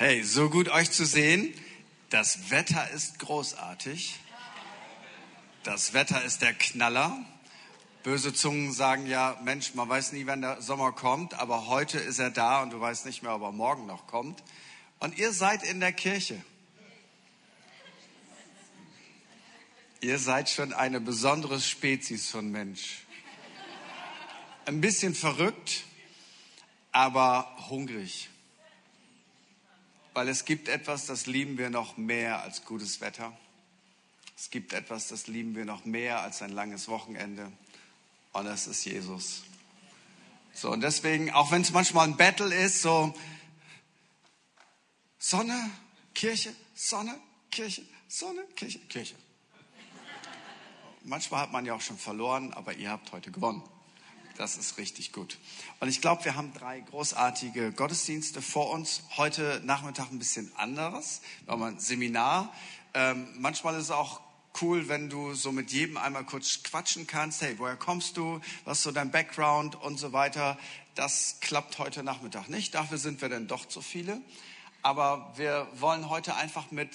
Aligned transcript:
Hey, 0.00 0.22
so 0.22 0.48
gut 0.48 0.68
euch 0.68 0.92
zu 0.92 1.04
sehen. 1.04 1.52
Das 2.08 2.52
Wetter 2.52 2.88
ist 2.90 3.18
großartig. 3.18 4.14
Das 5.64 5.92
Wetter 5.92 6.22
ist 6.22 6.40
der 6.40 6.54
Knaller. 6.54 7.18
Böse 8.04 8.32
Zungen 8.32 8.72
sagen 8.72 9.08
ja, 9.08 9.36
Mensch, 9.42 9.74
man 9.74 9.88
weiß 9.88 10.12
nie, 10.12 10.24
wann 10.26 10.40
der 10.40 10.62
Sommer 10.62 10.92
kommt, 10.92 11.34
aber 11.34 11.66
heute 11.66 11.98
ist 11.98 12.20
er 12.20 12.30
da 12.30 12.62
und 12.62 12.70
du 12.70 12.80
weißt 12.80 13.06
nicht 13.06 13.24
mehr, 13.24 13.34
ob 13.34 13.42
er 13.42 13.50
morgen 13.50 13.86
noch 13.86 14.06
kommt. 14.06 14.44
Und 15.00 15.18
ihr 15.18 15.32
seid 15.32 15.64
in 15.64 15.80
der 15.80 15.92
Kirche. 15.92 16.40
Ihr 20.00 20.20
seid 20.20 20.48
schon 20.48 20.72
eine 20.72 21.00
besondere 21.00 21.60
Spezies 21.60 22.30
von 22.30 22.52
Mensch. 22.52 23.04
Ein 24.64 24.80
bisschen 24.80 25.16
verrückt, 25.16 25.82
aber 26.92 27.52
hungrig. 27.68 28.28
Weil 30.18 30.30
es 30.30 30.44
gibt 30.44 30.66
etwas, 30.68 31.06
das 31.06 31.26
lieben 31.26 31.58
wir 31.58 31.70
noch 31.70 31.96
mehr 31.96 32.42
als 32.42 32.64
gutes 32.64 33.00
Wetter. 33.00 33.38
Es 34.36 34.50
gibt 34.50 34.72
etwas, 34.72 35.06
das 35.06 35.28
lieben 35.28 35.54
wir 35.54 35.64
noch 35.64 35.84
mehr 35.84 36.22
als 36.22 36.42
ein 36.42 36.50
langes 36.50 36.88
Wochenende. 36.88 37.52
Und 38.32 38.44
das 38.44 38.66
ist 38.66 38.84
Jesus. 38.84 39.44
So, 40.52 40.72
und 40.72 40.80
deswegen, 40.80 41.30
auch 41.30 41.52
wenn 41.52 41.62
es 41.62 41.70
manchmal 41.70 42.08
ein 42.08 42.16
Battle 42.16 42.52
ist, 42.52 42.82
so 42.82 43.14
Sonne, 45.20 45.70
Kirche, 46.14 46.52
Sonne, 46.74 47.14
Kirche, 47.52 47.86
Sonne, 48.08 48.42
Kirche, 48.56 48.80
Kirche. 48.88 49.14
Manchmal 51.04 51.42
hat 51.42 51.52
man 51.52 51.64
ja 51.64 51.74
auch 51.74 51.80
schon 51.80 51.96
verloren, 51.96 52.52
aber 52.54 52.74
ihr 52.74 52.90
habt 52.90 53.12
heute 53.12 53.30
gewonnen. 53.30 53.62
Das 54.38 54.56
ist 54.56 54.78
richtig 54.78 55.10
gut. 55.10 55.36
Und 55.80 55.88
ich 55.88 56.00
glaube, 56.00 56.24
wir 56.24 56.36
haben 56.36 56.52
drei 56.54 56.78
großartige 56.78 57.72
Gottesdienste 57.72 58.40
vor 58.40 58.70
uns. 58.70 59.02
Heute 59.16 59.60
Nachmittag 59.64 60.12
ein 60.12 60.20
bisschen 60.20 60.52
anderes. 60.54 61.22
Wir 61.44 61.54
haben 61.54 61.62
ein 61.64 61.80
Seminar. 61.80 62.54
Ähm, 62.94 63.26
manchmal 63.36 63.74
ist 63.74 63.86
es 63.86 63.90
auch 63.90 64.20
cool, 64.62 64.86
wenn 64.86 65.10
du 65.10 65.34
so 65.34 65.50
mit 65.50 65.72
jedem 65.72 65.96
einmal 65.96 66.24
kurz 66.24 66.62
quatschen 66.62 67.08
kannst. 67.08 67.42
Hey, 67.42 67.58
woher 67.58 67.74
kommst 67.74 68.16
du? 68.16 68.40
Was 68.64 68.78
ist 68.78 68.84
so 68.84 68.92
dein 68.92 69.10
Background 69.10 69.74
und 69.74 69.98
so 69.98 70.12
weiter? 70.12 70.56
Das 70.94 71.38
klappt 71.40 71.80
heute 71.80 72.04
Nachmittag 72.04 72.48
nicht. 72.48 72.76
Dafür 72.76 72.98
sind 72.98 73.20
wir 73.20 73.28
dann 73.28 73.48
doch 73.48 73.66
zu 73.66 73.82
viele. 73.82 74.20
Aber 74.82 75.32
wir 75.34 75.66
wollen 75.74 76.08
heute 76.10 76.36
einfach 76.36 76.70
mit 76.70 76.90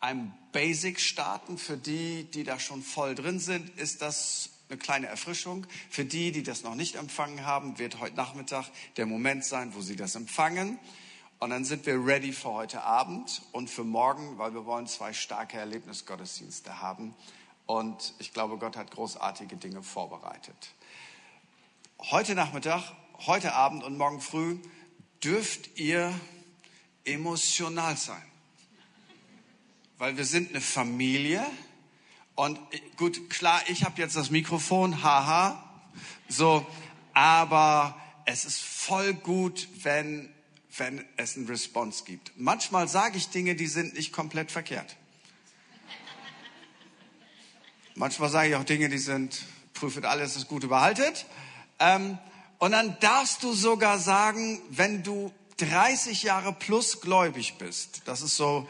einem 0.00 0.32
Basic 0.52 1.00
starten. 1.00 1.58
Für 1.58 1.76
die, 1.76 2.24
die 2.24 2.44
da 2.44 2.58
schon 2.58 2.82
voll 2.82 3.14
drin 3.14 3.40
sind, 3.40 3.78
ist 3.78 4.00
das 4.00 4.52
eine 4.68 4.78
kleine 4.78 5.06
Erfrischung. 5.06 5.66
Für 5.90 6.04
die, 6.04 6.32
die 6.32 6.42
das 6.42 6.62
noch 6.62 6.74
nicht 6.74 6.96
empfangen 6.96 7.44
haben, 7.44 7.78
wird 7.78 8.00
heute 8.00 8.16
Nachmittag 8.16 8.66
der 8.96 9.06
Moment 9.06 9.44
sein, 9.44 9.74
wo 9.74 9.80
sie 9.80 9.96
das 9.96 10.14
empfangen. 10.14 10.78
Und 11.38 11.50
dann 11.50 11.64
sind 11.64 11.86
wir 11.86 12.04
ready 12.04 12.32
für 12.32 12.50
heute 12.50 12.82
Abend 12.82 13.42
und 13.52 13.70
für 13.70 13.84
morgen, 13.84 14.38
weil 14.38 14.54
wir 14.54 14.66
wollen 14.66 14.86
zwei 14.86 15.12
starke 15.12 15.56
Erlebnisgottesdienste 15.56 16.82
haben. 16.82 17.14
Und 17.66 18.14
ich 18.18 18.32
glaube, 18.32 18.58
Gott 18.58 18.76
hat 18.76 18.90
großartige 18.90 19.56
Dinge 19.56 19.82
vorbereitet. 19.82 20.74
Heute 21.98 22.34
Nachmittag, 22.34 22.92
heute 23.26 23.54
Abend 23.54 23.84
und 23.84 23.98
morgen 23.98 24.20
früh 24.20 24.58
dürft 25.22 25.78
ihr 25.78 26.12
emotional 27.04 27.96
sein. 27.96 28.22
Weil 29.98 30.16
wir 30.16 30.24
sind 30.24 30.50
eine 30.50 30.60
Familie. 30.60 31.44
Und 32.38 32.60
gut, 32.96 33.30
klar, 33.30 33.60
ich 33.66 33.82
habe 33.82 34.00
jetzt 34.00 34.14
das 34.14 34.30
Mikrofon, 34.30 35.02
haha. 35.02 35.60
So, 36.28 36.64
aber 37.12 38.00
es 38.26 38.44
ist 38.44 38.60
voll 38.60 39.12
gut, 39.12 39.66
wenn 39.82 40.32
wenn 40.76 41.04
es 41.16 41.36
einen 41.36 41.48
Response 41.48 42.04
gibt. 42.04 42.30
Manchmal 42.36 42.86
sage 42.86 43.18
ich 43.18 43.30
Dinge, 43.30 43.56
die 43.56 43.66
sind 43.66 43.94
nicht 43.94 44.12
komplett 44.12 44.52
verkehrt. 44.52 44.94
Manchmal 47.96 48.30
sage 48.30 48.50
ich 48.50 48.54
auch 48.54 48.62
Dinge, 48.62 48.88
die 48.88 48.98
sind, 48.98 49.44
prüfet 49.74 50.04
alles, 50.04 50.34
das 50.34 50.46
Gute 50.46 50.68
behaltet. 50.68 51.26
Ähm, 51.80 52.18
und 52.58 52.70
dann 52.70 52.96
darfst 53.00 53.42
du 53.42 53.52
sogar 53.52 53.98
sagen, 53.98 54.60
wenn 54.70 55.02
du 55.02 55.32
30 55.56 56.22
Jahre 56.22 56.52
plus 56.52 57.00
gläubig 57.00 57.54
bist, 57.58 58.02
das 58.04 58.22
ist 58.22 58.36
so 58.36 58.68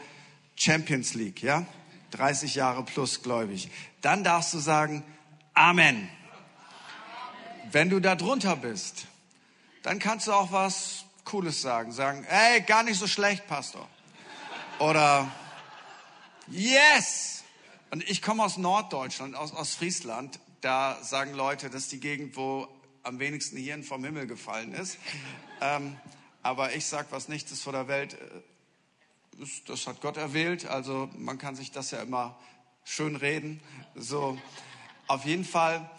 Champions 0.55 1.13
League, 1.13 1.43
ja? 1.43 1.67
30 2.11 2.55
Jahre 2.55 2.83
plus 2.83 3.21
gläubig, 3.21 3.69
dann 4.01 4.23
darfst 4.23 4.53
du 4.53 4.59
sagen, 4.59 5.03
Amen. 5.53 6.09
Wenn 7.71 7.89
du 7.89 7.99
da 7.99 8.15
drunter 8.15 8.55
bist, 8.55 9.07
dann 9.83 9.99
kannst 9.99 10.27
du 10.27 10.33
auch 10.33 10.51
was 10.51 11.05
Cooles 11.25 11.61
sagen. 11.61 11.91
Sagen, 11.91 12.23
ey, 12.23 12.61
gar 12.61 12.83
nicht 12.83 12.97
so 12.97 13.07
schlecht, 13.07 13.45
Pastor. 13.47 13.87
Oder 14.79 15.29
yes! 16.47 17.43
Und 17.91 18.07
ich 18.09 18.21
komme 18.21 18.43
aus 18.43 18.57
Norddeutschland, 18.57 19.35
aus 19.35 19.53
Ostfriesland. 19.53 20.39
Da 20.61 20.97
sagen 21.03 21.33
Leute, 21.33 21.69
das 21.69 21.83
ist 21.83 21.91
die 21.91 21.99
Gegend, 21.99 22.37
wo 22.37 22.67
am 23.03 23.19
wenigsten 23.19 23.57
Hirn 23.57 23.83
vom 23.83 24.03
Himmel 24.03 24.27
gefallen 24.27 24.73
ist. 24.73 24.97
Ähm, 25.61 25.97
aber 26.41 26.73
ich 26.73 26.85
sag, 26.85 27.11
was 27.11 27.27
nichts 27.27 27.51
ist 27.51 27.63
vor 27.63 27.73
der 27.73 27.87
Welt, 27.87 28.17
das 29.67 29.87
hat 29.87 30.01
Gott 30.01 30.17
erwählt. 30.17 30.65
Also 30.65 31.09
man 31.17 31.37
kann 31.37 31.55
sich 31.55 31.71
das 31.71 31.91
ja 31.91 32.01
immer 32.01 32.37
schön 32.83 33.15
reden. 33.15 33.61
So, 33.95 34.37
auf 35.07 35.25
jeden 35.25 35.45
Fall, 35.45 35.89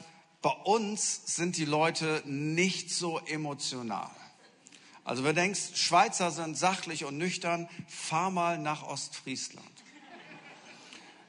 bei 0.42 0.50
uns 0.50 1.22
sind 1.34 1.56
die 1.56 1.64
Leute 1.64 2.22
nicht 2.26 2.90
so 2.90 3.18
emotional. 3.18 4.10
Also 5.04 5.24
wenn 5.24 5.34
du 5.34 5.40
denkst, 5.42 5.74
Schweizer 5.74 6.30
sind 6.30 6.56
sachlich 6.56 7.04
und 7.04 7.18
nüchtern, 7.18 7.68
fahr 7.88 8.30
mal 8.30 8.58
nach 8.58 8.82
Ostfriesland. 8.82 9.66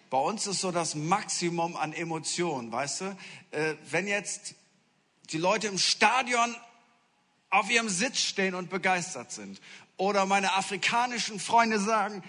Bei 0.10 0.18
uns 0.18 0.46
ist 0.46 0.60
so 0.60 0.72
das 0.72 0.94
Maximum 0.96 1.78
an 1.78 1.94
Emotionen, 1.94 2.72
weißt 2.72 3.02
du? 3.02 3.18
Äh, 3.52 3.76
wenn 3.90 4.08
jetzt 4.08 4.56
die 5.32 5.38
Leute 5.38 5.68
im 5.68 5.78
Stadion 5.78 6.54
auf 7.50 7.70
ihrem 7.70 7.90
Sitz 7.90 8.20
stehen 8.20 8.56
und 8.56 8.70
begeistert 8.70 9.32
sind 9.32 9.62
oder 10.02 10.26
meine 10.26 10.54
afrikanischen 10.54 11.40
Freunde 11.40 11.80
sagen, 11.80 12.24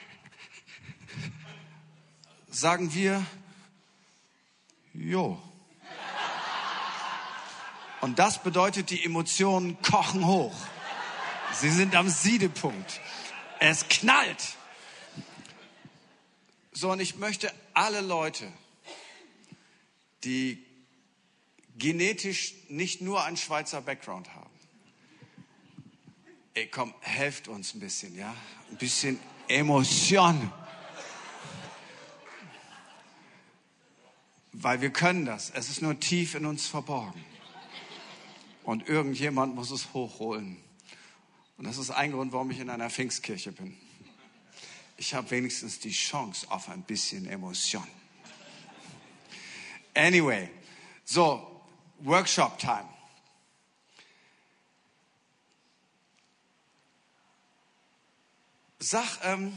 sagen 2.51 2.93
wir, 2.93 3.25
jo. 4.93 5.43
Und 8.03 8.19
das 8.19 8.43
bedeutet, 8.43 8.91
die 8.91 9.03
Emotionen 9.03 9.81
kochen 9.81 10.27
hoch. 10.27 10.55
Sie 11.55 11.71
sind 11.71 11.95
am 11.95 12.11
Siedepunkt. 12.11 13.01
Es 13.59 13.89
knallt. 13.89 14.59
So, 16.73 16.91
und 16.91 17.01
ich 17.01 17.17
möchte 17.17 17.51
alle 17.73 18.03
Leute, 18.03 18.53
die 20.25 20.63
genetisch 21.79 22.53
nicht 22.69 23.01
nur 23.01 23.25
einen 23.25 23.39
Schweizer 23.39 23.81
Background 23.81 24.35
haben, 24.35 24.52
ey, 26.55 26.67
komm, 26.67 26.95
helft 27.01 27.49
uns 27.49 27.75
ein 27.75 27.81
bisschen, 27.81 28.17
ja? 28.17 28.35
Ein 28.71 28.77
bisschen 28.77 29.19
Emotion. 29.49 30.53
Weil 34.53 34.81
wir 34.81 34.91
können 34.91 35.25
das. 35.25 35.51
Es 35.51 35.69
ist 35.71 35.83
nur 35.83 35.99
tief 35.99 36.35
in 36.35 36.47
uns 36.47 36.67
verborgen. 36.67 37.25
Und 38.65 38.89
irgendjemand 38.89 39.55
muss 39.55 39.71
es 39.71 39.93
hochholen. 39.93 40.63
Und 41.57 41.67
das 41.67 41.79
ist 41.79 41.91
ein 41.91 42.13
Grund, 42.13 42.33
warum 42.33 42.51
ich 42.51 42.61
in 42.61 42.71
einer 42.71 42.91
Pfingstkirche 42.91 43.53
bin. 43.53 43.77
Ich 44.97 45.15
habe 45.15 45.31
wenigstens 45.31 45.81
die 45.81 45.91
Chance 45.91 46.47
auf 46.51 46.69
ein 46.69 46.83
bisschen 46.83 47.27
Emotion. 47.27 47.87
Anyway, 49.95 50.49
so, 51.05 51.63
Workshop 52.01 52.59
Sag, 58.83 59.21
ähm, 59.23 59.57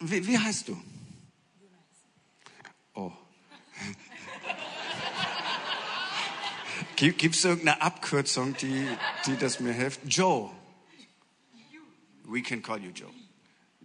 wie, 0.00 0.26
wie 0.26 0.36
heißt 0.36 0.66
du? 0.66 0.76
Oh. 2.92 3.12
Gibt 6.96 7.36
es 7.36 7.44
irgendeine 7.44 7.80
Abkürzung, 7.80 8.56
die, 8.56 8.88
die 9.26 9.36
das 9.36 9.60
mir 9.60 9.72
hilft? 9.72 10.00
Joe. 10.06 10.50
We 12.24 12.42
can 12.42 12.60
call 12.60 12.82
you 12.82 12.90
Joe. 12.90 13.12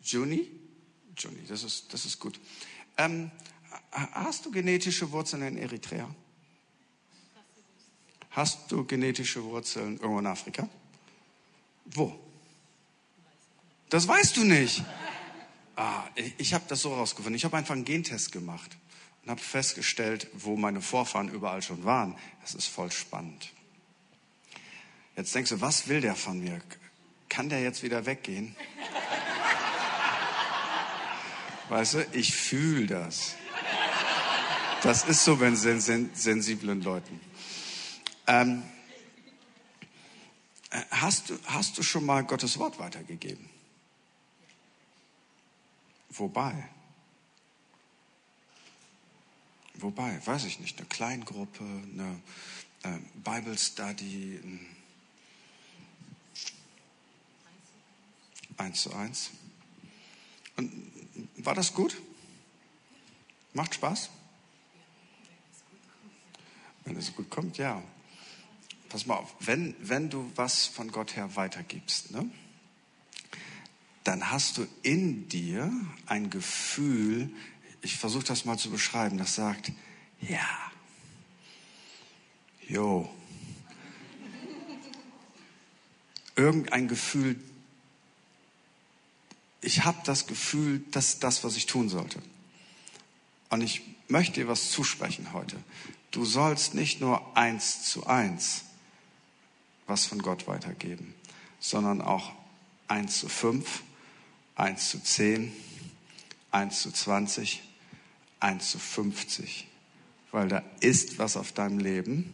Juni? 0.02 0.50
Juni, 1.16 1.46
das 1.48 1.64
ist, 1.64 1.94
das 1.94 2.06
ist 2.06 2.20
gut. 2.20 2.40
Ähm, 2.98 3.30
hast 3.92 4.48
du 4.48 4.50
genetische 4.50 5.12
Wurzeln 5.12 5.44
in 5.44 5.60
Eritrea? 5.60 6.10
Hast 8.32 8.72
du 8.72 8.86
genetische 8.86 9.44
Wurzeln 9.44 9.98
irgendwo 9.98 10.18
in 10.18 10.26
Afrika? 10.26 10.68
Wo? 11.86 12.29
Das 13.90 14.08
weißt 14.08 14.38
du 14.38 14.44
nicht. 14.44 14.84
Ah, 15.76 16.04
ich, 16.16 16.34
ich 16.38 16.54
habe 16.54 16.66
das 16.68 16.82
so 16.82 16.94
rausgefunden. 16.94 17.36
Ich 17.36 17.46
habe 17.46 17.58
einfach 17.58 17.74
einen 17.74 17.86
Gentest 17.86 18.32
gemacht 18.32 18.78
und 19.24 19.32
habe 19.32 19.42
festgestellt, 19.42 20.28
wo 20.34 20.56
meine 20.56 20.82
Vorfahren 20.82 21.30
überall 21.30 21.62
schon 21.62 21.84
waren. 21.86 22.16
Das 22.42 22.54
ist 22.54 22.68
voll 22.68 22.92
spannend. 22.92 23.52
Jetzt 25.16 25.34
denkst 25.34 25.50
du, 25.50 25.62
was 25.62 25.88
will 25.88 26.02
der 26.02 26.16
von 26.16 26.40
mir? 26.40 26.62
kann 27.30 27.48
der 27.48 27.62
jetzt 27.62 27.84
wieder 27.84 28.06
weggehen? 28.06 28.56
Weißt 31.70 31.94
du, 31.94 32.08
ich 32.12 32.36
fühle 32.36 32.88
das. 32.88 33.36
Das 34.82 35.04
ist 35.04 35.24
so 35.24 35.36
bei 35.38 35.54
sen 35.54 35.80
sen 35.80 36.10
sensiblen 36.14 36.82
Leuten. 36.82 37.20
Ähm, 38.28 38.64
äh, 40.72 40.82
hast, 40.90 41.30
du, 41.30 41.38
hast 41.46 41.78
du 41.78 41.84
schon 41.84 42.06
mal 42.06 42.24
Gottes 42.24 42.58
Wort 42.58 42.80
weitergegeben? 42.80 43.50
Wobei? 46.10 46.70
Wobei, 49.76 50.26
weiß 50.26 50.46
ich 50.46 50.60
nicht, 50.60 50.78
eine 50.78 50.88
Kleingruppe, 50.88 51.64
eine 51.64 52.22
äh, 52.84 53.00
Bible 53.24 53.58
Study, 53.58 54.40
ein 54.44 54.66
eins 58.58 58.82
zu 58.82 58.94
eins. 58.94 59.32
Und 60.58 60.72
war 61.38 61.56
das 61.56 61.74
gut? 61.74 62.02
Macht 63.54 63.76
Spaß? 63.76 64.10
Wenn 66.84 66.98
es 66.98 67.16
gut 67.16 67.30
kommt, 67.30 67.58
ja. 67.58 67.82
Pass 68.90 69.06
mal 69.06 69.16
auf, 69.16 69.34
wenn, 69.40 69.76
wenn 69.80 70.10
du 70.10 70.32
was 70.36 70.66
von 70.66 70.92
Gott 70.92 71.16
her 71.16 71.36
weitergibst, 71.36 72.12
ne, 72.12 72.30
dann 74.04 74.32
hast 74.32 74.58
du 74.58 74.68
in 74.82 75.28
dir 75.28 75.72
ein 76.06 76.30
Gefühl, 76.30 77.30
ich 77.82 77.98
versuche 77.98 78.26
das 78.26 78.46
mal 78.46 78.58
zu 78.58 78.70
beschreiben, 78.70 79.18
das 79.18 79.36
sagt, 79.36 79.72
ja, 80.22 80.48
jo, 82.68 83.10
irgendein 86.36 86.88
Gefühl, 86.88 87.40
ich 89.62 89.84
habe 89.84 90.00
das 90.06 90.28
Gefühl, 90.28 90.84
das 90.92 91.10
ist 91.10 91.24
das, 91.24 91.44
was 91.44 91.58
ich 91.58 91.66
tun 91.66 91.90
sollte. 91.90 92.22
Und 93.50 93.62
ich 93.62 93.82
möchte 94.08 94.40
dir 94.40 94.48
was 94.48 94.72
zusprechen 94.72 95.34
heute. 95.34 95.58
Du 96.12 96.24
sollst 96.24 96.74
nicht 96.74 97.02
nur 97.02 97.36
eins 97.38 97.84
zu 97.84 98.08
eins 98.08 98.64
was 99.90 100.06
von 100.06 100.22
Gott 100.22 100.48
weitergeben, 100.48 101.14
sondern 101.60 102.02
auch 102.02 102.32
eins 102.88 103.20
zu 103.20 103.28
fünf, 103.28 103.84
eins 104.60 104.90
zu 104.90 105.02
zehn, 105.02 105.54
eins 106.52 106.82
zu 106.82 106.92
zwanzig, 106.92 107.64
eins 108.42 108.72
zu 108.72 108.78
fünfzig, 108.78 109.68
weil 110.32 110.50
da 110.50 110.64
ist 110.82 111.18
was 111.18 111.38
auf 111.38 111.54
deinem 111.54 111.80
Leben 111.80 112.34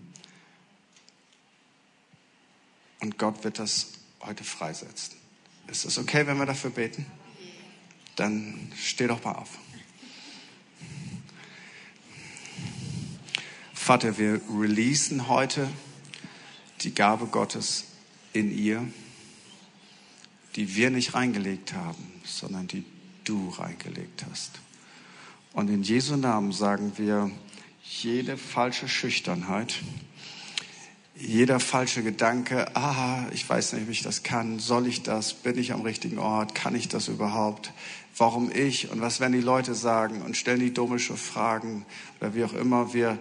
und 3.00 3.20
Gott 3.20 3.44
wird 3.44 3.60
das 3.60 3.92
heute 4.22 4.44
freisetzen. 4.44 5.16
Ist 5.68 5.86
es 5.86 5.98
okay, 6.00 6.26
wenn 6.26 6.38
wir 6.38 6.48
dafür 6.48 6.72
beten? 6.72 7.06
Dann 8.16 8.72
steh 8.76 9.08
doch 9.08 9.24
mal 9.24 9.34
auf. 9.34 9.60
Vater, 13.74 14.18
wir 14.18 14.42
releasen 14.50 15.28
heute 15.28 15.70
die 16.82 16.96
Gabe 16.96 17.28
Gottes 17.28 17.86
in 18.34 18.58
ihr, 18.58 18.88
die 20.56 20.76
wir 20.76 20.90
nicht 20.90 21.14
reingelegt 21.14 21.74
haben, 21.74 22.04
sondern 22.24 22.68
die 22.68 22.86
du 23.24 23.50
reingelegt 23.50 24.26
hast. 24.30 24.52
Und 25.54 25.70
in 25.70 25.84
Jesu 25.84 26.16
Namen 26.16 26.52
sagen 26.52 26.94
wir, 26.98 27.32
jede 27.84 28.38
falsche 28.38 28.88
Schüchternheit, 28.88 29.76
jeder 31.18 31.62
falsche 31.62 32.04
Gedanke, 32.04 32.76
ah, 32.76 33.26
ich 33.32 33.48
weiß 33.48 33.74
nicht, 33.74 33.84
ob 33.84 33.90
ich 33.90 34.02
das 34.02 34.24
kann, 34.24 34.60
soll 34.60 34.88
ich 34.88 35.04
das, 35.04 35.34
bin 35.34 35.58
ich 35.58 35.72
am 35.72 35.82
richtigen 35.82 36.18
Ort, 36.18 36.56
kann 36.56 36.76
ich 36.76 36.90
das 36.90 37.08
überhaupt, 37.08 37.72
warum 38.18 38.52
ich 38.52 38.92
und 38.92 39.02
was 39.02 39.20
werden 39.20 39.34
die 39.34 39.40
Leute 39.40 39.76
sagen 39.76 40.22
und 40.22 40.36
stellen 40.36 40.60
die 40.60 40.74
dummische 40.74 41.16
Fragen 41.16 41.86
oder 42.20 42.36
wie 42.36 42.44
auch 42.44 42.54
immer. 42.54 42.94
Wir 42.94 43.18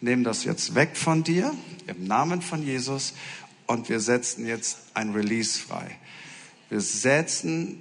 nehmen 0.00 0.24
das 0.24 0.44
jetzt 0.44 0.74
weg 0.74 0.96
von 0.96 1.24
dir 1.24 1.54
im 1.86 2.04
Namen 2.04 2.42
von 2.42 2.62
Jesus 2.62 3.14
und 3.66 3.88
wir 3.88 4.00
setzen 4.00 4.46
jetzt 4.46 4.78
ein 4.94 5.12
Release 5.12 5.58
frei. 5.58 5.96
Wir 6.68 6.80
setzen 6.80 7.78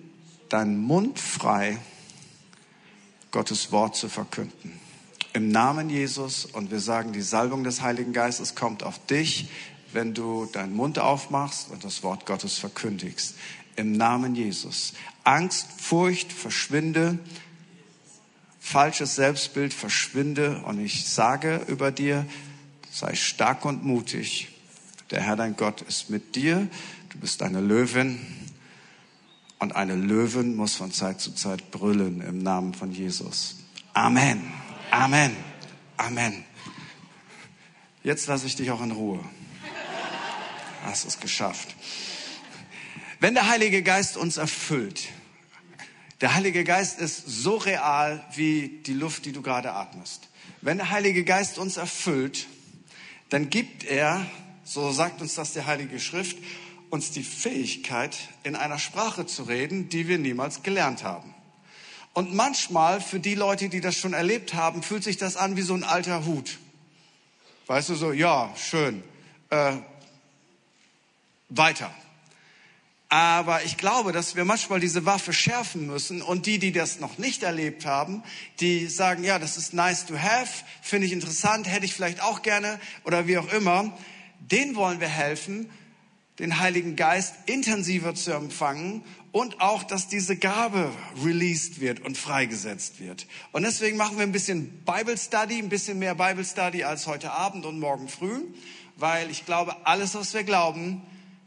deinen 0.49 0.77
Mund 0.77 1.19
frei, 1.19 1.77
Gottes 3.31 3.71
Wort 3.71 3.95
zu 3.95 4.09
verkünden 4.09 4.79
im 5.37 5.49
Namen 5.49 5.91
Jesus 5.91 6.45
und 6.45 6.71
wir 6.71 6.79
sagen, 6.79 7.13
die 7.13 7.21
Salbung 7.21 7.63
des 7.63 7.83
Heiligen 7.83 8.11
Geistes 8.11 8.55
kommt 8.55 8.81
auf 8.81 9.05
dich, 9.05 9.49
wenn 9.93 10.15
du 10.15 10.47
deinen 10.47 10.75
Mund 10.75 10.97
aufmachst 10.97 11.69
und 11.69 11.83
das 11.83 12.01
Wort 12.01 12.25
Gottes 12.25 12.57
verkündigst. 12.57 13.35
Im 13.75 13.91
Namen 13.91 14.33
Jesus. 14.33 14.93
Angst, 15.23 15.67
Furcht, 15.79 16.33
verschwinde. 16.33 17.19
Falsches 18.59 19.13
Selbstbild, 19.13 19.75
verschwinde. 19.75 20.63
Und 20.65 20.83
ich 20.83 21.05
sage 21.05 21.61
über 21.67 21.91
dir, 21.91 22.25
sei 22.91 23.13
stark 23.13 23.63
und 23.63 23.85
mutig. 23.85 24.47
Der 25.11 25.21
Herr 25.21 25.35
dein 25.35 25.55
Gott 25.55 25.83
ist 25.83 26.09
mit 26.09 26.35
dir. 26.35 26.67
Du 27.09 27.19
bist 27.19 27.43
eine 27.43 27.61
Löwin. 27.61 28.19
Und 29.59 29.75
eine 29.75 29.95
Löwin 29.95 30.56
muss 30.56 30.75
von 30.75 30.92
Zeit 30.92 31.19
zu 31.19 31.33
Zeit 31.33 31.71
brüllen 31.71 32.21
im 32.21 32.39
Namen 32.39 32.74
von 32.74 32.92
Jesus. 32.92 33.57
Amen. 33.94 34.51
Amen. 34.92 35.36
Amen. 35.98 36.44
Jetzt 38.04 38.27
lasse 38.27 38.45
ich 38.45 38.56
dich 38.56 38.69
auch 38.71 38.81
in 38.81 38.92
Ruhe. 38.92 39.19
Hast 40.83 41.06
es 41.06 41.19
geschafft. 41.19 41.75
Wenn 43.19 43.33
der 43.33 43.50
Heilige 43.50 43.81
Geist 43.81 44.15
uns 44.15 44.38
erfüllt, 44.38 45.09
der 46.21 46.36
Heilige 46.36 46.63
Geist 46.63 47.00
ist 47.00 47.27
so 47.27 47.57
real 47.57 48.24
wie 48.36 48.81
die 48.86 48.94
Luft, 48.94 49.25
die 49.25 49.31
du 49.31 49.42
gerade 49.42 49.74
atmest. 49.74 50.30
Wenn 50.62 50.77
der 50.77 50.92
Heilige 50.92 51.24
Geist 51.24 51.57
uns 51.57 51.77
erfüllt, 51.77 52.48
dann 53.30 53.50
gibt 53.50 53.83
er, 53.83 54.25
so 54.63 54.92
sagt 54.92 55.21
uns 55.21 55.36
das 55.36 55.54
der 55.54 55.65
Heilige 55.65 56.00
Schrift, 56.00 56.38
uns 56.89 57.11
die 57.11 57.23
Fähigkeit, 57.23 58.17
in 58.43 58.55
einer 58.55 58.79
Sprache 58.79 59.25
zu 59.25 59.43
reden, 59.43 59.89
die 59.89 60.07
wir 60.07 60.17
niemals 60.17 60.63
gelernt 60.63 61.03
haben. 61.03 61.33
Und 62.13 62.33
manchmal, 62.33 63.01
für 63.01 63.19
die 63.19 63.35
Leute, 63.35 63.69
die 63.69 63.81
das 63.81 63.95
schon 63.95 64.13
erlebt 64.13 64.53
haben, 64.53 64.81
fühlt 64.81 65.03
sich 65.03 65.17
das 65.17 65.37
an 65.37 65.55
wie 65.55 65.61
so 65.61 65.75
ein 65.75 65.83
alter 65.83 66.25
Hut. 66.25 66.57
Weißt 67.67 67.89
du, 67.89 67.95
so, 67.95 68.11
ja, 68.11 68.51
schön. 68.55 69.03
Äh, 69.49 69.73
weiter. 71.49 71.93
Aber 73.09 73.63
ich 73.63 73.77
glaube, 73.77 74.11
dass 74.11 74.35
wir 74.35 74.43
manchmal 74.43 74.81
diese 74.81 75.05
Waffe 75.05 75.31
schärfen 75.31 75.87
müssen 75.87 76.21
und 76.21 76.45
die, 76.45 76.59
die 76.59 76.73
das 76.73 76.99
noch 76.99 77.17
nicht 77.17 77.44
erlebt 77.44 77.85
haben, 77.85 78.21
die 78.59 78.87
sagen, 78.87 79.23
ja, 79.23 79.39
das 79.39 79.56
ist 79.56 79.73
nice 79.73 80.06
to 80.06 80.17
have, 80.17 80.65
finde 80.81 81.07
ich 81.07 81.13
interessant, 81.13 81.69
hätte 81.69 81.85
ich 81.85 81.94
vielleicht 81.94 82.21
auch 82.21 82.41
gerne 82.41 82.79
oder 83.06 83.27
wie 83.27 83.37
auch 83.37 83.51
immer, 83.53 83.97
denen 84.39 84.75
wollen 84.75 84.99
wir 84.99 85.07
helfen, 85.07 85.69
den 86.39 86.59
Heiligen 86.59 86.95
Geist 86.95 87.33
intensiver 87.47 88.13
zu 88.13 88.31
empfangen 88.31 89.03
und 89.31 89.59
auch, 89.61 89.83
dass 89.83 90.07
diese 90.07 90.35
Gabe 90.35 90.91
released 91.23 91.79
wird 91.79 91.99
und 91.99 92.17
freigesetzt 92.17 92.99
wird. 92.99 93.27
Und 93.51 93.63
deswegen 93.63 93.97
machen 93.97 94.17
wir 94.17 94.23
ein 94.23 94.31
bisschen 94.31 94.83
Bible 94.83 95.17
Study, 95.17 95.59
ein 95.59 95.69
bisschen 95.69 95.99
mehr 95.99 96.15
Bible 96.15 96.45
Study 96.45 96.83
als 96.83 97.07
heute 97.07 97.31
Abend 97.31 97.65
und 97.65 97.79
morgen 97.79 98.07
früh, 98.07 98.41
weil 98.95 99.29
ich 99.31 99.45
glaube, 99.45 99.75
alles, 99.85 100.15
was 100.15 100.33
wir 100.33 100.44
glauben, 100.44 101.01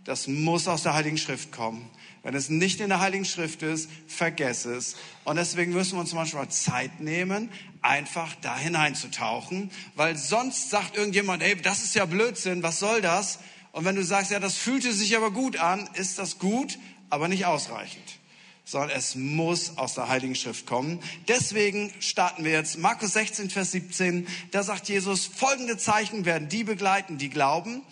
das 0.05 0.27
muss 0.27 0.67
aus 0.67 0.83
der 0.83 0.95
Heiligen 0.95 1.19
Schrift 1.19 1.53
kommen. 1.53 1.89
Wenn 2.23 2.35
es 2.35 2.49
nicht 2.51 2.81
in 2.81 2.91
der 2.91 3.01
Heiligen 3.01 3.25
Schrift 3.25 3.63
ist, 3.63 3.89
vergess 4.07 4.67
es. 4.67 4.97
Und 5.25 5.37
deswegen 5.37 5.73
müssen 5.73 5.95
wir 5.95 6.01
uns 6.01 6.13
manchmal 6.13 6.49
Zeit 6.49 7.01
nehmen, 7.01 7.51
einfach 7.81 8.35
da 8.43 8.59
hineinzutauchen, 8.59 9.71
weil 9.95 10.17
sonst 10.17 10.69
sagt 10.69 10.97
irgendjemand, 10.97 11.43
hey, 11.43 11.57
das 11.57 11.83
ist 11.83 11.95
ja 11.95 12.05
Blödsinn, 12.05 12.63
was 12.63 12.79
soll 12.79 13.01
das? 13.01 13.39
Und 13.73 13.85
wenn 13.85 13.95
du 13.95 14.05
sagst, 14.05 14.31
ja, 14.31 14.41
das 14.41 14.57
fühlte 14.57 14.93
sich 14.93 15.17
aber 15.17 15.31
gut 15.31 15.57
an, 15.57 15.89
ist 15.95 16.19
das 16.19 16.39
gut, 16.39 16.79
aber 17.09 17.29
nicht 17.29 17.47
ausreichend, 17.47 18.19
sondern 18.65 18.91
es 18.91 19.15
muss 19.15 19.79
aus 19.79 19.95
der 19.95 20.09
Heiligen 20.09 20.35
Schrift 20.35 20.67
kommen. 20.67 21.01
Deswegen 21.29 21.93
starten 22.01 22.45
wir 22.45 22.53
jetzt 22.53 22.79
Markus 22.79 23.13
16, 23.13 23.51
Vers 23.51 23.73
17. 23.73 24.27
Da 24.51 24.63
sagt 24.63 24.89
Jesus, 24.89 25.27
folgende 25.27 25.77
Zeichen 25.77 26.25
werden 26.25 26.49
die 26.49 26.65
begleiten, 26.65 27.19
die 27.19 27.31
glauben. 27.31 27.83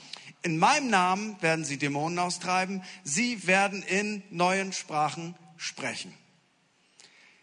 In 0.42 0.58
meinem 0.58 0.88
Namen 0.88 1.36
werden 1.42 1.64
sie 1.64 1.78
Dämonen 1.78 2.18
austreiben. 2.18 2.82
Sie 3.02 3.46
werden 3.46 3.82
in 3.82 4.22
neuen 4.30 4.72
Sprachen 4.72 5.34
sprechen. 5.56 6.12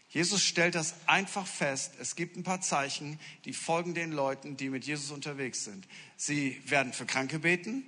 Jesus 0.08 0.42
stellt 0.42 0.74
das 0.74 0.94
einfach 1.04 1.46
fest. 1.46 1.92
Es 2.00 2.16
gibt 2.16 2.38
ein 2.38 2.42
paar 2.42 2.62
Zeichen, 2.62 3.20
die 3.44 3.52
folgen 3.52 3.92
den 3.92 4.12
Leuten, 4.12 4.56
die 4.56 4.70
mit 4.70 4.86
Jesus 4.86 5.10
unterwegs 5.10 5.64
sind. 5.64 5.86
Sie 6.16 6.58
werden 6.64 6.94
für 6.94 7.04
Kranke 7.04 7.38
beten. 7.38 7.84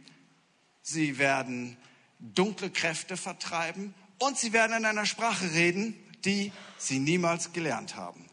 Sie 0.91 1.19
werden 1.19 1.77
dunkle 2.19 2.71
Kräfte 2.71 3.19
vertreiben 3.19 3.93
und 4.19 4.39
sie 4.39 4.55
werden 4.55 4.75
in 4.75 4.87
einer 4.87 5.05
Sprache 5.05 5.53
reden, 5.53 5.95
die 6.25 6.51
sie 6.79 6.99
niemals 6.99 7.53
gelernt 7.53 7.95
haben. 7.95 8.25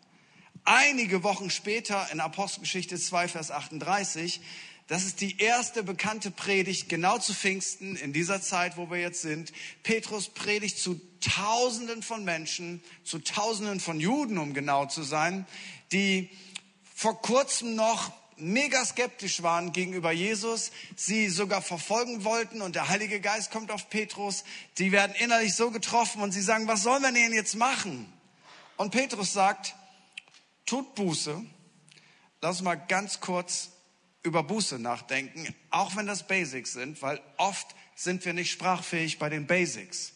Einige 0.63 1.21
Wochen 1.23 1.49
später 1.49 2.07
in 2.13 2.21
Apostelgeschichte 2.21 2.97
2, 2.97 3.27
Vers 3.27 3.51
38, 3.51 4.39
Das 4.87 5.03
ist 5.03 5.19
die 5.19 5.37
erste 5.39 5.83
bekannte 5.83 6.31
Predigt 6.31 6.87
genau 6.87 7.17
zu 7.17 7.33
Pfingsten 7.33 7.97
in 7.97 8.13
dieser 8.13 8.41
Zeit, 8.41 8.77
wo 8.77 8.89
wir 8.89 8.99
jetzt 8.99 9.21
sind. 9.21 9.51
Petrus 9.83 10.29
predigt 10.29 10.77
zu 10.77 11.01
Tausenden 11.19 12.03
von 12.03 12.23
Menschen, 12.23 12.81
zu 13.03 13.19
Tausenden 13.19 13.81
von 13.81 13.99
Juden, 13.99 14.37
um 14.37 14.53
genau 14.53 14.85
zu 14.85 15.03
sein, 15.03 15.45
die 15.91 16.29
vor 16.93 17.21
kurzem 17.21 17.75
noch 17.75 18.13
mega 18.37 18.83
skeptisch 18.85 19.43
waren 19.43 19.71
gegenüber 19.71 20.11
Jesus, 20.11 20.71
sie 20.95 21.29
sogar 21.29 21.61
verfolgen 21.61 22.23
wollten 22.23 22.61
und 22.61 22.75
der 22.75 22.89
Heilige 22.89 23.19
Geist 23.19 23.51
kommt 23.51 23.71
auf 23.71 23.89
Petrus. 23.89 24.43
Die 24.77 24.91
werden 24.91 25.15
innerlich 25.17 25.55
so 25.55 25.71
getroffen 25.71 26.21
und 26.21 26.31
sie 26.31 26.41
sagen, 26.41 26.67
was 26.67 26.83
sollen 26.83 27.03
wir 27.03 27.11
denn 27.11 27.33
jetzt 27.33 27.55
machen? 27.55 28.11
Und 28.77 28.91
Petrus 28.91 29.33
sagt, 29.33 29.75
tut 30.65 30.95
Buße. 30.95 31.41
Lass 32.41 32.61
mal 32.61 32.75
ganz 32.75 33.21
kurz 33.21 33.69
über 34.23 34.43
Buße 34.43 34.79
nachdenken, 34.79 35.47
auch 35.69 35.95
wenn 35.95 36.07
das 36.07 36.27
Basics 36.27 36.73
sind, 36.73 37.01
weil 37.01 37.21
oft 37.37 37.67
sind 37.95 38.25
wir 38.25 38.33
nicht 38.33 38.51
sprachfähig 38.51 39.19
bei 39.19 39.29
den 39.29 39.47
Basics. 39.47 40.13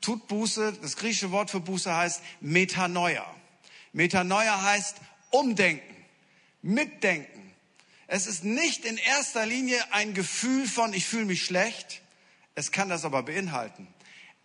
Tut 0.00 0.26
Buße, 0.28 0.74
das 0.80 0.96
griechische 0.96 1.30
Wort 1.30 1.50
für 1.50 1.60
Buße 1.60 1.94
heißt 1.94 2.22
Metanoia. 2.40 3.26
Metanoia 3.92 4.62
heißt 4.62 4.96
umdenken, 5.30 5.97
mitdenken. 6.62 7.54
Es 8.06 8.26
ist 8.26 8.42
nicht 8.44 8.84
in 8.84 8.96
erster 8.96 9.44
Linie 9.44 9.80
ein 9.92 10.14
Gefühl 10.14 10.66
von, 10.66 10.92
ich 10.92 11.06
fühle 11.06 11.26
mich 11.26 11.44
schlecht. 11.44 12.00
Es 12.54 12.72
kann 12.72 12.88
das 12.88 13.04
aber 13.04 13.22
beinhalten. 13.22 13.86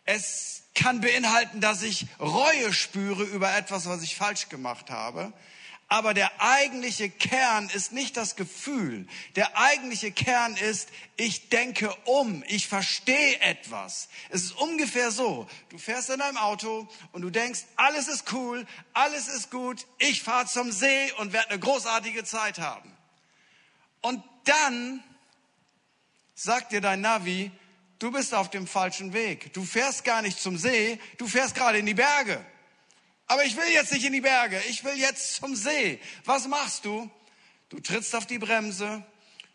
Es 0.05 0.63
kann 0.75 1.01
beinhalten, 1.01 1.61
dass 1.61 1.81
ich 1.81 2.07
Reue 2.19 2.73
spüre 2.73 3.23
über 3.23 3.55
etwas, 3.55 3.85
was 3.85 4.03
ich 4.03 4.15
falsch 4.15 4.49
gemacht 4.49 4.89
habe. 4.89 5.31
Aber 5.93 6.15
der 6.15 6.41
eigentliche 6.41 7.07
Kern 7.07 7.69
ist 7.69 7.91
nicht 7.91 8.17
das 8.17 8.35
Gefühl. 8.35 9.05
Der 9.35 9.59
eigentliche 9.59 10.11
Kern 10.11 10.55
ist, 10.55 10.89
ich 11.17 11.49
denke 11.49 11.95
um, 12.05 12.43
ich 12.47 12.67
verstehe 12.67 13.39
etwas. 13.41 14.09
Es 14.31 14.41
ist 14.41 14.57
ungefähr 14.57 15.11
so, 15.11 15.47
du 15.69 15.77
fährst 15.77 16.09
in 16.09 16.17
deinem 16.17 16.37
Auto 16.37 16.87
und 17.11 17.21
du 17.21 17.29
denkst, 17.29 17.65
alles 17.75 18.07
ist 18.07 18.33
cool, 18.33 18.65
alles 18.93 19.27
ist 19.27 19.51
gut, 19.51 19.85
ich 19.99 20.23
fahre 20.23 20.47
zum 20.47 20.71
See 20.71 21.11
und 21.19 21.31
werde 21.31 21.51
eine 21.51 21.59
großartige 21.59 22.23
Zeit 22.23 22.57
haben. 22.57 22.91
Und 24.01 24.23
dann 24.45 25.03
sagt 26.33 26.71
dir 26.71 26.81
dein 26.81 27.01
Navi, 27.01 27.51
du 27.99 28.11
bist 28.11 28.33
auf 28.33 28.49
dem 28.49 28.65
falschen 28.65 29.13
Weg. 29.13 29.53
Du 29.53 29.63
fährst 29.63 30.03
gar 30.05 30.23
nicht 30.23 30.41
zum 30.41 30.57
See, 30.57 30.99
du 31.19 31.27
fährst 31.27 31.53
gerade 31.53 31.77
in 31.77 31.85
die 31.85 31.93
Berge. 31.93 32.43
Aber 33.33 33.45
ich 33.45 33.57
will 33.57 33.67
jetzt 33.73 33.91
nicht 33.91 34.05
in 34.05 34.13
die 34.13 34.21
Berge, 34.21 34.61
ich 34.69 34.83
will 34.83 34.93
jetzt 34.95 35.37
zum 35.37 35.55
See. 35.55 35.99
Was 36.23 36.47
machst 36.47 36.85
du? 36.85 37.09
Du 37.69 37.79
trittst 37.79 38.13
auf 38.13 38.27
die 38.27 38.37
Bremse, 38.37 39.03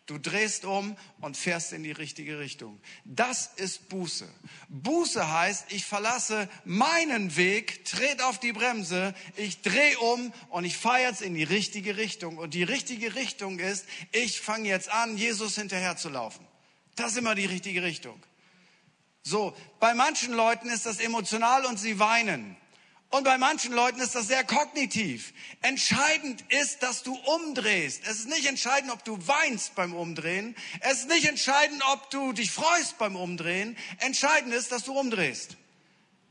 du 0.07 0.19
drehst 0.19 0.65
um 0.65 0.97
und 1.21 1.37
fährst 1.37 1.73
in 1.73 1.85
die 1.85 1.93
richtige 1.93 2.41
Richtung. 2.41 2.81
Das 3.05 3.53
ist 3.55 3.89
Buße. 3.89 4.29
Buße 4.69 5.33
heißt, 5.33 5.67
ich 5.69 5.85
verlasse 5.85 6.49
meinen 6.65 7.37
Weg, 7.37 7.85
trete 7.85 8.27
auf 8.27 8.41
die 8.41 8.53
Bremse, 8.53 9.15
ich 9.37 9.63
drehe 9.63 9.97
um 10.01 10.33
und 10.49 10.65
ich 10.65 10.77
fahre 10.77 11.03
jetzt 11.03 11.23
in 11.23 11.35
die 11.35 11.45
richtige 11.45 11.97
Richtung. 11.97 12.37
Und 12.39 12.55
die 12.55 12.65
richtige 12.65 13.15
Richtung 13.15 13.61
ist, 13.61 13.87
ich 14.11 14.41
fange 14.41 14.69
jetzt 14.69 14.91
an, 14.91 15.17
Jesus 15.17 15.55
hinterher 15.55 15.97
zu 15.97 16.09
laufen. 16.09 16.45
Das 16.97 17.13
ist 17.13 17.19
immer 17.19 17.37
die 17.37 17.47
richtige 17.47 17.85
Richtung. 17.85 18.21
So, 19.23 19.57
bei 19.79 19.95
manchen 19.95 20.35
Leuten 20.35 20.69
ist 20.69 20.85
das 20.85 20.99
emotional 20.99 21.65
und 21.65 21.79
sie 21.79 22.01
weinen. 22.01 22.57
Und 23.11 23.25
bei 23.25 23.39
manchen 23.39 23.73
Leuten 23.73 24.01
ist 24.01 24.15
das 24.15 24.29
sehr 24.29 24.45
kognitiv. 24.45 25.33
Entscheidend 25.63 26.45
ist, 26.51 26.83
dass 26.83 27.03
du 27.03 27.15
umdrehst. 27.15 28.03
Es 28.07 28.19
ist 28.19 28.29
nicht 28.29 28.47
entscheidend, 28.47 28.93
ob 28.93 29.03
du 29.05 29.19
weinst 29.27 29.75
beim 29.75 29.95
Umdrehen. 29.95 30.55
Es 30.81 31.01
ist 31.01 31.09
nicht 31.09 31.27
entscheidend, 31.27 31.83
ob 31.93 32.11
du 32.11 32.35
dich 32.35 32.51
freust 32.51 32.99
beim 32.99 33.17
Umdrehen. 33.17 33.79
Entscheidend 34.01 34.53
ist, 34.53 34.73
dass 34.73 34.85
du 34.85 34.93
umdrehst. 34.93 35.57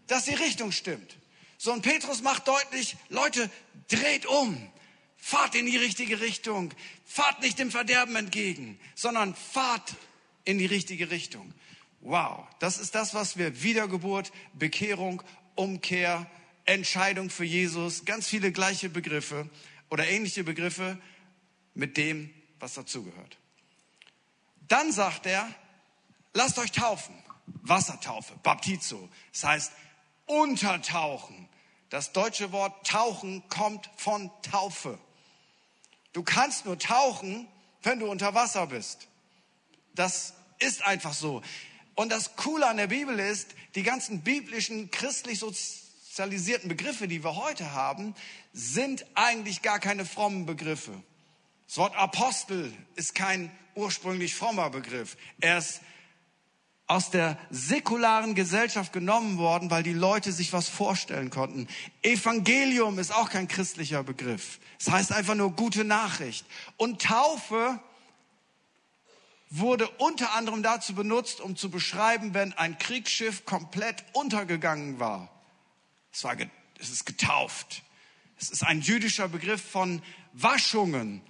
Dass 0.06 0.26
die 0.26 0.36
Richtung 0.36 0.72
stimmt. 0.72 1.18
So, 1.58 1.74
und 1.74 1.82
Petrus 1.82 2.22
macht 2.22 2.48
deutlich, 2.48 2.96
Leute, 3.10 3.50
dreht 3.88 4.28
um. 4.28 4.72
Fahrt 5.18 5.56
in 5.56 5.66
die 5.66 5.78
richtige 5.78 6.22
Richtung. 6.22 6.72
Fahrt 7.06 7.42
nicht 7.42 7.58
dem 7.58 7.72
Verderben 7.72 8.16
entgegen, 8.16 8.80
sondern 8.94 9.34
fahrt 9.34 9.96
in 10.46 10.60
die 10.60 10.68
richtige 10.68 11.10
Richtung. 11.10 11.54
Wow, 12.02 12.46
das 12.60 12.78
ist 12.78 12.94
das, 12.94 13.16
was 13.16 13.38
wir 13.38 13.64
Wiedergeburt, 13.64 14.32
Bekehrung, 14.54 15.24
Umkehr, 15.56 16.30
Entscheidung 16.68 17.30
für 17.30 17.46
Jesus, 17.46 18.06
ganz 18.06 18.28
viele 18.28 18.52
gleiche 18.52 18.90
Begriffe 18.90 19.50
oder 19.90 20.08
ähnliche 20.08 20.44
Begriffe 20.44 20.98
mit 21.74 21.98
dem, 21.98 22.34
was 22.60 22.76
dazugehört. 22.76 23.38
Dann 24.68 24.92
sagt 24.92 25.26
er, 25.26 25.50
lasst 26.34 26.60
euch 26.60 26.72
taufen. 26.72 27.16
Wassertaufe, 27.62 28.34
Baptizo. 28.44 29.10
Das 29.32 29.44
heißt 29.44 29.72
untertauchen. 30.26 31.48
Das 31.90 32.12
deutsche 32.12 32.52
Wort 32.52 32.86
tauchen 32.86 33.48
kommt 33.48 33.90
von 33.96 34.30
Taufe. 34.42 35.00
Du 36.12 36.22
kannst 36.24 36.66
nur 36.66 36.78
tauchen, 36.78 37.48
wenn 37.84 38.00
du 38.00 38.12
unter 38.12 38.34
Wasser 38.34 38.68
bist. 38.68 39.08
Das 39.96 40.34
ist 40.60 40.86
einfach 40.86 41.14
so. 41.14 41.42
Und 41.96 42.12
das 42.12 42.36
Coole 42.36 42.68
an 42.68 42.78
der 42.78 42.88
Bibel 42.88 43.18
ist, 43.20 43.56
die 43.76 43.84
ganzen 43.84 44.22
biblischen, 44.22 44.92
christlich 44.92 45.40
sozialisierten 46.18 46.68
Begriffe, 46.68 47.08
die 47.08 47.24
wir 47.24 47.36
heute 47.36 47.74
haben, 47.74 48.16
sind 48.52 49.06
eigentlich 49.14 49.62
gar 49.62 49.78
keine 49.78 50.04
frommen 50.04 50.48
Begriffe. 50.48 50.92
Das 51.68 51.78
Wort 51.78 51.96
Apostel 51.96 52.74
ist 52.96 53.14
kein 53.14 53.52
ursprünglich 53.76 54.34
frommer 54.34 54.72
Begriff. 54.72 55.16
Er 55.40 55.60
ist 55.60 55.82
aus 56.88 57.12
der 57.12 57.38
säkularen 57.52 58.34
Gesellschaft 58.34 58.94
genommen 58.94 59.38
worden, 59.38 59.70
weil 59.70 59.84
die 59.84 59.94
Leute 59.94 60.32
sich 60.32 60.54
was 60.54 60.68
vorstellen 60.68 61.30
konnten. 61.30 61.68
Evangelium 62.02 62.98
ist 62.98 63.14
auch 63.14 63.30
kein 63.30 63.48
christlicher 63.48 64.02
Begriff. 64.02 64.60
Es 64.80 64.86
das 64.86 64.94
heißt 64.96 65.12
einfach 65.12 65.36
nur 65.36 65.52
gute 65.52 65.84
Nachricht. 65.84 66.48
Und 66.78 67.04
Taufe 67.04 67.80
wurde 69.52 69.88
unter 70.00 70.34
anderem 70.34 70.64
dazu 70.64 70.96
benutzt, 70.96 71.42
um 71.42 71.56
zu 71.56 71.70
beschreiben, 71.70 72.34
wenn 72.34 72.54
ein 72.54 72.80
Kriegsschiff 72.80 73.46
komplett 73.46 74.04
untergegangen 74.14 75.00
war. 75.00 75.37
Es, 76.18 76.24
war, 76.24 76.36
es 76.80 76.90
ist 76.90 77.06
getauft. 77.06 77.84
Es 78.40 78.50
ist 78.50 78.64
ein 78.64 78.82
jüdischer 78.82 79.28
Begriff 79.28 79.62
von 79.62 80.02
Waschungen, 80.34 81.22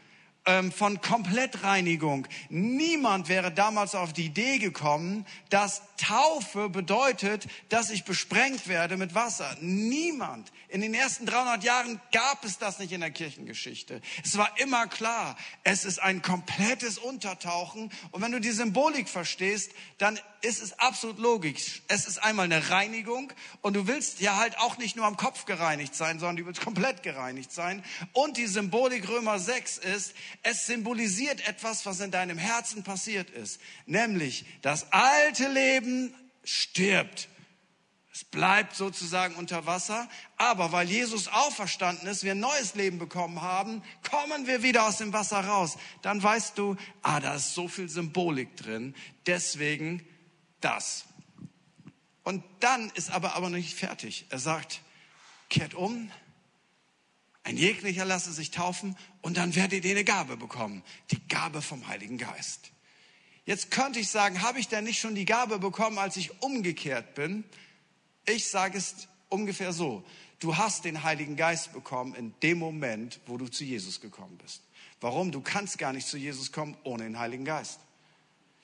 ähm, 0.46 0.72
von 0.72 1.02
Komplettreinigung. 1.02 2.26
Niemand 2.48 3.28
wäre 3.28 3.52
damals 3.52 3.96
auf 3.96 4.14
die 4.14 4.28
Idee 4.28 4.60
gekommen, 4.60 5.26
dass 5.50 5.82
Taufe 5.98 6.70
bedeutet, 6.70 7.48
dass 7.70 7.90
ich 7.90 8.06
besprengt 8.06 8.68
werde 8.68 8.98
mit 8.98 9.16
Wasser. 9.16 9.58
Niemand. 9.62 10.52
In 10.70 10.82
den 10.82 10.94
ersten 10.94 11.26
300 11.26 11.64
Jahren 11.64 12.00
gab 12.12 12.46
es 12.46 12.58
das 12.58 12.80
nicht 12.80 12.92
in 12.92 13.02
der 13.02 13.12
Kirchengeschichte. 13.12 14.02
Es 14.24 14.38
war 14.38 14.58
immer 14.60 14.88
klar, 14.88 15.38
es 15.64 15.86
ist 15.86 16.00
ein 16.00 16.22
komplettes 16.22 16.98
Untertauchen. 16.98 17.92
Und 18.12 18.22
wenn 18.22 18.32
du 18.32 18.40
die 18.40 18.52
Symbolik 18.52 19.10
verstehst, 19.10 19.72
dann 19.98 20.20
ist 20.42 20.62
es 20.62 20.78
absolut 20.80 21.18
logisch. 21.18 21.82
Es 21.88 22.08
ist 22.08 22.24
einmal 22.24 22.46
eine 22.46 22.70
Reinigung 22.70 23.34
und 23.62 23.76
du 23.76 23.88
willst 23.88 24.20
ja 24.20 24.38
halt 24.38 24.58
auch 24.60 24.78
nicht 24.78 24.96
nur 24.96 25.06
am 25.06 25.18
Kopf 25.18 25.46
gereinigt 25.46 25.96
sein, 25.96 26.20
sondern 26.20 26.38
du 26.38 26.46
willst 26.46 26.62
komplett 26.62 27.02
gereinigt 27.02 27.52
sein. 27.52 27.84
Und 28.14 28.38
die 28.38 28.46
Symbolik 28.46 29.10
Römer 29.10 29.40
6 29.40 29.80
ist, 29.80 30.14
es 30.44 30.66
symbolisiert 30.68 31.48
etwas, 31.48 31.86
was 31.86 32.00
in 32.00 32.12
deinem 32.12 32.38
Herzen 32.38 32.84
passiert 32.84 33.30
ist. 33.30 33.60
Nämlich, 33.86 34.46
das 34.62 34.92
alte 34.92 35.48
Leben 35.48 35.87
stirbt. 36.44 37.30
Es 38.14 38.24
bleibt 38.24 38.76
sozusagen 38.76 39.36
unter 39.36 39.68
Wasser. 39.68 40.10
Aber 40.38 40.72
weil 40.72 40.90
Jesus 40.90 41.28
auferstanden 41.28 42.08
ist, 42.08 42.24
wir 42.24 42.32
ein 42.32 42.40
neues 42.40 42.74
Leben 42.74 42.98
bekommen 42.98 43.44
haben, 43.44 43.84
kommen 44.10 44.48
wir 44.48 44.64
wieder 44.64 44.88
aus 44.88 44.98
dem 44.98 45.14
Wasser 45.14 45.42
raus. 45.42 45.78
Dann 46.02 46.24
weißt 46.24 46.58
du, 46.58 46.76
ah, 47.04 47.20
da 47.20 47.36
ist 47.36 47.54
so 47.54 47.68
viel 47.68 47.90
Symbolik 47.90 48.58
drin. 48.58 48.96
Deswegen 49.28 50.04
das. 50.62 51.06
Und 52.24 52.44
dann 52.60 52.90
ist 52.96 53.12
aber 53.12 53.36
aber 53.36 53.50
noch 53.50 53.58
nicht 53.58 53.76
fertig. 53.76 54.26
Er 54.30 54.40
sagt, 54.40 54.82
kehrt 55.50 55.76
um, 55.76 56.12
ein 57.44 57.56
jeglicher 57.56 58.04
lasse 58.04 58.34
sich 58.34 58.52
taufen 58.52 58.98
und 59.22 59.38
dann 59.38 59.56
werdet 59.56 59.86
ihr 59.86 59.92
eine 59.92 60.04
Gabe 60.04 60.36
bekommen. 60.36 60.84
Die 61.12 61.26
Gabe 61.30 61.62
vom 61.62 61.88
Heiligen 61.88 62.18
Geist. 62.18 62.72
Jetzt 63.48 63.72
könnte 63.72 64.00
ich 64.00 64.10
sagen, 64.10 64.42
habe 64.42 64.60
ich 64.60 64.68
denn 64.68 64.84
nicht 64.84 65.00
schon 65.00 65.16
die 65.16 65.24
Gabe 65.24 65.58
bekommen, 65.58 65.98
als 65.98 66.18
ich 66.18 66.44
umgekehrt 66.44 67.16
bin? 67.16 67.46
Ich 68.26 68.50
sage 68.50 68.78
es 68.78 69.08
ungefähr 69.30 69.72
so. 69.72 70.04
Du 70.40 70.58
hast 70.58 70.84
den 70.84 71.04
Heiligen 71.04 71.38
Geist 71.38 71.72
bekommen 71.72 72.14
in 72.14 72.34
dem 72.44 72.60
Moment, 72.60 73.22
wo 73.26 73.38
du 73.38 73.48
zu 73.48 73.64
Jesus 73.64 74.02
gekommen 74.02 74.38
bist. 74.38 74.62
Warum? 75.00 75.32
Du 75.32 75.40
kannst 75.40 75.78
gar 75.78 75.94
nicht 75.94 76.08
zu 76.08 76.18
Jesus 76.18 76.52
kommen 76.52 76.76
ohne 76.84 77.06
den 77.06 77.18
Heiligen 77.18 77.46
Geist. 77.46 77.80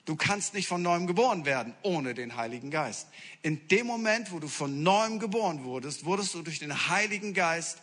Du 0.03 0.17
kannst 0.17 0.53
nicht 0.53 0.67
von 0.67 0.81
neuem 0.81 1.07
geboren 1.07 1.45
werden 1.45 1.73
ohne 1.81 2.13
den 2.13 2.35
Heiligen 2.35 2.69
Geist. 2.69 3.07
In 3.41 3.65
dem 3.69 3.87
Moment, 3.87 4.33
wo 4.33 4.39
du 4.39 4.49
von 4.49 4.83
neuem 4.83 5.17
geboren 5.17 5.63
wurdest, 5.63 6.03
wurdest 6.03 6.33
du 6.33 6.41
durch 6.41 6.59
den 6.59 6.89
Heiligen 6.89 7.33
Geist 7.33 7.77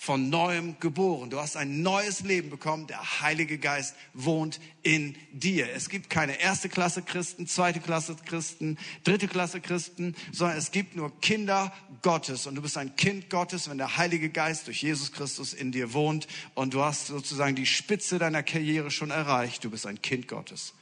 von 0.00 0.30
neuem 0.30 0.78
geboren. 0.78 1.28
Du 1.28 1.40
hast 1.40 1.56
ein 1.56 1.82
neues 1.82 2.20
Leben 2.20 2.50
bekommen. 2.50 2.86
Der 2.86 3.20
Heilige 3.20 3.58
Geist 3.58 3.96
wohnt 4.14 4.60
in 4.84 5.16
dir. 5.32 5.72
Es 5.72 5.88
gibt 5.88 6.08
keine 6.08 6.40
erste 6.40 6.68
Klasse 6.68 7.02
Christen, 7.02 7.48
zweite 7.48 7.80
Klasse 7.80 8.14
Christen, 8.24 8.78
dritte 9.02 9.26
Klasse 9.26 9.60
Christen, 9.60 10.14
sondern 10.30 10.56
es 10.56 10.70
gibt 10.70 10.94
nur 10.94 11.20
Kinder 11.20 11.74
Gottes. 12.02 12.46
Und 12.46 12.54
du 12.54 12.62
bist 12.62 12.78
ein 12.78 12.94
Kind 12.94 13.28
Gottes, 13.28 13.68
wenn 13.68 13.76
der 13.76 13.96
Heilige 13.96 14.30
Geist 14.30 14.68
durch 14.68 14.80
Jesus 14.82 15.10
Christus 15.10 15.52
in 15.52 15.72
dir 15.72 15.92
wohnt. 15.92 16.28
Und 16.54 16.74
du 16.74 16.82
hast 16.82 17.08
sozusagen 17.08 17.56
die 17.56 17.66
Spitze 17.66 18.20
deiner 18.20 18.44
Karriere 18.44 18.92
schon 18.92 19.10
erreicht. 19.10 19.64
Du 19.64 19.70
bist 19.70 19.84
ein 19.84 20.00
Kind 20.00 20.28
Gottes. 20.28 20.74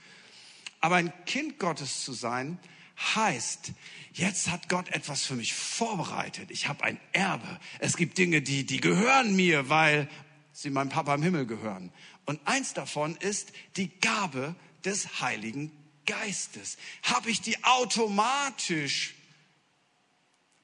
Aber 0.83 0.97
ein 0.97 1.11
Kind 1.25 1.59
Gottes 1.59 2.05
zu 2.05 2.13
sein, 2.13 2.59
heißt, 2.97 3.73
jetzt 4.13 4.51
hat 4.51 4.69
Gott 4.69 4.89
etwas 4.89 5.25
für 5.25 5.35
mich 5.35 5.55
vorbereitet. 5.55 6.51
Ich 6.51 6.69
habe 6.69 6.85
ein 6.85 6.99
Erbe. 7.13 7.61
Es 7.79 7.97
gibt 7.97 8.19
Dinge, 8.19 8.43
die, 8.43 8.65
die 8.65 8.81
gehören 8.81 9.37
mir, 9.37 9.69
weil 9.69 10.09
sie 10.53 10.71
meinem 10.71 10.89
Papa 10.89 11.15
im 11.15 11.23
Himmel 11.23 11.47
gehören. 11.47 11.93
Und 12.25 12.41
eins 12.47 12.75
davon 12.75 13.17
ist 13.17 13.53
die 13.77 13.89
Gabe 14.01 14.55
des 14.85 15.21
Heiligen 15.21 15.71
Geistes. 16.07 16.79
Habe 17.03 17.31
ich 17.31 17.41
die 17.41 17.63
automatisch 17.65 19.15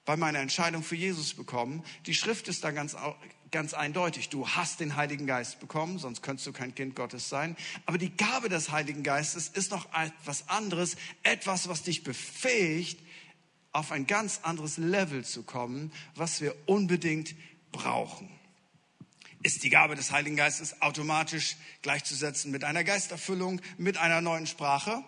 bei 0.04 0.16
meiner 0.16 0.38
Entscheidung 0.38 0.82
für 0.82 0.96
Jesus 0.96 1.34
bekommen? 1.34 1.84
Die 2.06 2.14
Schrift 2.14 2.48
ist 2.48 2.64
da 2.64 2.70
ganz, 2.70 2.96
ganz 3.52 3.74
eindeutig. 3.74 4.30
Du 4.30 4.48
hast 4.48 4.80
den 4.80 4.96
Heiligen 4.96 5.26
Geist 5.26 5.60
bekommen, 5.60 5.98
sonst 5.98 6.22
könntest 6.22 6.46
du 6.46 6.52
kein 6.52 6.74
Kind 6.74 6.96
Gottes 6.96 7.28
sein. 7.28 7.56
Aber 7.86 7.98
die 7.98 8.10
Gabe 8.16 8.48
des 8.48 8.70
Heiligen 8.72 9.02
Geistes 9.02 9.48
ist 9.48 9.70
noch 9.70 9.86
etwas 9.94 10.48
anderes, 10.48 10.96
etwas, 11.22 11.68
was 11.68 11.82
dich 11.82 12.02
befähigt, 12.02 12.98
auf 13.70 13.92
ein 13.92 14.06
ganz 14.06 14.40
anderes 14.42 14.76
Level 14.76 15.24
zu 15.24 15.42
kommen, 15.42 15.92
was 16.14 16.40
wir 16.40 16.54
unbedingt 16.66 17.34
brauchen. 17.70 18.28
Ist 19.42 19.64
die 19.64 19.70
Gabe 19.70 19.96
des 19.96 20.12
Heiligen 20.12 20.36
Geistes 20.36 20.82
automatisch 20.82 21.56
gleichzusetzen 21.82 22.50
mit 22.50 22.64
einer 22.64 22.84
Geisterfüllung, 22.84 23.60
mit 23.76 23.96
einer 23.98 24.20
neuen 24.20 24.46
Sprache? 24.46 25.02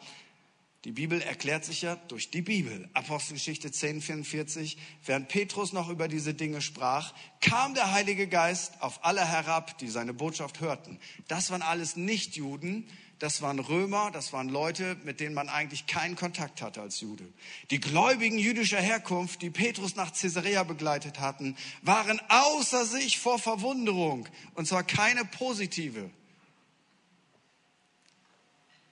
Die 0.84 0.92
Bibel 0.92 1.22
erklärt 1.22 1.64
sich 1.64 1.80
ja 1.80 1.96
durch 1.96 2.30
die 2.30 2.42
Bibel. 2.42 2.90
Apostelgeschichte 2.92 3.72
10, 3.72 4.02
44. 4.02 4.76
Während 5.06 5.28
Petrus 5.28 5.72
noch 5.72 5.88
über 5.88 6.08
diese 6.08 6.34
Dinge 6.34 6.60
sprach, 6.60 7.14
kam 7.40 7.72
der 7.72 7.92
Heilige 7.92 8.28
Geist 8.28 8.82
auf 8.82 9.02
alle 9.02 9.24
herab, 9.26 9.78
die 9.78 9.88
seine 9.88 10.12
Botschaft 10.12 10.60
hörten. 10.60 10.98
Das 11.26 11.50
waren 11.50 11.62
alles 11.62 11.96
Nichtjuden. 11.96 12.86
Das 13.20 13.40
waren 13.40 13.60
Römer, 13.60 14.10
das 14.10 14.32
waren 14.32 14.48
Leute, 14.48 14.96
mit 15.04 15.20
denen 15.20 15.34
man 15.34 15.48
eigentlich 15.48 15.86
keinen 15.86 16.16
Kontakt 16.16 16.60
hatte 16.60 16.82
als 16.82 17.00
Jude. 17.00 17.24
Die 17.70 17.80
Gläubigen 17.80 18.38
jüdischer 18.38 18.80
Herkunft, 18.80 19.40
die 19.40 19.50
Petrus 19.50 19.94
nach 19.94 20.12
Caesarea 20.12 20.64
begleitet 20.64 21.20
hatten, 21.20 21.56
waren 21.80 22.20
außer 22.28 22.84
sich 22.84 23.18
vor 23.18 23.38
Verwunderung. 23.38 24.28
Und 24.54 24.66
zwar 24.66 24.82
keine 24.82 25.24
positive 25.24 26.10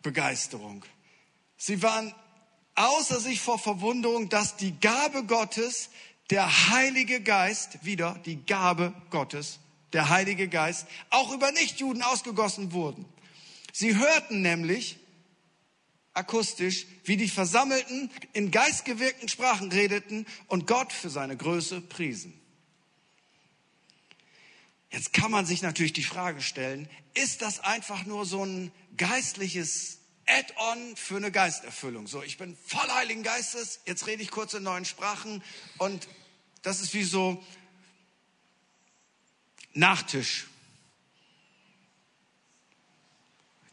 Begeisterung. 0.03 0.85
Sie 1.65 1.81
waren 1.81 2.13
außer 2.75 3.21
sich 3.21 3.41
vor 3.41 3.57
Verwunderung, 3.57 4.29
dass 4.29 4.57
die 4.57 4.73
Gabe 4.81 5.23
Gottes, 5.23 5.91
der 6.29 6.71
Heilige 6.71 7.21
Geist, 7.21 7.85
wieder 7.85 8.21
die 8.27 8.45
Gabe 8.45 8.93
Gottes, 9.11 9.61
der 9.93 10.09
Heilige 10.09 10.49
Geist, 10.49 10.89
auch 11.11 11.33
über 11.33 11.53
Nichtjuden 11.53 12.03
ausgegossen 12.03 12.73
wurden. 12.73 13.05
Sie 13.73 13.97
hörten 13.97 14.43
nämlich 14.43 14.99
akustisch, 16.15 16.85
wie 17.05 17.17
die 17.17 17.29
Versammelten 17.29 18.11
in 18.33 18.51
geistgewirkten 18.51 19.29
Sprachen 19.29 19.71
redeten 19.71 20.27
und 20.49 20.67
Gott 20.67 20.93
für 20.93 21.11
seine 21.11 21.37
Größe 21.37 21.81
priesen. 21.81 22.33
Jetzt 24.91 25.13
kann 25.13 25.31
man 25.31 25.47
sich 25.47 25.63
natürlich 25.63 25.93
die 25.93 26.03
Frage 26.03 26.43
stellen, 26.43 26.89
ist 27.15 27.41
das 27.41 27.61
einfach 27.61 28.05
nur 28.05 28.27
so 28.27 28.45
ein 28.45 28.73
geistliches 28.97 30.02
Add-on 30.27 30.97
für 30.97 31.17
eine 31.17 31.33
Geisterfüllung. 31.33 32.07
So, 32.07 32.23
ich 32.23 32.39
bin 32.39 32.57
voll 32.57 32.89
Heiligen 32.91 33.23
Geistes, 33.23 33.81
jetzt 33.87 34.07
rede 34.07 34.23
ich 34.23 34.31
kurz 34.31 34.55
in 34.55 34.63
neuen 34.63 34.85
Sprachen 34.85 35.43
und 35.79 36.09
das 36.63 36.81
ist 36.81 36.95
wie 36.95 37.05
so 37.05 37.43
Nachtisch. 39.75 40.49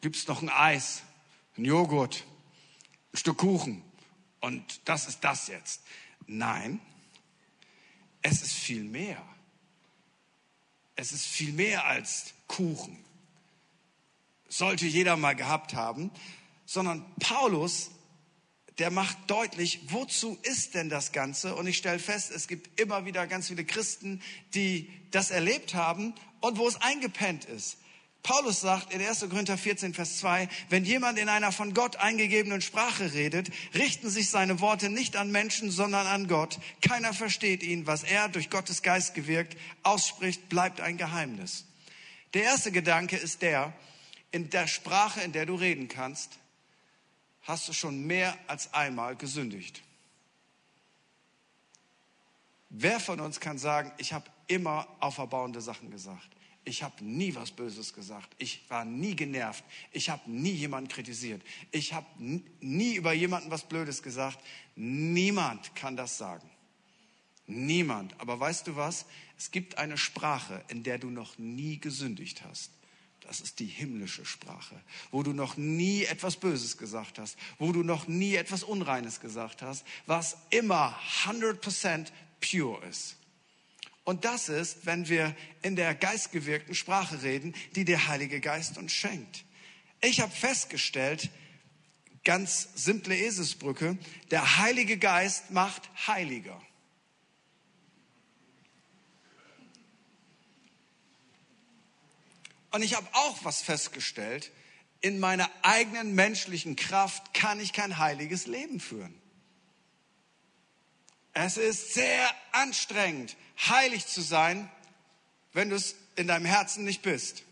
Gibt 0.01 0.15
es 0.15 0.27
noch 0.27 0.41
ein 0.41 0.49
Eis, 0.49 1.03
ein 1.57 1.65
Joghurt, 1.65 2.23
ein 3.13 3.17
Stück 3.17 3.37
Kuchen 3.37 3.83
und 4.39 4.87
das 4.87 5.07
ist 5.07 5.23
das 5.25 5.47
jetzt. 5.47 5.81
Nein, 6.25 6.79
es 8.21 8.41
ist 8.41 8.53
viel 8.53 8.83
mehr. 8.83 9.21
Es 10.95 11.11
ist 11.11 11.25
viel 11.25 11.51
mehr 11.51 11.85
als 11.85 12.33
Kuchen. 12.47 12.97
Sollte 14.47 14.85
jeder 14.85 15.17
mal 15.17 15.35
gehabt 15.35 15.73
haben 15.73 16.11
sondern 16.69 17.03
Paulus, 17.19 17.89
der 18.77 18.91
macht 18.91 19.17
deutlich, 19.25 19.79
wozu 19.87 20.37
ist 20.43 20.75
denn 20.75 20.87
das 20.87 21.11
Ganze? 21.11 21.55
Und 21.55 21.65
ich 21.65 21.77
stelle 21.77 21.97
fest, 21.97 22.29
es 22.29 22.47
gibt 22.47 22.79
immer 22.79 23.05
wieder 23.05 23.25
ganz 23.25 23.47
viele 23.47 23.65
Christen, 23.65 24.21
die 24.53 24.87
das 25.09 25.31
erlebt 25.31 25.73
haben 25.73 26.13
und 26.41 26.59
wo 26.59 26.67
es 26.67 26.79
eingepennt 26.79 27.45
ist. 27.45 27.77
Paulus 28.21 28.61
sagt 28.61 28.93
in 28.93 29.01
1. 29.01 29.21
Korinther 29.21 29.57
14, 29.57 29.95
Vers 29.95 30.19
2, 30.19 30.47
wenn 30.69 30.85
jemand 30.85 31.17
in 31.17 31.27
einer 31.27 31.51
von 31.51 31.73
Gott 31.73 31.95
eingegebenen 31.95 32.61
Sprache 32.61 33.13
redet, 33.13 33.49
richten 33.73 34.11
sich 34.11 34.29
seine 34.29 34.59
Worte 34.59 34.89
nicht 34.89 35.15
an 35.15 35.31
Menschen, 35.31 35.71
sondern 35.71 36.05
an 36.05 36.27
Gott. 36.27 36.59
Keiner 36.81 37.13
versteht 37.13 37.63
ihn. 37.63 37.87
Was 37.87 38.03
er 38.03 38.29
durch 38.29 38.51
Gottes 38.51 38.83
Geist 38.83 39.15
gewirkt 39.15 39.57
ausspricht, 39.81 40.49
bleibt 40.49 40.81
ein 40.81 40.97
Geheimnis. 40.97 41.65
Der 42.35 42.43
erste 42.43 42.71
Gedanke 42.71 43.17
ist 43.17 43.41
der, 43.41 43.73
in 44.29 44.51
der 44.51 44.67
Sprache, 44.67 45.21
in 45.21 45.31
der 45.31 45.47
du 45.47 45.55
reden 45.55 45.87
kannst, 45.87 46.38
hast 47.49 47.67
du 47.67 47.73
schon 47.73 48.05
mehr 48.05 48.37
als 48.45 48.73
einmal 48.75 49.15
gesündigt. 49.15 49.81
Wer 52.69 52.99
von 52.99 53.19
uns 53.19 53.39
kann 53.39 53.57
sagen, 53.57 53.91
ich 53.97 54.13
habe 54.13 54.29
immer 54.45 54.87
auferbauende 54.99 55.59
Sachen 55.59 55.89
gesagt? 55.89 56.29
Ich 56.63 56.83
habe 56.83 57.03
nie 57.03 57.33
was 57.33 57.49
Böses 57.49 57.95
gesagt. 57.95 58.35
Ich 58.37 58.69
war 58.69 58.85
nie 58.85 59.15
genervt. 59.15 59.63
Ich 59.91 60.11
habe 60.11 60.29
nie 60.29 60.51
jemanden 60.51 60.89
kritisiert. 60.89 61.41
Ich 61.71 61.93
habe 61.93 62.05
nie 62.19 62.93
über 62.93 63.13
jemanden 63.13 63.49
was 63.49 63.67
Blödes 63.67 64.03
gesagt. 64.03 64.37
Niemand 64.75 65.73
kann 65.73 65.97
das 65.97 66.19
sagen. 66.19 66.47
Niemand. 67.47 68.19
Aber 68.19 68.39
weißt 68.39 68.67
du 68.67 68.75
was? 68.75 69.07
Es 69.39 69.49
gibt 69.49 69.79
eine 69.79 69.97
Sprache, 69.97 70.63
in 70.67 70.83
der 70.83 70.99
du 70.99 71.09
noch 71.09 71.39
nie 71.39 71.79
gesündigt 71.79 72.43
hast. 72.43 72.69
Das 73.29 73.41
ist 73.41 73.59
die 73.59 73.67
himmlische 73.67 74.25
Sprache, 74.25 74.81
wo 75.11 75.21
du 75.21 75.33
noch 75.33 75.55
nie 75.55 76.03
etwas 76.03 76.37
Böses 76.37 76.79
gesagt 76.79 77.19
hast, 77.19 77.37
wo 77.59 77.71
du 77.71 77.83
noch 77.83 78.07
nie 78.07 78.33
etwas 78.33 78.63
Unreines 78.63 79.19
gesagt 79.19 79.61
hast, 79.61 79.85
was 80.07 80.35
immer 80.49 80.99
100% 81.25 82.07
pure 82.41 82.83
ist. 82.87 83.17
Und 84.03 84.25
das 84.25 84.49
ist, 84.49 84.87
wenn 84.87 85.09
wir 85.09 85.35
in 85.61 85.75
der 85.75 85.93
geistgewirkten 85.93 86.73
Sprache 86.73 87.21
reden, 87.21 87.53
die 87.75 87.85
der 87.85 88.07
Heilige 88.07 88.39
Geist 88.39 88.79
uns 88.79 88.93
schenkt. 88.93 89.45
Ich 90.01 90.21
habe 90.21 90.31
festgestellt, 90.31 91.29
ganz 92.23 92.69
simple 92.73 93.15
Eselsbrücke, 93.15 93.99
der 94.31 94.57
Heilige 94.57 94.97
Geist 94.97 95.51
macht 95.51 95.87
heiliger. 96.07 96.59
Und 102.71 102.83
ich 102.83 102.95
habe 102.95 103.07
auch 103.13 103.43
was 103.43 103.61
festgestellt. 103.61 104.51
In 105.01 105.19
meiner 105.19 105.49
eigenen 105.61 106.13
menschlichen 106.13 106.75
Kraft 106.75 107.33
kann 107.33 107.59
ich 107.59 107.73
kein 107.73 107.97
heiliges 107.97 108.47
Leben 108.47 108.79
führen. 108.79 109.13
Es 111.33 111.57
ist 111.57 111.93
sehr 111.93 112.29
anstrengend, 112.51 113.37
heilig 113.57 114.07
zu 114.07 114.21
sein, 114.21 114.69
wenn 115.53 115.69
du 115.69 115.75
es 115.75 115.95
in 116.15 116.27
deinem 116.27 116.45
Herzen 116.45 116.83
nicht 116.83 117.01
bist. 117.01 117.43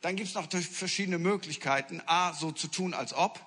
Dann 0.00 0.16
gibt 0.16 0.28
es 0.28 0.34
noch 0.34 0.50
verschiedene 0.50 1.18
Möglichkeiten. 1.18 2.02
A, 2.06 2.34
so 2.34 2.52
zu 2.52 2.68
tun, 2.68 2.92
als 2.92 3.14
ob. 3.14 3.40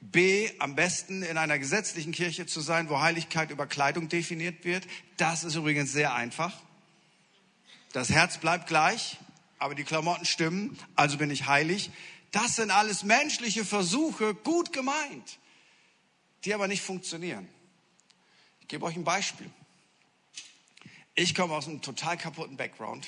B, 0.00 0.50
am 0.58 0.74
besten 0.74 1.22
in 1.22 1.38
einer 1.38 1.60
gesetzlichen 1.60 2.12
Kirche 2.12 2.46
zu 2.46 2.60
sein, 2.60 2.88
wo 2.88 3.00
Heiligkeit 3.00 3.50
über 3.50 3.68
Kleidung 3.68 4.08
definiert 4.08 4.64
wird. 4.64 4.84
Das 5.18 5.44
ist 5.44 5.54
übrigens 5.54 5.92
sehr 5.92 6.14
einfach. 6.14 6.60
Das 7.92 8.10
Herz 8.10 8.38
bleibt 8.38 8.66
gleich, 8.66 9.18
aber 9.58 9.74
die 9.74 9.84
Klamotten 9.84 10.24
stimmen, 10.24 10.78
also 10.96 11.18
bin 11.18 11.30
ich 11.30 11.46
heilig. 11.46 11.90
Das 12.30 12.56
sind 12.56 12.70
alles 12.70 13.02
menschliche 13.02 13.64
Versuche, 13.64 14.34
gut 14.34 14.72
gemeint, 14.72 15.38
die 16.44 16.54
aber 16.54 16.68
nicht 16.68 16.82
funktionieren. 16.82 17.46
Ich 18.62 18.68
gebe 18.68 18.86
euch 18.86 18.96
ein 18.96 19.04
Beispiel. 19.04 19.50
Ich 21.14 21.34
komme 21.34 21.54
aus 21.54 21.68
einem 21.68 21.82
total 21.82 22.16
kaputten 22.16 22.56
Background 22.56 23.06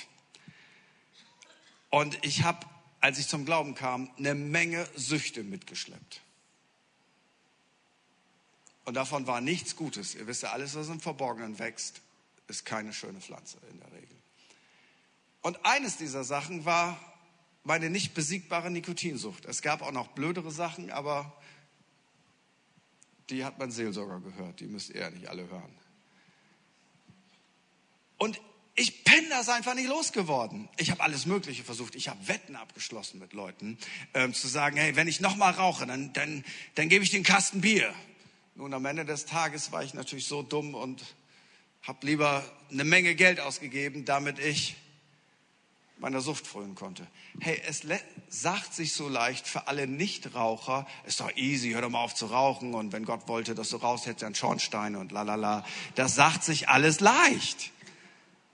und 1.89 2.19
ich 2.23 2.43
habe, 2.43 2.67
als 3.01 3.17
ich 3.17 3.27
zum 3.27 3.45
Glauben 3.45 3.73
kam, 3.73 4.11
eine 4.17 4.35
Menge 4.35 4.87
Süchte 4.95 5.43
mitgeschleppt. 5.43 6.21
Und 8.85 8.93
davon 8.93 9.25
war 9.25 9.41
nichts 9.41 9.75
Gutes. 9.75 10.13
Ihr 10.13 10.27
wisst 10.27 10.43
ja, 10.43 10.51
alles, 10.51 10.75
was 10.75 10.89
im 10.89 10.99
Verborgenen 10.99 11.57
wächst, 11.57 12.01
ist 12.47 12.65
keine 12.65 12.93
schöne 12.93 13.19
Pflanze 13.19 13.57
in 13.71 13.79
der 13.79 13.91
Regel. 13.91 14.14
Und 15.45 15.63
eines 15.63 15.97
dieser 15.97 16.23
Sachen 16.23 16.65
war 16.65 16.99
meine 17.63 17.91
nicht 17.91 18.15
besiegbare 18.15 18.71
Nikotinsucht. 18.71 19.45
Es 19.45 19.61
gab 19.61 19.83
auch 19.83 19.91
noch 19.91 20.07
blödere 20.07 20.49
Sachen, 20.49 20.89
aber 20.89 21.39
die 23.29 23.45
hat 23.45 23.59
mein 23.59 23.69
Seelsorger 23.69 24.21
gehört. 24.21 24.59
Die 24.59 24.65
müsst 24.65 24.89
ihr 24.89 25.01
ja 25.01 25.11
nicht 25.11 25.29
alle 25.29 25.47
hören. 25.47 25.71
Und 28.17 28.41
ich 28.73 29.03
bin 29.03 29.29
das 29.29 29.47
einfach 29.47 29.75
nicht 29.75 29.87
losgeworden. 29.87 30.67
Ich 30.77 30.89
habe 30.89 31.03
alles 31.03 31.27
Mögliche 31.27 31.63
versucht. 31.63 31.93
Ich 31.93 32.09
habe 32.09 32.27
Wetten 32.27 32.55
abgeschlossen 32.55 33.19
mit 33.19 33.33
Leuten, 33.33 33.77
ähm, 34.15 34.33
zu 34.33 34.47
sagen, 34.47 34.77
hey, 34.77 34.95
wenn 34.95 35.07
ich 35.07 35.19
nochmal 35.19 35.53
rauche, 35.53 35.85
dann, 35.85 36.11
dann, 36.13 36.43
dann 36.73 36.89
gebe 36.89 37.03
ich 37.03 37.11
den 37.11 37.21
Kasten 37.21 37.61
Bier. 37.61 37.93
Nun, 38.55 38.73
am 38.73 38.85
Ende 38.85 39.05
des 39.05 39.27
Tages 39.27 39.71
war 39.71 39.83
ich 39.83 39.93
natürlich 39.93 40.25
so 40.25 40.41
dumm 40.41 40.73
und 40.73 41.03
habe 41.83 42.03
lieber 42.07 42.43
eine 42.71 42.83
Menge 42.83 43.13
Geld 43.13 43.39
ausgegeben, 43.39 44.05
damit 44.05 44.39
ich 44.39 44.75
meiner 45.97 46.21
Sucht 46.21 46.45
frönen 46.45 46.75
konnte. 46.75 47.07
Hey, 47.39 47.61
es 47.67 47.83
sagt 48.29 48.73
sich 48.73 48.93
so 48.93 49.07
leicht 49.07 49.47
für 49.47 49.67
alle 49.67 49.87
Nichtraucher, 49.87 50.85
ist 51.05 51.19
doch 51.19 51.31
easy, 51.35 51.71
hör 51.71 51.81
doch 51.81 51.89
mal 51.89 52.03
auf 52.03 52.15
zu 52.15 52.27
rauchen 52.27 52.73
und 52.73 52.91
wenn 52.91 53.05
Gott 53.05 53.27
wollte, 53.27 53.55
dass 53.55 53.69
du 53.69 53.77
raus 53.77 54.05
hättest, 54.05 54.23
dann 54.23 54.35
Schornsteine 54.35 54.99
und 54.99 55.11
lalala. 55.11 55.65
Das 55.95 56.15
sagt 56.15 56.43
sich 56.43 56.69
alles 56.69 56.99
leicht. 56.99 57.71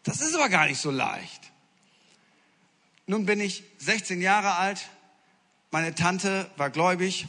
Das 0.03 0.21
ist 0.21 0.35
aber 0.35 0.49
gar 0.49 0.67
nicht 0.67 0.79
so 0.79 0.91
leicht. 0.91 1.51
Nun 3.07 3.25
bin 3.25 3.39
ich 3.39 3.63
16 3.79 4.21
Jahre 4.21 4.55
alt, 4.55 4.89
meine 5.71 5.95
Tante 5.95 6.49
war 6.57 6.69
gläubig, 6.69 7.27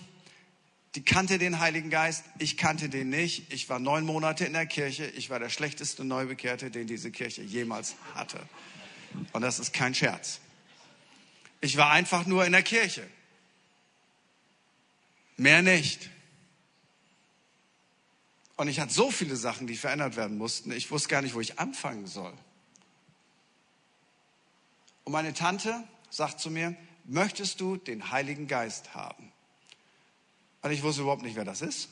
die 0.95 1.03
kannte 1.03 1.39
den 1.39 1.59
Heiligen 1.59 1.89
Geist, 1.89 2.25
ich 2.39 2.57
kannte 2.57 2.91
den 2.91 3.09
nicht. 3.09 3.51
Ich 3.53 3.69
war 3.71 3.79
neun 3.79 4.05
Monate 4.05 4.45
in 4.45 4.53
der 4.53 4.67
Kirche, 4.67 5.07
ich 5.07 5.31
war 5.31 5.39
der 5.39 5.49
schlechteste 5.49 6.05
Neubekehrte, 6.05 6.71
den 6.71 6.87
diese 6.87 7.11
Kirche 7.11 7.43
jemals 7.43 7.95
hatte. 8.15 8.39
Und 9.33 9.43
das 9.43 9.59
ist 9.59 9.73
kein 9.73 9.95
Scherz. 9.95 10.41
Ich 11.61 11.77
war 11.77 11.91
einfach 11.91 12.27
nur 12.27 12.45
in 12.45 12.53
der 12.53 12.63
Kirche. 12.63 13.09
Mehr 15.37 15.63
nicht. 15.63 16.11
Und 18.57 18.69
ich 18.69 18.81
hatte 18.81 18.93
so 18.93 19.11
viele 19.11 19.37
Sachen, 19.37 19.67
die 19.67 19.77
verändert 19.77 20.17
werden 20.17 20.39
mussten. 20.39 20.73
Ich 20.73 20.91
wusste 20.91 21.09
gar 21.09 21.23
nicht, 21.23 21.35
wo 21.35 21.41
ich 21.41 21.59
anfangen 21.59 22.07
soll. 22.07 22.33
Und 25.05 25.13
meine 25.13 25.35
Tante 25.35 25.83
sagt 26.11 26.41
zu 26.41 26.51
mir, 26.51 26.77
möchtest 27.05 27.61
du 27.61 27.77
den 27.77 28.11
Heiligen 28.11 28.47
Geist 28.47 28.95
haben? 28.95 29.33
Und 30.63 30.71
ich 30.71 30.83
wusste 30.83 31.03
überhaupt 31.03 31.23
nicht, 31.23 31.35
wer 31.35 31.45
das 31.45 31.61
ist. 31.61 31.89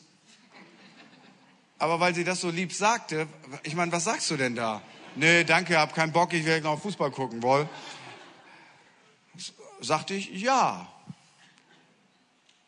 Aber 1.79 1.99
weil 1.99 2.15
sie 2.15 2.25
das 2.25 2.41
so 2.41 2.51
lieb 2.51 2.73
sagte, 2.73 3.27
ich 3.63 3.75
meine, 3.75 3.91
was 3.91 4.05
sagst 4.05 4.31
du 4.31 4.37
denn 4.37 4.55
da? 4.55 4.83
Nee, 5.17 5.45
danke, 5.45 5.79
hab 5.79 5.95
keinen 5.95 6.13
Bock, 6.13 6.33
ich 6.33 6.45
will 6.45 6.61
noch 6.61 6.81
Fußball 6.81 7.11
gucken 7.11 7.43
wollen. 7.43 7.69
Sagte 9.81 10.15
ich, 10.15 10.31
ja. 10.31 10.91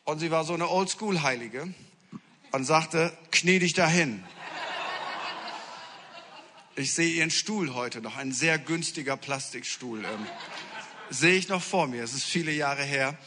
Und 0.05 0.19
sie 0.19 0.31
war 0.31 0.45
so 0.45 0.55
eine 0.55 0.69
Oldschool-Heilige 0.69 1.73
und 2.53 2.65
sagte, 2.65 3.17
knie 3.31 3.59
dich 3.59 3.73
dahin. 3.73 4.25
Ich 6.75 6.95
sehe 6.95 7.09
ihren 7.09 7.31
Stuhl 7.31 7.75
heute 7.75 8.01
noch, 8.01 8.17
ein 8.17 8.33
sehr 8.33 8.59
günstiger 8.59 9.17
Plastikstuhl. 9.17 10.05
Ähm, 10.05 10.27
sehe 11.11 11.35
ich 11.35 11.49
noch 11.49 11.63
vor 11.63 11.87
mir, 11.87 12.03
es 12.03 12.15
ist 12.15 12.25
viele 12.25 12.53
Jahre 12.53 12.83
her. 12.83 13.19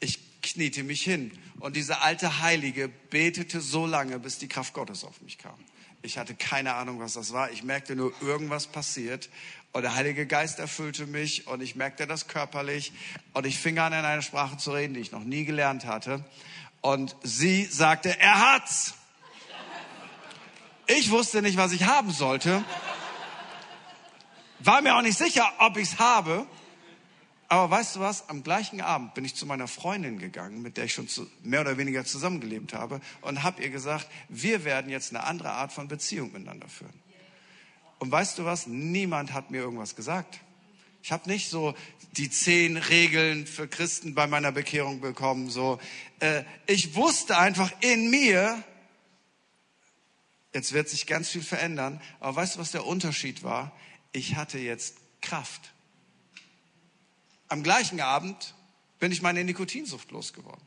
Ich 0.00 0.18
kniete 0.42 0.82
mich 0.82 1.02
hin 1.02 1.30
und 1.60 1.76
diese 1.76 2.00
alte 2.00 2.40
Heilige 2.40 2.88
betete 2.88 3.60
so 3.60 3.86
lange, 3.86 4.18
bis 4.18 4.38
die 4.38 4.48
Kraft 4.48 4.74
Gottes 4.74 5.04
auf 5.04 5.20
mich 5.22 5.38
kam. 5.38 5.58
Ich 6.02 6.16
hatte 6.16 6.34
keine 6.34 6.74
Ahnung, 6.74 7.00
was 7.00 7.14
das 7.14 7.32
war. 7.32 7.50
Ich 7.50 7.64
merkte 7.64 7.96
nur, 7.96 8.12
irgendwas 8.20 8.66
passiert. 8.66 9.28
Und 9.72 9.82
der 9.82 9.94
Heilige 9.94 10.26
Geist 10.26 10.58
erfüllte 10.58 11.06
mich 11.06 11.46
und 11.46 11.60
ich 11.60 11.76
merkte 11.76 12.06
das 12.06 12.28
körperlich. 12.28 12.92
Und 13.34 13.46
ich 13.46 13.58
fing 13.58 13.78
an, 13.78 13.92
in 13.92 14.04
einer 14.04 14.22
Sprache 14.22 14.56
zu 14.56 14.72
reden, 14.72 14.94
die 14.94 15.00
ich 15.00 15.12
noch 15.12 15.24
nie 15.24 15.44
gelernt 15.44 15.84
hatte. 15.84 16.24
Und 16.80 17.16
sie 17.22 17.64
sagte, 17.64 18.18
er 18.18 18.54
hat's. 18.54 18.94
Ich 20.86 21.10
wusste 21.10 21.42
nicht, 21.42 21.56
was 21.56 21.72
ich 21.72 21.84
haben 21.84 22.10
sollte. 22.12 22.64
War 24.60 24.80
mir 24.80 24.96
auch 24.96 25.02
nicht 25.02 25.18
sicher, 25.18 25.52
ob 25.58 25.76
ich's 25.76 25.98
habe. 25.98 26.46
Aber 27.48 27.70
weißt 27.70 27.96
du 27.96 28.00
was? 28.00 28.28
Am 28.28 28.42
gleichen 28.42 28.82
Abend 28.82 29.14
bin 29.14 29.24
ich 29.24 29.34
zu 29.34 29.46
meiner 29.46 29.68
Freundin 29.68 30.18
gegangen, 30.18 30.60
mit 30.60 30.76
der 30.76 30.84
ich 30.84 30.92
schon 30.92 31.08
zu, 31.08 31.26
mehr 31.42 31.62
oder 31.62 31.78
weniger 31.78 32.04
zusammengelebt 32.04 32.74
habe, 32.74 33.00
und 33.22 33.42
habe 33.42 33.62
ihr 33.62 33.70
gesagt, 33.70 34.06
wir 34.28 34.64
werden 34.64 34.90
jetzt 34.90 35.10
eine 35.10 35.24
andere 35.24 35.52
Art 35.52 35.72
von 35.72 35.88
Beziehung 35.88 36.32
miteinander 36.32 36.68
führen. 36.68 36.92
Und 37.98 38.12
weißt 38.12 38.38
du 38.38 38.44
was? 38.44 38.66
Niemand 38.66 39.32
hat 39.32 39.50
mir 39.50 39.58
irgendwas 39.58 39.96
gesagt. 39.96 40.40
Ich 41.02 41.10
habe 41.10 41.28
nicht 41.28 41.48
so 41.48 41.74
die 42.12 42.28
zehn 42.28 42.76
Regeln 42.76 43.46
für 43.46 43.66
Christen 43.66 44.14
bei 44.14 44.26
meiner 44.26 44.52
Bekehrung 44.52 45.00
bekommen. 45.00 45.48
So, 45.48 45.80
äh, 46.20 46.44
ich 46.66 46.94
wusste 46.94 47.38
einfach 47.38 47.72
in 47.80 48.10
mir, 48.10 48.62
jetzt 50.52 50.72
wird 50.72 50.88
sich 50.88 51.06
ganz 51.06 51.30
viel 51.30 51.42
verändern. 51.42 52.00
Aber 52.20 52.36
weißt 52.36 52.56
du, 52.56 52.60
was 52.60 52.72
der 52.72 52.86
Unterschied 52.86 53.42
war? 53.42 53.72
Ich 54.12 54.36
hatte 54.36 54.58
jetzt 54.58 54.96
Kraft. 55.22 55.72
Am 57.48 57.62
gleichen 57.62 58.00
Abend 58.00 58.54
bin 58.98 59.12
ich 59.12 59.22
meine 59.22 59.42
Nikotinsucht 59.44 60.10
losgeworden. 60.10 60.66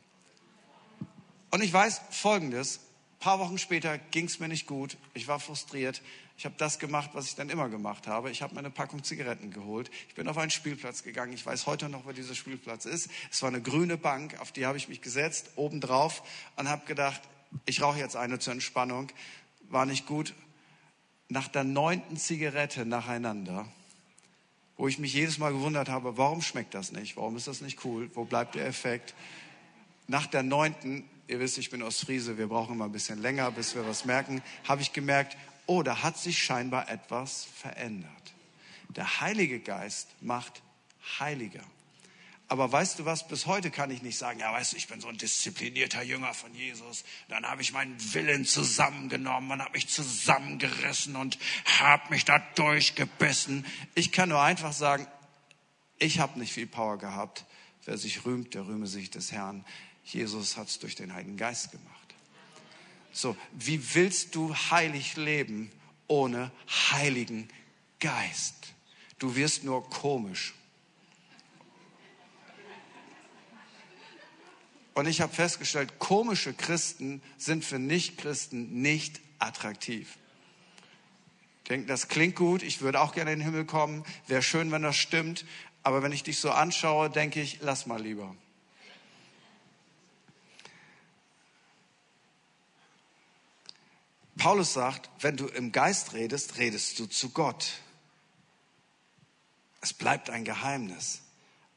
Und 1.50 1.62
ich 1.62 1.72
weiß 1.72 2.00
Folgendes, 2.10 2.78
ein 2.78 3.18
paar 3.20 3.38
Wochen 3.38 3.58
später 3.58 3.98
ging 3.98 4.24
es 4.24 4.40
mir 4.40 4.48
nicht 4.48 4.66
gut, 4.66 4.96
ich 5.14 5.28
war 5.28 5.38
frustriert, 5.38 6.02
ich 6.36 6.44
habe 6.44 6.56
das 6.58 6.80
gemacht, 6.80 7.10
was 7.12 7.26
ich 7.26 7.36
dann 7.36 7.50
immer 7.50 7.68
gemacht 7.68 8.08
habe. 8.08 8.30
Ich 8.30 8.42
habe 8.42 8.54
mir 8.54 8.60
eine 8.60 8.70
Packung 8.70 9.04
Zigaretten 9.04 9.52
geholt. 9.52 9.90
Ich 10.08 10.16
bin 10.16 10.26
auf 10.26 10.38
einen 10.38 10.50
Spielplatz 10.50 11.04
gegangen. 11.04 11.32
Ich 11.32 11.46
weiß 11.46 11.66
heute 11.66 11.88
noch, 11.88 12.04
wo 12.04 12.10
dieser 12.10 12.34
Spielplatz 12.34 12.84
ist. 12.84 13.10
Es 13.30 13.42
war 13.42 13.48
eine 13.48 13.62
grüne 13.62 13.96
Bank, 13.96 14.40
auf 14.40 14.50
die 14.50 14.66
habe 14.66 14.76
ich 14.76 14.88
mich 14.88 15.02
gesetzt, 15.02 15.50
obendrauf 15.54 16.24
und 16.56 16.68
habe 16.68 16.84
gedacht, 16.86 17.20
ich 17.64 17.80
rauche 17.80 17.98
jetzt 17.98 18.16
eine 18.16 18.40
zur 18.40 18.54
Entspannung. 18.54 19.12
War 19.68 19.86
nicht 19.86 20.06
gut. 20.06 20.34
Nach 21.28 21.46
der 21.46 21.62
neunten 21.62 22.16
Zigarette 22.16 22.86
nacheinander 22.86 23.68
wo 24.76 24.88
ich 24.88 24.98
mich 24.98 25.12
jedes 25.14 25.38
Mal 25.38 25.52
gewundert 25.52 25.88
habe, 25.88 26.16
warum 26.16 26.42
schmeckt 26.42 26.74
das 26.74 26.92
nicht? 26.92 27.16
Warum 27.16 27.36
ist 27.36 27.46
das 27.46 27.60
nicht 27.60 27.84
cool? 27.84 28.10
Wo 28.14 28.24
bleibt 28.24 28.54
der 28.54 28.66
Effekt? 28.66 29.14
Nach 30.08 30.26
der 30.26 30.42
neunten, 30.42 31.08
ihr 31.28 31.40
wisst, 31.40 31.58
ich 31.58 31.70
bin 31.70 31.82
aus 31.82 32.00
Friese, 32.00 32.38
wir 32.38 32.48
brauchen 32.48 32.74
immer 32.74 32.86
ein 32.86 32.92
bisschen 32.92 33.20
länger, 33.20 33.50
bis 33.50 33.74
wir 33.74 33.86
was 33.86 34.04
merken, 34.04 34.42
habe 34.64 34.82
ich 34.82 34.92
gemerkt, 34.92 35.36
oh, 35.66 35.82
da 35.82 36.02
hat 36.02 36.18
sich 36.18 36.42
scheinbar 36.42 36.90
etwas 36.90 37.44
verändert. 37.44 38.10
Der 38.88 39.20
Heilige 39.20 39.60
Geist 39.60 40.08
macht 40.20 40.62
heiliger. 41.18 41.64
Aber 42.52 42.70
weißt 42.70 42.98
du 42.98 43.06
was, 43.06 43.26
bis 43.26 43.46
heute 43.46 43.70
kann 43.70 43.90
ich 43.90 44.02
nicht 44.02 44.18
sagen, 44.18 44.40
ja, 44.40 44.52
weißt 44.52 44.72
du, 44.74 44.76
ich 44.76 44.86
bin 44.86 45.00
so 45.00 45.08
ein 45.08 45.16
disziplinierter 45.16 46.02
Jünger 46.02 46.34
von 46.34 46.54
Jesus. 46.54 47.02
Dann 47.30 47.46
habe 47.46 47.62
ich 47.62 47.72
meinen 47.72 47.96
Willen 48.12 48.44
zusammengenommen 48.44 49.52
und 49.52 49.62
habe 49.62 49.72
mich 49.72 49.88
zusammengerissen 49.88 51.16
und 51.16 51.38
habe 51.80 52.10
mich 52.10 52.26
da 52.26 52.40
durchgebissen. 52.54 53.64
Ich 53.94 54.12
kann 54.12 54.28
nur 54.28 54.42
einfach 54.42 54.74
sagen, 54.74 55.06
ich 55.98 56.18
habe 56.18 56.38
nicht 56.38 56.52
viel 56.52 56.66
Power 56.66 56.98
gehabt. 56.98 57.46
Wer 57.86 57.96
sich 57.96 58.26
rühmt, 58.26 58.52
der 58.52 58.66
rühme 58.66 58.86
sich 58.86 59.08
des 59.08 59.32
Herrn. 59.32 59.64
Jesus 60.04 60.58
hat 60.58 60.68
es 60.68 60.78
durch 60.78 60.94
den 60.94 61.14
Heiligen 61.14 61.38
Geist 61.38 61.70
gemacht. 61.70 62.14
So, 63.12 63.34
wie 63.52 63.94
willst 63.94 64.34
du 64.34 64.54
heilig 64.54 65.16
leben 65.16 65.72
ohne 66.06 66.52
Heiligen 66.90 67.48
Geist? 67.98 68.74
Du 69.18 69.36
wirst 69.36 69.64
nur 69.64 69.88
komisch. 69.88 70.52
Und 74.94 75.06
ich 75.06 75.20
habe 75.20 75.32
festgestellt, 75.32 75.98
komische 75.98 76.52
Christen 76.52 77.22
sind 77.38 77.64
für 77.64 77.78
Nichtchristen 77.78 78.82
nicht 78.82 79.20
attraktiv. 79.38 80.18
Denken, 81.68 81.86
das 81.86 82.08
klingt 82.08 82.36
gut, 82.36 82.62
ich 82.62 82.80
würde 82.80 83.00
auch 83.00 83.14
gerne 83.14 83.32
in 83.32 83.38
den 83.38 83.44
Himmel 83.44 83.64
kommen, 83.64 84.04
wäre 84.26 84.42
schön, 84.42 84.70
wenn 84.72 84.82
das 84.82 84.96
stimmt, 84.96 85.46
aber 85.82 86.02
wenn 86.02 86.12
ich 86.12 86.22
dich 86.22 86.38
so 86.38 86.50
anschaue, 86.50 87.08
denke 87.08 87.40
ich, 87.40 87.58
lass 87.60 87.86
mal 87.86 88.00
lieber. 88.00 88.36
Paulus 94.36 94.72
sagt, 94.72 95.08
wenn 95.20 95.36
du 95.36 95.46
im 95.46 95.72
Geist 95.72 96.14
redest, 96.14 96.58
redest 96.58 96.98
du 96.98 97.06
zu 97.06 97.30
Gott. 97.30 97.74
Es 99.80 99.92
bleibt 99.92 100.30
ein 100.30 100.44
Geheimnis. 100.44 101.22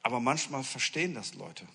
Aber 0.01 0.19
manchmal 0.19 0.63
verstehen 0.63 1.13
das 1.15 1.33
Leute. 1.33 1.67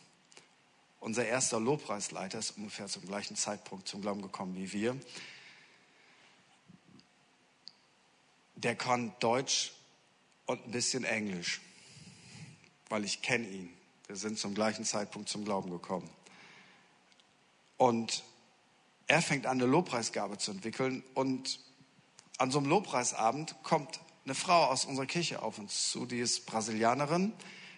Unser 1.00 1.24
erster 1.24 1.58
Lobpreisleiter 1.58 2.38
ist 2.38 2.58
ungefähr 2.58 2.86
zum 2.86 3.06
gleichen 3.06 3.34
Zeitpunkt 3.34 3.88
zum 3.88 4.02
Glauben 4.02 4.20
gekommen 4.20 4.54
wie 4.54 4.70
wir. 4.72 5.00
Der 8.54 8.76
kann 8.76 9.14
Deutsch 9.18 9.72
und 10.44 10.66
ein 10.66 10.70
bisschen 10.70 11.04
Englisch, 11.04 11.62
weil 12.90 13.06
ich 13.06 13.22
kenne 13.22 13.48
ihn. 13.48 13.72
Wir 14.08 14.16
sind 14.16 14.38
zum 14.38 14.54
gleichen 14.54 14.84
Zeitpunkt 14.84 15.30
zum 15.30 15.46
Glauben 15.46 15.70
gekommen. 15.70 16.08
Und 17.78 18.22
er 19.06 19.22
fängt 19.22 19.46
an, 19.46 19.58
eine 19.58 19.70
Lobpreisgabe 19.70 20.36
zu 20.36 20.50
entwickeln. 20.50 21.02
Und 21.14 21.60
an 22.36 22.50
so 22.50 22.58
einem 22.58 22.68
Lobpreisabend 22.68 23.56
kommt 23.62 24.00
eine 24.26 24.34
Frau 24.34 24.66
aus 24.66 24.84
unserer 24.84 25.06
Kirche 25.06 25.40
auf 25.40 25.58
uns 25.58 25.90
zu, 25.90 26.04
die 26.04 26.18
ist 26.18 26.44
Brasilianerin, 26.44 27.32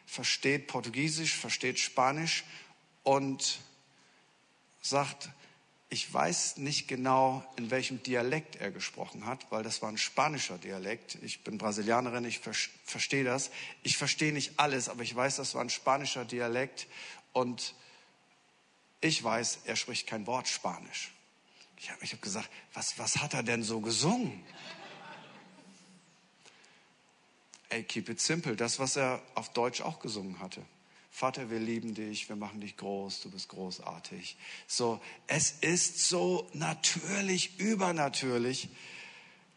versteht 0.06 0.66
Portugiesisch, 0.66 1.36
versteht 1.36 1.78
Spanisch 1.78 2.44
und 3.02 3.60
sagt, 4.80 5.30
ich 5.92 6.12
weiß 6.12 6.56
nicht 6.56 6.88
genau, 6.88 7.44
in 7.56 7.70
welchem 7.70 8.02
Dialekt 8.02 8.56
er 8.56 8.70
gesprochen 8.70 9.26
hat, 9.26 9.50
weil 9.50 9.62
das 9.62 9.82
war 9.82 9.90
ein 9.90 9.98
spanischer 9.98 10.56
Dialekt. 10.56 11.18
Ich 11.22 11.44
bin 11.44 11.58
Brasilianerin, 11.58 12.24
ich 12.24 12.40
verstehe 12.40 13.24
das. 13.24 13.50
Ich 13.82 13.98
verstehe 13.98 14.32
nicht 14.32 14.58
alles, 14.58 14.88
aber 14.88 15.02
ich 15.02 15.14
weiß, 15.14 15.36
das 15.36 15.54
war 15.54 15.60
ein 15.60 15.68
spanischer 15.68 16.24
Dialekt 16.24 16.86
und 17.34 17.74
ich 19.02 19.22
weiß, 19.22 19.60
er 19.66 19.76
spricht 19.76 20.06
kein 20.06 20.26
Wort 20.26 20.48
Spanisch. 20.48 21.12
Ich 21.76 21.90
habe 21.90 22.06
hab 22.06 22.22
gesagt, 22.22 22.48
was, 22.72 22.98
was 22.98 23.18
hat 23.18 23.34
er 23.34 23.42
denn 23.42 23.62
so 23.62 23.80
gesungen? 23.80 24.42
Ey, 27.68 27.82
keep 27.82 28.08
it 28.08 28.20
simple. 28.20 28.54
Das, 28.54 28.78
was 28.78 28.96
er 28.96 29.20
auf 29.34 29.52
Deutsch 29.52 29.80
auch 29.80 29.98
gesungen 29.98 30.38
hatte. 30.40 30.64
Vater, 31.14 31.50
wir 31.50 31.60
lieben 31.60 31.94
dich, 31.94 32.30
wir 32.30 32.36
machen 32.36 32.62
dich 32.62 32.78
groß, 32.78 33.20
du 33.20 33.30
bist 33.30 33.48
großartig. 33.48 34.34
So, 34.66 34.98
es 35.26 35.50
ist 35.60 36.08
so 36.08 36.48
natürlich, 36.54 37.60
übernatürlich. 37.60 38.70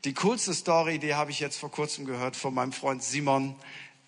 Die 0.03 0.13
coolste 0.13 0.53
Story, 0.53 0.99
die 0.99 1.15
habe 1.15 1.31
ich 1.31 1.39
jetzt 1.39 1.57
vor 1.57 1.71
kurzem 1.71 2.05
gehört 2.05 2.35
von 2.35 2.53
meinem 2.53 2.73
Freund 2.73 3.01
Simon. 3.01 3.55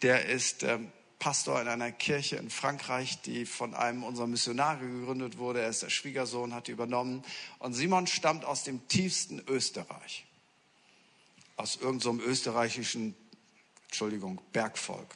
Der 0.01 0.25
ist 0.25 0.63
ähm, 0.63 0.91
Pastor 1.19 1.59
in 1.61 1.69
einer 1.69 1.91
Kirche 1.93 2.35
in 2.35 2.49
Frankreich, 2.49 3.21
die 3.21 3.45
von 3.45 3.73
einem 3.73 4.03
unserer 4.03 4.27
Missionare 4.27 4.85
gegründet 4.85 5.37
wurde. 5.37 5.61
Er 5.61 5.69
ist 5.69 5.81
der 5.81 5.89
Schwiegersohn, 5.89 6.53
hat 6.53 6.67
die 6.67 6.73
übernommen. 6.73 7.23
Und 7.59 7.73
Simon 7.73 8.07
stammt 8.07 8.43
aus 8.43 8.65
dem 8.65 8.85
tiefsten 8.89 9.41
Österreich. 9.47 10.25
Aus 11.55 11.77
irgendeinem 11.77 12.19
so 12.19 12.25
österreichischen, 12.25 13.15
Entschuldigung, 13.87 14.41
Bergvolk. 14.51 15.07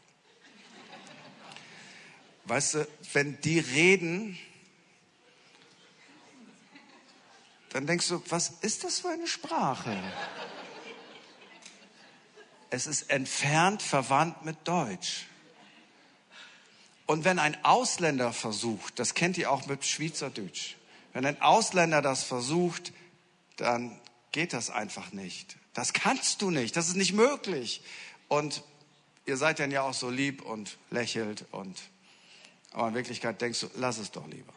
Weißt 2.46 2.74
du, 2.76 2.88
wenn 3.14 3.40
die 3.42 3.60
reden, 3.60 4.38
dann 7.70 7.88
denkst 7.88 8.10
du, 8.10 8.22
was 8.30 8.50
ist 8.62 8.84
das 8.84 9.00
für 9.00 9.10
eine 9.10 9.28
Sprache? 9.28 9.98
Es 12.70 12.88
ist 12.88 13.10
entfernt 13.10 13.82
verwandt 13.82 14.44
mit 14.44 14.58
Deutsch. 14.66 15.28
Und 17.06 17.26
wenn 17.26 17.40
ein 17.40 17.64
Ausländer 17.66 18.32
versucht, 18.32 18.98
das 18.98 19.14
kennt 19.14 19.38
ihr 19.38 19.52
auch 19.52 19.68
mit 19.68 19.86
Schweizerdeutsch, 19.86 20.76
wenn 21.14 21.26
ein 21.26 21.42
Ausländer 21.42 22.02
das 22.02 22.24
versucht, 22.24 22.94
dann 23.58 24.00
geht 24.32 24.54
das 24.54 24.70
einfach 24.70 25.12
nicht. 25.12 25.58
Das 25.74 25.94
kannst 25.94 26.42
du 26.42 26.50
nicht, 26.50 26.76
das 26.78 26.88
ist 26.88 26.96
nicht 26.96 27.14
möglich. 27.14 27.82
Und 28.30 28.64
ihr 29.26 29.36
seid 29.38 29.60
dann 29.60 29.72
ja 29.72 29.82
auch 29.82 29.94
so 29.94 30.10
lieb 30.10 30.42
und 30.42 30.78
lächelt 30.90 31.46
und 31.52 31.78
aber 32.72 32.90
in 32.90 32.94
Wirklichkeit 32.94 33.42
denkst 33.42 33.60
du, 33.62 33.70
lass 33.76 33.98
es 33.98 34.12
doch 34.12 34.28
lieber. 34.28 34.54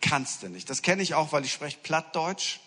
Kannst 0.00 0.42
du 0.42 0.48
nicht. 0.48 0.70
Das 0.70 0.82
kenne 0.82 1.02
ich 1.02 1.14
auch, 1.14 1.32
weil 1.32 1.44
ich 1.44 1.52
spreche 1.52 1.78
Plattdeutsch. 1.82 2.60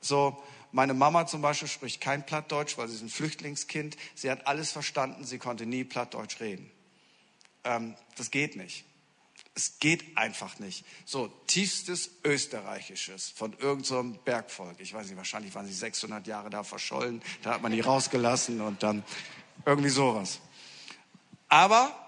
So, 0.00 0.42
meine 0.72 0.94
Mama 0.94 1.26
zum 1.26 1.42
Beispiel 1.42 1.68
spricht 1.68 2.00
kein 2.00 2.24
Plattdeutsch, 2.24 2.78
weil 2.78 2.88
sie 2.88 2.94
ist 2.94 3.02
ein 3.02 3.10
Flüchtlingskind. 3.10 3.96
Sie 4.14 4.30
hat 4.30 4.46
alles 4.46 4.72
verstanden, 4.72 5.24
sie 5.24 5.38
konnte 5.38 5.66
nie 5.66 5.84
Plattdeutsch 5.84 6.40
reden. 6.40 6.70
Ähm, 7.64 7.94
das 8.16 8.30
geht 8.30 8.56
nicht. 8.56 8.84
Es 9.54 9.78
geht 9.80 10.16
einfach 10.16 10.58
nicht. 10.58 10.86
So, 11.04 11.28
tiefstes 11.46 12.10
Österreichisches 12.24 13.28
von 13.28 13.52
irgendeinem 13.52 14.14
so 14.14 14.20
Bergvolk. 14.24 14.80
Ich 14.80 14.94
weiß 14.94 15.08
nicht, 15.08 15.18
wahrscheinlich 15.18 15.54
waren 15.54 15.66
sie 15.66 15.74
600 15.74 16.26
Jahre 16.26 16.48
da 16.48 16.62
verschollen. 16.62 17.20
Da 17.42 17.54
hat 17.54 17.62
man 17.62 17.72
die 17.72 17.80
rausgelassen 17.80 18.62
und 18.62 18.82
dann 18.82 19.04
irgendwie 19.66 19.90
sowas. 19.90 20.40
Aber 21.48 22.01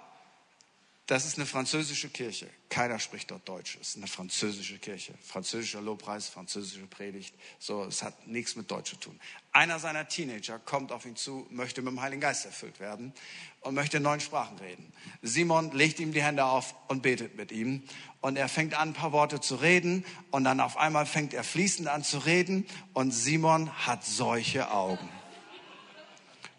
das 1.06 1.26
ist 1.26 1.36
eine 1.36 1.44
französische 1.44 2.08
Kirche. 2.08 2.48
Keiner 2.70 2.98
spricht 2.98 3.30
dort 3.30 3.46
Deutsch. 3.46 3.76
Es 3.78 3.90
ist 3.90 3.96
eine 3.98 4.06
französische 4.06 4.78
Kirche. 4.78 5.12
Französischer 5.22 5.82
Lobpreis, 5.82 6.28
französische 6.28 6.86
Predigt. 6.86 7.34
So, 7.58 7.84
es 7.84 8.02
hat 8.02 8.26
nichts 8.26 8.56
mit 8.56 8.70
Deutsch 8.70 8.90
zu 8.90 8.96
tun. 8.96 9.20
Einer 9.52 9.78
seiner 9.78 10.08
Teenager 10.08 10.58
kommt 10.58 10.92
auf 10.92 11.04
ihn 11.04 11.14
zu, 11.14 11.46
möchte 11.50 11.82
mit 11.82 11.92
dem 11.92 12.00
Heiligen 12.00 12.22
Geist 12.22 12.46
erfüllt 12.46 12.80
werden 12.80 13.12
und 13.60 13.74
möchte 13.74 13.98
in 13.98 14.02
neuen 14.02 14.20
Sprachen 14.20 14.58
reden. 14.58 14.94
Simon 15.20 15.72
legt 15.72 16.00
ihm 16.00 16.14
die 16.14 16.22
Hände 16.22 16.46
auf 16.46 16.74
und 16.88 17.02
betet 17.02 17.36
mit 17.36 17.52
ihm. 17.52 17.82
Und 18.22 18.36
er 18.36 18.48
fängt 18.48 18.72
an, 18.72 18.88
ein 18.88 18.94
paar 18.94 19.12
Worte 19.12 19.42
zu 19.42 19.56
reden. 19.56 20.06
Und 20.30 20.44
dann 20.44 20.58
auf 20.58 20.78
einmal 20.78 21.04
fängt 21.04 21.34
er 21.34 21.44
fließend 21.44 21.86
an 21.86 22.02
zu 22.02 22.16
reden. 22.16 22.66
Und 22.94 23.10
Simon 23.10 23.86
hat 23.86 24.06
solche 24.06 24.70
Augen 24.70 25.10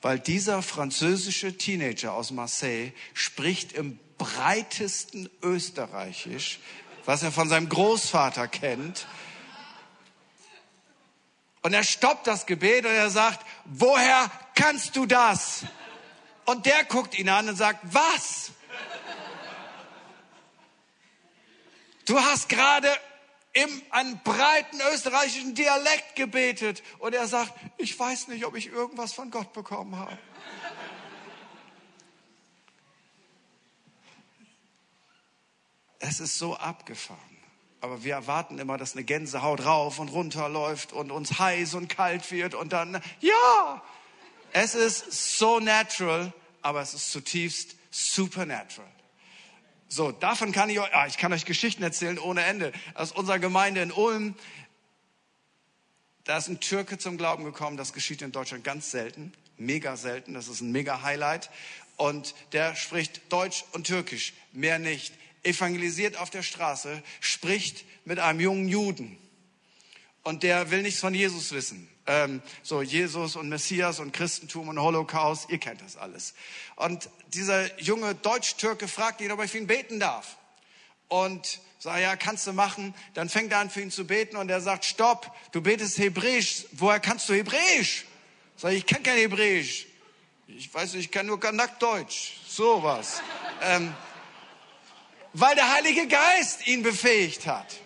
weil 0.01 0.19
dieser 0.19 0.61
französische 0.61 1.57
Teenager 1.57 2.13
aus 2.13 2.29
Marseille 2.29 2.91
spricht 3.15 3.71
im 3.73 3.97
breitesten 4.17 5.29
Österreichisch, 5.41 6.59
was 7.05 7.23
er 7.23 7.31
von 7.31 7.49
seinem 7.49 7.69
Großvater 7.69 8.47
kennt. 8.47 9.07
Und 11.61 11.73
er 11.73 11.83
stoppt 11.83 12.27
das 12.27 12.45
Gebet 12.45 12.85
und 12.85 12.91
er 12.91 13.09
sagt, 13.09 13.45
woher 13.65 14.29
kannst 14.53 14.95
du 14.95 15.05
das? 15.05 15.65
Und 16.45 16.65
der 16.65 16.83
guckt 16.83 17.17
ihn 17.17 17.29
an 17.29 17.49
und 17.49 17.55
sagt, 17.55 17.79
was? 17.83 18.51
Du 22.05 22.19
hast 22.19 22.49
gerade 22.49 22.87
in 23.53 23.81
einem 23.89 24.19
breiten 24.19 24.79
österreichischen 24.93 25.55
Dialekt 25.55 26.15
gebetet. 26.15 26.83
Und 26.99 27.15
er 27.15 27.25
sagt, 27.25 27.53
ich 27.77 27.97
weiß 27.97 28.27
nicht, 28.27 28.45
ob 28.45 28.55
ich 28.55 28.67
irgendwas 28.67 29.13
von 29.13 29.31
Gott 29.31 29.53
bekommen 29.53 29.97
habe. 29.97 30.15
Es 36.07 36.19
ist 36.19 36.37
so 36.37 36.55
abgefahren. 36.55 37.19
Aber 37.81 38.03
wir 38.03 38.13
erwarten 38.13 38.59
immer, 38.59 38.77
dass 38.77 38.93
eine 38.93 39.03
Gänsehaut 39.03 39.65
rauf 39.65 39.97
und 39.97 40.09
runter 40.09 40.49
läuft 40.49 40.93
und 40.93 41.11
uns 41.11 41.39
heiß 41.39 41.73
und 41.73 41.87
kalt 41.87 42.31
wird 42.31 42.53
und 42.53 42.73
dann, 42.73 43.01
ja, 43.21 43.83
es 44.53 44.75
ist 44.75 45.37
so 45.37 45.59
natural, 45.59 46.31
aber 46.61 46.81
es 46.81 46.93
ist 46.93 47.11
zutiefst 47.11 47.75
supernatural. 47.89 48.89
So, 49.87 50.11
davon 50.11 50.51
kann 50.51 50.69
ich 50.69 50.79
euch, 50.79 50.93
ah, 50.93 51.07
ich 51.07 51.17
kann 51.17 51.33
euch 51.33 51.45
Geschichten 51.45 51.81
erzählen 51.81 52.19
ohne 52.19 52.43
Ende. 52.43 52.71
Aus 52.93 53.11
unserer 53.11 53.39
Gemeinde 53.39 53.81
in 53.81 53.91
Ulm, 53.91 54.35
da 56.23 56.37
ist 56.37 56.49
ein 56.49 56.59
Türke 56.59 56.97
zum 56.97 57.17
Glauben 57.17 57.43
gekommen. 57.43 57.77
Das 57.77 57.93
geschieht 57.93 58.21
in 58.21 58.31
Deutschland 58.31 58.63
ganz 58.63 58.91
selten, 58.91 59.33
mega 59.57 59.95
selten. 59.97 60.33
Das 60.35 60.47
ist 60.47 60.61
ein 60.61 60.71
mega 60.71 61.01
Highlight. 61.01 61.49
Und 61.97 62.35
der 62.51 62.75
spricht 62.75 63.31
Deutsch 63.31 63.63
und 63.71 63.87
Türkisch, 63.87 64.33
mehr 64.51 64.79
nicht 64.79 65.13
evangelisiert 65.45 66.17
auf 66.17 66.29
der 66.29 66.43
Straße, 66.43 67.01
spricht 67.19 67.85
mit 68.05 68.19
einem 68.19 68.39
jungen 68.39 68.67
Juden. 68.67 69.17
Und 70.23 70.43
der 70.43 70.71
will 70.71 70.81
nichts 70.81 70.99
von 70.99 71.13
Jesus 71.13 71.51
wissen. 71.51 71.87
Ähm, 72.07 72.41
so 72.63 72.81
Jesus 72.81 73.35
und 73.35 73.49
Messias 73.49 73.99
und 73.99 74.11
Christentum 74.11 74.69
und 74.69 74.79
Holocaust, 74.79 75.49
ihr 75.49 75.59
kennt 75.59 75.81
das 75.81 75.97
alles. 75.97 76.33
Und 76.75 77.09
dieser 77.33 77.79
junge 77.79 78.15
Deutsch-Türke 78.15 78.87
fragt 78.87 79.21
ihn, 79.21 79.31
ob 79.31 79.39
er 79.39 79.47
für 79.47 79.57
ihn 79.57 79.67
beten 79.67 79.99
darf. 79.99 80.37
Und 81.07 81.59
sagt, 81.79 82.01
ja, 82.01 82.15
kannst 82.15 82.47
du 82.47 82.53
machen. 82.53 82.93
Dann 83.13 83.29
fängt 83.29 83.51
er 83.51 83.59
an 83.59 83.69
für 83.69 83.81
ihn 83.81 83.91
zu 83.91 84.05
beten 84.05 84.35
und 84.35 84.49
er 84.49 84.61
sagt, 84.61 84.85
stopp, 84.85 85.31
du 85.51 85.61
betest 85.61 85.97
Hebräisch. 85.99 86.65
Woher 86.71 86.99
kannst 86.99 87.29
du 87.29 87.33
Hebräisch? 87.33 88.05
Sag 88.57 88.71
ich, 88.71 88.79
ich 88.79 88.85
kann 88.85 89.03
kein 89.03 89.17
Hebräisch. 89.17 89.87
Ich 90.47 90.73
weiß 90.73 90.93
nicht, 90.93 91.05
ich 91.05 91.11
kann 91.11 91.25
nur 91.25 91.39
Kanakdeutsch. 91.39 92.33
Sowas. 92.47 93.21
ähm, 93.61 93.93
weil 95.37 95.55
der 95.55 95.69
Heilige 95.73 96.07
Geist 96.07 96.65
ihn 96.65 96.81
befähigt 96.81 97.45
hat. 97.45 97.81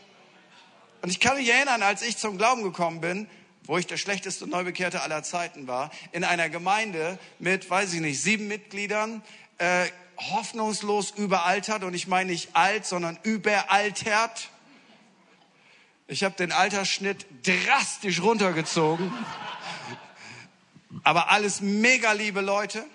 Und 1.01 1.09
ich 1.09 1.19
kann 1.19 1.35
mich 1.37 1.49
erinnern, 1.49 1.81
als 1.81 2.03
ich 2.03 2.17
zum 2.17 2.37
Glauben 2.37 2.61
gekommen 2.61 3.01
bin, 3.01 3.27
wo 3.63 3.77
ich 3.77 3.87
der 3.87 3.97
schlechteste 3.97 4.47
Neubekehrte 4.47 5.01
aller 5.01 5.23
Zeiten 5.23 5.67
war, 5.67 5.89
in 6.11 6.23
einer 6.23 6.49
Gemeinde 6.49 7.17
mit, 7.39 7.67
weiß 7.69 7.93
ich 7.93 8.01
nicht, 8.01 8.21
sieben 8.21 8.47
Mitgliedern, 8.47 9.23
äh, 9.57 9.87
hoffnungslos 10.17 11.11
überaltert 11.11 11.83
und 11.83 11.95
ich 11.95 12.07
meine 12.07 12.31
nicht 12.31 12.55
alt, 12.55 12.85
sondern 12.85 13.17
überaltert. 13.23 14.49
Ich 16.07 16.23
habe 16.23 16.35
den 16.35 16.51
Altersschnitt 16.51 17.25
drastisch 17.43 18.21
runtergezogen, 18.21 19.11
aber 21.03 21.31
alles 21.31 21.61
mega 21.61 22.11
liebe 22.11 22.41
Leute. 22.41 22.85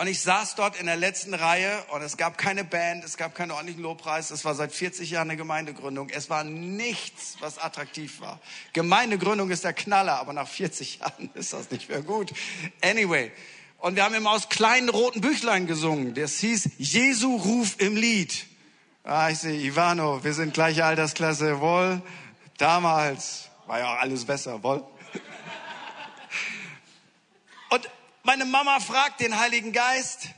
Und 0.00 0.06
ich 0.06 0.20
saß 0.20 0.54
dort 0.54 0.78
in 0.78 0.86
der 0.86 0.94
letzten 0.94 1.34
Reihe 1.34 1.84
und 1.90 2.02
es 2.02 2.16
gab 2.16 2.38
keine 2.38 2.62
Band, 2.62 3.04
es 3.04 3.16
gab 3.16 3.34
keinen 3.34 3.50
ordentlichen 3.50 3.82
Lobpreis. 3.82 4.30
Es 4.30 4.44
war 4.44 4.54
seit 4.54 4.72
40 4.72 5.10
Jahren 5.10 5.28
eine 5.28 5.36
Gemeindegründung. 5.36 6.08
Es 6.10 6.30
war 6.30 6.44
nichts, 6.44 7.36
was 7.40 7.58
attraktiv 7.58 8.20
war. 8.20 8.38
Gemeindegründung 8.74 9.50
ist 9.50 9.64
der 9.64 9.72
Knaller, 9.72 10.20
aber 10.20 10.32
nach 10.32 10.46
40 10.46 11.00
Jahren 11.00 11.30
ist 11.34 11.52
das 11.52 11.72
nicht 11.72 11.88
mehr 11.88 12.02
gut. 12.02 12.32
Anyway. 12.80 13.32
Und 13.78 13.96
wir 13.96 14.04
haben 14.04 14.14
immer 14.14 14.30
aus 14.30 14.48
kleinen 14.48 14.88
roten 14.88 15.20
Büchlein 15.20 15.66
gesungen. 15.66 16.14
Das 16.14 16.38
hieß 16.38 16.70
Jesu 16.78 17.34
Ruf 17.34 17.74
im 17.78 17.96
Lied. 17.96 18.46
Ah, 19.02 19.30
ich 19.30 19.38
sehe 19.38 19.60
Ivano, 19.60 20.22
wir 20.22 20.34
sind 20.34 20.54
gleiche 20.54 20.84
Altersklasse, 20.84 21.60
wohl. 21.60 22.00
Damals 22.56 23.48
war 23.66 23.80
ja 23.80 23.94
auch 23.94 24.00
alles 24.00 24.24
besser, 24.24 24.62
wohl. 24.62 24.84
Und 27.70 27.88
meine 28.28 28.44
Mama 28.44 28.78
fragt 28.78 29.20
den 29.20 29.38
Heiligen 29.38 29.72
Geist, 29.72 30.28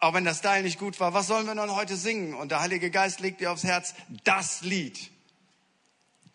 auch 0.00 0.12
wenn 0.12 0.26
das 0.26 0.42
Teil 0.42 0.62
nicht 0.62 0.78
gut 0.78 1.00
war, 1.00 1.14
was 1.14 1.26
sollen 1.26 1.46
wir 1.46 1.54
nun 1.54 1.74
heute 1.74 1.96
singen? 1.96 2.34
Und 2.34 2.50
der 2.50 2.60
Heilige 2.60 2.90
Geist 2.90 3.20
legt 3.20 3.40
dir 3.40 3.50
aufs 3.52 3.64
Herz 3.64 3.94
das 4.24 4.60
Lied. 4.60 5.10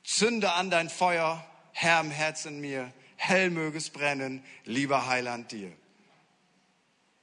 Zünde 0.04 0.54
an 0.54 0.72
dein 0.72 0.90
Feuer, 0.90 1.46
Herr 1.72 2.02
im 2.02 2.10
Herzen 2.10 2.60
mir, 2.60 2.92
hell 3.16 3.52
möge 3.52 3.78
es 3.78 3.92
brennen, 3.92 4.44
lieber 4.66 5.06
Heiland 5.06 5.52
dir. 5.52 5.72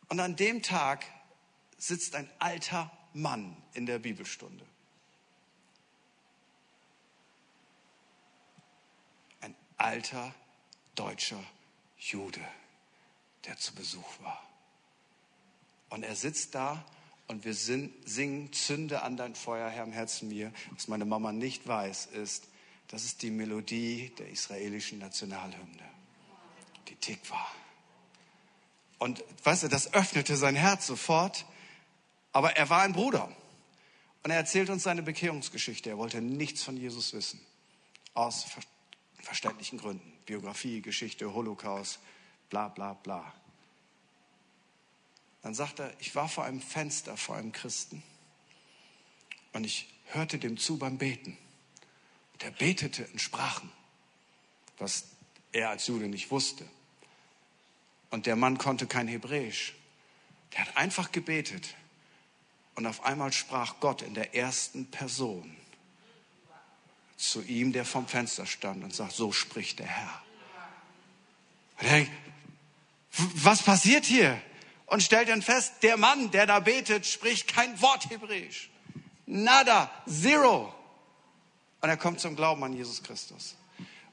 Und 0.08 0.20
an 0.20 0.36
dem 0.36 0.62
Tag 0.62 1.04
sitzt 1.78 2.14
ein 2.14 2.30
alter 2.38 2.92
Mann 3.12 3.56
in 3.74 3.86
der 3.86 3.98
Bibelstunde. 3.98 4.64
Ein 9.40 9.56
alter 9.78 10.32
deutscher 10.94 11.42
Jude, 11.98 12.40
der 13.46 13.56
zu 13.56 13.74
Besuch 13.74 14.20
war. 14.22 14.42
Und 15.88 16.02
er 16.02 16.14
sitzt 16.14 16.54
da 16.54 16.84
und 17.26 17.44
wir 17.44 17.54
singen 17.54 18.52
Zünde 18.52 19.02
an 19.02 19.16
dein 19.16 19.34
Feuer, 19.34 19.68
Herr 19.68 19.84
im 19.84 19.92
Herzen 19.92 20.28
mir. 20.28 20.52
Was 20.72 20.88
meine 20.88 21.04
Mama 21.04 21.32
nicht 21.32 21.66
weiß, 21.66 22.06
ist, 22.06 22.48
das 22.88 23.04
ist 23.04 23.22
die 23.22 23.30
Melodie 23.30 24.12
der 24.18 24.28
israelischen 24.30 24.98
Nationalhymne, 24.98 25.88
die 26.88 26.96
Tikva. 26.96 27.46
Und 28.98 29.22
weißt 29.44 29.62
du, 29.64 29.68
das 29.68 29.94
öffnete 29.94 30.36
sein 30.36 30.56
Herz 30.56 30.86
sofort, 30.86 31.46
aber 32.32 32.56
er 32.56 32.68
war 32.68 32.82
ein 32.82 32.92
Bruder. 32.92 33.34
Und 34.22 34.30
er 34.30 34.36
erzählt 34.36 34.68
uns 34.68 34.82
seine 34.82 35.02
Bekehrungsgeschichte. 35.02 35.88
Er 35.88 35.98
wollte 35.98 36.20
nichts 36.20 36.62
von 36.62 36.76
Jesus 36.76 37.12
wissen. 37.14 37.40
Aus 38.12 38.44
verständlichen 39.22 39.78
Gründen. 39.78 40.12
Biografie, 40.26 40.82
Geschichte, 40.82 41.32
Holocaust, 41.32 42.00
bla 42.50 42.68
bla 42.68 42.94
bla. 42.94 43.32
Dann 45.42 45.54
sagt 45.54 45.78
er, 45.78 45.92
ich 46.00 46.14
war 46.14 46.28
vor 46.28 46.44
einem 46.44 46.60
Fenster, 46.60 47.16
vor 47.16 47.36
einem 47.36 47.52
Christen 47.52 48.02
und 49.52 49.64
ich 49.64 49.88
hörte 50.06 50.38
dem 50.38 50.58
zu 50.58 50.78
beim 50.78 50.98
Beten. 50.98 51.38
Der 52.42 52.50
betete 52.50 53.04
in 53.04 53.18
Sprachen, 53.18 53.70
was 54.78 55.04
er 55.52 55.70
als 55.70 55.86
Jude 55.86 56.08
nicht 56.08 56.30
wusste. 56.30 56.68
Und 58.10 58.26
der 58.26 58.36
Mann 58.36 58.58
konnte 58.58 58.86
kein 58.86 59.08
Hebräisch. 59.08 59.74
Der 60.52 60.66
hat 60.66 60.76
einfach 60.76 61.12
gebetet. 61.12 61.74
Und 62.74 62.86
auf 62.86 63.04
einmal 63.04 63.32
sprach 63.32 63.78
Gott 63.80 64.02
in 64.02 64.14
der 64.14 64.34
ersten 64.34 64.90
Person 64.90 65.56
zu 67.16 67.42
ihm, 67.42 67.72
der 67.72 67.84
vom 67.84 68.08
Fenster 68.08 68.46
stand 68.46 68.82
und 68.82 68.94
sagt, 68.94 69.12
so 69.12 69.32
spricht 69.32 69.78
der 69.78 69.86
Herr. 69.86 70.22
Und 71.78 71.86
er 71.86 72.06
was 73.12 73.62
passiert 73.62 74.04
hier? 74.04 74.40
und 74.90 75.02
stellt 75.02 75.28
dann 75.28 75.40
fest, 75.40 75.74
der 75.82 75.96
Mann, 75.96 76.30
der 76.32 76.46
da 76.46 76.58
betet, 76.58 77.06
spricht 77.06 77.46
kein 77.48 77.80
Wort 77.80 78.10
Hebräisch. 78.10 78.70
Nada, 79.24 79.90
zero. 80.06 80.74
Und 81.80 81.88
er 81.88 81.96
kommt 81.96 82.20
zum 82.20 82.34
Glauben 82.34 82.62
an 82.64 82.72
Jesus 82.72 83.02
Christus. 83.02 83.54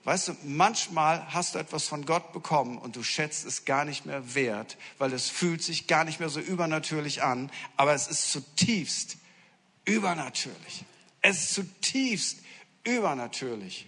Weißt 0.04 0.28
du, 0.30 0.38
manchmal 0.44 1.34
hast 1.34 1.56
du 1.56 1.60
etwas 1.60 1.88
von 1.88 2.06
Gott 2.06 2.32
bekommen 2.32 2.78
und 2.78 2.96
du 2.96 3.04
schätzt 3.04 3.46
es 3.46 3.66
gar 3.66 3.86
nicht 3.86 4.06
mehr 4.06 4.36
wert, 4.36 4.78
weil 5.00 5.12
es 5.14 5.30
fühlt 5.30 5.64
sich 5.64 5.88
gar 5.88 6.04
nicht 6.04 6.20
mehr 6.20 6.30
so 6.30 6.40
übernatürlich 6.40 7.24
an, 7.24 7.52
aber 7.76 7.94
es 7.94 8.08
ist 8.08 8.32
zutiefst 8.32 9.18
übernatürlich. 9.84 10.86
Es 11.22 11.40
ist 11.40 11.54
zutiefst 11.56 12.38
übernatürlich. 12.84 13.88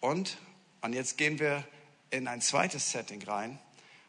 Und, 0.00 0.38
und 0.80 0.94
jetzt 0.94 1.18
gehen 1.18 1.38
wir 1.38 1.62
in 2.10 2.28
ein 2.28 2.40
zweites 2.40 2.90
Setting 2.90 3.22
rein, 3.22 3.58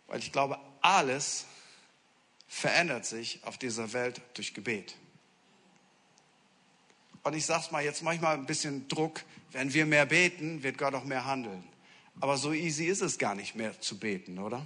weil 0.07 0.19
ich 0.19 0.31
glaube, 0.31 0.59
alles 0.81 1.45
verändert 2.47 3.05
sich 3.05 3.43
auf 3.43 3.57
dieser 3.57 3.93
Welt 3.93 4.21
durch 4.33 4.53
Gebet. 4.53 4.95
Und 7.23 7.35
ich 7.35 7.45
sage 7.45 7.63
es 7.65 7.71
mal 7.71 7.83
jetzt 7.83 8.01
manchmal 8.01 8.35
ein 8.35 8.45
bisschen 8.45 8.87
Druck, 8.87 9.23
wenn 9.51 9.73
wir 9.73 9.85
mehr 9.85 10.05
beten, 10.05 10.63
wird 10.63 10.77
Gott 10.77 10.95
auch 10.95 11.03
mehr 11.03 11.25
handeln. 11.25 11.63
Aber 12.19 12.37
so 12.37 12.53
easy 12.53 12.85
ist 12.85 13.01
es 13.01 13.17
gar 13.17 13.35
nicht 13.35 13.55
mehr 13.55 13.79
zu 13.79 13.97
beten, 13.97 14.39
oder? 14.39 14.65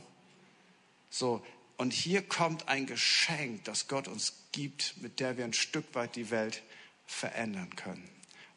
So, 1.09 1.43
und 1.77 1.93
hier 1.93 2.21
kommt 2.21 2.67
ein 2.67 2.85
Geschenk, 2.85 3.63
das 3.65 3.87
Gott 3.87 4.07
uns 4.07 4.33
gibt, 4.51 4.95
mit 5.01 5.19
der 5.19 5.37
wir 5.37 5.45
ein 5.45 5.53
Stück 5.53 5.93
weit 5.93 6.15
die 6.15 6.31
Welt 6.31 6.63
verändern 7.05 7.75
können. 7.75 8.07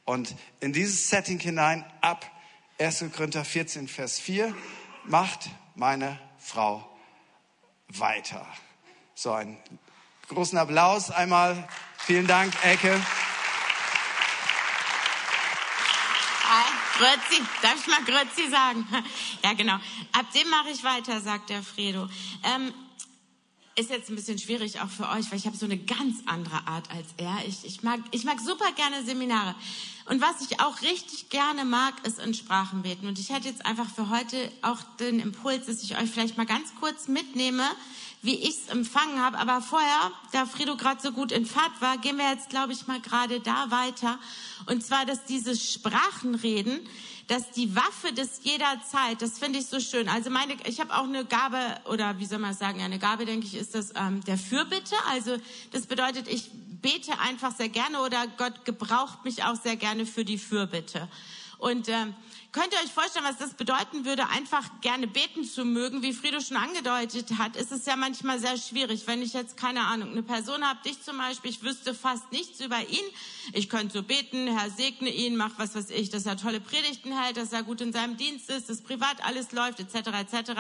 Und 0.05 0.35
in 0.61 0.73
dieses 0.73 1.11
Setting 1.11 1.41
hinein, 1.41 1.85
ab 2.01 2.31
1. 2.79 3.05
Korinther 3.15 3.45
14, 3.45 3.89
Vers 3.89 4.19
4, 4.19 4.55
macht 5.05 5.49
meine 5.75 6.19
Frau 6.39 6.89
weiter. 7.89 8.47
So, 9.15 9.33
einen 9.33 9.59
großen 10.29 10.59
Applaus 10.59 11.11
einmal. 11.11 11.69
Vielen 11.99 12.27
Dank, 12.27 12.53
Ecke. 12.65 13.01
Grüezi, 16.97 17.43
darf 17.61 17.75
ich 17.79 17.87
mal 17.89 18.03
Grüezi 18.05 18.51
sagen? 18.51 18.87
Ja, 19.45 19.53
genau. 19.53 19.75
Ab 20.13 20.33
dem 20.35 20.49
mache 20.49 20.71
ich 20.71 20.83
weiter, 20.83 21.21
sagt 21.21 21.51
der 21.51 21.63
Fredo. 21.63 22.09
Ähm, 22.43 22.73
ist 23.79 23.91
jetzt 23.91 24.09
ein 24.09 24.17
bisschen 24.17 24.39
schwierig 24.39 24.81
auch 24.81 24.89
für 24.89 25.09
euch, 25.11 25.31
weil 25.31 25.39
ich 25.39 25.47
habe 25.47 25.57
so 25.57 25.67
eine 25.67 25.77
ganz 25.77 26.17
andere 26.25 26.67
Art 26.67 26.91
als 26.91 27.09
er. 27.19 27.37
Ich, 27.47 27.65
ich, 27.65 27.83
mag, 27.83 28.01
ich 28.11 28.25
mag 28.25 28.41
super 28.41 28.73
gerne 28.73 29.05
Seminare. 29.05 29.55
Und 30.07 30.23
was 30.23 30.41
ich 30.41 30.61
auch 30.61 30.81
richtig 30.81 31.29
gerne 31.29 31.65
mag, 31.65 31.95
ist 32.07 32.19
in 32.19 32.33
Sprachen 32.33 32.83
beten. 32.83 33.07
Und 33.07 33.19
ich 33.19 33.31
hätte 33.31 33.49
jetzt 33.49 33.67
einfach 33.67 33.89
für 33.89 34.09
heute 34.09 34.37
auch 34.63 34.83
den 34.99 35.21
Impuls, 35.21 35.67
dass 35.67 35.83
ich 35.83 35.99
euch 35.99 36.11
vielleicht 36.11 36.39
mal 36.39 36.47
ganz 36.47 36.75
kurz 36.81 37.07
mitnehme, 37.07 37.65
wie 38.27 38.35
ich 38.35 38.51
es 38.51 38.69
empfangen 38.69 39.23
habe. 39.23 39.39
Aber 39.39 39.63
vorher, 39.63 40.11
da 40.33 40.45
Fredo 40.45 40.77
gerade 40.77 41.01
so 41.01 41.13
gut 41.13 41.33
in 41.33 41.47
Fahrt 41.47 41.81
war, 41.81 41.97
gehen 41.97 42.19
wir 42.19 42.29
jetzt, 42.29 42.51
glaube 42.51 42.73
ich, 42.73 42.87
mal 42.87 43.01
gerade 43.01 43.41
da 43.41 43.71
weiter. 43.71 44.19
Und 44.67 44.85
zwar, 44.85 45.07
dass 45.07 45.25
dieses 45.25 45.73
Sprachenreden, 45.73 46.81
dass 47.29 47.53
die 47.53 47.75
Waffe 47.75 48.13
des 48.13 48.41
jederzeit, 48.43 49.23
das 49.23 49.39
finde 49.39 49.61
ich 49.61 49.67
so 49.67 49.81
schön. 49.81 50.09
Also 50.09 50.31
meine, 50.31 50.57
ich 50.67 50.81
habe 50.81 50.95
auch 50.95 51.05
eine 51.05 51.25
Gabe 51.25 51.59
oder 51.85 52.19
wie 52.19 52.27
soll 52.27 52.39
man 52.39 52.53
sagen, 52.53 52.81
eine 52.81 52.99
Gabe, 52.99 53.27
denke 53.27 53.47
ich, 53.47 53.55
ist 53.55 53.75
das 53.75 53.93
ähm, 53.95 54.23
der 54.25 54.39
Fürbitte. 54.39 54.95
Also 55.09 55.37
das 55.73 55.87
bedeutet, 55.87 56.29
ich 56.29 56.51
bete 56.83 57.19
einfach 57.21 57.55
sehr 57.55 57.69
gerne 57.69 58.01
oder 58.01 58.27
Gott 58.37 58.65
gebraucht 58.65 59.25
mich 59.25 59.45
auch 59.45 59.57
sehr 59.57 59.77
gerne 59.77 60.05
für 60.05 60.25
die 60.25 60.39
Fürbitte. 60.39 61.09
Und 61.59 61.89
ähm, 61.89 62.15
Könnt 62.57 62.73
ihr 62.73 62.79
euch 62.79 62.91
vorstellen, 62.91 63.27
was 63.27 63.37
das 63.37 63.53
bedeuten 63.53 64.07
würde, 64.07 64.31
einfach 64.31 64.81
gerne 64.81 65.07
beten 65.07 65.45
zu 65.45 65.67
mögen? 65.67 66.01
Wie 66.01 66.15
Friedo 66.15 66.41
schon 66.41 66.57
angedeutet 66.57 67.37
hat, 67.37 67.55
ist 67.55 67.71
es 67.71 67.85
ja 67.85 67.97
manchmal 67.97 68.39
sehr 68.39 68.57
schwierig. 68.57 69.07
Wenn 69.07 69.21
ich 69.21 69.35
jetzt, 69.35 69.59
keine 69.59 69.83
Ahnung, 69.83 70.13
eine 70.13 70.23
Person 70.23 70.65
habe, 70.67 70.81
dich 70.83 71.03
zum 71.03 71.19
Beispiel, 71.19 71.51
ich 71.51 71.63
wüsste 71.63 71.93
fast 71.93 72.33
nichts 72.33 72.59
über 72.61 72.81
ihn. 72.81 73.05
Ich 73.53 73.69
könnte 73.69 73.99
so 73.99 74.03
beten, 74.03 74.47
Herr 74.47 74.71
segne 74.71 75.11
ihn, 75.11 75.37
mach 75.37 75.51
was 75.59 75.75
weiß 75.75 75.91
ich, 75.91 76.09
dass 76.09 76.25
er 76.25 76.39
tolle 76.39 76.61
Predigten 76.61 77.13
hält, 77.13 77.37
dass 77.37 77.53
er 77.53 77.63
gut 77.63 77.83
in 77.83 77.93
seinem 77.93 78.17
Dienst 78.17 78.49
ist, 78.49 78.71
dass 78.71 78.81
privat 78.81 79.23
alles 79.23 79.53
läuft, 79.53 79.79
etc., 79.79 79.95
etc. 80.19 80.53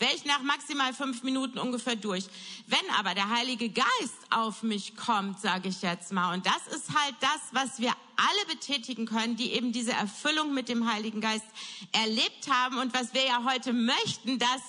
Wäre 0.00 0.14
ich 0.16 0.24
nach 0.24 0.42
maximal 0.42 0.92
fünf 0.92 1.22
Minuten 1.22 1.60
ungefähr 1.60 1.94
durch. 1.94 2.24
Wenn 2.66 2.90
aber 2.98 3.14
der 3.14 3.30
Heilige 3.30 3.70
Geist 3.70 4.18
auf 4.30 4.64
mich 4.64 4.96
kommt, 4.96 5.40
sage 5.40 5.68
ich 5.68 5.82
jetzt 5.82 6.10
mal, 6.10 6.34
und 6.34 6.44
das 6.46 6.74
ist 6.74 6.88
halt 6.98 7.14
das, 7.20 7.40
was 7.52 7.78
wir 7.78 7.94
alle 8.18 8.54
betätigen 8.54 9.06
können, 9.06 9.36
die 9.36 9.52
eben 9.52 9.72
diese 9.72 9.92
Erfüllung 9.92 10.52
mit 10.52 10.68
dem 10.68 10.92
Heiligen 10.92 11.20
Geist 11.20 11.46
erlebt 11.92 12.50
haben 12.50 12.78
und 12.78 12.92
was 12.92 13.14
wir 13.14 13.24
ja 13.24 13.44
heute 13.44 13.72
möchten, 13.72 14.38
dass 14.38 14.60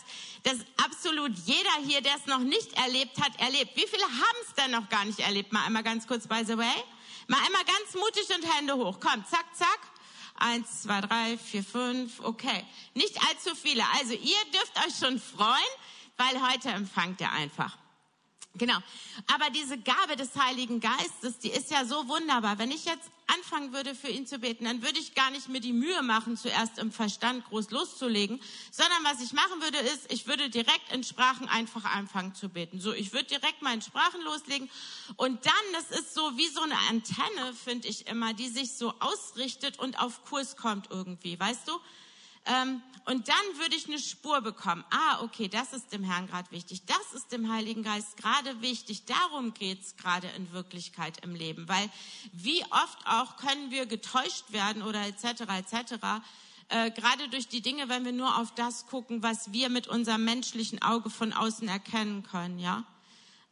dass 0.44 0.58
absolut 0.78 1.32
jeder 1.46 1.74
hier, 1.86 2.02
der 2.02 2.16
es 2.16 2.26
noch 2.26 2.40
nicht 2.40 2.74
erlebt 2.74 3.20
hat, 3.22 3.40
erlebt. 3.42 3.76
Wie 3.76 3.88
viele 3.88 4.04
haben 4.04 4.38
es 4.48 4.54
denn 4.54 4.72
noch 4.72 4.88
gar 4.90 5.06
nicht 5.06 5.20
erlebt? 5.20 5.52
Mal 5.52 5.66
einmal 5.66 5.84
ganz 5.84 6.08
kurz, 6.08 6.28
by 6.28 6.44
the 6.46 6.58
way. 6.58 6.84
Mal 7.28 7.40
einmal 7.46 7.64
ganz 7.66 7.94
mutig 7.94 8.28
und 8.36 8.56
Hände 8.56 8.76
hoch. 8.76 9.00
Komm, 9.00 9.26
zack, 9.26 9.46
zack. 9.54 9.80
Eins, 10.36 10.84
zwei, 10.84 11.02
drei, 11.02 11.38
vier, 11.38 11.64
fünf. 11.64 12.22
Okay. 12.22 12.66
Nicht 12.94 13.18
allzu 13.30 13.56
viele. 13.56 13.84
Also 14.00 14.14
ihr 14.14 14.38
dürft 14.54 14.78
euch 14.78 14.98
schon 14.98 15.20
freuen, 15.20 15.52
weil 16.18 16.52
heute 16.52 16.70
empfangt 16.70 17.20
ihr 17.20 17.32
einfach. 17.32 17.78
Genau. 18.60 18.78
Aber 19.34 19.50
diese 19.52 19.78
Gabe 19.78 20.18
des 20.18 20.36
Heiligen 20.36 20.82
Geistes, 20.82 21.40
die 21.40 21.50
ist 21.50 21.72
ja 21.72 21.86
so 21.86 22.08
wunderbar. 22.10 22.60
Wenn 22.60 22.72
ich 22.72 22.84
jetzt 22.84 23.10
anfangen 23.28 23.72
würde, 23.74 23.96
für 23.96 24.10
ihn 24.10 24.28
zu 24.28 24.40
beten, 24.40 24.66
dann 24.66 24.82
würde 24.82 25.00
ich 25.00 25.16
gar 25.16 25.32
nicht 25.32 25.48
mir 25.48 25.62
die 25.62 25.72
Mühe 25.72 26.02
machen, 26.02 26.36
zuerst 26.36 26.78
im 26.78 26.92
Verstand 26.92 27.46
groß 27.46 27.72
loszulegen, 27.72 28.42
sondern 28.72 28.98
was 29.04 29.22
ich 29.22 29.32
machen 29.32 29.62
würde, 29.62 29.78
ist, 29.78 30.12
ich 30.12 30.28
würde 30.28 30.50
direkt 30.50 30.92
in 30.92 31.06
Sprachen 31.06 31.48
einfach 31.48 31.86
anfangen 31.86 32.36
zu 32.36 32.50
beten. 32.50 32.82
So, 32.82 32.92
ich 32.92 33.14
würde 33.14 33.26
direkt 33.26 33.62
mal 33.62 33.74
in 33.74 33.82
Sprachen 33.82 34.22
loslegen 34.24 34.70
und 35.16 35.46
dann, 35.46 35.54
das 35.74 35.98
ist 35.98 36.14
so 36.14 36.38
wie 36.38 36.48
so 36.48 36.62
eine 36.62 36.78
Antenne, 36.90 37.54
finde 37.54 37.88
ich 37.88 38.08
immer, 38.08 38.34
die 38.34 38.50
sich 38.50 38.74
so 38.74 38.94
ausrichtet 39.00 39.80
und 39.80 40.00
auf 40.00 40.26
Kurs 40.26 40.58
kommt 40.58 40.88
irgendwie, 40.90 41.40
weißt 41.40 41.68
du? 41.68 41.80
Ähm, 42.46 42.82
und 43.10 43.28
dann 43.28 43.36
würde 43.58 43.76
ich 43.76 43.88
eine 43.88 43.98
Spur 43.98 44.42
bekommen. 44.42 44.84
Ah, 44.92 45.24
okay, 45.24 45.48
das 45.48 45.74
ist 45.74 45.92
dem 45.92 46.04
Herrn 46.04 46.28
gerade 46.28 46.52
wichtig. 46.52 46.84
Das 46.86 47.14
ist 47.16 47.32
dem 47.32 47.52
Heiligen 47.52 47.82
Geist 47.82 48.18
gerade 48.18 48.62
wichtig. 48.62 49.06
Darum 49.06 49.56
geht's 49.56 49.96
gerade 49.98 50.28
in 50.38 50.52
Wirklichkeit 50.52 51.24
im 51.24 51.34
Leben. 51.34 51.68
Weil 51.68 51.90
wie 52.34 52.64
oft 52.66 53.00
auch 53.06 53.38
können 53.38 53.72
wir 53.72 53.88
getäuscht 53.88 54.52
werden 54.52 54.84
oder 54.84 55.08
etc. 55.08 55.42
etc 55.58 56.22
äh, 56.70 56.92
gerade 56.92 57.28
durch 57.30 57.48
die 57.48 57.62
Dinge, 57.62 57.90
wenn 57.90 58.06
wir 58.06 58.12
nur 58.12 58.38
auf 58.38 58.54
das 58.54 58.86
gucken, 58.86 59.24
was 59.24 59.52
wir 59.52 59.70
mit 59.70 59.88
unserem 59.88 60.24
menschlichen 60.24 60.82
Auge 60.84 61.10
von 61.10 61.34
außen 61.34 61.68
erkennen 61.68 62.22
können, 62.22 62.60
ja. 62.60 62.84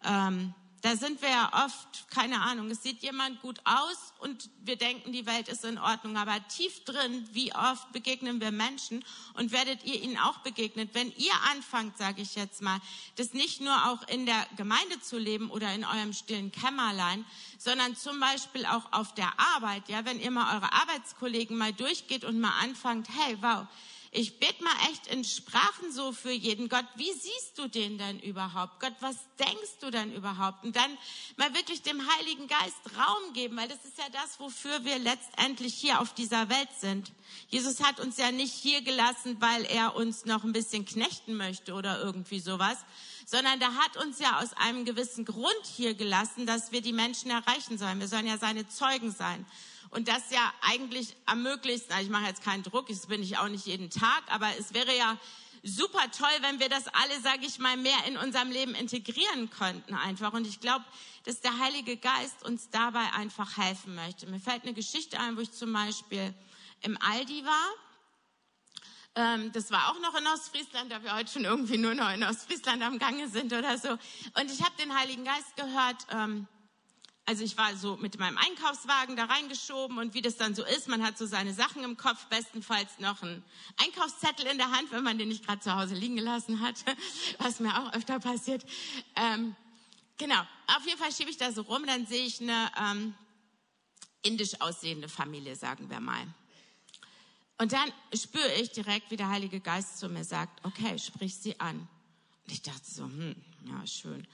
Ähm, 0.03 0.53
da 0.88 0.95
sind 0.95 1.21
wir 1.21 1.27
ja 1.27 1.65
oft, 1.65 2.09
keine 2.11 2.39
Ahnung, 2.39 2.71
es 2.71 2.81
sieht 2.81 3.01
jemand 3.01 3.41
gut 3.41 3.59
aus 3.65 4.13
und 4.19 4.49
wir 4.63 4.77
denken, 4.77 5.11
die 5.11 5.25
Welt 5.25 5.49
ist 5.49 5.65
in 5.65 5.77
Ordnung. 5.77 6.15
Aber 6.15 6.35
tief 6.47 6.85
drin, 6.85 7.27
wie 7.33 7.53
oft 7.53 7.91
begegnen 7.91 8.39
wir 8.39 8.51
Menschen 8.51 9.03
und 9.33 9.51
werdet 9.51 9.83
ihr 9.83 10.01
ihnen 10.01 10.17
auch 10.17 10.38
begegnet, 10.38 10.91
wenn 10.93 11.11
ihr 11.17 11.33
anfangt, 11.51 11.97
sage 11.97 12.21
ich 12.21 12.35
jetzt 12.35 12.61
mal, 12.61 12.79
das 13.17 13.33
nicht 13.33 13.59
nur 13.59 13.75
auch 13.88 14.07
in 14.07 14.25
der 14.25 14.47
Gemeinde 14.55 15.01
zu 15.01 15.17
leben 15.17 15.51
oder 15.51 15.73
in 15.73 15.83
eurem 15.83 16.13
stillen 16.13 16.53
Kämmerlein, 16.53 17.25
sondern 17.57 17.97
zum 17.97 18.21
Beispiel 18.21 18.65
auch 18.65 18.93
auf 18.93 19.13
der 19.13 19.33
Arbeit, 19.55 19.89
ja, 19.89 20.05
wenn 20.05 20.21
ihr 20.21 20.31
mal 20.31 20.55
eure 20.55 20.71
Arbeitskollegen 20.71 21.57
mal 21.57 21.73
durchgeht 21.73 22.23
und 22.23 22.39
mal 22.39 22.57
anfangt, 22.61 23.09
hey, 23.09 23.38
wow, 23.41 23.67
ich 24.12 24.39
bete 24.39 24.64
mal 24.64 24.76
echt 24.89 25.08
in 25.08 25.24
Sprachen 25.24 25.91
so 25.91 26.12
für 26.12 26.32
jeden. 26.32 26.70
Gott, 26.70 26.86
wie 26.95 27.12
siehst 27.12 27.58
du 27.58 27.68
den 27.68 27.97
denn 27.97 28.20
überhaupt? 28.20 28.80
Gott, 28.80 28.93
was 28.99 29.16
denkst 29.39 29.80
du 29.82 29.91
denn 29.91 30.14
überhaupt? 30.14 30.64
Und 30.64 30.76
dann 30.76 30.97
mal 31.36 31.53
wirklich 31.53 31.82
dem 31.82 32.01
Heiligen 32.16 32.47
Geist 32.47 32.97
Raum 32.97 33.34
geben, 33.34 33.58
weil 33.58 33.68
das 33.68 33.84
ist 33.84 33.97
ja 33.97 34.10
das, 34.12 34.39
wofür 34.39 34.86
wir 34.86 34.99
letztendlich 34.99 35.74
hier 35.74 35.99
auf 35.99 36.14
dieser 36.14 36.49
Welt 36.49 36.70
sind. 36.80 37.12
Jesus 37.49 37.84
hat 37.84 37.99
uns 37.99 38.18
ja 38.18 38.32
nicht 38.32 38.53
hier 38.53 38.82
gelassen, 38.82 39.38
weil 39.39 39.66
er 39.66 39.95
uns 39.95 40.26
noch 40.26 40.43
ein 40.43 40.53
bisschen 40.53 40.86
knechten 40.86 41.36
möchte 41.36 41.74
oder 41.74 42.01
irgendwie 42.01 42.39
sowas, 42.39 42.78
sondern 43.26 43.60
da 43.60 43.74
hat 43.74 43.97
uns 43.97 44.20
ja 44.20 44.39
aus 44.39 44.53
einem 44.53 44.86
gewissen 44.86 45.26
Grund 45.26 45.66
hier 45.76 45.93
gelassen, 45.93 46.45
dass 46.45 46.72
wir 46.72 46.82
die 46.82 46.93
Menschen 46.93 47.30
erreichen 47.30 47.78
sollen. 47.78 47.99
Wir 47.99 48.08
sollen 48.08 48.28
ja 48.28 48.38
seine 48.38 48.68
Zeugen 48.70 49.12
sein. 49.12 49.45
Und 49.89 50.07
das 50.07 50.31
ja 50.31 50.53
eigentlich 50.61 51.15
am 51.25 51.43
möglichsten, 51.43 51.91
also 51.93 52.05
ich 52.05 52.11
mache 52.11 52.25
jetzt 52.25 52.43
keinen 52.43 52.63
Druck, 52.63 52.88
das 52.88 53.07
bin 53.07 53.21
ich 53.23 53.38
auch 53.38 53.47
nicht 53.47 53.65
jeden 53.65 53.89
Tag, 53.89 54.23
aber 54.27 54.47
es 54.59 54.73
wäre 54.73 54.95
ja 54.95 55.17
super 55.63 56.11
toll, 56.11 56.29
wenn 56.41 56.59
wir 56.59 56.69
das 56.69 56.88
alle, 56.88 57.19
sage 57.21 57.45
ich 57.45 57.59
mal, 57.59 57.77
mehr 57.77 57.97
in 58.07 58.17
unserem 58.17 58.51
Leben 58.51 58.75
integrieren 58.75 59.49
könnten 59.49 59.95
einfach. 59.95 60.33
Und 60.33 60.47
ich 60.47 60.59
glaube, 60.59 60.85
dass 61.25 61.41
der 61.41 61.59
Heilige 61.59 61.97
Geist 61.97 62.45
uns 62.45 62.69
dabei 62.69 63.11
einfach 63.13 63.57
helfen 63.57 63.95
möchte. 63.95 64.27
Mir 64.27 64.39
fällt 64.39 64.63
eine 64.63 64.73
Geschichte 64.73 65.19
ein, 65.19 65.35
wo 65.35 65.41
ich 65.41 65.51
zum 65.51 65.73
Beispiel 65.73 66.33
im 66.81 66.97
Aldi 67.01 67.43
war. 67.45 67.69
Ähm, 69.15 69.51
das 69.51 69.71
war 69.71 69.89
auch 69.89 69.99
noch 69.99 70.15
in 70.15 70.27
Ostfriesland, 70.27 70.91
da 70.91 71.03
wir 71.03 71.15
heute 71.15 71.31
schon 71.31 71.43
irgendwie 71.43 71.77
nur 71.77 71.95
noch 71.95 72.11
in 72.11 72.23
Ostfriesland 72.23 72.83
am 72.83 72.99
Gange 72.99 73.27
sind 73.29 73.51
oder 73.51 73.77
so. 73.77 73.89
Und 73.89 74.51
ich 74.51 74.61
habe 74.61 74.75
den 74.79 74.97
Heiligen 74.97 75.25
Geist 75.25 75.55
gehört. 75.55 76.05
Ähm, 76.11 76.47
also 77.28 77.43
ich 77.43 77.57
war 77.57 77.75
so 77.75 77.97
mit 77.97 78.17
meinem 78.19 78.38
Einkaufswagen 78.38 79.17
da 79.17 79.25
reingeschoben 79.25 79.97
und 79.97 80.13
wie 80.13 80.21
das 80.21 80.38
dann 80.38 80.55
so 80.55 80.63
ist, 80.63 80.88
man 80.88 81.03
hat 81.03 81.17
so 81.17 81.25
seine 81.25 81.53
Sachen 81.53 81.84
im 81.84 81.97
Kopf, 81.97 82.25
bestenfalls 82.28 82.99
noch 82.99 83.21
einen 83.21 83.43
Einkaufszettel 83.84 84.47
in 84.47 84.57
der 84.57 84.71
Hand, 84.71 84.93
wenn 84.93 85.03
man 85.03 85.17
den 85.17 85.28
nicht 85.28 85.45
gerade 85.45 85.59
zu 85.59 85.75
Hause 85.75 85.93
liegen 85.93 86.15
gelassen 86.15 86.61
hat, 86.61 86.75
was 87.39 87.59
mir 87.59 87.78
auch 87.78 87.93
öfter 87.93 88.21
passiert. 88.21 88.65
Ähm, 89.17 89.57
genau, 90.17 90.39
auf 90.67 90.86
jeden 90.86 90.97
Fall 90.97 91.11
schiebe 91.11 91.30
ich 91.30 91.36
da 91.36 91.51
so 91.51 91.63
rum, 91.63 91.86
dann 91.86 92.07
sehe 92.07 92.25
ich 92.25 92.41
eine 92.41 92.71
ähm, 92.80 93.13
indisch 94.21 94.61
aussehende 94.61 95.09
Familie, 95.09 95.57
sagen 95.57 95.89
wir 95.89 95.99
mal. 95.99 96.25
Und 97.57 97.73
dann 97.73 97.91
spüre 98.13 98.53
ich 98.53 98.71
direkt, 98.71 99.11
wie 99.11 99.17
der 99.17 99.28
Heilige 99.28 99.59
Geist 99.59 99.99
zu 99.99 100.07
mir 100.07 100.23
sagt, 100.23 100.65
okay, 100.65 100.97
sprich 100.97 101.36
sie 101.36 101.59
an. 101.59 101.89
Und 102.45 102.53
ich 102.53 102.61
dachte 102.61 102.89
so, 102.89 103.03
hm, 103.03 103.36
ja, 103.65 103.86
schön 103.86 104.25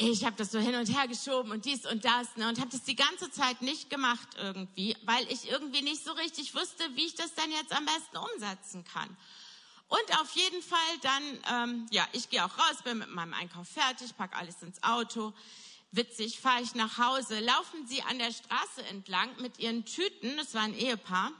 ich 0.00 0.24
habe 0.24 0.36
das 0.36 0.52
so 0.52 0.60
hin 0.60 0.76
und 0.76 0.86
her 0.96 1.08
geschoben 1.08 1.50
und 1.50 1.64
dies 1.64 1.84
und 1.84 2.04
das 2.04 2.36
ne, 2.36 2.48
und 2.48 2.60
habe 2.60 2.70
das 2.70 2.84
die 2.84 2.94
ganze 2.94 3.30
Zeit 3.32 3.62
nicht 3.62 3.90
gemacht 3.90 4.28
irgendwie, 4.36 4.96
weil 5.04 5.30
ich 5.30 5.50
irgendwie 5.50 5.82
nicht 5.82 6.04
so 6.04 6.12
richtig 6.12 6.54
wusste, 6.54 6.84
wie 6.94 7.06
ich 7.06 7.16
das 7.16 7.34
dann 7.34 7.50
jetzt 7.50 7.72
am 7.72 7.84
besten 7.84 8.16
umsetzen 8.16 8.84
kann. 8.84 9.16
Und 9.88 10.20
auf 10.20 10.30
jeden 10.36 10.62
Fall 10.62 10.78
dann, 11.02 11.70
ähm, 11.70 11.86
ja, 11.90 12.06
ich 12.12 12.30
gehe 12.30 12.44
auch 12.44 12.58
raus, 12.58 12.82
bin 12.84 12.98
mit 12.98 13.10
meinem 13.10 13.34
Einkauf 13.34 13.68
fertig, 13.68 14.16
pack 14.16 14.36
alles 14.36 14.62
ins 14.62 14.82
Auto. 14.84 15.32
Witzig, 15.90 16.38
fahre 16.38 16.62
ich 16.62 16.74
nach 16.74 16.98
Hause, 16.98 17.40
laufen 17.40 17.86
sie 17.86 18.02
an 18.02 18.18
der 18.18 18.30
Straße 18.30 18.84
entlang 18.90 19.30
mit 19.40 19.58
ihren 19.58 19.84
Tüten, 19.84 20.36
das 20.36 20.54
war 20.54 20.62
ein 20.62 20.78
Ehepaar, 20.78 21.32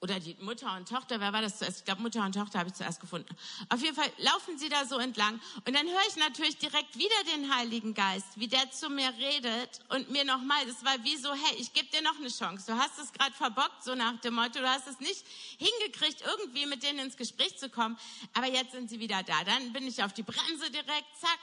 oder 0.00 0.20
die 0.20 0.36
Mutter 0.40 0.76
und 0.76 0.88
Tochter, 0.88 1.18
wer 1.20 1.32
war 1.32 1.42
das 1.42 1.58
zuerst? 1.58 1.78
Ich 1.78 1.84
glaube, 1.84 2.02
Mutter 2.02 2.24
und 2.24 2.32
Tochter 2.32 2.60
habe 2.60 2.68
ich 2.68 2.74
zuerst 2.74 3.00
gefunden. 3.00 3.28
Auf 3.68 3.80
jeden 3.82 3.96
Fall 3.96 4.10
laufen 4.18 4.56
sie 4.56 4.68
da 4.68 4.84
so 4.84 4.98
entlang 4.98 5.40
und 5.66 5.74
dann 5.74 5.86
höre 5.86 6.06
ich 6.08 6.16
natürlich 6.16 6.56
direkt 6.58 6.96
wieder 6.96 7.24
den 7.34 7.54
Heiligen 7.54 7.94
Geist, 7.94 8.26
wie 8.36 8.46
der 8.46 8.70
zu 8.70 8.90
mir 8.90 9.12
redet 9.18 9.80
und 9.88 10.10
mir 10.10 10.24
nochmal, 10.24 10.64
das 10.66 10.84
war 10.84 11.02
wie 11.02 11.16
so, 11.16 11.32
hey, 11.32 11.56
ich 11.58 11.72
gebe 11.72 11.88
dir 11.88 12.02
noch 12.02 12.16
eine 12.16 12.28
Chance. 12.28 12.66
Du 12.66 12.78
hast 12.78 12.98
es 12.98 13.12
gerade 13.12 13.32
verbockt, 13.32 13.82
so 13.82 13.94
nach 13.94 14.20
dem 14.20 14.34
Motto, 14.34 14.60
du 14.60 14.68
hast 14.68 14.86
es 14.86 15.00
nicht 15.00 15.24
hingekriegt, 15.58 16.22
irgendwie 16.24 16.66
mit 16.66 16.82
denen 16.82 17.00
ins 17.00 17.16
Gespräch 17.16 17.58
zu 17.58 17.68
kommen, 17.68 17.98
aber 18.34 18.46
jetzt 18.46 18.72
sind 18.72 18.88
sie 18.88 19.00
wieder 19.00 19.22
da. 19.24 19.42
Dann 19.44 19.72
bin 19.72 19.86
ich 19.86 20.02
auf 20.02 20.12
die 20.12 20.22
Bremse 20.22 20.70
direkt, 20.70 21.06
zack, 21.20 21.38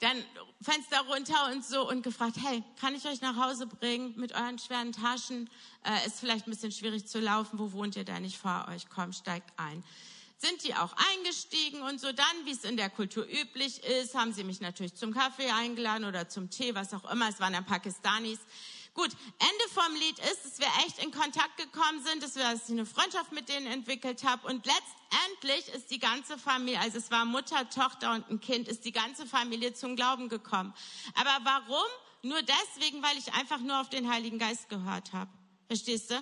dann 0.00 0.22
Fenster 0.62 1.00
runter 1.08 1.50
und 1.52 1.64
so 1.64 1.88
und 1.88 2.02
gefragt, 2.02 2.36
hey, 2.40 2.62
kann 2.80 2.94
ich 2.94 3.06
euch 3.06 3.20
nach 3.20 3.36
Hause 3.36 3.66
bringen 3.66 4.14
mit 4.16 4.32
euren 4.32 4.58
schweren 4.58 4.92
Taschen? 4.92 5.50
Äh, 5.84 6.06
ist 6.06 6.20
vielleicht 6.20 6.46
ein 6.46 6.50
bisschen 6.50 6.72
schwierig 6.72 7.06
zu 7.06 7.20
laufen. 7.20 7.58
Wo 7.58 7.72
wohnt 7.72 7.96
ihr 7.96 8.04
denn? 8.04 8.24
Ich 8.24 8.38
fahre 8.38 8.72
euch. 8.72 8.88
Komm, 8.88 9.12
steigt 9.12 9.50
ein. 9.56 9.82
Sind 10.36 10.62
die 10.62 10.74
auch 10.74 10.94
eingestiegen 11.14 11.82
und 11.82 12.00
so 12.00 12.12
dann, 12.12 12.26
wie 12.44 12.52
es 12.52 12.62
in 12.62 12.76
der 12.76 12.90
Kultur 12.90 13.26
üblich 13.26 13.82
ist, 13.82 14.14
haben 14.14 14.32
sie 14.32 14.44
mich 14.44 14.60
natürlich 14.60 14.94
zum 14.94 15.12
Kaffee 15.12 15.50
eingeladen 15.50 16.04
oder 16.04 16.28
zum 16.28 16.48
Tee, 16.48 16.76
was 16.76 16.94
auch 16.94 17.10
immer. 17.10 17.28
Es 17.28 17.40
waren 17.40 17.52
dann 17.52 17.66
Pakistanis. 17.66 18.38
Gut, 18.98 19.12
Ende 19.38 19.72
vom 19.72 19.94
Lied 19.94 20.18
ist, 20.18 20.44
dass 20.44 20.58
wir 20.58 20.66
echt 20.84 21.00
in 21.00 21.12
Kontakt 21.12 21.56
gekommen 21.56 22.02
sind, 22.02 22.20
dass, 22.20 22.34
wir, 22.34 22.42
dass 22.42 22.64
ich 22.64 22.72
eine 22.72 22.84
Freundschaft 22.84 23.30
mit 23.30 23.48
denen 23.48 23.68
entwickelt 23.68 24.24
habe 24.24 24.44
und 24.48 24.66
letztendlich 24.66 25.72
ist 25.72 25.92
die 25.92 26.00
ganze 26.00 26.36
Familie, 26.36 26.80
also 26.80 26.98
es 26.98 27.08
war 27.12 27.24
Mutter, 27.24 27.70
Tochter 27.70 28.12
und 28.12 28.28
ein 28.28 28.40
Kind, 28.40 28.66
ist 28.66 28.84
die 28.84 28.90
ganze 28.90 29.24
Familie 29.24 29.72
zum 29.72 29.94
Glauben 29.94 30.28
gekommen. 30.28 30.74
Aber 31.14 31.30
warum? 31.44 31.86
Nur 32.24 32.40
deswegen, 32.42 33.00
weil 33.00 33.16
ich 33.18 33.32
einfach 33.34 33.60
nur 33.60 33.80
auf 33.80 33.88
den 33.88 34.10
Heiligen 34.10 34.40
Geist 34.40 34.68
gehört 34.68 35.12
habe. 35.12 35.30
Verstehst 35.68 36.10
du? 36.10 36.14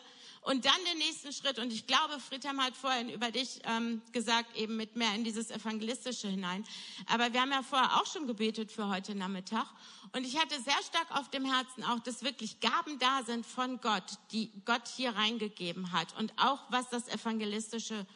Und 0.42 0.64
dann 0.64 0.84
den 0.84 0.98
nächsten 0.98 1.32
Schritt. 1.32 1.58
Und 1.58 1.72
ich 1.72 1.88
glaube, 1.88 2.20
Friedhelm 2.20 2.62
hat 2.62 2.76
vorhin 2.76 3.08
über 3.08 3.32
dich 3.32 3.60
ähm, 3.64 4.00
gesagt, 4.12 4.56
eben 4.56 4.76
mit 4.76 4.94
mehr 4.94 5.12
in 5.14 5.24
dieses 5.24 5.50
Evangelistische 5.50 6.28
hinein. 6.28 6.64
Aber 7.06 7.32
wir 7.32 7.40
haben 7.40 7.50
ja 7.50 7.64
vorher 7.64 7.96
auch 7.96 8.06
schon 8.06 8.28
gebetet 8.28 8.70
für 8.70 8.88
heute 8.88 9.16
Nachmittag. 9.16 9.66
Und 10.12 10.24
ich 10.24 10.38
hatte 10.38 10.54
sehr 10.60 10.80
stark 10.88 11.10
auf 11.18 11.30
dem 11.30 11.44
Herzen 11.44 11.82
auch, 11.82 11.98
dass 11.98 12.22
wirklich 12.22 12.60
Gaben 12.60 12.98
da 13.00 13.24
sind 13.24 13.44
von 13.44 13.80
Gott, 13.80 14.04
die 14.30 14.52
Gott 14.64 14.86
hier 14.86 15.16
reingegeben 15.16 15.90
hat. 15.90 16.16
Und 16.16 16.32
auch 16.36 16.60
was 16.70 16.88
das 16.90 17.08
Evangelistische 17.08 18.06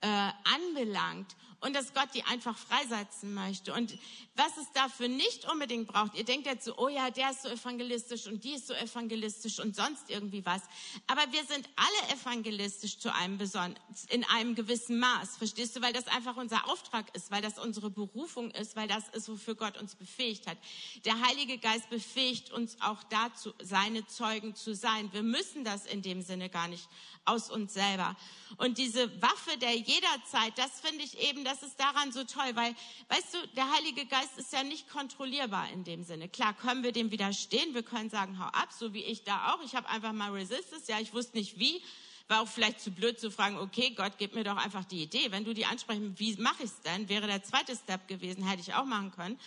äh, 0.00 0.30
anbelangt 0.54 1.36
und 1.62 1.74
dass 1.74 1.94
Gott 1.94 2.08
die 2.14 2.24
einfach 2.24 2.56
freisetzen 2.56 3.34
möchte. 3.34 3.72
Und 3.72 3.96
was 4.34 4.56
es 4.56 4.70
dafür 4.72 5.08
nicht 5.08 5.50
unbedingt 5.50 5.86
braucht, 5.86 6.14
ihr 6.16 6.24
denkt 6.24 6.46
jetzt 6.46 6.64
so, 6.64 6.76
oh 6.76 6.88
ja, 6.88 7.10
der 7.10 7.30
ist 7.30 7.42
so 7.42 7.48
evangelistisch 7.48 8.26
und 8.26 8.42
die 8.44 8.54
ist 8.54 8.66
so 8.66 8.74
evangelistisch 8.74 9.60
und 9.60 9.76
sonst 9.76 10.10
irgendwie 10.10 10.44
was. 10.44 10.62
Aber 11.06 11.22
wir 11.30 11.44
sind 11.44 11.68
alle 11.76 12.14
evangelistisch 12.14 12.98
zu 12.98 13.14
einem 13.14 13.38
besonderen, 13.38 13.78
in 14.08 14.24
einem 14.24 14.54
gewissen 14.54 14.98
Maß, 14.98 15.36
verstehst 15.36 15.76
du? 15.76 15.82
Weil 15.82 15.92
das 15.92 16.08
einfach 16.08 16.36
unser 16.36 16.68
Auftrag 16.68 17.14
ist, 17.14 17.30
weil 17.30 17.42
das 17.42 17.58
unsere 17.58 17.90
Berufung 17.90 18.50
ist, 18.50 18.74
weil 18.74 18.88
das 18.88 19.08
ist, 19.10 19.28
wofür 19.28 19.54
Gott 19.54 19.78
uns 19.78 19.94
befähigt 19.94 20.46
hat. 20.46 20.58
Der 21.04 21.20
Heilige 21.20 21.58
Geist 21.58 21.88
befähigt 21.90 22.50
uns 22.50 22.80
auch 22.80 23.02
dazu, 23.04 23.52
seine 23.62 24.06
Zeugen 24.06 24.56
zu 24.56 24.74
sein. 24.74 25.12
Wir 25.12 25.22
müssen 25.22 25.62
das 25.62 25.86
in 25.86 26.02
dem 26.02 26.22
Sinne 26.22 26.48
gar 26.48 26.66
nicht 26.66 26.88
aus 27.24 27.50
uns 27.50 27.74
selber. 27.74 28.16
Und 28.56 28.78
diese 28.78 29.22
Waffe 29.22 29.56
der 29.58 29.76
jederzeit, 29.76 30.56
das 30.56 30.80
finde 30.80 31.04
ich 31.04 31.20
eben, 31.20 31.44
das 31.52 31.62
ist 31.62 31.78
daran 31.78 32.12
so 32.12 32.24
toll, 32.24 32.50
weil, 32.54 32.74
weißt 33.08 33.34
du, 33.34 33.46
der 33.48 33.70
Heilige 33.72 34.06
Geist 34.06 34.38
ist 34.38 34.52
ja 34.52 34.62
nicht 34.62 34.88
kontrollierbar 34.88 35.68
in 35.70 35.84
dem 35.84 36.02
Sinne. 36.02 36.28
Klar 36.28 36.54
können 36.54 36.82
wir 36.82 36.92
dem 36.92 37.10
widerstehen, 37.10 37.74
wir 37.74 37.82
können 37.82 38.08
sagen, 38.08 38.38
hau 38.38 38.46
ab, 38.46 38.70
so 38.72 38.94
wie 38.94 39.02
ich 39.02 39.24
da 39.24 39.52
auch. 39.52 39.62
Ich 39.62 39.74
habe 39.74 39.88
einfach 39.88 40.12
mal 40.12 40.30
Resistance, 40.30 40.90
ja, 40.90 40.98
ich 40.98 41.12
wusste 41.12 41.36
nicht 41.36 41.58
wie, 41.58 41.82
war 42.26 42.40
auch 42.40 42.48
vielleicht 42.48 42.80
zu 42.80 42.90
blöd 42.90 43.20
zu 43.20 43.30
fragen, 43.30 43.58
okay, 43.58 43.90
Gott, 43.90 44.14
gib 44.16 44.34
mir 44.34 44.44
doch 44.44 44.56
einfach 44.56 44.84
die 44.86 45.02
Idee. 45.02 45.30
Wenn 45.30 45.44
du 45.44 45.52
die 45.52 45.66
ansprechen, 45.66 46.18
wie 46.18 46.34
mache 46.36 46.62
ich 46.62 46.70
es 46.70 46.80
denn? 46.80 47.10
Wäre 47.10 47.26
der 47.26 47.42
zweite 47.42 47.76
Step 47.76 48.08
gewesen, 48.08 48.48
hätte 48.48 48.62
ich 48.62 48.72
auch 48.72 48.86
machen 48.86 49.12
können. 49.12 49.38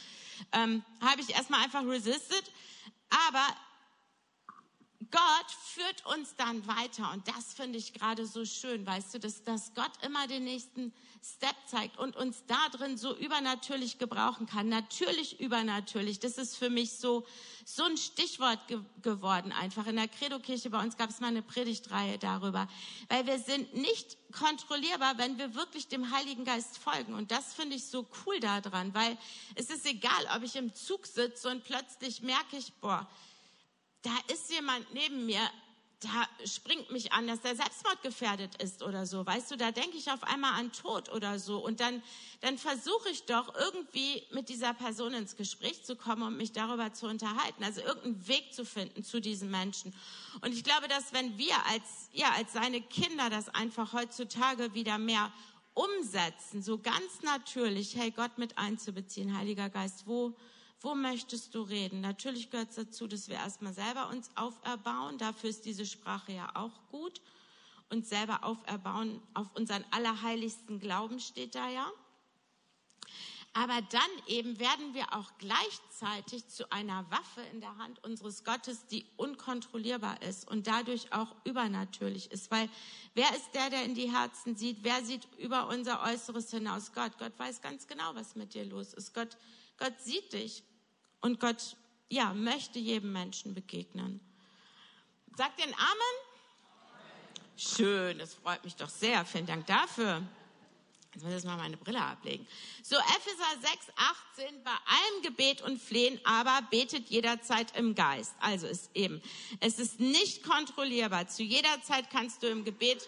Ähm, 0.51 0.83
habe 1.01 1.21
ich 1.21 1.31
erstmal 1.31 1.63
einfach 1.63 1.83
resisted. 1.85 2.43
Aber 3.27 3.47
Gott 5.09 5.51
führt 5.73 6.05
uns 6.05 6.35
dann 6.35 6.67
weiter 6.67 7.11
und 7.13 7.27
das 7.27 7.53
finde 7.53 7.77
ich 7.77 7.93
gerade 7.93 8.25
so 8.25 8.45
schön, 8.45 8.85
weißt 8.85 9.13
du, 9.13 9.19
dass, 9.19 9.43
dass 9.43 9.73
Gott 9.73 9.91
immer 10.03 10.27
den 10.27 10.43
nächsten 10.43 10.93
Step 11.27 11.55
zeigt 11.65 11.97
und 11.97 12.15
uns 12.15 12.43
da 12.45 12.69
drin 12.69 12.97
so 12.97 13.15
übernatürlich 13.15 13.97
gebrauchen 13.97 14.45
kann. 14.45 14.69
Natürlich 14.69 15.39
übernatürlich, 15.39 16.19
das 16.19 16.37
ist 16.37 16.55
für 16.55 16.69
mich 16.69 16.97
so, 16.97 17.25
so 17.65 17.83
ein 17.83 17.97
Stichwort 17.97 18.67
ge 18.67 18.79
geworden 19.01 19.51
einfach. 19.51 19.87
In 19.87 19.95
der 19.95 20.07
Credo-Kirche 20.07 20.69
bei 20.69 20.79
uns 20.79 20.97
gab 20.97 21.09
es 21.09 21.21
mal 21.21 21.27
eine 21.27 21.41
Predigtreihe 21.41 22.19
darüber, 22.19 22.67
weil 23.09 23.25
wir 23.25 23.39
sind 23.39 23.73
nicht 23.73 24.17
kontrollierbar, 24.33 25.17
wenn 25.17 25.39
wir 25.39 25.55
wirklich 25.55 25.87
dem 25.87 26.11
Heiligen 26.11 26.45
Geist 26.45 26.77
folgen 26.77 27.15
und 27.15 27.31
das 27.31 27.55
finde 27.55 27.75
ich 27.75 27.85
so 27.85 28.05
cool 28.25 28.39
daran, 28.39 28.93
weil 28.93 29.17
es 29.55 29.71
ist 29.71 29.85
egal, 29.87 30.27
ob 30.35 30.43
ich 30.43 30.55
im 30.55 30.75
Zug 30.75 31.07
sitze 31.07 31.49
und 31.49 31.63
plötzlich 31.63 32.21
merke 32.21 32.57
ich, 32.57 32.71
boah, 32.73 33.07
da 34.03 34.15
ist 34.31 34.51
jemand 34.51 34.93
neben 34.93 35.25
mir, 35.25 35.41
da 36.01 36.27
springt 36.45 36.91
mich 36.91 37.13
an, 37.13 37.27
dass 37.27 37.41
der 37.41 37.55
Selbstmord 37.55 38.01
gefährdet 38.03 38.61
ist 38.61 38.83
oder 38.83 39.05
so. 39.05 39.25
Weißt 39.25 39.51
du, 39.51 39.55
da 39.55 39.71
denke 39.71 39.97
ich 39.97 40.11
auf 40.11 40.23
einmal 40.23 40.59
an 40.59 40.71
Tod 40.71 41.11
oder 41.11 41.39
so. 41.39 41.57
Und 41.57 41.79
dann, 41.79 42.03
dann 42.41 42.57
versuche 42.57 43.09
ich 43.09 43.25
doch 43.25 43.53
irgendwie 43.55 44.23
mit 44.31 44.49
dieser 44.49 44.73
Person 44.73 45.13
ins 45.13 45.35
Gespräch 45.35 45.83
zu 45.83 45.95
kommen 45.95 46.23
und 46.23 46.37
mich 46.37 46.51
darüber 46.51 46.93
zu 46.93 47.07
unterhalten. 47.07 47.63
Also 47.63 47.81
irgendeinen 47.81 48.27
Weg 48.27 48.53
zu 48.53 48.65
finden 48.65 49.03
zu 49.03 49.21
diesen 49.21 49.49
Menschen. 49.49 49.93
Und 50.41 50.53
ich 50.53 50.63
glaube, 50.63 50.87
dass 50.87 51.13
wenn 51.13 51.37
wir 51.37 51.55
als, 51.69 52.09
ja, 52.11 52.31
als 52.31 52.53
seine 52.53 52.81
Kinder 52.81 53.29
das 53.29 53.49
einfach 53.49 53.93
heutzutage 53.93 54.73
wieder 54.73 54.97
mehr 54.97 55.31
umsetzen, 55.73 56.61
so 56.61 56.77
ganz 56.77 57.21
natürlich, 57.23 57.95
hey, 57.95 58.11
Gott 58.11 58.37
mit 58.37 58.57
einzubeziehen, 58.57 59.37
Heiliger 59.37 59.69
Geist, 59.69 60.07
wo, 60.07 60.35
wo 60.81 60.95
möchtest 60.95 61.55
du 61.55 61.61
reden? 61.61 62.01
Natürlich 62.01 62.49
gehört 62.49 62.69
es 62.69 62.75
dazu, 62.75 63.07
dass 63.07 63.27
wir 63.27 63.35
erstmal 63.35 63.73
selber 63.73 64.09
uns 64.09 64.29
auferbauen. 64.35 65.17
Dafür 65.17 65.49
ist 65.49 65.65
diese 65.65 65.85
Sprache 65.85 66.33
ja 66.33 66.51
auch 66.55 66.87
gut. 66.91 67.21
Und 67.89 68.05
selber 68.05 68.43
auferbauen 68.43 69.21
auf 69.33 69.47
unseren 69.55 69.85
allerheiligsten 69.91 70.79
Glauben 70.79 71.19
steht 71.19 71.55
da 71.55 71.69
ja. 71.69 71.91
Aber 73.57 73.81
dann 73.89 74.01
eben 74.27 74.59
werden 74.59 74.93
wir 74.93 75.13
auch 75.13 75.31
gleichzeitig 75.37 76.45
zu 76.49 76.69
einer 76.73 77.09
Waffe 77.09 77.41
in 77.53 77.61
der 77.61 77.77
Hand 77.77 78.03
unseres 78.03 78.43
Gottes, 78.43 78.85
die 78.87 79.05
unkontrollierbar 79.15 80.21
ist 80.23 80.45
und 80.45 80.67
dadurch 80.67 81.13
auch 81.13 81.33
übernatürlich 81.45 82.31
ist. 82.31 82.51
Weil 82.51 82.67
wer 83.13 83.33
ist 83.33 83.51
der, 83.53 83.69
der 83.69 83.85
in 83.85 83.95
die 83.95 84.11
Herzen 84.11 84.57
sieht? 84.57 84.79
Wer 84.81 85.05
sieht 85.05 85.25
über 85.37 85.69
unser 85.69 86.03
Äußeres 86.03 86.51
hinaus? 86.51 86.91
Gott. 86.91 87.17
Gott 87.17 87.31
weiß 87.37 87.61
ganz 87.61 87.87
genau, 87.87 88.13
was 88.13 88.35
mit 88.35 88.53
dir 88.55 88.65
los 88.65 88.93
ist. 88.93 89.13
Gott, 89.13 89.37
Gott 89.77 89.99
sieht 89.99 90.33
dich. 90.33 90.63
Und 91.21 91.39
Gott, 91.39 91.75
ja, 92.09 92.33
möchte 92.33 92.79
jedem 92.79 93.11
Menschen 93.13 93.53
begegnen. 93.53 94.19
Sagt 95.35 95.59
den 95.59 95.73
Amen? 95.73 96.35
Schön, 97.57 98.19
das 98.19 98.33
freut 98.35 98.63
mich 98.63 98.75
doch 98.75 98.89
sehr. 98.89 99.25
Vielen 99.25 99.45
Dank 99.45 99.65
dafür. 99.65 100.21
Jetzt 101.13 101.23
muss 101.23 101.31
ich 101.31 101.37
jetzt 101.37 101.45
mal 101.45 101.55
meine 101.55 101.77
Brille 101.77 102.01
ablegen. 102.01 102.45
So, 102.83 102.97
Epheser 102.97 103.61
6, 103.61 103.87
18, 104.35 104.63
bei 104.65 104.71
allem 104.71 105.23
Gebet 105.23 105.61
und 105.61 105.81
Flehen, 105.81 106.19
aber 106.25 106.61
betet 106.69 107.09
jederzeit 107.09 107.75
im 107.77 107.95
Geist. 107.95 108.35
Also 108.41 108.67
ist 108.67 108.91
eben, 108.93 109.21
es 109.61 109.79
ist 109.79 110.01
nicht 110.01 110.43
kontrollierbar. 110.43 111.29
Zu 111.29 111.43
jeder 111.43 111.81
Zeit 111.83 112.09
kannst 112.09 112.43
du 112.43 112.47
im 112.47 112.65
Gebet 112.65 113.07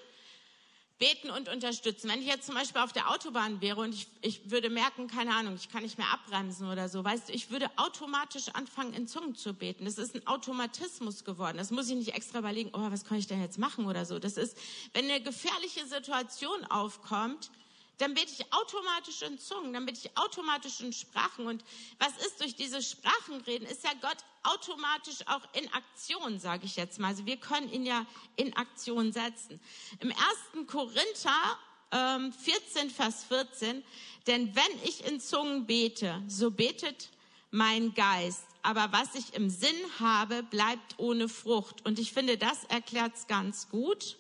beten 1.00 1.30
und 1.30 1.48
unterstützen. 1.50 2.10
Wenn 2.10 2.22
ich 2.22 2.28
jetzt 2.28 2.46
zum 2.46 2.56
Beispiel 2.56 2.82
auf 2.82 2.92
der 2.92 3.12
Autobahn 3.12 3.62
wäre 3.62 3.82
und 3.82 3.94
ich, 3.94 4.08
ich 4.22 4.50
würde 4.50 4.70
merken, 4.70 5.08
keine 5.08 5.34
Ahnung, 5.36 5.56
ich 5.56 5.70
kann 5.70 5.84
nicht 5.84 5.98
mehr 5.98 6.12
abbremsen 6.12 6.68
oder 6.70 6.90
so, 6.90 7.04
weißt 7.04 7.30
du, 7.30 7.34
ich 7.34 7.52
würde 7.52 7.70
automatisch 7.76 8.50
anfangen, 8.54 8.94
in 8.94 9.08
Zungen 9.08 9.36
zu 9.36 9.54
beten. 9.54 9.86
Das 9.86 9.98
ist 9.98 10.16
ein 10.16 10.26
Automatismus 10.26 11.24
geworden. 11.24 11.58
Das 11.58 11.72
muss 11.72 11.90
ich 11.90 11.96
nicht 11.96 12.16
extra 12.16 12.40
überlegen, 12.40 12.72
oh, 12.74 12.92
was 12.92 13.06
kann 13.06 13.18
ich 13.18 13.28
denn 13.28 13.42
jetzt 13.42 13.60
machen 13.60 13.86
oder 13.86 14.06
so. 14.06 14.18
Das 14.18 14.38
ist, 14.38 14.58
wenn 14.94 15.06
eine 15.06 15.22
gefährliche 15.22 15.86
Situation 15.86 16.66
aufkommt, 16.66 17.52
dann 17.98 18.14
bete 18.14 18.32
ich 18.32 18.54
automatisch 18.54 19.22
in 19.24 19.40
Zungen, 19.40 19.74
dann 19.74 19.86
bete 19.86 20.00
ich 20.04 20.18
automatisch 20.18 20.82
in 20.82 20.94
Sprachen. 20.94 21.48
Und 21.48 21.64
was 22.00 22.16
ist 22.26 22.40
durch 22.40 22.56
diese 22.56 22.82
Sprachenreden? 22.82 23.68
Ist 23.68 23.84
ja 23.84 23.92
Gott 24.02 24.18
automatisch 24.44 25.28
auch 25.28 25.42
in 25.54 25.72
Aktion, 25.74 26.40
sage 26.40 26.66
ich 26.66 26.76
jetzt 26.76 27.00
mal. 27.00 27.10
Also 27.10 27.26
wir 27.26 27.38
können 27.38 27.72
ihn 27.72 27.86
ja 27.86 28.06
in 28.36 28.56
Aktion 28.56 29.12
setzen. 29.12 29.60
Im 30.00 30.12
ersten 30.12 30.68
Korinther 30.68 31.60
ähm, 31.92 32.32
14, 32.32 32.90
Vers 32.90 33.24
14, 33.26 33.84
denn 34.28 34.56
wenn 34.56 34.84
ich 34.84 35.06
in 35.06 35.20
Zungen 35.20 35.66
bete, 35.66 36.22
so 36.28 36.52
betet 36.52 37.10
mein 37.50 37.94
Geist, 37.94 38.46
aber 38.62 38.92
was 38.92 39.16
ich 39.16 39.34
im 39.34 39.50
Sinn 39.50 39.76
habe, 40.00 40.44
bleibt 40.44 40.96
ohne 40.98 41.30
Frucht. 41.30 41.86
Und 41.86 42.00
ich 42.00 42.12
finde, 42.12 42.38
das 42.38 42.66
erklärt's 42.66 43.28
ganz 43.28 43.70
gut 43.70 44.18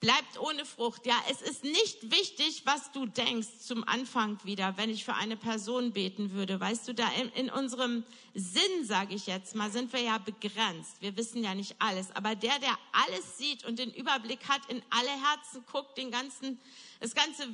bleibt 0.00 0.40
ohne 0.40 0.64
Frucht. 0.64 1.06
Ja, 1.06 1.14
es 1.30 1.42
ist 1.42 1.62
nicht 1.62 2.10
wichtig, 2.10 2.62
was 2.64 2.90
du 2.92 3.06
denkst 3.06 3.60
zum 3.60 3.86
Anfang 3.86 4.38
wieder, 4.44 4.76
wenn 4.76 4.88
ich 4.88 5.04
für 5.04 5.14
eine 5.14 5.36
Person 5.36 5.92
beten 5.92 6.32
würde. 6.32 6.58
Weißt 6.58 6.88
du, 6.88 6.94
da 6.94 7.06
in, 7.12 7.28
in 7.32 7.50
unserem 7.50 8.04
Sinn, 8.34 8.84
sage 8.84 9.14
ich 9.14 9.26
jetzt 9.26 9.54
mal, 9.54 9.70
sind 9.70 9.92
wir 9.92 10.00
ja 10.00 10.18
begrenzt. 10.18 10.96
Wir 11.00 11.16
wissen 11.16 11.44
ja 11.44 11.54
nicht 11.54 11.76
alles. 11.78 12.10
Aber 12.12 12.34
der, 12.34 12.58
der 12.58 12.76
alles 12.92 13.36
sieht 13.36 13.64
und 13.66 13.78
den 13.78 13.92
Überblick 13.92 14.48
hat, 14.48 14.62
in 14.70 14.82
alle 14.88 15.10
Herzen 15.10 15.64
guckt, 15.70 15.98
den 15.98 16.10
ganzen, 16.10 16.58
das 17.00 17.14
ganze 17.14 17.46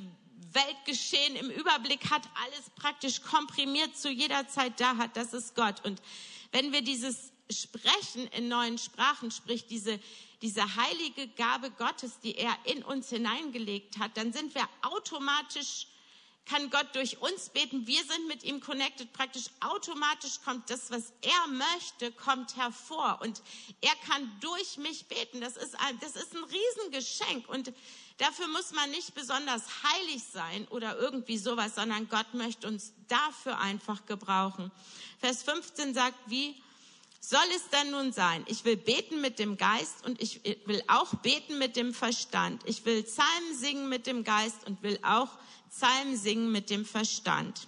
Weltgeschehen 0.53 1.35
im 1.35 1.49
Überblick 1.49 2.09
hat, 2.09 2.23
alles 2.45 2.69
praktisch 2.75 3.21
komprimiert 3.21 3.97
zu 3.97 4.09
jeder 4.09 4.47
Zeit 4.47 4.79
da 4.79 4.95
hat, 4.97 5.17
das 5.17 5.33
ist 5.33 5.55
Gott. 5.55 5.83
Und 5.83 6.01
wenn 6.51 6.71
wir 6.71 6.81
dieses 6.81 7.33
Sprechen 7.49 8.27
in 8.27 8.47
neuen 8.47 8.77
Sprachen, 8.77 9.31
sprich 9.31 9.67
diese, 9.67 9.99
diese 10.41 10.75
heilige 10.75 11.27
Gabe 11.29 11.71
Gottes, 11.71 12.19
die 12.19 12.35
er 12.35 12.55
in 12.65 12.83
uns 12.83 13.09
hineingelegt 13.09 13.97
hat, 13.99 14.17
dann 14.17 14.33
sind 14.33 14.53
wir 14.53 14.67
automatisch, 14.81 15.87
kann 16.45 16.69
Gott 16.69 16.87
durch 16.93 17.21
uns 17.21 17.49
beten. 17.49 17.87
Wir 17.87 18.03
sind 18.03 18.27
mit 18.27 18.43
ihm 18.43 18.61
connected. 18.61 19.11
Praktisch 19.11 19.45
automatisch 19.59 20.39
kommt 20.45 20.69
das, 20.69 20.91
was 20.91 21.11
er 21.21 21.47
möchte, 21.47 22.11
kommt 22.13 22.55
hervor. 22.55 23.19
Und 23.21 23.41
er 23.81 23.95
kann 24.07 24.31
durch 24.39 24.77
mich 24.77 25.07
beten. 25.07 25.41
Das 25.41 25.57
ist 25.57 25.77
ein, 25.79 25.99
das 25.99 26.15
ist 26.15 26.33
ein 26.35 26.43
Riesengeschenk. 26.43 27.49
Und 27.49 27.73
dafür 28.17 28.47
muss 28.47 28.71
man 28.71 28.89
nicht 28.91 29.13
besonders 29.13 29.63
heilig 29.83 30.23
sein 30.23 30.67
oder 30.69 30.97
irgendwie 30.97 31.37
sowas, 31.37 31.75
sondern 31.75 32.07
Gott 32.07 32.33
möchte 32.33 32.67
uns 32.67 32.93
dafür 33.09 33.59
einfach 33.59 34.05
gebrauchen. 34.05 34.71
Vers 35.19 35.43
15 35.43 35.93
sagt, 35.93 36.17
wie 36.27 36.55
soll 37.19 37.39
es 37.55 37.69
denn 37.69 37.91
nun 37.91 38.11
sein? 38.13 38.45
Ich 38.47 38.63
will 38.65 38.77
beten 38.77 39.21
mit 39.21 39.39
dem 39.39 39.57
Geist 39.57 40.05
und 40.05 40.21
ich 40.21 40.41
will 40.65 40.81
auch 40.87 41.15
beten 41.15 41.57
mit 41.57 41.75
dem 41.75 41.93
Verstand. 41.93 42.61
Ich 42.65 42.85
will 42.85 43.03
Psalmen 43.03 43.57
singen 43.57 43.89
mit 43.89 44.07
dem 44.07 44.23
Geist 44.23 44.65
und 44.65 44.81
will 44.83 44.99
auch 45.01 45.29
Psalmen 45.69 46.15
singen 46.17 46.51
mit 46.51 46.69
dem 46.69 46.85
Verstand. 46.85 47.67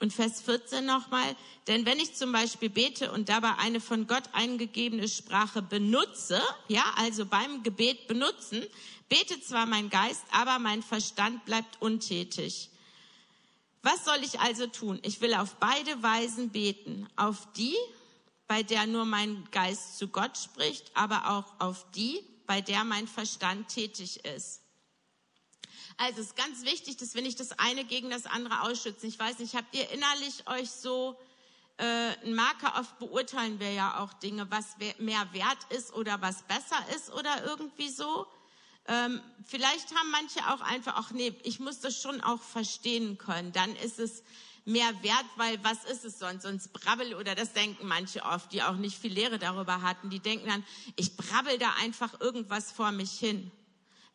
Und 0.00 0.14
Vers 0.14 0.40
14 0.40 0.86
nochmal, 0.86 1.36
denn 1.66 1.84
wenn 1.84 2.00
ich 2.00 2.14
zum 2.14 2.32
Beispiel 2.32 2.70
bete 2.70 3.12
und 3.12 3.28
dabei 3.28 3.56
eine 3.58 3.80
von 3.80 4.06
Gott 4.06 4.24
eingegebene 4.32 5.06
Sprache 5.08 5.60
benutze, 5.60 6.40
ja, 6.68 6.82
also 6.96 7.26
beim 7.26 7.62
Gebet 7.62 8.08
benutzen, 8.08 8.64
betet 9.10 9.44
zwar 9.44 9.66
mein 9.66 9.90
Geist, 9.90 10.22
aber 10.30 10.58
mein 10.58 10.82
Verstand 10.82 11.44
bleibt 11.44 11.82
untätig. 11.82 12.70
Was 13.82 14.04
soll 14.04 14.22
ich 14.22 14.40
also 14.40 14.66
tun? 14.66 14.98
Ich 15.02 15.20
will 15.20 15.34
auf 15.34 15.56
beide 15.56 16.02
Weisen 16.02 16.50
beten. 16.50 17.08
Auf 17.16 17.48
die, 17.56 17.76
bei 18.46 18.62
der 18.62 18.86
nur 18.86 19.04
mein 19.04 19.48
Geist 19.52 19.96
zu 19.96 20.08
Gott 20.08 20.36
spricht, 20.36 20.90
aber 20.94 21.30
auch 21.30 21.60
auf 21.60 21.86
die, 21.92 22.22
bei 22.46 22.60
der 22.60 22.84
mein 22.84 23.08
Verstand 23.08 23.68
tätig 23.68 24.24
ist. 24.24 24.60
Also 25.96 26.20
es 26.20 26.28
ist 26.28 26.36
ganz 26.36 26.64
wichtig, 26.64 26.96
dass 26.96 27.14
wir 27.14 27.22
nicht 27.22 27.40
das 27.40 27.58
eine 27.58 27.84
gegen 27.84 28.10
das 28.10 28.26
andere 28.26 28.62
ausschützen. 28.62 29.08
Ich 29.08 29.18
weiß 29.18 29.38
nicht, 29.38 29.54
habt 29.54 29.74
ihr 29.74 29.88
innerlich 29.90 30.48
euch 30.48 30.70
so 30.70 31.18
äh, 31.76 31.84
einen 31.84 32.34
Marker 32.34 32.78
oft 32.78 32.98
beurteilen 32.98 33.60
wir 33.60 33.72
ja 33.72 34.00
auch 34.02 34.12
Dinge, 34.14 34.50
was 34.50 34.76
mehr 34.98 35.32
wert 35.32 35.58
ist 35.70 35.94
oder 35.94 36.20
was 36.20 36.42
besser 36.42 36.76
ist 36.94 37.12
oder 37.12 37.44
irgendwie 37.44 37.88
so. 37.88 38.26
Ähm, 38.86 39.20
vielleicht 39.46 39.94
haben 39.94 40.10
manche 40.10 40.40
auch 40.52 40.60
einfach, 40.60 40.94
ach 40.96 41.10
nee, 41.12 41.34
ich 41.44 41.60
muss 41.60 41.80
das 41.80 42.00
schon 42.00 42.20
auch 42.20 42.42
verstehen 42.42 43.18
können. 43.18 43.52
Dann 43.52 43.74
ist 43.76 43.98
es 43.98 44.22
mehr 44.64 45.02
wert, 45.02 45.26
weil 45.36 45.62
was 45.64 45.84
ist 45.84 46.04
es 46.04 46.18
sonst? 46.18 46.42
Sonst 46.42 46.72
brabbel 46.72 47.14
oder 47.14 47.34
das 47.34 47.52
denken 47.52 47.86
manche 47.86 48.22
oft, 48.22 48.52
die 48.52 48.62
auch 48.62 48.76
nicht 48.76 48.98
viel 48.98 49.12
Lehre 49.12 49.38
darüber 49.38 49.82
hatten. 49.82 50.10
Die 50.10 50.20
denken 50.20 50.48
dann, 50.48 50.64
ich 50.96 51.16
brabbel 51.16 51.58
da 51.58 51.72
einfach 51.80 52.20
irgendwas 52.20 52.72
vor 52.72 52.92
mich 52.92 53.12
hin. 53.12 53.50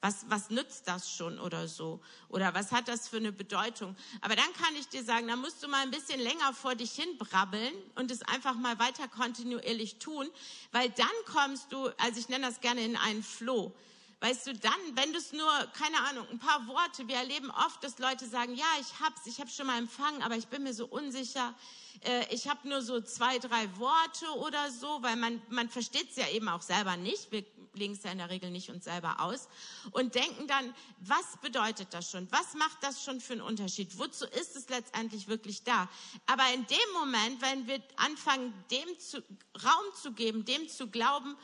Was, 0.01 0.25
was 0.29 0.51
nützt 0.51 0.87
das 0.87 1.09
schon 1.09 1.39
oder 1.39 1.67
so? 1.67 1.99
Oder 2.29 2.53
was 2.53 2.71
hat 2.71 2.87
das 2.87 3.07
für 3.07 3.17
eine 3.17 3.31
Bedeutung? 3.31 3.95
Aber 4.21 4.35
dann 4.35 4.53
kann 4.53 4.75
ich 4.75 4.87
dir 4.87 5.03
sagen, 5.03 5.27
da 5.27 5.35
musst 5.35 5.63
du 5.63 5.67
mal 5.67 5.81
ein 5.81 5.89
bisschen 5.89 6.19
länger 6.19 6.53
vor 6.53 6.75
dich 6.75 6.91
hin 6.91 7.17
brabbeln 7.17 7.73
und 7.95 8.11
es 8.11 8.21
einfach 8.21 8.53
mal 8.53 8.77
weiter 8.77 9.07
kontinuierlich 9.07 9.97
tun, 9.97 10.29
weil 10.71 10.89
dann 10.91 11.07
kommst 11.25 11.71
du, 11.71 11.87
also 11.97 12.19
ich 12.19 12.29
nenne 12.29 12.45
das 12.45 12.61
gerne 12.61 12.85
in 12.85 12.97
einen 12.97 13.23
Flow. 13.23 13.73
Weißt 14.21 14.47
du, 14.47 14.53
dann, 14.53 14.71
wenn 14.93 15.11
du 15.11 15.19
es 15.19 15.33
nur, 15.33 15.51
keine 15.77 15.99
Ahnung, 16.09 16.25
ein 16.29 16.39
paar 16.39 16.65
Worte, 16.67 17.07
wir 17.07 17.17
erleben 17.17 17.51
oft, 17.51 17.83
dass 17.83 17.99
Leute 17.99 18.27
sagen, 18.27 18.55
ja, 18.55 18.65
ich 18.79 18.99
hab's, 18.99 19.25
ich 19.25 19.39
hab's 19.39 19.55
schon 19.55 19.67
mal 19.67 19.77
empfangen, 19.77 20.23
aber 20.23 20.35
ich 20.35 20.47
bin 20.47 20.63
mir 20.63 20.73
so 20.73 20.85
unsicher, 20.85 21.53
äh, 22.01 22.33
ich 22.33 22.47
habe 22.47 22.67
nur 22.67 22.81
so 22.81 23.01
zwei, 23.01 23.39
drei 23.39 23.77
Worte 23.77 24.27
oder 24.37 24.71
so, 24.71 25.01
weil 25.01 25.17
man, 25.17 25.41
man 25.49 25.69
versteht 25.69 26.09
es 26.09 26.15
ja 26.15 26.29
eben 26.29 26.47
auch 26.47 26.61
selber 26.61 26.95
nicht, 26.97 27.31
wir 27.31 27.43
legen 27.73 27.93
es 27.93 28.03
ja 28.03 28.11
in 28.11 28.17
der 28.17 28.29
Regel 28.29 28.51
nicht 28.51 28.69
uns 28.69 28.85
selber 28.85 29.19
aus. 29.19 29.47
Und 29.91 30.15
denken 30.15 30.47
dann, 30.47 30.73
was 30.99 31.37
bedeutet 31.41 31.93
das 31.93 32.09
schon, 32.09 32.31
was 32.31 32.53
macht 32.53 32.77
das 32.81 33.03
schon 33.03 33.19
für 33.19 33.33
einen 33.33 33.41
Unterschied, 33.41 33.97
wozu 33.97 34.25
ist 34.25 34.55
es 34.55 34.69
letztendlich 34.69 35.27
wirklich 35.27 35.63
da? 35.63 35.89
Aber 36.25 36.43
in 36.53 36.65
dem 36.67 36.93
Moment, 36.93 37.41
wenn 37.41 37.67
wir 37.67 37.81
anfangen, 37.97 38.53
dem 38.71 38.99
zu, 38.99 39.17
Raum 39.63 39.93
zu 40.01 40.13
geben, 40.13 40.45
dem 40.45 40.67
zu 40.69 40.87
glauben, 40.87 41.35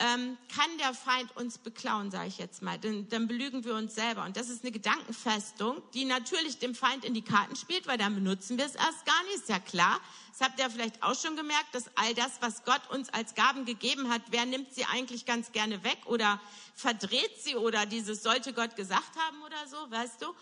ähm, 0.00 0.38
kann 0.54 0.78
der 0.78 0.94
Feind 0.94 1.36
uns 1.36 1.58
beklauen, 1.58 2.10
sage 2.10 2.28
ich 2.28 2.38
jetzt 2.38 2.62
mal. 2.62 2.78
Dann, 2.78 3.08
dann 3.10 3.28
belügen 3.28 3.64
wir 3.64 3.74
uns 3.74 3.94
selber. 3.94 4.24
Und 4.24 4.36
das 4.36 4.48
ist 4.48 4.64
eine 4.64 4.72
Gedankenfestung, 4.72 5.82
die 5.92 6.06
natürlich 6.06 6.58
dem 6.58 6.74
Feind 6.74 7.04
in 7.04 7.12
die 7.12 7.22
Karten 7.22 7.54
spielt, 7.54 7.86
weil 7.86 7.98
dann 7.98 8.14
benutzen 8.14 8.56
wir 8.56 8.64
es 8.64 8.74
erst 8.74 9.04
gar 9.04 9.22
nicht, 9.24 9.36
ist 9.36 9.48
ja 9.50 9.58
klar. 9.58 10.00
Das 10.30 10.48
habt 10.48 10.58
ihr 10.58 10.70
vielleicht 10.70 11.02
auch 11.02 11.14
schon 11.14 11.36
gemerkt, 11.36 11.74
dass 11.74 11.84
all 11.96 12.14
das, 12.14 12.40
was 12.40 12.64
Gott 12.64 12.80
uns 12.90 13.10
als 13.10 13.34
Gaben 13.34 13.66
gegeben 13.66 14.08
hat, 14.08 14.22
wer 14.30 14.46
nimmt 14.46 14.72
sie 14.72 14.86
eigentlich 14.86 15.26
ganz 15.26 15.52
gerne 15.52 15.84
weg 15.84 15.98
oder 16.06 16.40
verdreht 16.74 17.36
sie 17.38 17.56
oder 17.56 17.84
dieses 17.84 18.22
sollte 18.22 18.54
Gott 18.54 18.76
gesagt 18.76 19.16
haben 19.18 19.42
oder 19.42 19.66
so, 19.68 19.76
weißt 19.90 20.22
du? 20.22 20.34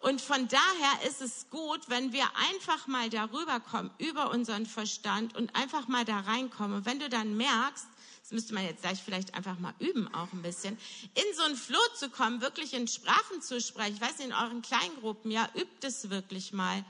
Und 0.00 0.20
von 0.20 0.48
daher 0.48 1.08
ist 1.08 1.20
es 1.20 1.48
gut, 1.50 1.80
wenn 1.88 2.12
wir 2.12 2.24
einfach 2.50 2.86
mal 2.86 3.10
darüber 3.10 3.60
kommen, 3.60 3.90
über 3.98 4.30
unseren 4.30 4.66
Verstand 4.66 5.36
und 5.36 5.54
einfach 5.54 5.88
mal 5.88 6.04
da 6.04 6.20
reinkommen. 6.20 6.78
Und 6.78 6.86
wenn 6.86 6.98
du 6.98 7.08
dann 7.08 7.36
merkst, 7.36 7.86
das 8.24 8.32
müsste 8.32 8.54
man 8.54 8.64
jetzt 8.64 8.80
gleich 8.80 9.02
vielleicht 9.02 9.34
einfach 9.34 9.58
mal 9.58 9.74
üben, 9.80 10.08
auch 10.14 10.32
ein 10.32 10.40
bisschen, 10.40 10.78
in 11.12 11.36
so 11.36 11.42
einen 11.42 11.56
Flow 11.56 11.78
zu 11.94 12.08
kommen, 12.08 12.40
wirklich 12.40 12.72
in 12.72 12.88
Sprachen 12.88 13.42
zu 13.42 13.60
sprechen. 13.60 13.96
Ich 13.96 14.00
weiß 14.00 14.16
nicht, 14.16 14.28
in 14.28 14.32
euren 14.32 14.62
Kleingruppen, 14.62 15.30
ja, 15.30 15.46
übt 15.54 15.86
es 15.86 16.08
wirklich 16.08 16.54
mal. 16.54 16.82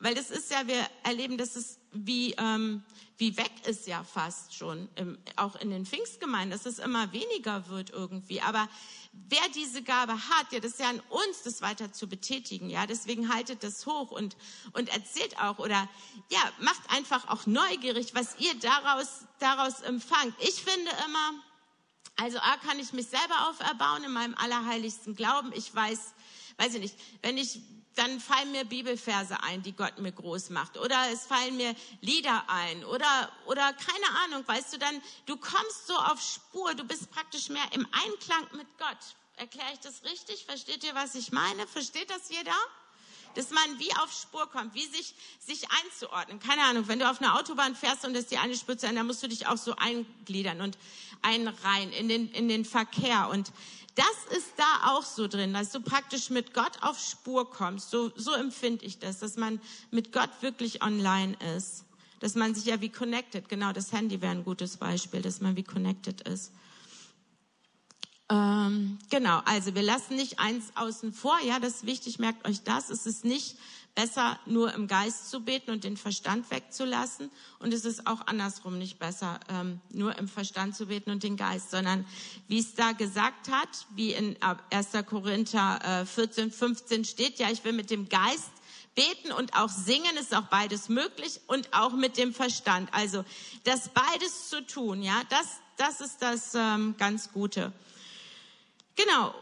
Weil 0.00 0.16
das 0.16 0.32
ist 0.32 0.50
ja, 0.50 0.66
wir 0.66 0.84
erleben, 1.04 1.38
dass 1.38 1.54
es 1.54 1.78
wie, 1.92 2.34
ähm, 2.38 2.82
wie 3.18 3.36
weg 3.36 3.52
ist 3.66 3.86
ja 3.86 4.02
fast 4.04 4.54
schon, 4.54 4.88
im, 4.96 5.18
auch 5.36 5.56
in 5.56 5.70
den 5.70 5.86
Pfingstgemeinden, 5.86 6.50
dass 6.50 6.66
es 6.66 6.78
immer 6.78 7.12
weniger 7.12 7.68
wird 7.68 7.90
irgendwie. 7.90 8.40
Aber 8.40 8.68
wer 9.12 9.48
diese 9.54 9.82
Gabe 9.82 10.14
hat, 10.14 10.52
ja, 10.52 10.60
das 10.60 10.72
ist 10.72 10.80
ja 10.80 10.88
an 10.88 11.00
uns, 11.10 11.42
das 11.44 11.62
weiter 11.62 11.92
zu 11.92 12.08
betätigen, 12.08 12.70
ja. 12.70 12.86
Deswegen 12.86 13.32
haltet 13.32 13.62
das 13.62 13.86
hoch 13.86 14.10
und, 14.10 14.36
und 14.72 14.88
erzählt 14.88 15.38
auch 15.38 15.58
oder, 15.58 15.88
ja, 16.30 16.52
macht 16.60 16.82
einfach 16.88 17.28
auch 17.28 17.46
neugierig, 17.46 18.14
was 18.14 18.38
ihr 18.38 18.54
daraus, 18.60 19.26
daraus 19.38 19.80
empfangt. 19.82 20.34
Ich 20.40 20.54
finde 20.54 20.90
immer, 21.06 21.42
also 22.16 22.38
A, 22.38 22.56
kann 22.58 22.78
ich 22.78 22.92
mich 22.92 23.06
selber 23.06 23.48
auferbauen 23.48 24.04
in 24.04 24.12
meinem 24.12 24.34
allerheiligsten 24.34 25.14
Glauben. 25.14 25.52
Ich 25.54 25.74
weiß, 25.74 26.14
weiß 26.56 26.74
ich 26.74 26.80
nicht, 26.80 26.94
wenn 27.22 27.36
ich 27.36 27.60
dann 27.94 28.20
fallen 28.20 28.52
mir 28.52 28.64
Bibelverse 28.64 29.42
ein, 29.42 29.62
die 29.62 29.72
Gott 29.72 29.98
mir 29.98 30.12
groß 30.12 30.50
macht. 30.50 30.78
Oder 30.78 31.10
es 31.12 31.26
fallen 31.26 31.56
mir 31.56 31.74
Lieder 32.00 32.44
ein. 32.48 32.84
Oder, 32.84 33.32
oder 33.46 33.72
keine 33.72 34.20
Ahnung, 34.24 34.46
weißt 34.46 34.72
du 34.72 34.78
dann, 34.78 35.00
du 35.26 35.36
kommst 35.36 35.86
so 35.86 35.94
auf 35.94 36.20
Spur, 36.20 36.74
du 36.74 36.84
bist 36.84 37.10
praktisch 37.10 37.48
mehr 37.48 37.64
im 37.72 37.86
Einklang 37.92 38.46
mit 38.56 38.66
Gott. 38.78 38.98
Erkläre 39.36 39.72
ich 39.72 39.80
das 39.80 40.04
richtig? 40.04 40.44
Versteht 40.44 40.84
ihr, 40.84 40.94
was 40.94 41.14
ich 41.14 41.32
meine? 41.32 41.66
Versteht 41.66 42.10
das 42.10 42.28
jeder? 42.28 42.54
Dass 43.34 43.50
man 43.50 43.78
wie 43.78 43.92
auf 43.96 44.12
Spur 44.12 44.46
kommt, 44.50 44.74
wie 44.74 44.86
sich, 44.86 45.14
sich 45.40 45.66
einzuordnen. 45.82 46.38
Keine 46.38 46.64
Ahnung, 46.64 46.86
wenn 46.86 46.98
du 46.98 47.08
auf 47.08 47.20
einer 47.20 47.38
Autobahn 47.38 47.74
fährst 47.74 48.04
und 48.04 48.14
ist 48.14 48.30
die 48.30 48.36
eine 48.36 48.52
zu 48.52 48.66
Ende, 48.70 48.96
dann 48.96 49.06
musst 49.06 49.22
du 49.22 49.28
dich 49.28 49.46
auch 49.46 49.56
so 49.56 49.74
eingliedern 49.76 50.60
und 50.60 50.76
einreihen 51.22 51.92
in 51.92 52.08
den, 52.08 52.30
in 52.32 52.48
den 52.48 52.66
Verkehr. 52.66 53.28
Und 53.30 53.50
das 53.94 54.36
ist 54.36 54.52
da 54.56 54.92
auch 54.92 55.04
so 55.04 55.28
drin, 55.28 55.52
dass 55.52 55.70
du 55.70 55.80
praktisch 55.80 56.30
mit 56.30 56.54
Gott 56.54 56.82
auf 56.82 56.98
Spur 56.98 57.50
kommst. 57.50 57.90
So, 57.90 58.10
so 58.16 58.32
empfinde 58.32 58.84
ich 58.84 58.98
das, 58.98 59.18
dass 59.18 59.36
man 59.36 59.60
mit 59.90 60.12
Gott 60.12 60.30
wirklich 60.40 60.82
online 60.82 61.36
ist. 61.56 61.84
Dass 62.20 62.34
man 62.34 62.54
sich 62.54 62.66
ja 62.66 62.80
wie 62.80 62.88
connected, 62.88 63.48
genau, 63.48 63.72
das 63.72 63.92
Handy 63.92 64.22
wäre 64.22 64.32
ein 64.32 64.44
gutes 64.44 64.76
Beispiel, 64.76 65.22
dass 65.22 65.40
man 65.40 65.56
wie 65.56 65.64
connected 65.64 66.20
ist. 66.22 66.52
Ähm, 68.30 68.98
genau, 69.10 69.42
also 69.44 69.74
wir 69.74 69.82
lassen 69.82 70.16
nicht 70.16 70.38
eins 70.38 70.72
außen 70.74 71.12
vor, 71.12 71.38
ja, 71.44 71.58
das 71.58 71.76
ist 71.76 71.86
wichtig, 71.86 72.18
merkt 72.18 72.48
euch 72.48 72.62
das, 72.62 72.88
es 72.88 73.04
ist 73.04 73.24
nicht 73.26 73.58
besser, 73.94 74.38
nur 74.46 74.72
im 74.74 74.86
Geist 74.86 75.30
zu 75.30 75.40
beten 75.40 75.70
und 75.70 75.84
den 75.84 75.96
Verstand 75.96 76.50
wegzulassen. 76.50 77.30
Und 77.58 77.74
es 77.74 77.84
ist 77.84 78.06
auch 78.06 78.26
andersrum 78.26 78.78
nicht 78.78 78.98
besser, 78.98 79.38
ähm, 79.48 79.80
nur 79.90 80.18
im 80.18 80.28
Verstand 80.28 80.74
zu 80.74 80.86
beten 80.86 81.10
und 81.10 81.22
den 81.22 81.36
Geist, 81.36 81.70
sondern 81.70 82.06
wie 82.48 82.58
es 82.58 82.74
da 82.74 82.92
gesagt 82.92 83.50
hat, 83.50 83.86
wie 83.94 84.12
in 84.12 84.36
1. 84.70 84.88
Korinther 85.06 86.02
äh, 86.02 86.06
14, 86.06 86.50
15 86.50 87.04
steht, 87.04 87.38
ja, 87.38 87.50
ich 87.50 87.64
will 87.64 87.72
mit 87.72 87.90
dem 87.90 88.08
Geist 88.08 88.50
beten 88.94 89.32
und 89.32 89.54
auch 89.54 89.70
singen, 89.70 90.16
ist 90.18 90.34
auch 90.34 90.46
beides 90.48 90.88
möglich 90.88 91.40
und 91.46 91.72
auch 91.72 91.92
mit 91.92 92.16
dem 92.16 92.34
Verstand. 92.34 92.92
Also 92.92 93.24
das 93.64 93.90
beides 93.90 94.48
zu 94.48 94.66
tun, 94.66 95.02
ja, 95.02 95.22
das, 95.28 95.60
das 95.76 96.00
ist 96.00 96.20
das 96.20 96.54
ähm, 96.54 96.94
ganz 96.98 97.32
Gute. 97.32 97.72
Genau 98.96 99.34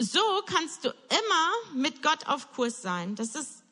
so 0.00 0.20
kannst 0.46 0.84
du 0.84 0.88
immer 0.88 1.74
mit 1.74 2.02
Gott 2.02 2.26
auf 2.26 2.52
Kurs 2.52 2.80
sein. 2.80 3.14
Das 3.16 3.34
ist, 3.34 3.62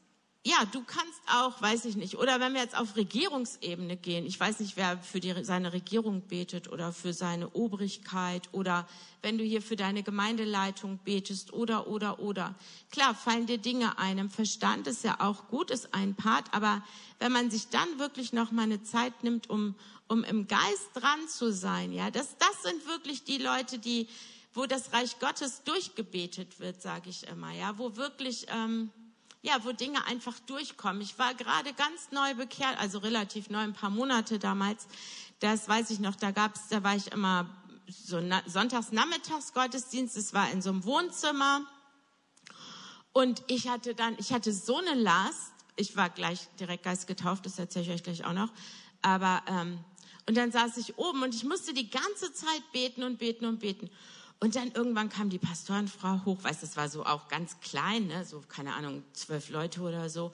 ja, 0.44 0.56
du 0.70 0.84
kannst 0.84 1.20
auch, 1.26 1.60
weiß 1.62 1.86
ich 1.86 1.96
nicht, 1.96 2.18
oder 2.18 2.38
wenn 2.38 2.52
wir 2.52 2.60
jetzt 2.60 2.76
auf 2.76 2.96
Regierungsebene 2.96 3.96
gehen, 3.96 4.26
ich 4.26 4.38
weiß 4.38 4.60
nicht, 4.60 4.76
wer 4.76 4.98
für 4.98 5.20
die, 5.20 5.34
seine 5.42 5.72
Regierung 5.72 6.20
betet 6.20 6.70
oder 6.70 6.92
für 6.92 7.14
seine 7.14 7.48
Obrigkeit 7.50 8.50
oder 8.52 8.86
wenn 9.22 9.38
du 9.38 9.44
hier 9.44 9.62
für 9.62 9.76
deine 9.76 10.02
Gemeindeleitung 10.02 10.98
betest 10.98 11.54
oder, 11.54 11.86
oder, 11.86 12.18
oder. 12.20 12.54
Klar, 12.90 13.14
fallen 13.14 13.46
dir 13.46 13.58
Dinge 13.58 13.98
ein. 13.98 14.18
Im 14.18 14.30
Verstand 14.30 14.86
ist 14.86 15.04
ja 15.04 15.20
auch 15.20 15.48
gut, 15.48 15.70
ist 15.70 15.94
ein 15.94 16.14
Part, 16.14 16.52
aber 16.52 16.84
wenn 17.20 17.32
man 17.32 17.50
sich 17.50 17.68
dann 17.68 17.98
wirklich 17.98 18.34
noch 18.34 18.52
mal 18.52 18.62
eine 18.64 18.82
Zeit 18.82 19.24
nimmt, 19.24 19.48
um, 19.48 19.74
um 20.08 20.24
im 20.24 20.46
Geist 20.46 20.90
dran 20.92 21.26
zu 21.26 21.54
sein, 21.54 21.90
ja, 21.90 22.10
das, 22.10 22.36
das 22.36 22.62
sind 22.64 22.86
wirklich 22.86 23.24
die 23.24 23.38
Leute, 23.38 23.78
die, 23.78 24.08
wo 24.58 24.66
das 24.66 24.92
Reich 24.92 25.20
Gottes 25.20 25.62
durchgebetet 25.62 26.58
wird, 26.58 26.82
sage 26.82 27.10
ich 27.10 27.28
immer, 27.28 27.52
ja, 27.52 27.78
wo 27.78 27.94
wirklich, 27.94 28.46
ähm, 28.48 28.90
ja, 29.40 29.64
wo 29.64 29.70
Dinge 29.70 30.04
einfach 30.06 30.36
durchkommen. 30.40 31.00
Ich 31.00 31.16
war 31.16 31.32
gerade 31.34 31.72
ganz 31.74 32.10
neu 32.10 32.34
bekehrt, 32.34 32.76
also 32.80 32.98
relativ 32.98 33.50
neu, 33.50 33.60
ein 33.60 33.72
paar 33.72 33.90
Monate 33.90 34.40
damals. 34.40 34.88
Das 35.38 35.68
weiß 35.68 35.90
ich 35.90 36.00
noch, 36.00 36.16
da 36.16 36.32
gab's, 36.32 36.66
da 36.70 36.82
war 36.82 36.96
ich 36.96 37.12
immer 37.12 37.48
so 37.86 38.20
sonntags 38.46 38.90
nachmittags 38.90 39.54
Gottesdienst, 39.54 40.16
es 40.16 40.34
war 40.34 40.50
in 40.50 40.60
so 40.60 40.70
einem 40.70 40.84
Wohnzimmer. 40.84 41.64
Und 43.12 43.44
ich 43.46 43.68
hatte 43.68 43.94
dann, 43.94 44.16
ich 44.18 44.32
hatte 44.32 44.52
so 44.52 44.78
eine 44.78 44.94
Last, 44.94 45.52
ich 45.76 45.96
war 45.96 46.10
gleich 46.10 46.48
direkt 46.58 46.82
Geist 46.82 47.06
getauft, 47.06 47.46
das 47.46 47.60
erzähle 47.60 47.84
ich 47.84 47.90
euch 47.92 48.02
gleich 48.02 48.24
auch 48.24 48.32
noch. 48.32 48.50
Aber 49.02 49.40
ähm, 49.46 49.78
und 50.28 50.36
dann 50.36 50.50
saß 50.50 50.76
ich 50.78 50.98
oben 50.98 51.22
und 51.22 51.32
ich 51.32 51.44
musste 51.44 51.72
die 51.72 51.88
ganze 51.88 52.32
Zeit 52.32 52.72
beten 52.72 53.04
und 53.04 53.18
beten 53.18 53.46
und 53.46 53.60
beten. 53.60 53.88
Und 54.40 54.54
dann 54.54 54.70
irgendwann 54.70 55.08
kam 55.08 55.30
die 55.30 55.38
Pastorenfrau 55.38 56.24
hoch, 56.24 56.44
weißt, 56.44 56.62
das 56.62 56.76
war 56.76 56.88
so 56.88 57.04
auch 57.04 57.28
ganz 57.28 57.58
klein, 57.60 58.06
ne? 58.06 58.24
so 58.24 58.40
keine 58.48 58.74
Ahnung, 58.74 59.02
zwölf 59.12 59.50
Leute 59.50 59.80
oder 59.80 60.08
so. 60.08 60.32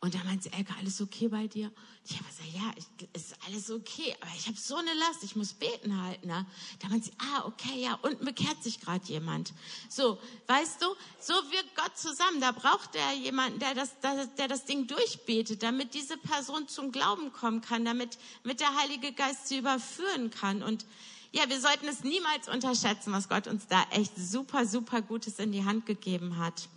Und 0.00 0.14
da 0.14 0.18
meinte 0.22 0.44
sie, 0.44 0.52
Elke, 0.52 0.72
alles 0.78 1.00
okay 1.00 1.26
bei 1.26 1.48
dir? 1.48 1.66
Und 1.66 2.10
ich 2.10 2.16
habe 2.16 2.28
gesagt, 2.28 2.48
ja, 2.54 2.70
ich, 2.76 3.08
ist 3.20 3.34
alles 3.46 3.68
okay, 3.68 4.14
aber 4.20 4.30
ich 4.36 4.46
habe 4.46 4.56
so 4.56 4.76
eine 4.76 4.94
Last, 4.94 5.24
ich 5.24 5.34
muss 5.34 5.54
beten 5.54 6.00
halt. 6.00 6.24
Ne? 6.24 6.46
Da 6.78 6.88
meinte 6.88 7.06
sie, 7.06 7.12
ah, 7.18 7.46
okay, 7.46 7.82
ja, 7.82 7.94
und 8.02 8.20
bekehrt 8.20 8.62
sich 8.62 8.80
gerade 8.80 9.04
jemand. 9.06 9.52
So, 9.88 10.20
weißt 10.46 10.82
du, 10.82 10.86
so 11.18 11.32
wirkt 11.50 11.74
Gott 11.74 11.98
zusammen. 11.98 12.40
Da 12.40 12.52
braucht 12.52 12.94
er 12.94 13.12
jemanden, 13.14 13.58
der 13.58 13.74
das, 13.74 13.90
der 14.00 14.46
das 14.46 14.66
Ding 14.66 14.86
durchbetet, 14.86 15.64
damit 15.64 15.94
diese 15.94 16.16
Person 16.16 16.68
zum 16.68 16.92
Glauben 16.92 17.32
kommen 17.32 17.60
kann, 17.60 17.84
damit 17.84 18.18
mit 18.44 18.60
der 18.60 18.76
Heilige 18.76 19.12
Geist 19.12 19.48
sie 19.48 19.58
überführen 19.58 20.30
kann. 20.30 20.62
Und 20.62 20.86
ja, 21.32 21.48
wir 21.48 21.60
sollten 21.60 21.86
es 21.88 22.04
niemals 22.04 22.48
unterschätzen, 22.48 23.12
was 23.12 23.28
Gott 23.28 23.46
uns 23.46 23.66
da 23.66 23.84
echt 23.90 24.12
super, 24.16 24.66
super 24.66 25.02
Gutes 25.02 25.38
in 25.38 25.52
die 25.52 25.64
Hand 25.64 25.86
gegeben 25.86 26.38
hat. 26.38 26.68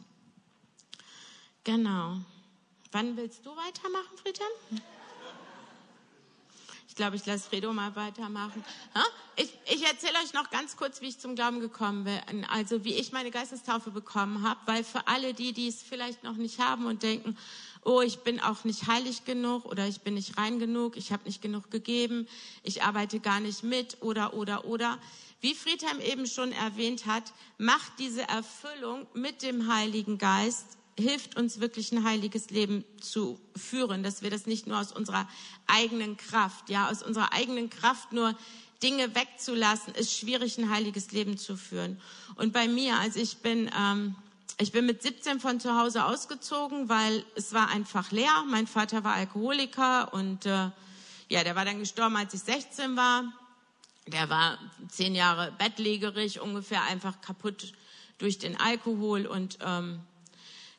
Genau. 1.64 2.18
Wann 2.92 3.16
willst 3.16 3.46
du 3.46 3.52
weitermachen, 3.52 4.18
Friedhelm? 4.22 4.52
Ich 6.90 6.96
glaube, 6.96 7.16
ich 7.16 7.26
lasse 7.26 7.48
Fredo 7.48 7.72
mal 7.72 7.96
weitermachen. 7.96 8.66
Ich, 9.38 9.50
ich 9.66 9.88
erzähle 9.88 10.16
euch 10.22 10.34
noch 10.34 10.50
ganz 10.50 10.76
kurz, 10.76 11.00
wie 11.00 11.08
ich 11.08 11.20
zum 11.20 11.36
Glauben 11.36 11.62
gekommen 11.62 12.04
bin. 12.04 12.46
Also 12.50 12.84
wie 12.84 12.94
ich 12.96 13.14
meine 13.14 13.32
Geistestaufe 13.32 13.92
bekommen 13.92 14.44
habe, 14.46 14.60
weil 14.66 14.84
für 14.84 15.08
alle 15.08 15.34
die, 15.34 15.54
die 15.54 15.70
es 15.70 15.82
vielleicht 15.82 16.26
noch 16.26 16.36
nicht 16.36 16.60
haben 16.60 16.86
und 16.86 17.02
denken, 17.02 17.38
oh, 17.84 18.02
ich 18.02 18.20
bin 18.20 18.40
auch 18.40 18.64
nicht 18.64 18.88
heilig 18.88 19.26
genug 19.26 19.66
oder 19.66 19.88
ich 19.88 20.02
bin 20.02 20.14
nicht 20.14 20.38
rein 20.38 20.60
genug, 20.60 20.98
ich 20.98 21.12
habe 21.12 21.24
nicht 21.26 21.42
genug 21.42 21.72
gegeben, 21.72 22.28
ich 22.64 22.84
arbeite 22.84 23.20
gar 23.20 23.40
nicht 23.40 23.64
mit 23.64 23.98
oder 24.02 24.34
oder 24.34 24.66
oder. 24.66 25.00
Wie 25.40 25.56
Friedhelm 25.56 26.00
eben 26.00 26.28
schon 26.28 26.52
erwähnt 26.52 27.08
hat, 27.08 27.34
macht 27.58 27.94
diese 27.98 28.22
Erfüllung 28.28 29.08
mit 29.14 29.42
dem 29.42 29.74
Heiligen 29.74 30.18
Geist 30.18 30.78
hilft 31.00 31.38
uns 31.38 31.60
wirklich 31.60 31.92
ein 31.92 32.04
heiliges 32.04 32.50
Leben 32.50 32.84
zu 33.00 33.40
führen, 33.56 34.04
dass 34.04 34.22
wir 34.22 34.30
das 34.30 34.46
nicht 34.46 34.68
nur 34.68 34.80
aus 34.80 34.92
unserer 34.92 35.28
eigenen 35.68 36.18
Kraft, 36.18 36.70
ja, 36.70 36.90
aus 36.90 37.02
unserer 37.02 37.34
eigenen 37.34 37.70
Kraft 37.70 38.12
nur 38.12 38.36
Dinge 38.84 39.14
wegzulassen, 39.16 39.94
ist 39.96 40.18
schwierig, 40.18 40.58
ein 40.58 40.70
heiliges 40.70 41.12
Leben 41.12 41.38
zu 41.38 41.56
führen. 41.56 42.00
Und 42.36 42.52
bei 42.54 42.68
mir, 42.68 42.98
also 42.98 43.20
ich 43.20 43.38
bin 43.38 43.70
ähm, 43.78 44.16
ich 44.62 44.72
bin 44.72 44.86
mit 44.86 45.02
17 45.02 45.40
von 45.40 45.60
zu 45.60 45.76
Hause 45.76 46.06
ausgezogen, 46.06 46.88
weil 46.88 47.26
es 47.36 47.52
war 47.52 47.70
einfach 47.70 48.12
leer. 48.12 48.46
Mein 48.48 48.68
Vater 48.68 49.04
war 49.04 49.16
Alkoholiker 49.16 50.14
und 50.14 50.46
äh, 50.46 50.70
ja, 51.30 51.44
der 51.44 51.56
war 51.56 51.66
dann 51.66 51.80
gestorben, 51.80 52.16
als 52.16 52.36
ich 52.36 52.42
16 52.42 52.96
war. 52.96 53.24
Der 54.06 54.30
war 54.30 54.60
zehn 54.88 55.16
Jahre 55.16 55.52
bettlägerig, 55.58 56.42
ungefähr 56.42 56.84
einfach 56.84 57.22
kaputt 57.22 57.74
durch 58.20 58.38
den 58.38 58.60
Alkohol 58.60 59.26
und 59.26 59.58
ähm, 59.66 60.02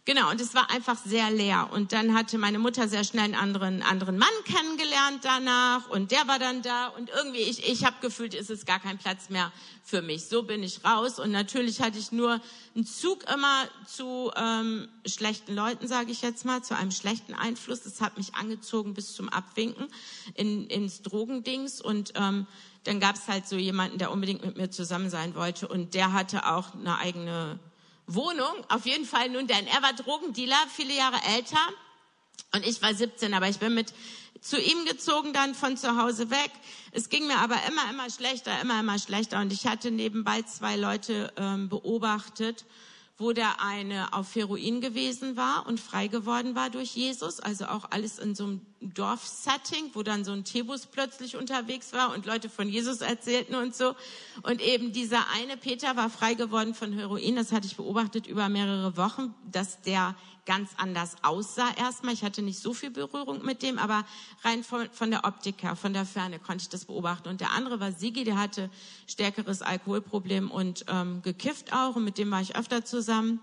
Genau, 0.05 0.31
und 0.31 0.41
es 0.41 0.53
war 0.53 0.69
einfach 0.69 0.97
sehr 0.97 1.31
leer. 1.31 1.69
Und 1.73 1.93
dann 1.93 2.13
hatte 2.13 2.37
meine 2.37 2.59
Mutter 2.59 2.89
sehr 2.89 3.05
schnell 3.05 3.23
einen 3.23 3.37
anderen, 3.37 3.83
anderen 3.83 4.19
Mann 4.19 4.29
kennengelernt 4.45 5.21
danach 5.23 5.89
und 5.91 6.11
der 6.11 6.27
war 6.27 6.41
dann 6.41 6.61
da 6.61 6.89
und 6.89 7.09
irgendwie, 7.09 7.43
ich, 7.43 7.69
ich 7.69 7.85
habe 7.85 7.95
gefühlt, 8.01 8.35
ist 8.35 8.51
es 8.51 8.67
gar 8.67 8.81
kein 8.81 8.99
Platz 8.99 9.31
mehr 9.31 9.53
für 9.85 10.03
mich. 10.03 10.25
So 10.25 10.43
bin 10.43 10.65
ich 10.65 10.85
raus 10.85 11.21
und 11.21 11.31
natürlich 11.31 11.81
hatte 11.81 12.01
ich 12.01 12.11
nur 12.11 12.41
einen 12.75 12.85
Zug 12.85 13.31
immer 13.33 13.69
zu 13.87 14.33
ähm, 14.35 14.89
schlechten 15.07 15.55
Leuten, 15.55 15.87
sage 15.87 16.11
ich 16.11 16.21
jetzt 16.21 16.45
mal, 16.45 16.65
zu 16.65 16.77
einem 16.77 16.91
schlechten 16.91 17.35
Einfluss. 17.35 17.83
Das 17.83 18.01
hat 18.01 18.19
mich 18.19 18.35
angezogen 18.35 18.95
bis 18.95 19.15
zum 19.15 19.29
Abwinken 19.29 19.87
in, 20.35 20.67
ins 20.67 21.03
Drogendings 21.03 21.81
und 21.81 22.15
ähm, 22.17 22.49
dann 22.83 22.99
gab 22.99 23.15
es 23.15 23.29
halt 23.29 23.47
so 23.47 23.55
jemanden, 23.55 23.99
der 23.99 24.11
unbedingt 24.11 24.45
mit 24.45 24.57
mir 24.57 24.69
zusammen 24.69 25.11
sein 25.11 25.37
wollte 25.37 25.69
und 25.69 25.95
der 25.95 26.13
hatte 26.13 26.47
auch 26.47 26.75
eine 26.75 26.99
eigene 26.99 27.61
Wohnung, 28.15 28.65
auf 28.69 28.87
jeden 28.87 29.05
Fall 29.05 29.29
nun, 29.29 29.47
denn 29.47 29.67
er 29.67 29.83
war 29.83 29.93
Drogendealer, 29.93 30.57
viele 30.75 30.95
Jahre 30.95 31.19
älter. 31.35 31.59
Und 32.55 32.67
ich 32.67 32.83
war 32.83 32.95
17, 32.95 33.33
aber 33.35 33.49
ich 33.49 33.59
bin 33.59 33.75
mit 33.75 33.93
zu 34.41 34.61
ihm 34.61 34.85
gezogen 34.85 35.33
dann 35.33 35.55
von 35.55 35.77
zu 35.77 35.97
Hause 35.97 36.31
weg. 36.31 36.51
Es 36.91 37.09
ging 37.09 37.27
mir 37.27 37.39
aber 37.39 37.57
immer, 37.69 37.89
immer 37.91 38.11
schlechter, 38.11 38.61
immer, 38.61 38.81
immer 38.81 38.99
schlechter. 38.99 39.41
Und 39.41 39.53
ich 39.53 39.67
hatte 39.67 39.91
nebenbei 39.91 40.43
zwei 40.43 40.77
Leute 40.77 41.33
ähm, 41.37 41.69
beobachtet 41.69 42.65
wo 43.23 43.33
der 43.33 43.61
eine 43.61 44.13
auf 44.13 44.35
Heroin 44.35 44.81
gewesen 44.81 45.37
war 45.37 45.67
und 45.67 45.79
frei 45.79 46.09
geworden 46.09 46.55
war 46.55 46.71
durch 46.71 46.97
Jesus, 46.97 47.41
also 47.41 47.67
auch 47.67 47.91
alles 47.91 48.19
in 48.19 48.35
so 48.35 48.45
einem 48.45 48.61
Dorfsetting, 48.83 49.91
wo 49.95 50.03
dann 50.03 50.25
so 50.25 50.33
ein 50.33 50.45
Tebus 50.45 50.87
plötzlich 50.87 51.37
unterwegs 51.37 51.93
war 51.93 52.13
und 52.13 52.27
Leute 52.27 52.49
von 52.49 52.69
Jesus 52.69 53.01
erzählten 53.01 53.55
und 53.55 53.75
so. 53.75 53.95
Und 54.43 54.61
eben 54.61 54.93
dieser 54.93 55.29
eine 55.35 55.57
Peter 55.57 55.97
war 55.97 56.11
frei 56.11 56.35
geworden 56.35 56.75
von 56.75 56.93
Heroin, 56.93 57.37
das 57.37 57.53
hatte 57.53 57.67
ich 57.67 57.77
beobachtet 57.77 58.27
über 58.27 58.49
mehrere 58.49 58.97
Wochen, 58.97 59.35
dass 59.51 59.81
der 59.83 60.17
ganz 60.45 60.71
anders 60.77 61.17
aussah 61.23 61.71
erstmal. 61.77 62.15
Ich 62.15 62.25
hatte 62.25 62.43
nicht 62.43 62.59
so 62.59 62.75
viel 62.75 62.91
Berührung 62.91 63.45
mit 63.45 63.63
dem, 63.63 63.79
aber 63.79 64.05
rein 64.43 64.65
von, 64.65 64.91
von 64.91 65.11
der 65.11 65.25
Optik 65.25 65.63
her, 65.63 65.77
von 65.77 65.93
der 65.93 66.05
Ferne 66.05 66.39
konnte 66.39 66.63
ich 66.63 66.69
das 66.69 66.85
beobachten. 66.85 67.29
Und 67.29 67.41
der 67.41 67.53
andere 67.53 67.81
war 67.81 67.93
Sigi, 67.93 68.25
der 68.25 68.39
hatte 68.39 68.71
stärkeres 69.07 69.63
Alkoholproblem 69.63 70.51
und 70.51 70.85
ähm, 70.89 71.23
gekifft 71.23 71.73
auch 71.73 71.97
und 71.97 72.05
mit 72.05 72.19
dem 72.19 72.31
war 72.31 72.41
ich 72.41 72.57
öfter 72.57 72.85
zusammen. 72.85 73.41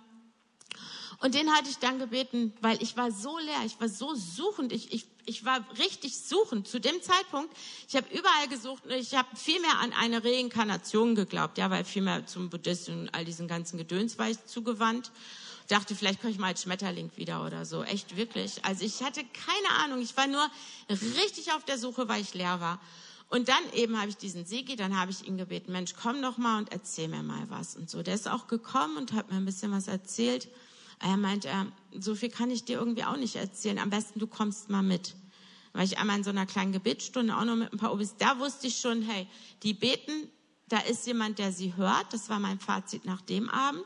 Und 1.19 1.35
den 1.35 1.53
hatte 1.53 1.69
ich 1.69 1.77
dann 1.79 1.99
gebeten, 1.99 2.53
weil 2.61 2.81
ich 2.81 2.95
war 2.95 3.11
so 3.11 3.37
leer, 3.39 3.65
ich 3.65 3.79
war 3.79 3.89
so 3.89 4.15
suchend, 4.15 4.71
ich, 4.71 4.93
ich, 4.93 5.05
ich 5.25 5.43
war 5.43 5.65
richtig 5.77 6.17
suchend 6.17 6.67
zu 6.67 6.79
dem 6.79 7.01
Zeitpunkt. 7.01 7.53
Ich 7.89 7.95
habe 7.97 8.07
überall 8.09 8.47
gesucht 8.47 8.85
und 8.85 8.91
ich 8.91 9.15
habe 9.15 9.27
viel 9.35 9.59
mehr 9.59 9.79
an 9.79 9.91
eine 9.91 10.23
Reinkarnation 10.23 11.15
geglaubt, 11.15 11.57
ja, 11.57 11.69
weil 11.69 11.83
viel 11.83 12.03
mehr 12.03 12.25
zum 12.25 12.49
Buddhismus 12.49 12.95
und 12.95 13.09
all 13.13 13.25
diesen 13.25 13.49
ganzen 13.49 13.77
Gedöns 13.77 14.17
war 14.17 14.29
ich 14.29 14.43
zugewandt 14.45 15.11
dachte, 15.69 15.95
vielleicht 15.95 16.19
komme 16.21 16.31
ich 16.31 16.39
mal 16.39 16.47
als 16.47 16.63
Schmetterling 16.63 17.11
wieder 17.15 17.45
oder 17.45 17.65
so. 17.65 17.83
Echt 17.83 18.17
wirklich. 18.17 18.63
Also 18.65 18.83
ich 18.83 19.01
hatte 19.01 19.21
keine 19.23 19.83
Ahnung. 19.83 20.01
Ich 20.01 20.17
war 20.17 20.27
nur 20.27 20.45
richtig 20.89 21.53
auf 21.53 21.63
der 21.63 21.77
Suche, 21.77 22.07
weil 22.07 22.21
ich 22.21 22.33
leer 22.33 22.59
war. 22.59 22.79
Und 23.29 23.47
dann 23.47 23.61
eben 23.73 23.99
habe 23.99 24.09
ich 24.09 24.17
diesen 24.17 24.45
Sigi, 24.45 24.75
dann 24.75 24.99
habe 24.99 25.11
ich 25.11 25.27
ihn 25.27 25.37
gebeten, 25.37 25.71
Mensch, 25.71 25.93
komm 26.01 26.21
doch 26.21 26.37
mal 26.37 26.57
und 26.57 26.71
erzähl 26.71 27.07
mir 27.07 27.21
mal 27.21 27.47
was 27.49 27.75
und 27.75 27.89
so. 27.89 28.01
Der 28.01 28.15
ist 28.15 28.27
auch 28.27 28.47
gekommen 28.47 28.97
und 28.97 29.13
hat 29.13 29.29
mir 29.29 29.37
ein 29.37 29.45
bisschen 29.45 29.71
was 29.71 29.87
erzählt. 29.87 30.47
Er 31.01 31.17
meint, 31.17 31.45
äh, 31.45 31.53
so 31.97 32.15
viel 32.15 32.29
kann 32.29 32.51
ich 32.51 32.65
dir 32.65 32.77
irgendwie 32.77 33.03
auch 33.03 33.17
nicht 33.17 33.35
erzählen. 33.35 33.79
Am 33.79 33.89
besten 33.89 34.19
du 34.19 34.27
kommst 34.27 34.69
mal 34.69 34.83
mit. 34.83 35.15
Weil 35.73 35.85
ich 35.85 35.97
einmal 35.97 36.17
in 36.17 36.23
so 36.23 36.29
einer 36.29 36.45
kleinen 36.45 36.71
Gebetsstunde 36.71 37.35
auch 37.37 37.45
noch 37.45 37.55
mit 37.55 37.71
ein 37.71 37.77
paar 37.77 37.93
Obis, 37.93 38.15
da 38.17 38.39
wusste 38.39 38.67
ich 38.67 38.79
schon, 38.79 39.01
hey, 39.01 39.27
die 39.63 39.73
beten, 39.73 40.29
da 40.67 40.79
ist 40.79 41.05
jemand, 41.07 41.39
der 41.39 41.51
sie 41.51 41.75
hört. 41.75 42.07
Das 42.11 42.29
war 42.29 42.39
mein 42.39 42.59
Fazit 42.59 43.05
nach 43.05 43.21
dem 43.21 43.49
Abend. 43.49 43.85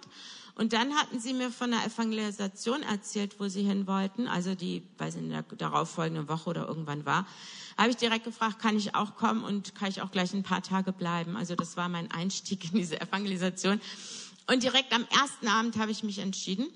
Und 0.56 0.74
dann 0.74 0.94
hatten 0.94 1.20
sie 1.20 1.34
mir 1.34 1.50
von 1.50 1.72
der 1.72 1.84
Evangelisation 1.84 2.84
erzählt, 2.84 3.40
wo 3.40 3.48
sie 3.48 3.64
hin 3.64 3.88
wollten, 3.88 4.28
also 4.28 4.54
die, 4.54 4.84
weiß 5.00 5.16
ich, 5.16 5.22
in 5.22 5.30
der 5.30 5.42
darauffolgenden 5.42 6.30
Woche 6.30 6.50
oder 6.52 6.68
irgendwann 6.68 7.06
war. 7.06 7.26
Habe 7.76 7.90
ich 7.90 7.98
direkt 7.98 8.26
gefragt, 8.26 8.60
kann 8.60 8.78
ich 8.78 8.94
auch 8.94 9.16
kommen 9.16 9.44
und 9.44 9.74
kann 9.74 9.90
ich 9.90 10.04
auch 10.04 10.12
gleich 10.12 10.32
ein 10.34 10.44
paar 10.44 10.62
Tage 10.62 10.92
bleiben? 10.92 11.36
Also 11.36 11.56
das 11.56 11.76
war 11.76 11.90
mein 11.90 12.12
Einstieg 12.12 12.72
in 12.72 12.78
diese 12.78 13.02
Evangelisation. 13.02 13.82
Und 14.46 14.62
direkt 14.62 14.94
am 14.94 15.06
ersten 15.06 15.48
Abend 15.48 15.78
habe 15.78 15.90
ich 15.90 16.04
mich 16.04 16.20
entschieden, 16.20 16.68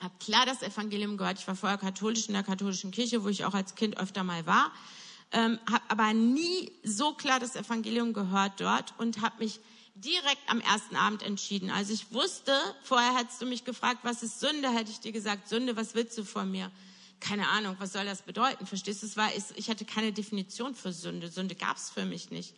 habe 0.00 0.14
klar 0.18 0.46
das 0.46 0.62
Evangelium 0.62 1.16
gehört. 1.16 1.38
Ich 1.38 1.46
war 1.46 1.56
vorher 1.56 1.78
katholisch 1.78 2.26
in 2.28 2.34
der 2.34 2.42
katholischen 2.42 2.90
Kirche, 2.90 3.24
wo 3.24 3.28
ich 3.28 3.44
auch 3.44 3.54
als 3.54 3.74
Kind 3.74 3.98
öfter 3.98 4.24
mal 4.24 4.46
war, 4.46 4.72
ähm, 5.32 5.58
habe 5.70 5.84
aber 5.88 6.12
nie 6.12 6.72
so 6.82 7.12
klar 7.12 7.40
das 7.40 7.56
Evangelium 7.56 8.12
gehört 8.12 8.60
dort 8.60 8.94
und 8.98 9.20
habe 9.20 9.42
mich 9.42 9.60
direkt 9.94 10.48
am 10.48 10.60
ersten 10.60 10.96
Abend 10.96 11.22
entschieden. 11.22 11.70
Also 11.70 11.92
ich 11.92 12.12
wusste, 12.12 12.52
vorher 12.82 13.16
hättest 13.16 13.40
du 13.40 13.46
mich 13.46 13.64
gefragt, 13.64 14.00
was 14.02 14.22
ist 14.22 14.40
Sünde, 14.40 14.70
hätte 14.70 14.90
ich 14.90 15.00
dir 15.00 15.12
gesagt, 15.12 15.48
Sünde, 15.48 15.76
was 15.76 15.94
willst 15.94 16.18
du 16.18 16.24
von 16.24 16.50
mir? 16.50 16.70
Keine 17.20 17.48
Ahnung, 17.48 17.76
was 17.78 17.92
soll 17.92 18.04
das 18.04 18.22
bedeuten? 18.22 18.66
Verstehst 18.66 19.02
du? 19.02 19.06
Es 19.06 19.16
war, 19.16 19.30
ich 19.54 19.70
hatte 19.70 19.84
keine 19.84 20.12
Definition 20.12 20.74
für 20.74 20.92
Sünde. 20.92 21.28
Sünde 21.28 21.54
gab 21.54 21.76
es 21.76 21.90
für 21.90 22.04
mich 22.04 22.30
nicht. 22.30 22.54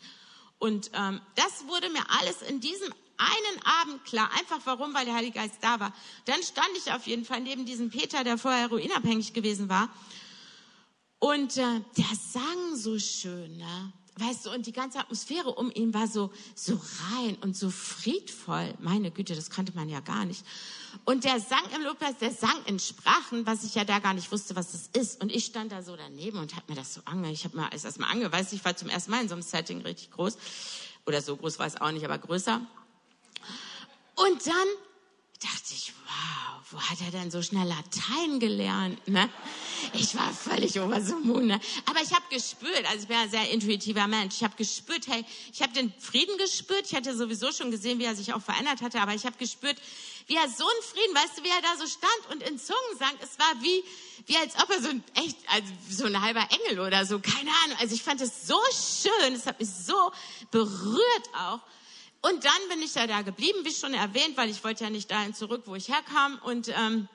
Und 0.58 0.90
ähm, 0.94 1.20
das 1.34 1.66
wurde 1.68 1.90
mir 1.90 2.04
alles 2.18 2.40
in 2.42 2.60
diesem 2.60 2.92
einen 3.18 3.62
Abend 3.64 4.04
klar. 4.04 4.30
Einfach 4.38 4.60
warum? 4.64 4.94
Weil 4.94 5.04
der 5.06 5.14
Heilige 5.14 5.38
Geist 5.38 5.58
da 5.60 5.80
war. 5.80 5.92
Dann 6.24 6.42
stand 6.42 6.70
ich 6.76 6.92
auf 6.92 7.06
jeden 7.06 7.24
Fall 7.24 7.40
neben 7.40 7.64
diesem 7.64 7.90
Peter, 7.90 8.24
der 8.24 8.38
vorher 8.38 8.62
heroinabhängig 8.62 9.32
gewesen 9.32 9.68
war. 9.68 9.88
Und 11.18 11.56
äh, 11.56 11.80
der 11.96 12.16
sang 12.32 12.76
so 12.76 12.98
schön. 12.98 13.56
Ne? 13.56 13.92
weißt 14.18 14.46
du, 14.46 14.50
und 14.50 14.66
die 14.66 14.72
ganze 14.72 14.98
Atmosphäre 14.98 15.50
um 15.52 15.70
ihn 15.70 15.92
war 15.92 16.06
so, 16.06 16.32
so 16.54 16.80
rein 17.10 17.36
und 17.42 17.56
so 17.56 17.70
friedvoll. 17.70 18.74
Meine 18.78 19.10
Güte, 19.10 19.34
das 19.34 19.50
kannte 19.50 19.72
man 19.74 19.88
ja 19.88 20.00
gar 20.00 20.24
nicht. 20.24 20.44
Und 21.04 21.24
der 21.24 21.38
sang 21.38 21.64
im 21.74 21.82
Lobpreis, 21.82 22.16
der 22.18 22.32
sang 22.32 22.64
in 22.64 22.78
Sprachen, 22.78 23.46
was 23.46 23.64
ich 23.64 23.74
ja 23.74 23.84
da 23.84 23.98
gar 23.98 24.14
nicht 24.14 24.32
wusste, 24.32 24.56
was 24.56 24.72
das 24.72 24.88
ist. 25.00 25.22
Und 25.22 25.30
ich 25.30 25.44
stand 25.44 25.70
da 25.72 25.82
so 25.82 25.96
daneben 25.96 26.38
und 26.38 26.56
hab 26.56 26.68
mir 26.68 26.74
das 26.74 26.94
so 26.94 27.02
ange, 27.04 27.30
ich 27.30 27.44
habe 27.44 27.56
mir 27.56 27.70
alles 27.70 27.84
erstmal 27.84 28.10
angeweißt. 28.10 28.52
Ich 28.54 28.64
war 28.64 28.76
zum 28.76 28.88
ersten 28.88 29.10
Mal 29.10 29.22
in 29.22 29.28
so 29.28 29.34
einem 29.34 29.42
Setting 29.42 29.82
richtig 29.82 30.10
groß. 30.12 30.38
Oder 31.04 31.20
so 31.20 31.36
groß 31.36 31.58
war 31.58 31.66
es 31.66 31.78
auch 31.78 31.92
nicht, 31.92 32.04
aber 32.04 32.18
größer. 32.18 32.62
Und 34.16 34.46
dann 34.46 34.68
dachte 35.40 35.74
ich, 35.74 35.92
wow, 36.06 36.60
wo 36.70 36.80
hat 36.80 37.00
er 37.02 37.10
denn 37.10 37.30
so 37.30 37.42
schnell 37.42 37.68
Latein 37.68 38.40
gelernt? 38.40 39.06
Ne? 39.06 39.28
Ich 39.92 40.16
war 40.16 40.32
völlig 40.32 40.80
over 40.80 41.00
the 41.00 41.14
moon. 41.22 41.46
Ne? 41.46 41.60
Aber 41.84 42.00
ich 42.00 42.12
habe 42.12 42.24
gespürt, 42.30 42.84
also 42.86 43.02
ich 43.02 43.08
bin 43.08 43.16
ein 43.16 43.30
sehr 43.30 43.50
intuitiver 43.50 44.06
Mensch, 44.06 44.36
ich 44.36 44.44
habe 44.44 44.56
gespürt, 44.56 45.06
hey, 45.06 45.24
ich 45.52 45.60
habe 45.62 45.72
den 45.74 45.92
Frieden 45.98 46.36
gespürt. 46.38 46.86
Ich 46.86 46.94
hatte 46.94 47.16
sowieso 47.16 47.52
schon 47.52 47.70
gesehen, 47.70 47.98
wie 47.98 48.04
er 48.04 48.16
sich 48.16 48.32
auch 48.32 48.42
verändert 48.42 48.80
hatte, 48.80 49.00
aber 49.00 49.14
ich 49.14 49.26
habe 49.26 49.36
gespürt, 49.36 49.76
wie 50.26 50.36
er 50.36 50.48
so 50.48 50.64
einen 50.64 50.82
Frieden, 50.82 51.14
weißt 51.14 51.38
du, 51.38 51.44
wie 51.44 51.48
er 51.48 51.62
da 51.62 51.76
so 51.78 51.86
stand 51.86 52.30
und 52.32 52.42
in 52.42 52.58
Zungen 52.58 52.98
sang. 52.98 53.12
Es 53.22 53.38
war 53.38 53.62
wie, 53.62 53.84
wie 54.26 54.36
als 54.38 54.54
ob 54.56 54.70
er 54.70 54.82
so 54.82 54.88
ein 54.88 55.04
echt, 55.14 55.36
also 55.48 55.72
so 55.90 56.04
ein 56.06 56.20
halber 56.20 56.48
Engel 56.50 56.80
oder 56.80 57.04
so, 57.04 57.20
keine 57.20 57.50
Ahnung. 57.64 57.76
Also 57.80 57.94
ich 57.94 58.02
fand 58.02 58.20
es 58.20 58.46
so 58.46 58.58
schön, 58.72 59.34
es 59.34 59.46
hat 59.46 59.60
mich 59.60 59.68
so 59.68 60.10
berührt 60.50 61.28
auch. 61.38 61.60
Und 62.22 62.44
dann 62.44 62.68
bin 62.68 62.82
ich 62.82 62.94
ja 62.94 63.06
da 63.06 63.22
geblieben, 63.22 63.60
wie 63.64 63.72
schon 63.72 63.94
erwähnt, 63.94 64.36
weil 64.36 64.50
ich 64.50 64.62
wollte 64.64 64.84
ja 64.84 64.90
nicht 64.90 65.10
dahin 65.10 65.34
zurück, 65.34 65.62
wo 65.66 65.74
ich 65.74 65.88
herkam. 65.88 66.38
Und 66.42 66.68
ähm, 66.68 67.08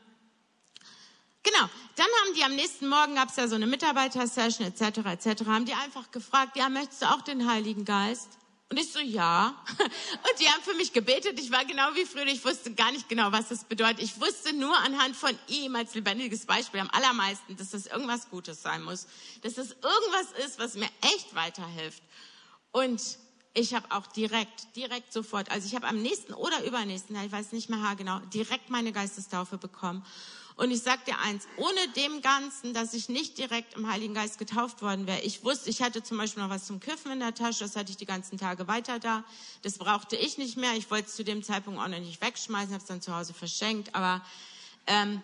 genau, 1.43 1.70
dann 1.95 2.08
haben 2.24 2.36
die 2.36 2.43
am 2.43 2.56
nächsten 2.56 2.88
Morgen, 2.88 3.16
gab 3.16 3.30
es 3.30 3.36
ja 3.36 3.47
so 3.47 3.56
eine 3.56 3.68
Mitarbeitersession 3.68 4.68
etc. 4.68 4.99
etc. 5.06 5.45
haben 5.47 5.66
die 5.66 5.74
einfach 5.74 6.12
gefragt, 6.12 6.56
ja, 6.56 6.70
möchtest 6.70 7.02
du 7.02 7.08
auch 7.08 7.22
den 7.22 7.49
Heiligen 7.49 7.84
Geist? 7.84 8.30
Und 8.72 8.78
ich 8.78 8.89
so, 8.89 8.99
ja. 8.99 9.62
Und 9.80 10.39
die 10.39 10.47
haben 10.47 10.64
für 10.64 10.74
mich 10.76 10.93
gebetet. 10.93 11.38
Ich 11.38 11.52
war 11.52 11.66
genau 11.66 11.93
wie 11.93 12.06
früher. 12.06 12.26
Ich 12.28 12.43
wusste 12.45 12.74
gar 12.74 12.93
nicht 12.93 13.10
genau, 13.10 13.34
was 13.34 13.49
das 13.49 13.66
bedeutet. 13.66 14.02
Ich 14.02 14.22
wusste 14.22 14.54
nur 14.54 14.78
anhand 14.78 15.18
von 15.18 15.38
ihm 15.49 15.76
als 15.76 15.93
lebendiges 15.93 16.45
Beispiel 16.45 16.80
am 16.80 16.89
allermeisten, 16.91 17.58
dass 17.58 17.72
das 17.72 17.88
irgendwas 17.88 18.30
Gutes 18.30 18.62
sein 18.62 18.82
muss. 18.82 19.08
Dass 19.41 19.56
das 19.56 19.72
irgendwas 19.72 20.45
ist, 20.45 20.58
was 20.58 20.76
mir 20.76 20.88
echt 21.02 21.36
weiterhilft. 21.36 22.02
Und 22.72 23.02
ich 23.54 23.74
habe 23.74 23.86
auch 23.91 24.08
direkt, 24.08 24.76
direkt 24.76 25.12
sofort, 25.12 25.52
also 25.52 25.68
ich 25.68 25.76
habe 25.76 25.88
am 25.88 26.02
nächsten 26.02 26.34
oder 26.34 26.64
übernächsten, 26.64 27.16
ich 27.24 27.32
weiß 27.32 27.52
nicht 27.52 27.70
mehr 27.70 27.95
genau, 27.97 28.20
direkt 28.34 28.70
meine 28.70 28.91
Geistestaufe 28.91 29.58
bekommen. 29.58 30.06
Und 30.56 30.70
ich 30.70 30.82
sag 30.82 31.06
dir 31.06 31.18
eins, 31.18 31.47
ohne 31.58 31.88
dem 31.95 32.22
Ganzen, 32.22 32.74
dass 32.74 32.93
ich 32.93 33.10
nicht 33.10 33.38
direkt 33.38 33.74
im 33.74 33.89
Heiligen 33.89 34.14
Geist 34.14 34.38
getauft 34.38 34.82
worden 34.82 35.08
wäre. 35.08 35.22
Ich 35.22 35.43
wusste, 35.43 35.70
ich 35.70 35.82
hatte 35.82 36.04
zum 36.04 36.18
Beispiel 36.18 36.43
noch 36.43 36.49
was 36.49 36.68
zum 36.68 36.80
Kiffen 36.80 37.12
in 37.12 37.20
der 37.20 37.34
Tasche, 37.34 37.64
das 37.64 37.76
hatte 37.76 37.89
ich 37.89 37.97
die 37.97 38.06
ganzen 38.06 38.38
Tage 38.38 38.68
weiter 38.68 38.99
da. 38.99 39.24
Das 39.64 39.78
brauchte 39.78 40.16
ich 40.16 40.38
nicht 40.38 40.58
mehr. 40.58 40.74
Ich 40.74 40.91
wollte 40.91 41.08
es 41.08 41.16
zu 41.16 41.24
dem 41.24 41.41
Zeitpunkt 41.41 41.80
auch 41.80 41.88
noch 41.88 41.99
nicht 41.99 42.22
wegschmeißen, 42.22 42.74
habe 42.74 42.82
es 42.82 42.88
dann 42.88 43.02
zu 43.02 43.16
Hause 43.16 43.34
verschenkt. 43.34 43.95
Aber 43.95 44.22
ähm, 44.88 45.24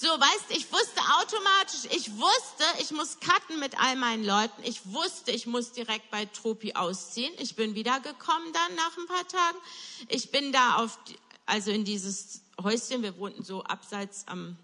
so, 0.00 0.06
weißt, 0.06 0.50
ich 0.50 0.70
wusste 0.70 1.00
automatisch, 1.20 1.90
ich 1.90 2.16
wusste, 2.16 2.62
ich 2.80 2.92
muss 2.92 3.18
cutten 3.18 3.58
mit 3.58 3.76
all 3.80 3.96
meinen 3.96 4.24
Leuten. 4.24 4.62
Ich 4.62 4.80
wusste, 4.92 5.32
ich 5.32 5.46
muss 5.46 5.72
direkt 5.72 6.08
bei 6.12 6.24
Tropi 6.26 6.74
ausziehen. 6.74 7.34
Ich 7.40 7.56
bin 7.56 7.74
wiedergekommen 7.74 8.52
dann 8.52 8.76
nach 8.76 8.96
ein 8.96 9.06
paar 9.08 9.26
Tagen. 9.26 9.58
Ich 10.06 10.30
bin 10.30 10.52
da 10.52 10.76
auf, 10.76 11.00
also 11.46 11.72
in 11.72 11.84
dieses 11.84 12.42
Häuschen, 12.62 13.02
wir 13.02 13.18
wohnten 13.18 13.42
so 13.42 13.64
abseits 13.64 14.28
am, 14.28 14.56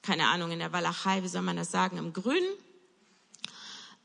keine 0.00 0.28
Ahnung, 0.28 0.50
in 0.52 0.58
der 0.58 0.72
Walachei, 0.72 1.22
wie 1.22 1.28
soll 1.28 1.42
man 1.42 1.58
das 1.58 1.70
sagen, 1.70 1.98
im 1.98 2.14
Grünen. 2.14 2.54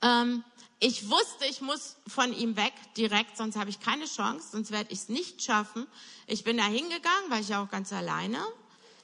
Ähm, 0.01 0.43
ich 0.81 1.09
wusste, 1.09 1.45
ich 1.49 1.61
muss 1.61 1.95
von 2.07 2.33
ihm 2.33 2.57
weg 2.57 2.73
direkt, 2.97 3.37
sonst 3.37 3.55
habe 3.55 3.69
ich 3.69 3.79
keine 3.79 4.03
Chance, 4.03 4.49
sonst 4.51 4.71
werde 4.71 4.91
ich 4.91 4.99
es 4.99 5.07
nicht 5.07 5.41
schaffen. 5.41 5.87
Ich 6.25 6.43
bin 6.43 6.57
da 6.57 6.65
hingegangen, 6.65 7.29
war 7.29 7.39
ich 7.39 7.47
ja 7.47 7.63
auch 7.63 7.69
ganz 7.69 7.93
alleine 7.93 8.45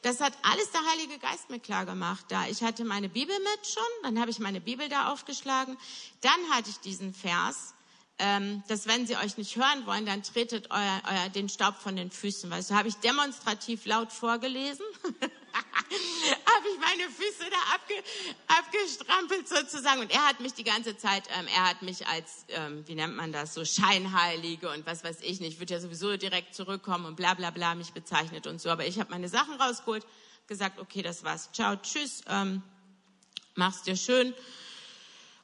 das 0.04 0.20
hat 0.20 0.34
alles 0.44 0.70
der 0.72 0.82
Heilige 0.92 1.18
Geist 1.18 1.50
mir 1.50 1.60
klar 1.60 1.86
gemacht. 1.86 2.26
Da 2.30 2.48
ich 2.48 2.62
hatte 2.62 2.86
meine 2.86 3.10
Bibel 3.10 3.36
mit 3.40 3.68
schon, 3.68 3.84
dann 4.04 4.20
habe 4.20 4.30
ich 4.30 4.40
meine 4.40 4.62
Bibel 4.62 4.88
da 4.90 5.12
aufgeschlagen, 5.12 5.78
dann 6.22 6.50
hatte 6.52 6.70
ich 6.70 6.80
diesen 6.80 7.14
Vers, 7.14 7.74
ähm, 8.20 8.64
dass 8.68 8.86
wenn 8.86 9.08
sie 9.08 9.16
euch 9.16 9.38
nicht 9.38 9.56
hören 9.56 9.86
wollen, 9.86 10.06
dann 10.06 10.22
tretet 10.22 10.70
euer, 10.70 11.02
euer, 11.10 11.30
den 11.30 11.50
Staub 11.50 11.76
von 11.78 11.96
den 11.96 12.12
Füßen. 12.12 12.50
Weißt 12.50 12.70
du, 12.70 12.76
habe 12.76 12.90
ich 12.90 12.96
demonstrativ 12.96 13.86
laut 13.86 14.12
vorgelesen. 14.12 14.86
habe 15.54 16.68
ich 16.68 16.80
meine 16.80 17.10
Füße 17.10 17.50
da 17.50 17.76
abge, 17.76 17.94
abgestrampelt 18.48 19.48
sozusagen. 19.48 20.02
Und 20.02 20.12
er 20.12 20.28
hat 20.28 20.40
mich 20.40 20.54
die 20.54 20.64
ganze 20.64 20.98
Zeit, 20.98 21.24
ähm, 21.38 21.48
er 21.48 21.70
hat 21.70 21.82
mich 21.82 22.08
als, 22.08 22.46
ähm, 22.50 22.84
wie 22.88 22.96
nennt 22.96 23.16
man 23.16 23.32
das, 23.32 23.54
so 23.54 23.64
Scheinheilige 23.66 24.70
und 24.70 24.86
was 24.86 25.04
weiß 25.04 25.18
ich 25.22 25.40
nicht, 25.40 25.60
würde 25.60 25.74
ja 25.74 25.80
sowieso 25.80 26.18
direkt 26.18 26.56
zurückkommen 26.56 27.06
und 27.06 27.16
bla 27.16 27.34
bla 27.34 27.52
bla 27.52 27.76
mich 27.76 27.94
bezeichnet 27.94 28.48
und 28.48 28.60
so. 28.62 28.70
Aber 28.70 28.86
ich 28.86 29.00
habe 29.00 29.12
meine 29.12 29.30
Sachen 29.30 29.56
rausgeholt, 29.56 30.06
gesagt, 30.48 30.80
okay, 30.80 31.02
das 31.02 31.24
war's, 31.24 31.52
ciao, 31.54 31.76
tschüss, 31.76 32.22
ähm, 32.28 32.62
mach's 33.56 33.84
dir 33.84 33.96
schön. 33.96 34.34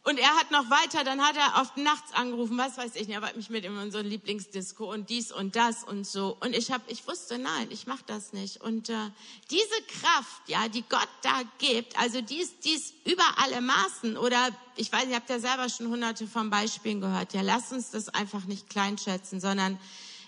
Und 0.04 0.18
er 0.18 0.30
hat 0.30 0.50
noch 0.50 0.70
weiter, 0.70 1.04
dann 1.04 1.22
hat 1.22 1.36
er 1.36 1.62
oft 1.62 1.76
nachts 1.76 2.14
angerufen, 2.14 2.58
was 2.58 2.78
weiß 2.78 2.96
ich 2.96 3.08
nicht, 3.08 3.18
er 3.18 3.22
hat 3.22 3.36
mich 3.36 3.50
mit 3.50 3.66
in 3.66 3.78
unserem 3.78 4.08
Lieblingsdisco 4.08 4.92
und 4.92 5.10
dies 5.10 5.32
und 5.32 5.58
das 5.58 5.84
und 5.84 6.08
so. 6.08 6.38
Und 6.40 6.56
ich 6.56 6.72
habe, 6.72 6.84
ich 6.88 7.06
wusste, 7.06 7.38
nein, 7.38 7.68
ich 7.70 7.86
mache 7.86 8.04
das 8.08 8.32
nicht. 8.32 8.62
Und 8.62 8.90
äh, 8.90 9.12
diese 9.52 10.00
Kraft, 10.00 10.48
ja, 10.48 10.70
die 10.70 10.84
Gott 10.84 11.10
da 11.22 11.42
gibt, 11.58 12.00
also 12.00 12.22
die 12.22 12.38
ist, 12.38 12.64
die 12.64 12.72
ist 12.72 12.94
über 13.06 13.26
alle 13.38 13.60
Maßen. 13.60 14.18
Oder 14.18 14.50
ich 14.78 14.92
weiß, 14.92 15.08
ihr 15.10 15.16
habt 15.16 15.30
ja 15.30 15.40
selber 15.40 15.68
schon 15.68 15.90
hunderte 15.90 16.28
von 16.28 16.50
Beispielen 16.50 17.02
gehört. 17.02 17.34
Ja, 17.34 17.42
lasst 17.42 17.74
uns 17.74 17.92
das 17.92 18.08
einfach 18.10 18.46
nicht 18.46 18.70
kleinschätzen, 18.70 19.42
sondern 19.42 19.78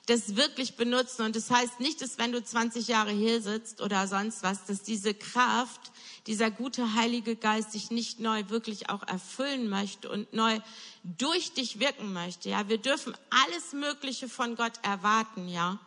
das 0.05 0.35
wirklich 0.35 0.75
benutzen. 0.75 1.23
Und 1.23 1.35
das 1.35 1.49
heißt 1.49 1.79
nicht, 1.79 2.01
dass 2.01 2.17
wenn 2.17 2.33
du 2.33 2.43
20 2.43 2.87
Jahre 2.89 3.11
hier 3.11 3.41
sitzt 3.41 3.81
oder 3.81 4.07
sonst 4.07 4.43
was, 4.43 4.65
dass 4.65 4.83
diese 4.83 5.13
Kraft 5.13 5.91
dieser 6.27 6.51
gute 6.51 6.93
Heilige 6.93 7.35
Geist 7.35 7.71
sich 7.71 7.91
nicht 7.91 8.19
neu 8.19 8.49
wirklich 8.49 8.89
auch 8.89 9.03
erfüllen 9.07 9.69
möchte 9.69 10.09
und 10.09 10.33
neu 10.33 10.59
durch 11.03 11.53
dich 11.53 11.79
wirken 11.79 12.13
möchte. 12.13 12.49
Ja, 12.49 12.67
wir 12.69 12.77
dürfen 12.77 13.15
alles 13.29 13.73
Mögliche 13.73 14.29
von 14.29 14.55
Gott 14.55 14.73
erwarten, 14.83 15.47
ja. 15.47 15.79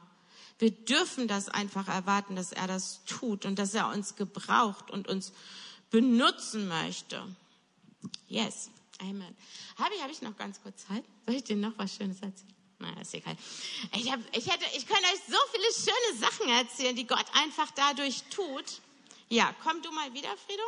Wir 0.58 0.70
dürfen 0.70 1.28
das 1.28 1.48
einfach 1.48 1.88
erwarten, 1.88 2.36
dass 2.36 2.52
er 2.52 2.66
das 2.66 3.04
tut 3.06 3.44
und 3.44 3.58
dass 3.58 3.74
er 3.74 3.88
uns 3.88 4.16
gebraucht 4.16 4.90
und 4.90 5.08
uns 5.08 5.32
benutzen 5.90 6.68
möchte. 6.68 7.24
Yes. 8.28 8.70
Amen. 9.00 9.36
Habe 9.76 9.94
ich, 9.94 10.02
habe 10.02 10.12
ich 10.12 10.22
noch 10.22 10.36
ganz 10.36 10.62
kurz 10.62 10.86
Zeit? 10.86 11.04
Soll 11.26 11.36
ich 11.36 11.44
dir 11.44 11.56
noch 11.56 11.72
was 11.76 11.94
Schönes 11.94 12.20
erzählen? 12.20 12.54
Naja, 12.78 13.00
ist 13.00 13.14
egal. 13.14 13.36
Ich, 13.96 14.10
hab, 14.10 14.20
ich, 14.36 14.50
hätte, 14.50 14.64
ich 14.76 14.86
könnte 14.86 15.04
euch 15.04 15.20
so 15.28 15.36
viele 15.52 15.72
schöne 15.72 16.20
Sachen 16.20 16.48
erzählen, 16.48 16.96
die 16.96 17.06
Gott 17.06 17.26
einfach 17.32 17.70
dadurch 17.72 18.22
tut. 18.30 18.80
Ja, 19.34 19.52
komm 19.64 19.82
du 19.82 19.90
mal 19.90 20.14
wieder, 20.14 20.28
Friedo. 20.36 20.62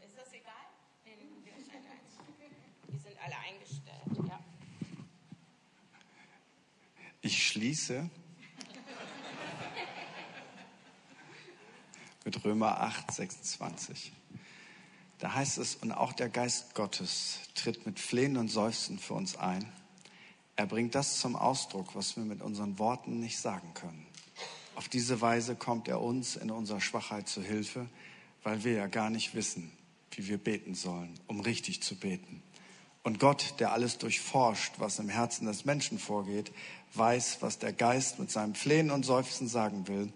Ist 0.00 0.16
das 0.16 0.32
egal? 0.32 0.54
Die 2.88 2.96
sind 2.96 3.14
alle 3.22 3.36
eingestellt, 3.36 4.26
ja. 4.26 4.40
Ich 7.20 7.46
schließe 7.46 8.08
mit 12.24 12.42
Römer 12.42 12.80
8, 12.80 13.10
26. 13.10 14.12
Da 15.18 15.34
heißt 15.34 15.58
es, 15.58 15.74
und 15.74 15.92
auch 15.92 16.14
der 16.14 16.30
Geist 16.30 16.74
Gottes 16.74 17.40
tritt 17.54 17.84
mit 17.84 18.00
Flehen 18.00 18.38
und 18.38 18.48
Seufzen 18.48 18.98
für 18.98 19.12
uns 19.12 19.36
ein 19.36 19.70
er 20.56 20.66
bringt 20.66 20.94
das 20.94 21.20
zum 21.20 21.36
Ausdruck, 21.36 21.94
was 21.94 22.16
wir 22.16 22.24
mit 22.24 22.40
unseren 22.42 22.78
Worten 22.78 23.20
nicht 23.20 23.38
sagen 23.38 23.74
können. 23.74 24.06
Auf 24.74 24.88
diese 24.88 25.20
Weise 25.20 25.54
kommt 25.54 25.88
er 25.88 26.00
uns 26.00 26.36
in 26.36 26.50
unserer 26.50 26.80
Schwachheit 26.80 27.28
zu 27.28 27.42
Hilfe, 27.42 27.86
weil 28.42 28.64
wir 28.64 28.72
ja 28.72 28.86
gar 28.86 29.10
nicht 29.10 29.34
wissen, 29.34 29.70
wie 30.10 30.28
wir 30.28 30.38
beten 30.38 30.74
sollen, 30.74 31.18
um 31.26 31.40
richtig 31.40 31.82
zu 31.82 31.94
beten. 31.94 32.42
Und 33.02 33.20
Gott, 33.20 33.54
der 33.60 33.72
alles 33.72 33.98
durchforscht, 33.98 34.74
was 34.78 34.98
im 34.98 35.08
Herzen 35.08 35.46
des 35.46 35.64
Menschen 35.64 35.98
vorgeht, 35.98 36.52
weiß, 36.94 37.38
was 37.40 37.58
der 37.58 37.72
Geist 37.72 38.18
mit 38.18 38.30
seinem 38.30 38.54
Flehen 38.54 38.90
und 38.90 39.04
Seufzen 39.04 39.48
sagen 39.48 39.86
will. 39.86 40.12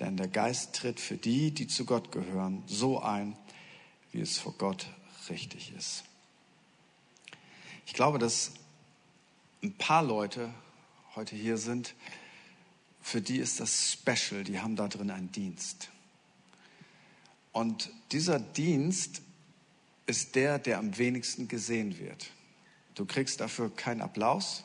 Denn 0.00 0.16
der 0.16 0.28
Geist 0.28 0.74
tritt 0.74 0.98
für 0.98 1.16
die, 1.16 1.52
die 1.52 1.68
zu 1.68 1.84
Gott 1.84 2.10
gehören, 2.10 2.64
so 2.66 3.00
ein, 3.00 3.36
wie 4.10 4.20
es 4.20 4.38
vor 4.38 4.54
Gott 4.58 4.88
richtig 5.28 5.72
ist. 5.76 6.04
Ich 7.86 7.92
glaube, 7.92 8.18
dass 8.18 8.52
ein 9.64 9.72
paar 9.78 10.02
Leute 10.02 10.52
heute 11.16 11.34
hier 11.34 11.56
sind, 11.56 11.94
für 13.00 13.22
die 13.22 13.38
ist 13.38 13.60
das 13.60 13.92
special, 13.92 14.44
die 14.44 14.60
haben 14.60 14.76
da 14.76 14.88
drin 14.88 15.10
einen 15.10 15.32
Dienst. 15.32 15.88
Und 17.52 17.90
dieser 18.12 18.38
Dienst 18.38 19.22
ist 20.06 20.34
der, 20.34 20.58
der 20.58 20.78
am 20.78 20.98
wenigsten 20.98 21.48
gesehen 21.48 21.98
wird. 21.98 22.30
Du 22.94 23.06
kriegst 23.06 23.40
dafür 23.40 23.74
keinen 23.74 24.02
Applaus, 24.02 24.64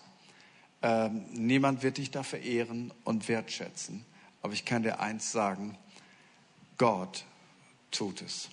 ähm, 0.81 1.25
niemand 1.31 1.81
wird 1.81 1.97
dich 1.97 2.11
dafür 2.11 2.39
ehren 2.39 2.93
und 3.05 3.29
wertschätzen. 3.29 4.05
Aber 4.41 4.51
ich 4.51 4.65
kann 4.65 4.83
dir 4.83 4.99
eins 4.99 5.31
sagen, 5.31 5.77
Gott 6.77 7.23
tut 7.91 8.21
es. 8.21 8.49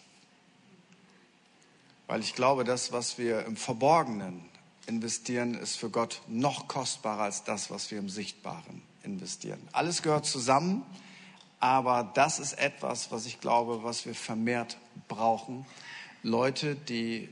Weil 2.06 2.20
ich 2.20 2.34
glaube, 2.34 2.62
das, 2.62 2.92
was 2.92 3.18
wir 3.18 3.44
im 3.46 3.56
Verborgenen 3.56 4.44
investieren, 4.86 5.54
ist 5.54 5.76
für 5.76 5.90
Gott 5.90 6.22
noch 6.28 6.68
kostbarer 6.68 7.22
als 7.22 7.44
das, 7.44 7.70
was 7.70 7.90
wir 7.90 7.98
im 7.98 8.08
Sichtbaren 8.08 8.82
investieren. 9.02 9.60
Alles 9.72 10.02
gehört 10.02 10.26
zusammen, 10.26 10.82
aber 11.60 12.10
das 12.14 12.38
ist 12.38 12.54
etwas, 12.54 13.10
was 13.10 13.26
ich 13.26 13.40
glaube, 13.40 13.82
was 13.82 14.06
wir 14.06 14.14
vermehrt 14.14 14.78
brauchen. 15.08 15.66
Leute, 16.22 16.74
die 16.74 17.28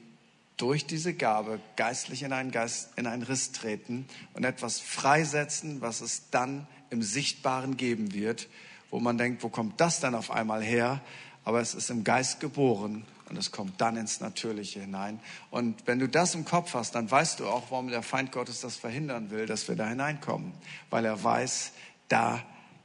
durch 0.57 0.87
diese 0.87 1.15
Gabe 1.15 1.61
geistlich 1.77 2.23
in 2.23 2.33
einen, 2.33 2.51
Geist, 2.51 2.91
in 2.97 3.07
einen 3.07 3.23
Riss 3.23 3.53
treten 3.53 4.07
und 4.35 4.45
etwas 4.45 4.79
freisetzen, 4.81 5.81
was 5.81 6.01
es 6.01 6.31
dann 6.31 6.67
im 6.91 7.03
Sichtbaren 7.03 7.77
geben 7.77 8.15
wird, 8.15 8.49
wo 8.91 9.01
man 9.01 9.19
denkt, 9.19 9.43
wo 9.43 9.49
kommt 9.49 9.81
das 9.81 9.99
dann 10.01 10.15
auf 10.15 10.31
einmal 10.31 10.63
her? 10.63 11.01
Aber 11.45 11.61
es 11.61 11.75
ist 11.75 11.91
im 11.91 12.05
Geist 12.05 12.41
geboren 12.41 13.05
und 13.35 13.41
es 13.41 13.51
kommt 13.51 13.81
dann 13.81 13.97
ins 13.97 14.21
Natürliche 14.21 14.81
hinein. 14.81 15.19
Und 15.51 15.89
wenn 15.89 15.99
du 15.99 16.09
das 16.09 16.37
im 16.37 16.45
Kopf 16.45 16.75
hast, 16.75 16.95
dann 16.95 17.11
weißt 17.11 17.41
du 17.41 17.49
auch, 17.49 17.71
warum 17.71 17.89
der 17.89 18.05
Feind 18.05 18.31
Gottes 18.31 18.61
das 18.61 18.77
verhindern 18.77 19.31
will, 19.31 19.47
dass 19.47 19.67
wir 19.67 19.75
da 19.75 19.89
hineinkommen. 19.89 20.53
Weil 20.89 21.05
er 21.05 21.23
weiß, 21.23 21.73
da 22.09 22.41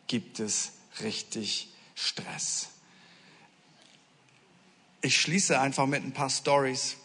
gibt 0.08 0.40
es 0.40 0.72
richtig 1.02 1.72
Stress. 1.94 2.70
Ich 5.02 5.22
schließe 5.22 5.60
einfach 5.60 5.86
mit 5.86 6.04
ein 6.04 6.14
paar 6.14 6.32
Stories, 6.32 6.98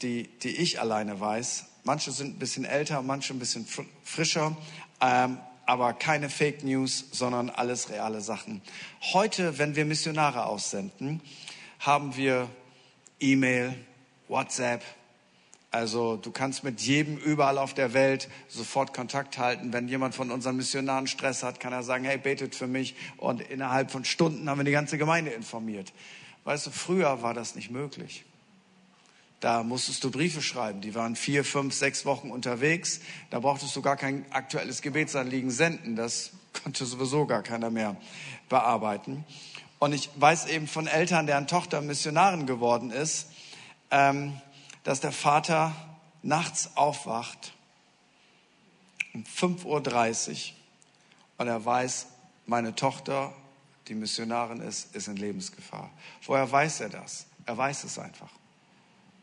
die, 0.00 0.28
die 0.38 0.56
ich 0.56 0.80
alleine 0.80 1.18
weiß. 1.18 1.64
Manche 1.82 2.12
sind 2.12 2.36
ein 2.36 2.38
bisschen 2.38 2.64
älter, 2.64 3.02
manche 3.02 3.34
ein 3.34 3.40
bisschen 3.40 3.66
frischer. 4.04 4.56
Ähm, 5.00 5.38
aber 5.66 5.94
keine 5.94 6.30
Fake 6.30 6.62
News, 6.62 7.06
sondern 7.10 7.50
alles 7.50 7.90
reale 7.90 8.20
Sachen. 8.20 8.62
Heute, 9.12 9.58
wenn 9.58 9.74
wir 9.74 9.84
Missionare 9.84 10.46
aussenden, 10.46 11.20
haben 11.80 12.16
wir 12.16 12.48
E-Mail, 13.24 13.74
WhatsApp. 14.28 14.82
Also 15.70 16.16
du 16.16 16.30
kannst 16.30 16.62
mit 16.62 16.82
jedem 16.82 17.16
überall 17.16 17.56
auf 17.56 17.72
der 17.72 17.94
Welt 17.94 18.28
sofort 18.48 18.92
Kontakt 18.92 19.38
halten. 19.38 19.72
Wenn 19.72 19.88
jemand 19.88 20.14
von 20.14 20.30
unseren 20.30 20.56
Missionaren 20.56 21.06
Stress 21.06 21.42
hat, 21.42 21.58
kann 21.58 21.72
er 21.72 21.82
sagen, 21.82 22.04
hey, 22.04 22.18
betet 22.18 22.54
für 22.54 22.66
mich. 22.66 22.94
Und 23.16 23.40
innerhalb 23.40 23.90
von 23.90 24.04
Stunden 24.04 24.48
haben 24.48 24.58
wir 24.58 24.64
die 24.64 24.72
ganze 24.72 24.98
Gemeinde 24.98 25.30
informiert. 25.30 25.92
Weißt 26.44 26.66
du, 26.66 26.70
früher 26.70 27.22
war 27.22 27.32
das 27.32 27.54
nicht 27.54 27.70
möglich. 27.70 28.24
Da 29.40 29.62
musstest 29.62 30.04
du 30.04 30.10
Briefe 30.10 30.42
schreiben. 30.42 30.82
Die 30.82 30.94
waren 30.94 31.16
vier, 31.16 31.44
fünf, 31.44 31.74
sechs 31.74 32.04
Wochen 32.04 32.30
unterwegs. 32.30 33.00
Da 33.30 33.40
brauchtest 33.40 33.74
du 33.74 33.80
gar 33.82 33.96
kein 33.96 34.26
aktuelles 34.32 34.82
Gebetsanliegen 34.82 35.50
senden. 35.50 35.96
Das 35.96 36.32
konnte 36.62 36.84
sowieso 36.84 37.26
gar 37.26 37.42
keiner 37.42 37.70
mehr 37.70 37.96
bearbeiten. 38.48 39.24
Und 39.84 39.92
ich 39.92 40.08
weiß 40.16 40.46
eben 40.46 40.66
von 40.66 40.86
Eltern, 40.86 41.26
deren 41.26 41.46
Tochter 41.46 41.82
Missionarin 41.82 42.46
geworden 42.46 42.90
ist, 42.90 43.26
ähm, 43.90 44.40
dass 44.82 45.00
der 45.00 45.12
Vater 45.12 45.76
nachts 46.22 46.70
aufwacht 46.74 47.52
um 49.12 49.24
5.30 49.24 50.30
Uhr 50.30 50.36
und 51.36 51.48
er 51.48 51.62
weiß, 51.62 52.06
meine 52.46 52.74
Tochter, 52.74 53.34
die 53.86 53.94
Missionarin 53.94 54.62
ist, 54.62 54.96
ist 54.96 55.06
in 55.06 55.16
Lebensgefahr. 55.16 55.90
Woher 56.24 56.50
weiß 56.50 56.80
er 56.80 56.88
das? 56.88 57.26
Er 57.44 57.58
weiß 57.58 57.84
es 57.84 57.98
einfach. 57.98 58.30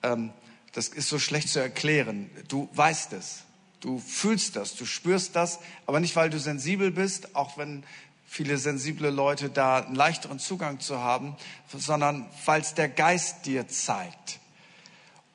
Ähm, 0.04 0.32
das 0.74 0.90
ist 0.90 1.10
so 1.10 1.18
schlecht 1.18 1.50
zu 1.50 1.60
erklären. 1.60 2.30
Du 2.50 2.70
weißt 2.74 3.14
es. 3.14 3.46
Du 3.80 3.98
fühlst 3.98 4.56
das, 4.56 4.76
du 4.76 4.86
spürst 4.86 5.36
das, 5.36 5.58
aber 5.88 6.00
nicht, 6.00 6.16
weil 6.16 6.30
du 6.30 6.40
sensibel 6.40 6.92
bist, 6.92 7.36
auch 7.36 7.58
wenn 7.58 7.84
viele 8.32 8.58
sensible 8.58 9.10
Leute 9.10 9.50
da 9.50 9.80
einen 9.80 9.94
leichteren 9.94 10.40
Zugang 10.40 10.80
zu 10.80 11.00
haben, 11.00 11.36
sondern 11.68 12.30
es 12.48 12.74
der 12.74 12.88
Geist 12.88 13.46
dir 13.46 13.68
zeigt. 13.68 14.40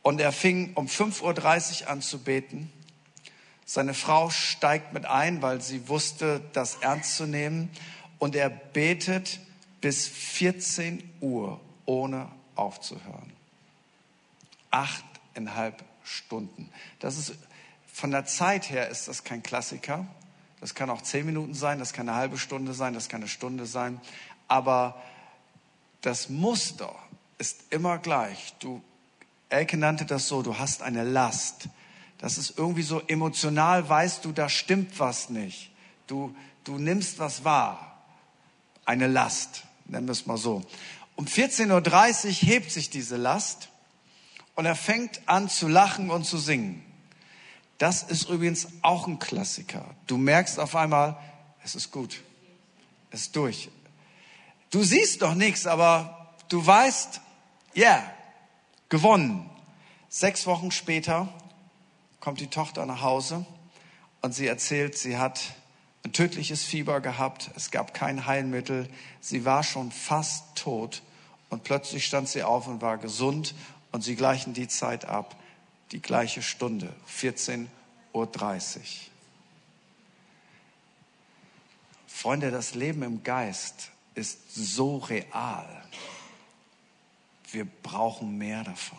Und 0.01 0.19
er 0.19 0.33
fing 0.33 0.73
um 0.77 0.87
5.30 0.87 1.83
Uhr 1.83 1.91
an 1.91 2.01
zu 2.01 2.21
beten. 2.21 2.73
Seine 3.67 3.93
Frau 3.93 4.31
steigt 4.31 4.95
mit 4.95 5.05
ein, 5.05 5.43
weil 5.43 5.61
sie 5.61 5.91
wusste, 5.91 6.41
das 6.55 6.77
ernst 6.77 7.19
zu 7.19 7.27
nehmen. 7.27 7.69
Und 8.19 8.35
er 8.35 8.49
betet 8.49 9.41
bis 9.83 10.09
14 10.09 11.19
Uhr, 11.21 11.61
ohne 11.85 12.31
aufzuhören. 12.55 13.31
Achteinhalb 14.71 15.85
Stunden. 16.03 16.71
Das 17.01 17.19
ist, 17.19 17.35
von 17.93 18.11
der 18.11 18.25
Zeit 18.25 18.71
her 18.71 18.89
ist 18.89 19.07
das 19.07 19.23
kein 19.23 19.43
Klassiker. 19.43 20.07
Das 20.61 20.75
kann 20.75 20.91
auch 20.91 21.03
zehn 21.03 21.27
Minuten 21.27 21.55
sein, 21.55 21.79
das 21.79 21.93
kann 21.93 22.09
eine 22.09 22.19
halbe 22.19 22.39
Stunde 22.39 22.73
sein, 22.73 22.95
das 22.95 23.09
kann 23.09 23.21
eine 23.21 23.29
Stunde 23.29 23.67
sein. 23.67 24.01
Aber 24.49 25.01
das 26.01 26.29
Muster 26.29 26.95
ist 27.39 27.65
immer 27.71 27.99
gleich. 27.99 28.55
Du, 28.59 28.83
Elke 29.49 29.77
nannte 29.77 30.07
das 30.07 30.29
so, 30.29 30.43
du 30.43 30.59
hast 30.59 30.83
eine 30.83 31.05
Last. 31.05 31.69
Das 32.19 32.39
ist 32.39 32.59
irgendwie 32.59 32.83
so 32.83 33.03
emotional, 33.07 33.89
weißt 33.89 34.25
du, 34.25 34.33
da 34.33 34.49
stimmt 34.49 34.99
was 34.99 35.29
nicht. 35.29 35.71
Du, 36.07 36.35
du 36.65 36.79
nimmst 36.79 37.19
was 37.19 37.45
wahr. 37.45 37.99
Eine 38.85 39.09
Last, 39.09 39.65
nennen 39.87 40.07
wir 40.07 40.13
es 40.13 40.27
mal 40.27 40.39
so. 40.39 40.63
Um 41.17 41.27
14.30 41.27 42.27
Uhr 42.27 42.33
hebt 42.33 42.71
sich 42.71 42.89
diese 42.89 43.17
Last 43.17 43.69
und 44.55 44.65
er 44.65 44.77
fängt 44.77 45.21
an 45.27 45.49
zu 45.49 45.69
lachen 45.69 46.11
und 46.11 46.25
zu 46.25 46.39
singen. 46.39 46.86
Das 47.79 48.03
ist 48.03 48.29
übrigens 48.29 48.69
auch 48.83 49.07
ein 49.07 49.19
Klassiker. 49.19 49.85
Du 50.07 50.17
merkst 50.17 50.59
auf 50.59 50.75
einmal, 50.75 51.19
es 51.63 51.75
ist 51.75 51.91
gut. 51.91 52.23
Es 53.11 53.23
ist 53.23 53.37
durch. 53.37 53.69
Du 54.71 54.83
siehst 54.83 55.23
doch 55.23 55.35
nichts, 55.35 55.67
aber 55.67 56.35
du 56.49 56.65
weißt, 56.65 57.21
ja, 57.75 57.85
yeah, 57.85 58.13
gewonnen. 58.89 59.49
Sechs 60.09 60.47
Wochen 60.47 60.71
später 60.71 61.29
kommt 62.21 62.41
die 62.41 62.49
Tochter 62.49 62.87
nach 62.87 63.03
Hause 63.03 63.45
und 64.23 64.35
sie 64.35 64.47
erzählt, 64.47 64.97
sie 64.97 65.19
hat 65.19 65.55
ein 66.05 66.13
tödliches 66.13 66.65
Fieber 66.65 67.01
gehabt, 67.01 67.51
es 67.57 67.71
gab 67.71 67.93
kein 67.93 68.27
Heilmittel, 68.27 68.89
sie 69.21 69.45
war 69.45 69.63
schon 69.63 69.91
fast 69.91 70.55
tot 70.55 71.03
und 71.51 71.65
plötzlich 71.65 72.07
stand 72.07 72.29
sie 72.29 72.43
auf 72.43 72.67
und 72.69 72.81
war 72.81 72.99
gesund 72.99 73.55
und 73.93 74.03
sie 74.03 74.17
gleichen 74.17 74.55
die 74.55 74.69
Zeit 74.69 75.05
ab, 75.05 75.37
die 75.93 76.03
gleiche 76.03 76.43
Stunde, 76.43 76.93
14.30 77.09 77.69
Uhr. 78.13 78.29
Freunde, 82.07 82.51
das 82.51 82.75
Leben 82.75 83.03
im 83.03 83.23
Geist 83.23 83.91
ist 84.15 84.55
so 84.55 84.97
real. 84.99 85.85
Wir 87.53 87.67
brauchen 87.67 88.39
mehr 88.39 88.65
davon. 88.65 88.99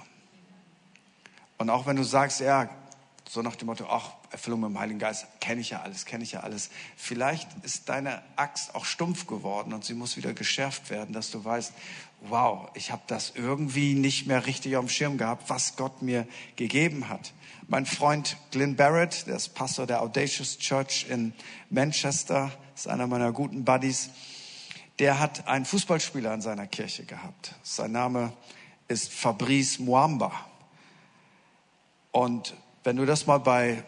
Und 1.57 1.69
auch 1.69 1.88
wenn 1.88 1.95
du 1.95 2.03
sagst, 2.03 2.39
ja, 2.39 2.69
so 3.30 3.41
nach 3.41 3.55
dem 3.55 3.65
Motto, 3.65 3.86
ach, 3.89 4.11
Erfüllung 4.32 4.61
mit 4.61 4.69
dem 4.69 4.80
Heiligen 4.80 4.99
Geist, 4.99 5.25
kenne 5.41 5.61
ich 5.61 5.71
ja 5.71 5.82
alles, 5.82 6.05
kenne 6.05 6.23
ich 6.23 6.34
ja 6.34 6.41
alles. 6.41 6.69
Vielleicht 6.95 7.49
ist 7.63 7.89
deine 7.89 8.21
Axt 8.36 8.73
auch 8.73 8.86
stumpf 8.86 9.28
geworden 9.28 9.73
und 9.73 9.84
sie 9.84 9.93
muss 9.93 10.17
wieder 10.17 10.34
geschärft 10.34 10.89
werden, 10.89 11.13
dass 11.13 11.32
du 11.32 11.43
weißt, 11.43 11.73
wow, 12.21 12.69
ich 12.73 12.91
habe 12.91 13.01
das 13.07 13.34
irgendwie 13.36 13.93
nicht 13.93 14.28
mehr 14.28 14.45
richtig 14.45 14.78
auf 14.78 14.86
dem 14.86 14.89
Schirm 14.89 15.17
gehabt, 15.17 15.49
was 15.49 15.75
Gott 15.75 16.01
mir 16.01 16.28
gegeben 16.55 17.09
hat. 17.09 17.34
Mein 17.67 17.86
Freund 17.86 18.38
Glenn 18.51 18.75
Barrett, 18.75 19.28
der 19.28 19.36
ist 19.36 19.49
Pastor 19.49 19.86
der 19.86 20.01
Audacious 20.01 20.57
Church 20.57 21.05
in 21.09 21.34
Manchester, 21.69 22.51
ist 22.75 22.88
einer 22.88 23.07
meiner 23.07 23.34
guten 23.34 23.65
Buddies, 23.65 24.09
der 24.99 25.19
hat 25.19 25.47
einen 25.47 25.65
Fußballspieler 25.65 26.34
in 26.34 26.41
seiner 26.41 26.65
Kirche 26.65 27.05
gehabt. 27.05 27.55
Sein 27.61 27.91
Name 27.91 28.34
ist 28.88 29.11
Fabrice 29.11 29.80
Muamba. 29.80 30.32
Und 32.11 32.55
wenn 32.88 32.95
du 32.95 33.05
das 33.05 33.27
mal 33.27 33.39
bei 33.39 33.83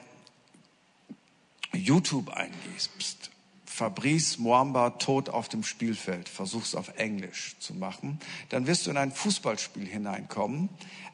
YouTube 1.72 2.32
eingibst, 2.32 3.32
Fabrice 3.64 4.38
Muamba 4.40 4.90
tot 4.90 5.30
auf 5.30 5.48
dem 5.48 5.64
Spielfeld, 5.64 6.28
versuch's 6.28 6.76
auf 6.76 6.90
Englisch 6.98 7.56
zu 7.60 7.74
machen, 7.74 8.20
dann 8.50 8.68
wirst 8.68 8.86
du 8.86 8.92
in 8.92 8.98
ein 8.98 9.14
Fußballspiel 9.14 9.88
hineinkommen, 9.88 10.68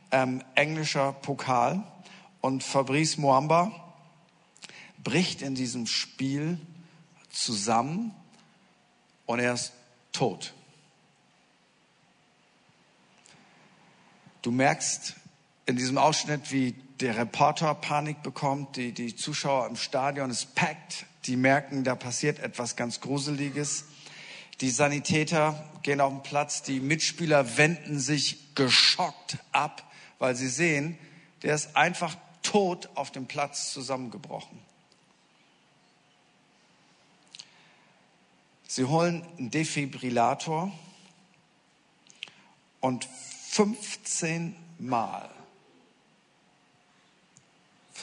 ähm, 0.10 0.44
englischer 0.56 1.14
Pokal 1.14 1.84
und 2.42 2.64
Fabrice 2.64 3.22
Muamba 3.22 3.72
bricht 5.04 5.44
in 5.44 5.54
diesem 5.54 5.86
Spiel 5.86 6.58
zusammen 7.30 8.16
und 9.28 9.38
er 9.38 9.54
ist 9.54 9.74
tot. 10.12 10.56
Du 14.42 14.50
merkst 14.50 15.14
in 15.68 15.76
diesem 15.76 16.00
Ausschnitt, 16.00 16.52
wie 16.52 16.74
der 17.02 17.18
Reporter 17.18 17.76
Panik 17.76 18.24
bekommt, 18.24 18.78
die, 18.78 18.92
die 18.94 19.16
Zuschauer 19.16 19.68
im 19.68 19.76
Stadion, 19.76 20.30
es 20.30 20.46
packt, 20.46 21.06
die 21.26 21.36
merken, 21.36 21.84
da 21.84 21.96
passiert 21.96 22.40
etwas 22.40 22.76
ganz 22.76 23.02
Gruseliges. 23.02 23.86
Die 24.62 24.70
Sanitäter 24.70 25.70
gehen 25.84 26.00
auf 26.00 26.14
den 26.14 26.24
Platz, 26.24 26.62
die 26.62 26.80
Mitspieler 26.80 27.58
wenden 27.58 28.00
sich 28.00 28.56
geschockt 28.56 29.38
ab, 29.52 29.84
weil 30.20 30.36
sie 30.36 30.48
sehen, 30.48 30.98
der 31.44 31.56
ist 31.56 31.76
einfach 31.76 32.16
tot 32.42 32.90
auf 32.96 33.12
dem 33.12 33.26
Platz 33.26 33.74
zusammengebrochen. 33.74 34.60
Sie 38.68 38.86
holen 38.86 39.26
einen 39.38 39.52
Defibrillator 39.52 40.72
und 42.80 43.06
15 43.50 44.56
Mal 44.80 45.35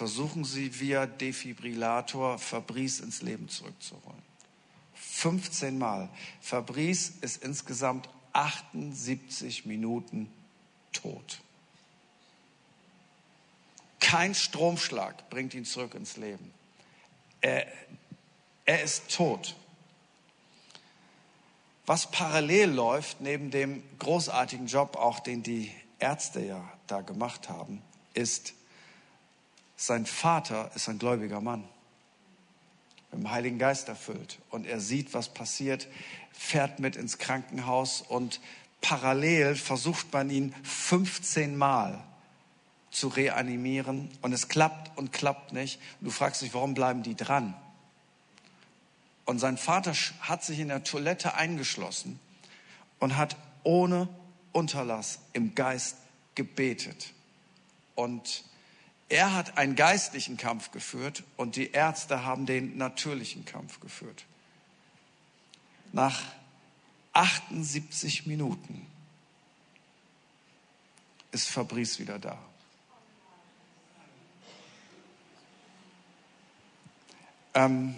versuchen 0.02 0.42
sie 0.42 0.80
via 0.80 1.06
Defibrillator 1.06 2.36
Fabrice 2.36 3.04
ins 3.04 3.22
Leben 3.22 3.48
zurückzuholen. 3.48 4.20
15 4.94 5.78
Mal. 5.78 6.08
Fabrice 6.40 7.12
ist 7.20 7.44
insgesamt 7.44 8.08
78 8.32 9.64
Minuten 9.64 10.28
tot. 10.92 11.40
Kein 14.00 14.34
Stromschlag 14.34 15.30
bringt 15.30 15.54
ihn 15.54 15.64
zurück 15.64 15.94
ins 15.94 16.16
Leben. 16.16 16.52
Er, 17.40 17.68
er 18.64 18.82
ist 18.82 19.08
tot. 19.14 19.54
Was 21.86 22.10
parallel 22.10 22.70
läuft, 22.70 23.20
neben 23.20 23.52
dem 23.52 23.84
großartigen 24.00 24.66
Job, 24.66 24.96
auch 24.96 25.20
den 25.20 25.44
die 25.44 25.70
Ärzte 26.00 26.40
ja 26.44 26.68
da 26.88 27.02
gemacht 27.02 27.48
haben, 27.48 27.82
ist, 28.14 28.54
sein 29.86 30.06
Vater 30.06 30.70
ist 30.76 30.88
ein 30.88 30.98
gläubiger 30.98 31.40
Mann, 31.40 31.64
mit 33.10 33.20
dem 33.20 33.30
Heiligen 33.30 33.58
Geist 33.58 33.88
erfüllt. 33.88 34.38
Und 34.50 34.64
er 34.64 34.80
sieht, 34.80 35.12
was 35.12 35.28
passiert, 35.28 35.88
fährt 36.32 36.78
mit 36.78 36.94
ins 36.94 37.18
Krankenhaus 37.18 38.00
und 38.00 38.40
parallel 38.80 39.56
versucht 39.56 40.12
man 40.12 40.30
ihn 40.30 40.54
15 40.62 41.56
Mal 41.56 42.02
zu 42.92 43.08
reanimieren 43.08 44.08
und 44.20 44.32
es 44.32 44.48
klappt 44.48 44.96
und 44.96 45.12
klappt 45.12 45.52
nicht. 45.52 45.80
Und 46.00 46.06
du 46.06 46.10
fragst 46.12 46.42
dich, 46.42 46.54
warum 46.54 46.74
bleiben 46.74 47.02
die 47.02 47.16
dran? 47.16 47.54
Und 49.24 49.40
sein 49.40 49.56
Vater 49.56 49.94
hat 50.20 50.44
sich 50.44 50.60
in 50.60 50.68
der 50.68 50.84
Toilette 50.84 51.34
eingeschlossen 51.34 52.20
und 53.00 53.16
hat 53.16 53.36
ohne 53.64 54.08
Unterlass 54.52 55.18
im 55.32 55.56
Geist 55.56 55.96
gebetet. 56.34 57.12
Und 57.94 58.44
er 59.12 59.34
hat 59.34 59.58
einen 59.58 59.76
geistlichen 59.76 60.38
Kampf 60.38 60.70
geführt 60.70 61.22
und 61.36 61.56
die 61.56 61.72
Ärzte 61.72 62.24
haben 62.24 62.46
den 62.46 62.78
natürlichen 62.78 63.44
Kampf 63.44 63.78
geführt. 63.78 64.24
Nach 65.92 66.22
78 67.12 68.26
Minuten 68.26 68.86
ist 71.30 71.50
Fabrice 71.50 71.98
wieder 71.98 72.18
da. 72.18 72.38
Ähm, 77.52 77.94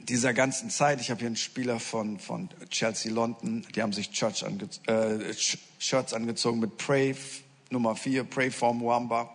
dieser 0.00 0.34
ganzen 0.34 0.70
Zeit, 0.70 1.00
ich 1.00 1.10
habe 1.10 1.20
hier 1.20 1.28
einen 1.28 1.36
Spieler 1.36 1.78
von, 1.78 2.18
von 2.18 2.48
Chelsea 2.70 3.12
London, 3.12 3.64
die 3.76 3.82
haben 3.82 3.92
sich 3.92 4.10
Church 4.10 4.44
ange, 4.44 4.68
äh, 4.88 5.32
Shirts 5.78 6.14
angezogen 6.14 6.58
mit 6.58 6.78
Pray 6.78 7.14
Nummer 7.70 7.96
4, 7.96 8.24
Pray 8.24 8.50
for 8.50 8.74
Mwamba. 8.74 9.32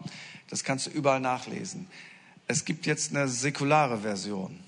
Das 0.50 0.64
kannst 0.64 0.88
du 0.88 0.90
überall 0.90 1.20
nachlesen. 1.20 1.88
Es 2.48 2.66
gibt 2.66 2.86
jetzt 2.86 3.12
eine 3.12 3.28
säkulare 3.28 4.00
Version. 4.00 4.60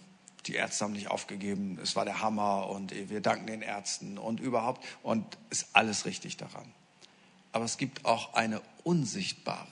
Die 0.45 0.55
Ärzte 0.55 0.83
haben 0.83 0.93
nicht 0.93 1.09
aufgegeben, 1.09 1.79
es 1.81 1.95
war 1.95 2.03
der 2.03 2.21
Hammer 2.21 2.69
und 2.69 2.93
wir 3.09 3.21
danken 3.21 3.47
den 3.47 3.61
Ärzten 3.61 4.17
und 4.17 4.41
überhaupt 4.41 4.85
und 5.01 5.25
ist 5.49 5.67
alles 5.73 6.05
richtig 6.05 6.35
daran. 6.35 6.65
Aber 7.53 7.63
es 7.63 7.77
gibt 7.77 8.03
auch 8.05 8.33
eine 8.33 8.61
unsichtbare 8.83 9.67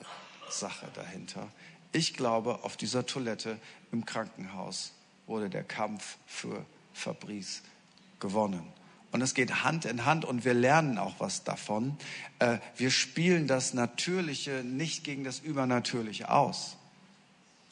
Sache 0.50 0.88
dahinter. 0.94 1.50
Ich 1.92 2.14
glaube, 2.14 2.64
auf 2.64 2.78
dieser 2.78 3.06
Toilette 3.06 3.58
im 3.92 4.06
Krankenhaus 4.06 4.94
wurde 5.28 5.50
der 5.50 5.64
Kampf 5.64 6.18
für 6.26 6.66
Fabrice 6.94 7.62
gewonnen. 8.20 8.64
Und 9.12 9.22
es 9.22 9.34
geht 9.34 9.64
Hand 9.64 9.86
in 9.86 10.06
Hand 10.06 10.24
und 10.24 10.46
wir 10.46 10.54
lernen 10.54 10.98
auch 10.98 11.16
was 11.20 11.44
davon. 11.44 11.98
Äh, 12.40 12.60
wir 12.78 12.92
spielen 12.92 13.48
das 13.48 13.74
Natürliche 13.74 14.64
nicht 14.64 15.04
gegen 15.04 15.24
das 15.24 15.40
Übernatürliche 15.40 16.30
aus. 16.32 16.78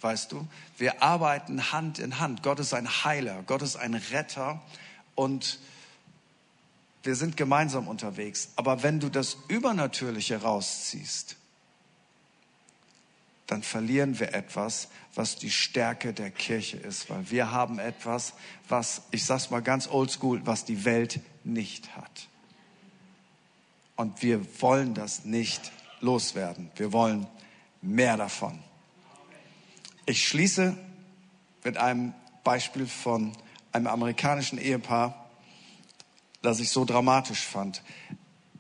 weißt 0.02 0.32
du? 0.32 0.48
Wir 0.78 1.02
arbeiten 1.02 1.72
Hand 1.72 2.00
in 2.00 2.20
Hand. 2.20 2.44
Gott 2.44 2.60
ist 2.60 2.74
ein 2.74 2.88
Heiler, 3.04 3.44
Gott 3.46 3.62
ist 3.62 3.76
ein 3.76 3.94
Retter 3.94 4.62
und 5.16 5.60
wir 7.04 7.16
sind 7.16 7.38
gemeinsam 7.38 7.88
unterwegs. 7.88 8.50
Aber 8.56 8.84
wenn 8.84 9.00
du 9.00 9.10
das 9.10 9.38
Übernatürliche 9.48 10.42
rausziehst, 10.42 11.38
dann 13.48 13.64
verlieren 13.64 14.20
wir 14.20 14.34
etwas, 14.34 14.90
was 15.16 15.36
die 15.38 15.50
Stärke 15.50 16.14
der 16.14 16.30
Kirche 16.30 16.78
ist, 16.78 17.10
weil 17.10 17.32
wir 17.32 17.52
haben 17.52 17.80
etwas, 17.80 18.34
was, 18.68 19.02
ich 19.12 19.26
sag's 19.26 19.50
mal 19.50 19.62
ganz 19.62 19.88
oldschool, 19.88 20.46
was 20.46 20.66
die 20.66 20.86
Welt 20.86 21.20
nicht 21.44 21.96
hat. 21.96 22.28
Und 23.96 24.22
wir 24.22 24.62
wollen 24.62 24.94
das 24.94 25.26
nicht 25.26 25.72
loswerden. 26.00 26.72
Wir 26.76 26.94
wollen 26.94 27.28
mehr 27.82 28.18
davon. 28.18 28.60
Ich 30.06 30.28
schließe 30.28 30.78
mit 31.64 31.78
einem 31.78 32.14
Beispiel 32.44 32.88
von 32.88 33.34
einem 33.72 33.88
amerikanischen 33.88 34.58
Ehepaar, 34.58 35.30
das 36.42 36.60
ich 36.60 36.70
so 36.70 36.86
dramatisch 36.86 37.46
fand. 37.46 37.84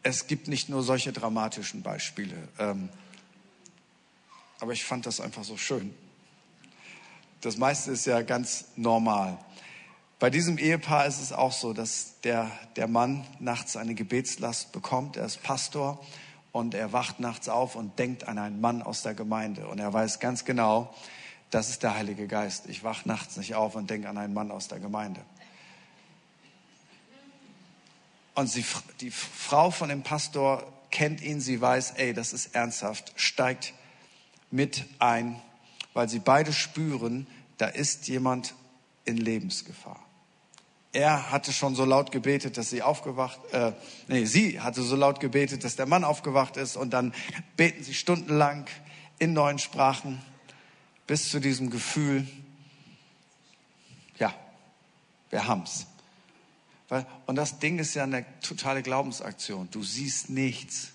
Es 0.03 0.27
gibt 0.27 0.47
nicht 0.47 0.69
nur 0.69 0.83
solche 0.83 1.11
dramatischen 1.11 1.81
Beispiele, 1.81 2.35
ähm, 2.57 2.89
aber 4.59 4.73
ich 4.73 4.83
fand 4.83 5.05
das 5.05 5.19
einfach 5.21 5.43
so 5.43 5.57
schön. 5.57 5.93
Das 7.41 7.57
meiste 7.57 7.91
ist 7.91 8.05
ja 8.05 8.21
ganz 8.21 8.65
normal. 8.75 9.37
Bei 10.19 10.29
diesem 10.29 10.57
Ehepaar 10.57 11.05
ist 11.05 11.21
es 11.21 11.31
auch 11.31 11.53
so, 11.53 11.71
dass 11.71 12.19
der, 12.25 12.51
der 12.75 12.89
Mann 12.89 13.25
nachts 13.39 13.77
eine 13.77 13.95
Gebetslast 13.95 14.73
bekommt. 14.73 15.15
Er 15.15 15.25
ist 15.25 15.41
Pastor 15.43 16.05
und 16.51 16.73
er 16.73 16.91
wacht 16.91 17.21
nachts 17.21 17.47
auf 17.47 17.75
und 17.75 17.97
denkt 17.97 18.27
an 18.27 18.37
einen 18.37 18.59
Mann 18.59 18.81
aus 18.81 19.01
der 19.01 19.13
Gemeinde. 19.13 19.65
Und 19.69 19.79
er 19.79 19.93
weiß 19.93 20.19
ganz 20.19 20.43
genau, 20.43 20.93
das 21.51 21.69
ist 21.69 21.83
der 21.83 21.95
Heilige 21.95 22.27
Geist. 22.27 22.67
Ich 22.67 22.83
wach 22.83 23.05
nachts 23.05 23.37
nicht 23.37 23.55
auf 23.55 23.75
und 23.75 23.89
denke 23.89 24.09
an 24.09 24.17
einen 24.17 24.33
Mann 24.33 24.51
aus 24.51 24.67
der 24.67 24.79
Gemeinde. 24.79 25.21
Und 28.35 28.47
sie, 28.47 28.65
die 28.99 29.11
Frau 29.11 29.71
von 29.71 29.87
dem 29.87 30.03
Pastor 30.03 30.69
kennt 30.91 31.21
ihn, 31.21 31.39
sie 31.39 31.61
weiß, 31.61 31.91
ey, 31.91 32.13
das 32.13 32.33
ist 32.33 32.55
ernsthaft, 32.55 33.13
steigt 33.15 33.73
mit 34.51 34.83
ein, 34.99 35.41
weil 35.93 36.09
sie 36.09 36.19
beide 36.19 36.51
spüren, 36.51 37.25
da 37.57 37.67
ist 37.67 38.09
jemand 38.09 38.53
in 39.05 39.15
Lebensgefahr. 39.15 40.08
Er 40.91 41.31
hatte 41.31 41.53
schon 41.53 41.75
so 41.75 41.85
laut 41.85 42.11
gebetet, 42.11 42.57
dass 42.57 42.71
sie 42.71 42.81
aufgewacht, 42.81 43.39
äh, 43.51 43.73
nee, 44.07 44.25
sie 44.25 44.59
hatte 44.59 44.81
so 44.81 44.95
laut 44.95 45.19
gebetet, 45.19 45.63
dass 45.63 45.75
der 45.75 45.85
Mann 45.85 46.03
aufgewacht 46.03 46.57
ist 46.57 46.75
und 46.75 46.91
dann 46.91 47.13
beten 47.55 47.83
sie 47.83 47.93
stundenlang 47.93 48.65
in 49.19 49.33
neuen 49.33 49.59
Sprachen 49.59 50.21
bis 51.05 51.29
zu 51.29 51.39
diesem 51.39 51.69
Gefühl, 51.69 52.27
ja, 54.17 54.33
wir 55.29 55.47
haben's. 55.47 55.85
Und 57.27 57.35
das 57.35 57.59
Ding 57.59 57.77
ist 57.77 57.93
ja 57.93 58.03
eine 58.03 58.25
totale 58.41 58.81
Glaubensaktion. 58.81 59.69
Du 59.69 59.83
siehst 59.83 60.29
nichts. 60.29 60.89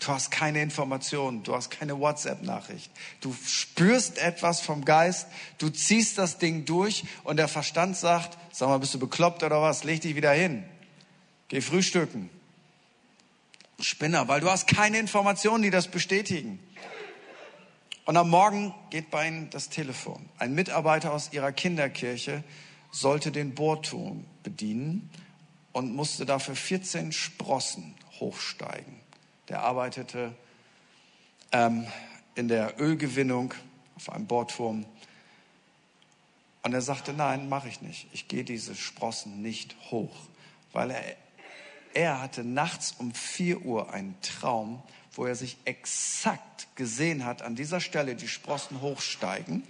Du 0.00 0.08
hast 0.08 0.30
keine 0.30 0.62
Informationen, 0.62 1.42
du 1.42 1.54
hast 1.56 1.70
keine 1.70 1.98
WhatsApp-Nachricht. 1.98 2.90
Du 3.20 3.34
spürst 3.46 4.18
etwas 4.18 4.60
vom 4.60 4.84
Geist, 4.84 5.26
du 5.58 5.70
ziehst 5.70 6.18
das 6.18 6.38
Ding 6.38 6.64
durch 6.66 7.04
und 7.24 7.36
der 7.36 7.48
Verstand 7.48 7.96
sagt, 7.96 8.38
sag 8.58 8.68
mal, 8.68 8.78
bist 8.78 8.92
du 8.92 8.98
bekloppt 8.98 9.44
oder 9.44 9.62
was? 9.62 9.84
Leg 9.84 10.00
dich 10.00 10.16
wieder 10.16 10.32
hin. 10.32 10.64
Geh 11.46 11.60
frühstücken. 11.60 12.28
Spinner, 13.78 14.26
weil 14.26 14.40
du 14.40 14.50
hast 14.50 14.66
keine 14.66 14.98
Informationen, 14.98 15.62
die 15.62 15.70
das 15.70 15.86
bestätigen. 15.86 16.58
Und 18.04 18.16
am 18.16 18.30
Morgen 18.30 18.74
geht 18.90 19.12
bei 19.12 19.28
ihnen 19.28 19.48
das 19.50 19.68
Telefon. 19.68 20.28
Ein 20.38 20.54
Mitarbeiter 20.54 21.12
aus 21.12 21.32
ihrer 21.32 21.52
Kinderkirche 21.52 22.42
sollte 22.90 23.30
den 23.30 23.54
Bohrturm 23.54 24.24
bedienen 24.42 25.08
und 25.70 25.94
musste 25.94 26.26
dafür 26.26 26.56
14 26.56 27.12
Sprossen 27.12 27.94
hochsteigen. 28.18 28.98
Der 29.48 29.62
arbeitete 29.62 30.34
ähm, 31.52 31.86
in 32.34 32.48
der 32.48 32.80
Ölgewinnung 32.80 33.54
auf 33.94 34.10
einem 34.10 34.26
Bohrturm. 34.26 34.84
Und 36.68 36.74
er 36.74 36.82
sagte, 36.82 37.14
nein, 37.14 37.48
mache 37.48 37.66
ich 37.66 37.80
nicht. 37.80 38.08
Ich 38.12 38.28
gehe 38.28 38.44
diese 38.44 38.74
Sprossen 38.74 39.40
nicht 39.40 39.74
hoch, 39.90 40.14
weil 40.74 40.90
er, 40.90 41.02
er 41.94 42.20
hatte 42.20 42.44
nachts 42.44 42.94
um 42.98 43.14
4 43.14 43.62
Uhr 43.62 43.94
einen 43.94 44.14
Traum, 44.20 44.82
wo 45.12 45.24
er 45.24 45.34
sich 45.34 45.56
exakt 45.64 46.68
gesehen 46.76 47.24
hat, 47.24 47.40
an 47.40 47.56
dieser 47.56 47.80
Stelle 47.80 48.16
die 48.16 48.28
Sprossen 48.28 48.82
hochsteigen. 48.82 49.62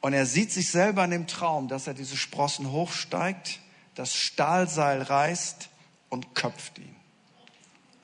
Und 0.00 0.14
er 0.14 0.24
sieht 0.24 0.50
sich 0.50 0.70
selber 0.70 1.04
in 1.04 1.10
dem 1.10 1.26
Traum, 1.26 1.68
dass 1.68 1.86
er 1.86 1.92
diese 1.92 2.16
Sprossen 2.16 2.72
hochsteigt, 2.72 3.60
das 3.96 4.14
Stahlseil 4.14 5.02
reißt 5.02 5.68
und 6.08 6.34
köpft 6.34 6.78
ihn. 6.78 6.95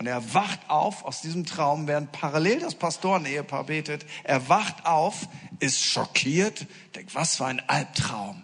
Und 0.02 0.08
er 0.08 0.34
wacht 0.34 0.58
auf 0.66 1.04
aus 1.04 1.20
diesem 1.20 1.46
Traum, 1.46 1.86
während 1.86 2.10
parallel 2.10 2.58
das 2.58 2.74
Pastorenehepaar 2.74 3.62
betet. 3.62 4.04
Er 4.24 4.48
wacht 4.48 4.84
auf, 4.84 5.28
ist 5.60 5.80
schockiert, 5.80 6.66
denkt, 6.96 7.14
was 7.14 7.36
für 7.36 7.46
ein 7.46 7.60
Albtraum. 7.68 8.42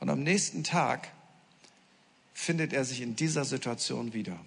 Und 0.00 0.08
am 0.08 0.22
nächsten 0.22 0.64
Tag 0.64 1.12
findet 2.32 2.72
er 2.72 2.86
sich 2.86 3.02
in 3.02 3.14
dieser 3.14 3.44
Situation 3.44 4.14
wieder. 4.14 4.38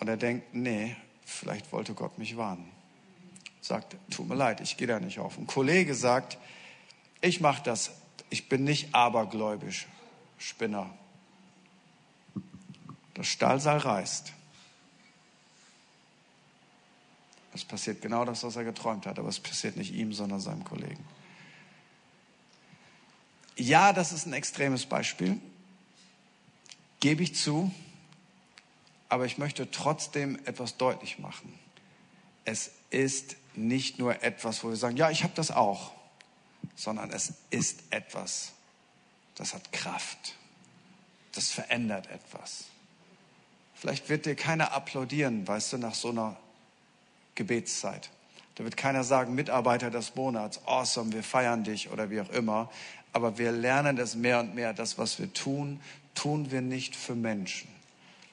Und 0.00 0.08
er 0.08 0.16
denkt, 0.16 0.54
nee, 0.54 0.96
vielleicht 1.24 1.70
wollte 1.70 1.94
Gott 1.94 2.18
mich 2.18 2.36
warnen. 2.36 2.68
Sagt, 3.60 3.94
tut 4.10 4.28
mir 4.28 4.34
leid, 4.34 4.60
ich 4.60 4.76
gehe 4.76 4.88
da 4.88 4.98
nicht 4.98 5.20
auf. 5.20 5.38
Ein 5.38 5.46
Kollege 5.46 5.94
sagt, 5.94 6.36
ich 7.20 7.40
mache 7.40 7.62
das, 7.62 7.92
ich 8.28 8.48
bin 8.48 8.64
nicht 8.64 8.92
abergläubisch, 8.92 9.86
Spinner. 10.36 10.90
Das 13.14 13.28
Stahlseil 13.28 13.78
reißt. 13.78 14.32
Es 17.54 17.64
passiert 17.64 18.02
genau 18.02 18.24
das, 18.24 18.42
was 18.42 18.56
er 18.56 18.64
geträumt 18.64 19.06
hat, 19.06 19.18
aber 19.18 19.28
es 19.28 19.40
passiert 19.40 19.76
nicht 19.76 19.94
ihm, 19.94 20.12
sondern 20.12 20.40
seinem 20.40 20.64
Kollegen. 20.64 21.04
Ja, 23.56 23.92
das 23.92 24.12
ist 24.12 24.26
ein 24.26 24.32
extremes 24.32 24.86
Beispiel 24.86 25.40
gebe 27.04 27.22
ich 27.22 27.34
zu, 27.34 27.70
aber 29.10 29.26
ich 29.26 29.36
möchte 29.36 29.70
trotzdem 29.70 30.38
etwas 30.46 30.78
deutlich 30.78 31.18
machen. 31.18 31.52
Es 32.46 32.70
ist 32.88 33.36
nicht 33.54 33.98
nur 33.98 34.22
etwas, 34.22 34.64
wo 34.64 34.70
wir 34.70 34.76
sagen, 34.76 34.96
ja, 34.96 35.10
ich 35.10 35.22
habe 35.22 35.34
das 35.36 35.50
auch, 35.50 35.92
sondern 36.76 37.10
es 37.10 37.34
ist 37.50 37.82
etwas, 37.90 38.52
das 39.34 39.52
hat 39.52 39.70
Kraft, 39.70 40.36
das 41.32 41.50
verändert 41.50 42.06
etwas. 42.06 42.68
Vielleicht 43.74 44.08
wird 44.08 44.24
dir 44.24 44.34
keiner 44.34 44.72
applaudieren, 44.72 45.46
weißt 45.46 45.74
du, 45.74 45.76
nach 45.76 45.94
so 45.94 46.08
einer 46.08 46.38
Gebetszeit. 47.34 48.10
Da 48.54 48.64
wird 48.64 48.76
keiner 48.76 49.02
sagen, 49.02 49.34
Mitarbeiter 49.34 49.90
des 49.90 50.14
Monats, 50.14 50.60
awesome, 50.66 51.12
wir 51.12 51.22
feiern 51.22 51.64
dich 51.64 51.90
oder 51.90 52.10
wie 52.10 52.20
auch 52.20 52.30
immer. 52.30 52.70
Aber 53.12 53.38
wir 53.38 53.52
lernen 53.52 53.98
es 53.98 54.14
mehr 54.14 54.40
und 54.40 54.54
mehr, 54.54 54.72
das, 54.72 54.98
was 54.98 55.18
wir 55.18 55.32
tun, 55.32 55.80
tun 56.14 56.50
wir 56.50 56.60
nicht 56.60 56.96
für 56.96 57.14
Menschen, 57.14 57.68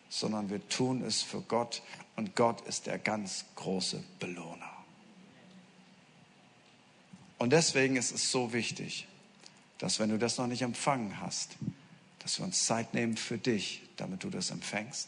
sondern 0.09 0.49
wir 0.49 0.67
tun 0.69 1.03
es 1.03 1.21
für 1.21 1.41
Gott 1.41 1.81
und 2.15 2.35
Gott 2.35 2.61
ist 2.61 2.87
der 2.87 2.99
ganz 2.99 3.45
große 3.55 4.03
Belohner. 4.19 4.71
Und 7.37 7.53
deswegen 7.53 7.95
ist 7.95 8.11
es 8.11 8.31
so 8.31 8.53
wichtig, 8.53 9.07
dass 9.79 9.99
wenn 9.99 10.09
du 10.09 10.19
das 10.19 10.37
noch 10.37 10.45
nicht 10.45 10.61
empfangen 10.61 11.19
hast, 11.19 11.57
dass 12.19 12.37
wir 12.37 12.45
uns 12.45 12.65
Zeit 12.65 12.93
nehmen 12.93 13.17
für 13.17 13.39
dich, 13.39 13.81
damit 13.97 14.23
du 14.23 14.29
das 14.29 14.51
empfängst. 14.51 15.07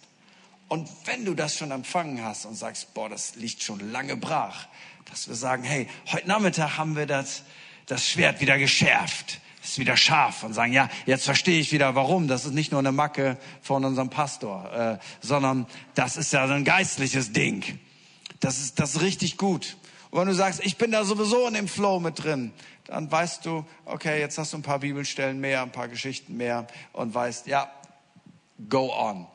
Und 0.68 0.90
wenn 1.06 1.26
du 1.26 1.34
das 1.34 1.58
schon 1.58 1.72
empfangen 1.72 2.24
hast 2.24 2.46
und 2.46 2.56
sagst, 2.56 2.94
boah, 2.94 3.10
das 3.10 3.36
liegt 3.36 3.62
schon 3.62 3.92
lange 3.92 4.18
brach, 4.18 4.68
dass 5.10 5.28
wir 5.28 5.36
sagen, 5.36 5.64
hey, 5.64 5.88
heute 6.12 6.28
Nachmittag 6.28 6.78
haben 6.78 6.96
wir 6.96 7.06
das, 7.06 7.44
das 7.86 8.08
Schwert 8.08 8.42
wieder 8.42 8.58
geschärft 8.58 9.40
ist 9.64 9.80
wieder 9.80 9.96
scharf 9.96 10.44
und 10.44 10.54
sagen, 10.54 10.74
ja, 10.74 10.90
jetzt 11.06 11.26
verstehe 11.26 11.60
ich 11.60 11.72
wieder, 11.72 11.96
warum. 11.96 12.28
Das 12.28 12.46
ist 12.46 12.54
nicht 12.54 12.72
nur 12.72 12.80
eine 12.80 12.92
Macke 12.92 13.38
von 13.62 13.86
unserem 13.86 14.10
Pastor, 14.10 14.72
äh, 14.74 15.26
sondern 15.26 15.68
das 15.96 16.18
ist 16.18 16.34
ja 16.34 16.48
so 16.48 16.54
ein 16.54 16.66
geistliches 16.66 17.32
Ding. 17.32 17.80
Das 18.40 18.60
ist, 18.60 18.80
das 18.80 18.96
ist 18.96 19.02
richtig 19.02 19.38
gut. 19.38 19.78
Und 20.12 20.20
wenn 20.20 20.28
du 20.28 20.36
sagst, 20.36 20.60
ich 20.64 20.78
bin 20.78 20.92
da 20.92 21.06
sowieso 21.06 21.48
in 21.48 21.54
dem 21.54 21.68
Flow 21.68 22.00
mit 22.00 22.24
drin, 22.24 22.52
dann 22.86 23.10
weißt 23.10 23.46
du, 23.46 23.66
okay, 23.86 24.20
jetzt 24.20 24.38
hast 24.38 24.52
du 24.54 24.58
ein 24.58 24.64
paar 24.64 24.80
Bibelstellen 24.80 25.40
mehr, 25.40 25.62
ein 25.62 25.72
paar 25.72 25.88
Geschichten 25.88 26.36
mehr 26.36 26.68
und 26.92 27.14
weißt, 27.16 27.48
ja, 27.48 27.72
go 28.70 28.94
on. 28.94 29.28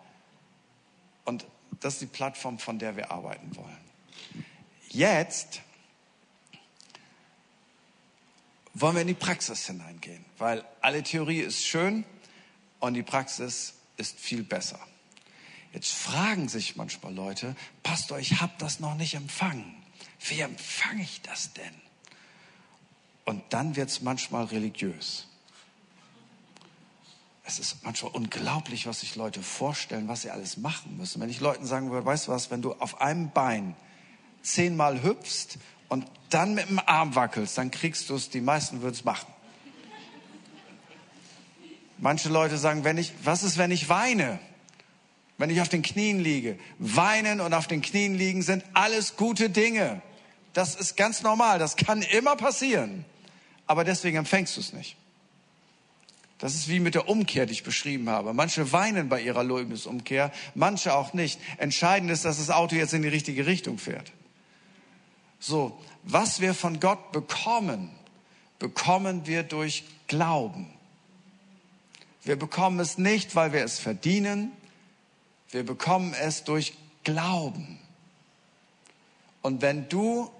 Und 1.28 1.44
das 1.80 1.94
ist 1.94 2.00
die 2.00 2.06
Plattform, 2.06 2.58
von 2.58 2.78
der 2.78 2.96
wir 2.96 3.10
arbeiten 3.12 3.54
wollen. 3.54 3.76
Jetzt 4.88 5.60
wollen 8.72 8.94
wir 8.94 9.02
in 9.02 9.08
die 9.08 9.14
Praxis 9.14 9.66
hineingehen, 9.66 10.24
weil 10.38 10.64
alle 10.80 11.02
Theorie 11.02 11.40
ist 11.40 11.66
schön 11.66 12.06
und 12.80 12.94
die 12.94 13.02
Praxis 13.02 13.74
ist 13.98 14.18
viel 14.18 14.42
besser. 14.42 14.80
Jetzt 15.74 15.92
fragen 15.92 16.48
sich 16.48 16.76
manchmal 16.76 17.12
Leute, 17.12 17.54
Pastor, 17.82 18.18
ich 18.18 18.40
habe 18.40 18.54
das 18.56 18.80
noch 18.80 18.94
nicht 18.94 19.12
empfangen. 19.12 19.84
Wie 20.20 20.40
empfange 20.40 21.02
ich 21.02 21.20
das 21.20 21.52
denn? 21.52 21.74
Und 23.26 23.42
dann 23.50 23.76
wird 23.76 23.90
es 23.90 24.00
manchmal 24.00 24.46
religiös. 24.46 25.28
Es 27.48 27.58
ist 27.58 27.82
manchmal 27.82 28.12
unglaublich, 28.12 28.86
was 28.86 29.00
sich 29.00 29.16
Leute 29.16 29.42
vorstellen, 29.42 30.06
was 30.06 30.20
sie 30.20 30.30
alles 30.30 30.58
machen 30.58 30.98
müssen. 30.98 31.22
Wenn 31.22 31.30
ich 31.30 31.40
Leuten 31.40 31.64
sagen 31.64 31.90
würde, 31.90 32.04
weißt 32.04 32.28
du 32.28 32.32
was, 32.32 32.50
wenn 32.50 32.60
du 32.60 32.74
auf 32.74 33.00
einem 33.00 33.30
Bein 33.30 33.74
zehnmal 34.42 35.02
hüpfst 35.02 35.56
und 35.88 36.04
dann 36.28 36.52
mit 36.52 36.68
dem 36.68 36.78
Arm 36.78 37.14
wackelst, 37.14 37.56
dann 37.56 37.70
kriegst 37.70 38.10
du 38.10 38.16
es, 38.16 38.28
die 38.28 38.42
meisten 38.42 38.82
würden 38.82 38.92
es 38.92 39.02
machen. 39.02 39.32
Manche 41.96 42.28
Leute 42.28 42.58
sagen, 42.58 42.84
wenn 42.84 42.98
ich, 42.98 43.14
was 43.24 43.42
ist, 43.42 43.56
wenn 43.56 43.70
ich 43.70 43.88
weine? 43.88 44.38
Wenn 45.38 45.48
ich 45.48 45.62
auf 45.62 45.70
den 45.70 45.80
Knien 45.80 46.20
liege. 46.20 46.58
Weinen 46.78 47.40
und 47.40 47.54
auf 47.54 47.66
den 47.66 47.80
Knien 47.80 48.14
liegen 48.14 48.42
sind 48.42 48.62
alles 48.74 49.16
gute 49.16 49.48
Dinge. 49.48 50.02
Das 50.52 50.74
ist 50.74 50.98
ganz 50.98 51.22
normal. 51.22 51.58
Das 51.58 51.76
kann 51.76 52.02
immer 52.02 52.36
passieren. 52.36 53.06
Aber 53.66 53.84
deswegen 53.84 54.18
empfängst 54.18 54.54
du 54.54 54.60
es 54.60 54.74
nicht. 54.74 54.98
Das 56.38 56.54
ist 56.54 56.68
wie 56.68 56.78
mit 56.78 56.94
der 56.94 57.08
Umkehr, 57.08 57.46
die 57.46 57.52
ich 57.52 57.64
beschrieben 57.64 58.08
habe. 58.08 58.32
Manche 58.32 58.70
weinen 58.72 59.08
bei 59.08 59.20
ihrer 59.20 59.42
Lobesumkehr, 59.42 60.32
manche 60.54 60.94
auch 60.94 61.12
nicht. 61.12 61.40
Entscheidend 61.58 62.10
ist, 62.10 62.24
dass 62.24 62.38
das 62.38 62.50
Auto 62.50 62.76
jetzt 62.76 62.94
in 62.94 63.02
die 63.02 63.08
richtige 63.08 63.46
Richtung 63.46 63.78
fährt. 63.78 64.12
So, 65.40 65.80
was 66.04 66.40
wir 66.40 66.54
von 66.54 66.78
Gott 66.78 67.10
bekommen, 67.10 67.90
bekommen 68.58 69.26
wir 69.26 69.42
durch 69.42 69.84
Glauben. 70.06 70.68
Wir 72.22 72.36
bekommen 72.36 72.78
es 72.78 72.98
nicht, 72.98 73.34
weil 73.34 73.52
wir 73.52 73.64
es 73.64 73.78
verdienen. 73.78 74.52
Wir 75.50 75.64
bekommen 75.64 76.14
es 76.14 76.44
durch 76.44 76.74
Glauben. 77.02 77.78
Und 79.42 79.62
wenn 79.62 79.88
du 79.88 80.30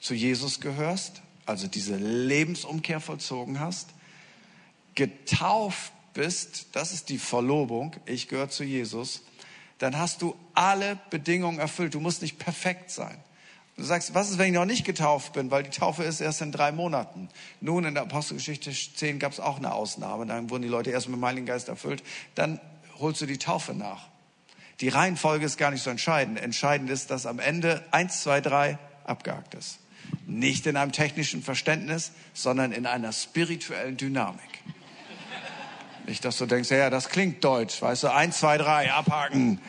zu 0.00 0.14
Jesus 0.14 0.60
gehörst, 0.60 1.22
also 1.46 1.66
diese 1.66 1.96
Lebensumkehr 1.96 3.00
vollzogen 3.00 3.58
hast, 3.58 3.88
getauft 4.98 5.92
bist, 6.12 6.66
das 6.72 6.92
ist 6.92 7.08
die 7.08 7.18
Verlobung, 7.18 7.94
ich 8.04 8.26
gehöre 8.26 8.50
zu 8.50 8.64
Jesus, 8.64 9.22
dann 9.78 9.96
hast 9.96 10.22
du 10.22 10.34
alle 10.54 10.98
Bedingungen 11.10 11.60
erfüllt. 11.60 11.94
Du 11.94 12.00
musst 12.00 12.20
nicht 12.20 12.40
perfekt 12.40 12.90
sein. 12.90 13.16
Du 13.76 13.84
sagst, 13.84 14.12
was 14.12 14.28
ist, 14.28 14.38
wenn 14.38 14.48
ich 14.48 14.54
noch 14.54 14.64
nicht 14.64 14.84
getauft 14.84 15.34
bin? 15.34 15.52
Weil 15.52 15.62
die 15.62 15.70
Taufe 15.70 16.02
ist 16.02 16.20
erst 16.20 16.42
in 16.42 16.50
drei 16.50 16.72
Monaten. 16.72 17.28
Nun, 17.60 17.84
in 17.84 17.94
der 17.94 18.02
Apostelgeschichte 18.02 18.72
10 18.72 19.20
gab 19.20 19.30
es 19.30 19.38
auch 19.38 19.58
eine 19.58 19.72
Ausnahme. 19.72 20.26
Dann 20.26 20.50
wurden 20.50 20.62
die 20.62 20.68
Leute 20.68 20.90
erst 20.90 21.06
mit 21.08 21.16
dem 21.16 21.24
Heiligen 21.24 21.46
Geist 21.46 21.68
erfüllt. 21.68 22.02
Dann 22.34 22.60
holst 22.98 23.20
du 23.20 23.26
die 23.26 23.38
Taufe 23.38 23.74
nach. 23.74 24.08
Die 24.80 24.88
Reihenfolge 24.88 25.46
ist 25.46 25.58
gar 25.58 25.70
nicht 25.70 25.84
so 25.84 25.90
entscheidend. 25.90 26.40
Entscheidend 26.40 26.90
ist, 26.90 27.12
dass 27.12 27.24
am 27.24 27.38
Ende 27.38 27.84
eins, 27.92 28.22
zwei, 28.22 28.40
drei 28.40 28.78
abgehakt 29.04 29.54
ist. 29.54 29.78
Nicht 30.26 30.66
in 30.66 30.76
einem 30.76 30.90
technischen 30.90 31.44
Verständnis, 31.44 32.10
sondern 32.34 32.72
in 32.72 32.84
einer 32.84 33.12
spirituellen 33.12 33.96
Dynamik. 33.96 34.64
Nicht, 36.08 36.24
dass 36.24 36.38
du 36.38 36.46
denkst, 36.46 36.70
ja, 36.70 36.90
das 36.90 37.08
klingt 37.08 37.44
deutsch, 37.44 37.80
weißt 37.80 38.02
du, 38.02 38.12
eins, 38.12 38.38
zwei, 38.38 38.58
drei, 38.58 38.90
abhaken. 38.92 39.60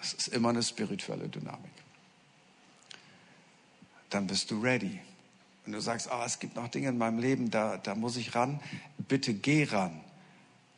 Es 0.00 0.14
ist 0.14 0.28
immer 0.28 0.48
eine 0.50 0.62
spirituelle 0.62 1.28
Dynamik 1.28 1.74
dann 4.14 4.26
bist 4.28 4.50
du 4.50 4.60
ready. 4.60 5.00
Wenn 5.64 5.72
du 5.72 5.80
sagst, 5.80 6.08
oh, 6.12 6.22
es 6.24 6.38
gibt 6.38 6.56
noch 6.56 6.68
Dinge 6.68 6.88
in 6.88 6.98
meinem 6.98 7.18
Leben, 7.18 7.50
da, 7.50 7.78
da 7.78 7.94
muss 7.94 8.16
ich 8.16 8.34
ran, 8.34 8.60
bitte 9.08 9.34
geh 9.34 9.64
ran. 9.64 10.00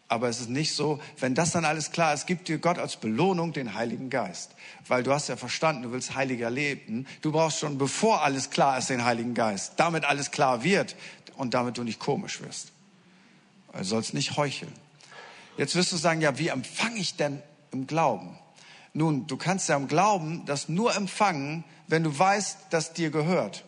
Aber 0.08 0.28
es 0.28 0.40
ist 0.40 0.48
nicht 0.48 0.72
so, 0.72 1.00
wenn 1.18 1.34
das 1.34 1.50
dann 1.50 1.64
alles 1.64 1.90
klar 1.90 2.14
ist, 2.14 2.26
gibt 2.26 2.46
dir 2.48 2.58
Gott 2.58 2.78
als 2.78 2.96
Belohnung 2.96 3.52
den 3.52 3.74
Heiligen 3.74 4.08
Geist. 4.08 4.52
Weil 4.86 5.02
du 5.02 5.12
hast 5.12 5.28
ja 5.28 5.36
verstanden, 5.36 5.82
du 5.82 5.92
willst 5.92 6.14
heiliger 6.14 6.48
leben. 6.48 7.06
Du 7.22 7.32
brauchst 7.32 7.58
schon, 7.58 7.76
bevor 7.76 8.22
alles 8.22 8.50
klar 8.50 8.78
ist, 8.78 8.88
den 8.88 9.04
Heiligen 9.04 9.34
Geist. 9.34 9.72
Damit 9.76 10.04
alles 10.04 10.30
klar 10.30 10.62
wird 10.62 10.94
und 11.36 11.54
damit 11.54 11.76
du 11.76 11.82
nicht 11.82 11.98
komisch 11.98 12.40
wirst. 12.40 12.70
Du 13.72 13.84
sollst 13.84 14.14
nicht 14.14 14.36
heucheln. 14.36 14.72
Jetzt 15.56 15.74
wirst 15.74 15.92
du 15.92 15.96
sagen, 15.96 16.20
ja, 16.20 16.38
wie 16.38 16.48
empfange 16.48 16.98
ich 16.98 17.16
denn 17.16 17.42
im 17.72 17.86
Glauben? 17.86 18.38
Nun, 18.92 19.26
du 19.26 19.36
kannst 19.36 19.68
ja 19.68 19.76
im 19.76 19.88
Glauben 19.88 20.44
das 20.46 20.68
nur 20.68 20.94
empfangen, 20.94 21.64
wenn 21.86 22.02
du 22.02 22.18
weißt, 22.18 22.58
dass 22.70 22.92
dir 22.92 23.10
gehört. 23.10 23.64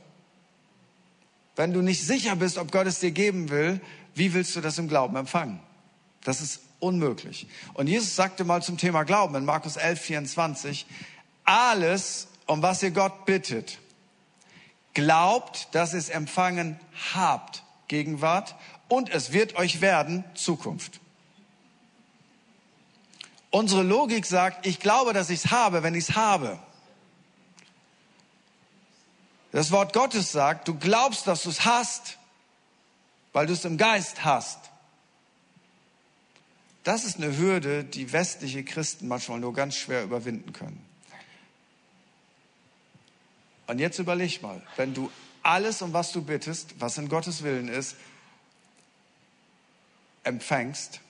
Wenn 1.57 1.73
du 1.73 1.83
nicht 1.83 2.05
sicher 2.07 2.37
bist, 2.37 2.57
ob 2.57 2.73
Gott 2.73 2.87
es 2.87 3.01
dir 3.01 3.11
geben 3.11 3.51
will, 3.51 3.81
wie 4.15 4.33
willst 4.33 4.57
du 4.57 4.61
das 4.61 4.79
im 4.79 4.89
Glauben 4.89 5.17
empfangen? 5.17 5.61
Das 6.25 6.41
ist 6.41 6.61
unmöglich. 6.81 7.49
Und 7.75 7.89
Jesus 7.89 8.17
sagte 8.17 8.45
mal 8.45 8.63
zum 8.63 8.79
Thema 8.79 9.05
Glauben 9.05 9.35
in 9.35 9.45
Markus 9.45 9.77
11, 9.77 10.01
24, 10.01 10.87
alles, 11.45 12.29
um 12.47 12.63
was 12.63 12.83
ihr 12.83 12.91
Gott 12.91 13.27
bittet, 13.27 13.79
glaubt, 14.95 15.69
dass 15.73 15.93
ihr 15.93 15.99
es 15.99 16.09
empfangen 16.09 16.79
habt, 17.15 17.63
Gegenwart, 17.89 18.55
und 18.89 19.11
es 19.11 19.33
wird 19.33 19.57
euch 19.57 19.81
werden, 19.81 20.25
Zukunft. 20.35 21.01
Unsere 23.51 23.83
Logik 23.83 24.27
sagt, 24.27 24.67
ich 24.67 24.81
glaube, 24.81 25.13
dass 25.13 25.31
ich 25.31 25.45
es 25.45 25.51
habe, 25.51 25.83
wenn 25.83 25.95
ich 25.95 26.09
es 26.09 26.17
habe. 26.17 26.59
Das 29.53 29.71
Wort 29.71 29.95
Gottes 29.95 30.33
sagt, 30.33 30.69
du 30.69 30.75
glaubst, 30.75 31.27
dass 31.27 31.45
du 31.45 31.51
es 31.51 31.65
hast, 31.65 32.19
weil 33.33 33.47
du 33.47 33.55
es 33.55 33.65
im 33.65 33.79
Geist 33.79 34.25
hast. 34.25 34.59
Das 36.85 37.05
ist 37.05 37.17
eine 37.17 37.37
Hürde, 37.37 37.85
die 37.85 38.13
westliche 38.13 38.65
Christen 38.65 39.09
manchmal 39.09 39.41
nur 39.41 39.53
ganz 39.55 39.75
schwer 39.75 40.03
überwinden 40.03 40.53
können. 40.53 40.85
Und 43.67 43.79
jetzt 43.79 43.99
überleg 43.99 44.43
mal, 44.43 44.63
wenn 44.77 44.95
du 44.95 45.11
alles, 45.43 45.83
um 45.83 45.93
was 45.93 46.13
du 46.13 46.23
bittest, 46.23 46.81
was 46.81 46.97
in 46.97 47.09
Gottes 47.09 47.43
Willen 47.43 47.69
ist, 47.69 47.97
empfängst 50.29 51.01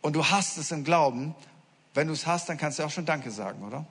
und 0.00 0.14
du 0.14 0.26
hast 0.26 0.56
es 0.56 0.70
im 0.70 0.84
Glauben, 0.84 1.34
wenn 1.94 2.06
du 2.06 2.12
es 2.12 2.26
hast, 2.26 2.48
dann 2.48 2.56
kannst 2.56 2.78
du 2.78 2.84
auch 2.84 2.90
schon 2.90 3.06
Danke 3.06 3.30
sagen, 3.30 3.62
oder? 3.64 3.86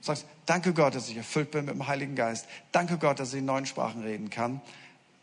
Du 0.00 0.06
sagst, 0.06 0.26
danke 0.44 0.72
Gott, 0.74 0.94
dass 0.94 1.08
ich 1.08 1.16
erfüllt 1.16 1.50
bin 1.50 1.64
mit 1.64 1.74
dem 1.74 1.86
Heiligen 1.86 2.14
Geist. 2.16 2.46
Danke 2.72 2.98
Gott, 2.98 3.18
dass 3.18 3.32
ich 3.32 3.38
in 3.38 3.44
neuen 3.44 3.66
Sprachen 3.66 4.02
reden 4.02 4.30
kann. 4.30 4.60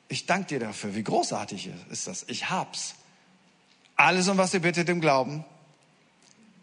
Ich 0.07 0.25
danke 0.25 0.47
dir 0.47 0.59
dafür. 0.59 0.95
Wie 0.95 1.03
großartig 1.03 1.69
ist 1.89 2.07
das? 2.07 2.23
Ich 2.27 2.49
hab's. 2.49 2.95
Alles, 3.95 4.27
um 4.27 4.37
was 4.37 4.53
ihr 4.53 4.61
bittet 4.61 4.89
im 4.89 5.01
Glauben. 5.01 5.45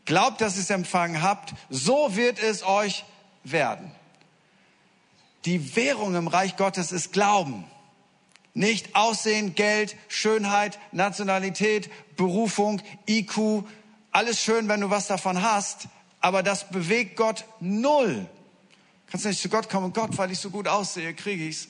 Glaubt, 0.05 0.41
dass 0.41 0.57
ihr 0.57 0.63
es 0.63 0.71
empfangen 0.71 1.23
habt. 1.23 1.55
So 1.69 2.17
wird 2.17 2.43
es 2.43 2.63
euch 2.63 3.05
werden. 3.45 3.91
Die 5.45 5.77
Währung 5.77 6.15
im 6.15 6.29
Reich 6.29 6.57
Gottes 6.57 6.93
ist 6.93 7.13
Glauben. 7.13 7.65
Nicht 8.55 8.97
Aussehen, 8.97 9.55
Geld, 9.55 9.97
Schönheit, 10.09 10.79
Nationalität, 10.93 11.91
Berufung, 12.17 12.83
IQ. 13.09 13.65
Alles 14.11 14.43
schön, 14.43 14.69
wenn 14.69 14.81
du 14.81 14.91
was 14.91 15.07
davon 15.07 15.43
hast 15.43 15.89
aber 16.21 16.43
das 16.43 16.69
bewegt 16.69 17.17
Gott 17.17 17.45
null. 17.61 18.27
Kannst 19.07 19.27
nicht 19.27 19.41
zu 19.41 19.49
Gott 19.49 19.69
kommen, 19.69 19.93
Gott, 19.93 20.17
weil 20.19 20.31
ich 20.31 20.39
so 20.39 20.51
gut 20.51 20.69
aussehe, 20.69 21.15
kriege 21.15 21.45
ich's. 21.45 21.69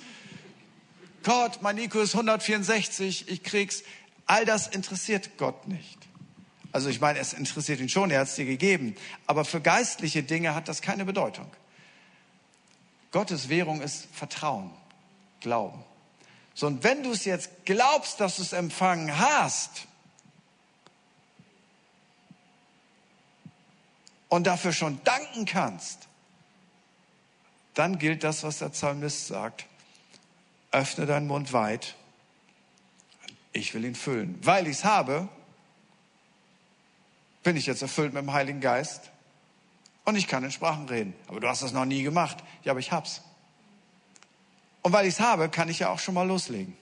Gott, 1.22 1.62
mein 1.62 1.78
IQ 1.78 1.96
ist 1.96 2.14
164, 2.14 3.28
ich 3.28 3.42
krieg's. 3.42 3.82
All 4.26 4.44
das 4.44 4.68
interessiert 4.68 5.38
Gott 5.38 5.68
nicht. 5.68 5.98
Also 6.72 6.88
ich 6.88 7.00
meine, 7.00 7.18
es 7.18 7.32
interessiert 7.32 7.80
ihn 7.80 7.88
schon, 7.88 8.10
er 8.10 8.20
hat 8.20 8.28
es 8.28 8.34
dir 8.34 8.44
gegeben. 8.44 8.94
Aber 9.26 9.44
für 9.44 9.60
geistliche 9.60 10.22
Dinge 10.22 10.54
hat 10.54 10.68
das 10.68 10.82
keine 10.82 11.04
Bedeutung. 11.04 11.50
Gottes 13.10 13.48
Währung 13.48 13.80
ist 13.80 14.06
Vertrauen, 14.12 14.70
Glauben. 15.40 15.82
So, 16.54 16.66
und 16.66 16.84
wenn 16.84 17.02
du 17.02 17.12
es 17.12 17.24
jetzt 17.24 17.50
glaubst, 17.64 18.20
dass 18.20 18.36
du 18.36 18.42
es 18.42 18.52
empfangen 18.52 19.18
hast, 19.18 19.86
und 24.30 24.46
dafür 24.46 24.72
schon 24.72 25.02
danken 25.04 25.44
kannst, 25.44 26.08
dann 27.74 27.98
gilt 27.98 28.24
das, 28.24 28.42
was 28.42 28.58
der 28.58 28.70
Psalmist 28.70 29.26
sagt. 29.26 29.66
Öffne 30.70 31.04
deinen 31.04 31.26
Mund 31.26 31.52
weit. 31.52 31.96
Ich 33.52 33.74
will 33.74 33.84
ihn 33.84 33.96
füllen. 33.96 34.38
Weil 34.42 34.66
ich 34.66 34.78
es 34.78 34.84
habe, 34.84 35.28
bin 37.42 37.56
ich 37.56 37.66
jetzt 37.66 37.82
erfüllt 37.82 38.14
mit 38.14 38.22
dem 38.22 38.32
Heiligen 38.32 38.60
Geist 38.60 39.10
und 40.04 40.14
ich 40.14 40.28
kann 40.28 40.44
in 40.44 40.52
Sprachen 40.52 40.88
reden. 40.88 41.14
Aber 41.26 41.40
du 41.40 41.48
hast 41.48 41.62
das 41.62 41.72
noch 41.72 41.84
nie 41.84 42.02
gemacht. 42.02 42.38
Ja, 42.62 42.72
aber 42.72 42.80
ich 42.80 42.92
hab's. 42.92 43.22
Und 44.82 44.92
weil 44.92 45.06
ich 45.06 45.14
es 45.14 45.20
habe, 45.20 45.48
kann 45.48 45.68
ich 45.68 45.80
ja 45.80 45.90
auch 45.90 45.98
schon 45.98 46.14
mal 46.14 46.26
loslegen. 46.26 46.76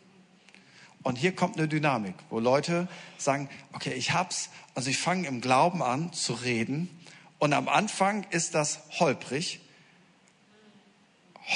Und 1.03 1.17
hier 1.17 1.35
kommt 1.35 1.57
eine 1.57 1.69
Dynamik, 1.69 2.15
wo 2.29 2.39
Leute 2.39 2.89
sagen, 3.17 3.49
okay, 3.73 3.93
ich 3.93 4.13
hab's, 4.13 4.51
also 4.75 4.91
ich 4.91 4.99
fange 4.99 5.27
im 5.27 5.41
Glauben 5.41 5.83
an 5.83 6.13
zu 6.13 6.35
reden 6.35 6.91
und 7.39 7.53
am 7.53 7.69
Anfang 7.69 8.27
ist 8.31 8.55
das 8.55 8.81
holprig, 8.99 9.61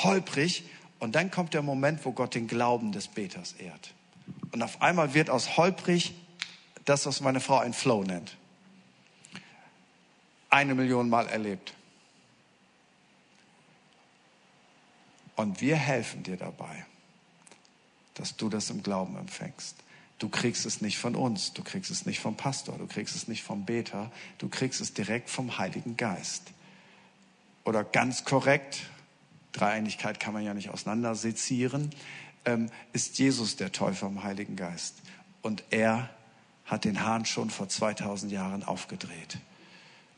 holprig. 0.03 0.65
Und 1.01 1.17
dann 1.17 1.31
kommt 1.33 1.55
der 1.55 1.63
Moment, 1.63 2.05
wo 2.05 2.13
Gott 2.13 2.35
den 2.35 2.47
Glauben 2.47 2.93
des 2.93 3.09
Beters 3.09 3.55
ehrt. 3.55 3.95
Und 4.53 4.63
auf 4.63 4.81
einmal 4.81 5.15
wird 5.15 5.31
aus 5.31 5.57
holprig 5.57 6.15
das, 6.85 7.07
was 7.07 7.21
meine 7.21 7.41
Frau 7.41 7.59
ein 7.59 7.73
Flow 7.73 8.05
nennt. 8.05 8.37
Eine 10.51 10.75
Million 10.75 11.09
Mal 11.09 11.27
erlebt. 11.27 11.75
Und 15.43 15.61
wir 15.61 15.75
helfen 15.75 16.23
dir 16.23 16.37
dabei, 16.37 16.87
dass 18.15 18.37
du 18.37 18.49
das 18.49 18.71
im 18.71 18.85
Glauben 18.85 19.17
empfängst. 19.17 19.75
Du 20.21 20.29
kriegst 20.29 20.65
es 20.67 20.81
nicht 20.81 20.99
von 20.99 21.17
uns, 21.17 21.53
du 21.53 21.65
kriegst 21.65 21.91
es 21.91 22.07
nicht 22.07 22.21
vom 22.21 22.37
Pastor, 22.37 22.79
du 22.79 22.87
kriegst 22.87 23.17
es 23.17 23.27
nicht 23.27 23.43
vom 23.43 23.65
Beter, 23.65 24.13
du 24.39 24.49
kriegst 24.49 24.81
es 24.81 24.95
direkt 24.95 25.29
vom 25.29 25.59
Heiligen 25.59 25.97
Geist. 25.97 26.53
Oder 27.65 27.83
ganz 27.83 28.25
korrekt, 28.25 28.83
Dreieinigkeit 29.51 30.21
kann 30.21 30.33
man 30.33 30.45
ja 30.45 30.55
nicht 30.55 30.71
auseinandersezieren, 30.71 31.91
ähm, 32.45 32.71
ist 32.93 33.19
Jesus 33.19 33.57
der 33.57 33.73
Täufer 33.73 34.07
im 34.07 34.23
Heiligen 34.23 34.55
Geist. 34.55 34.95
Und 35.43 35.65
er 35.71 36.09
hat 36.67 36.85
den 36.85 37.05
Hahn 37.05 37.25
schon 37.25 37.51
vor 37.51 37.69
2000 37.69 38.31
Jahren 38.31 38.63
aufgedreht. 38.63 39.39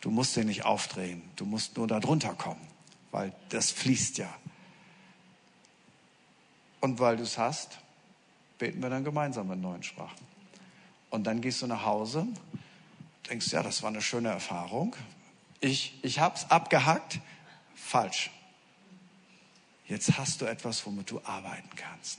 Du 0.03 0.11
musst 0.11 0.37
den 0.37 0.49
nicht 0.49 0.67
aufdrehen, 0.67 1.23
du 1.37 1.47
musst 1.47 1.79
nur 1.79 1.87
da 1.87 1.99
drunter 1.99 2.35
kommen, 2.35 2.61
weil 3.11 3.33
das 3.49 3.71
fließt 3.71 4.19
ja. 4.19 4.29
Und 6.85 7.01
weil 7.01 7.16
du 7.16 7.23
es 7.23 7.39
hast, 7.39 7.78
beten 8.59 8.82
wir 8.82 8.90
dann 8.90 9.05
gemeinsam 9.05 9.51
in 9.51 9.62
neuen 9.62 9.82
Sprachen. 9.82 10.27
Und 11.09 11.24
dann 11.24 11.40
gehst 11.40 11.62
du 11.62 11.66
nach 11.66 11.86
Hause, 11.86 12.27
denkst, 13.31 13.52
ja, 13.52 13.62
das 13.62 13.82
war 13.82 13.89
eine 13.89 14.02
schöne 14.02 14.28
Erfahrung. 14.28 14.94
Ich, 15.61 15.98
ich 16.02 16.19
hab's 16.19 16.51
abgehackt. 16.51 17.20
Falsch. 17.74 18.31
Jetzt 19.89 20.19
hast 20.19 20.43
du 20.43 20.44
etwas, 20.44 20.85
womit 20.85 21.11
du 21.11 21.23
arbeiten 21.24 21.70
kannst. 21.74 22.19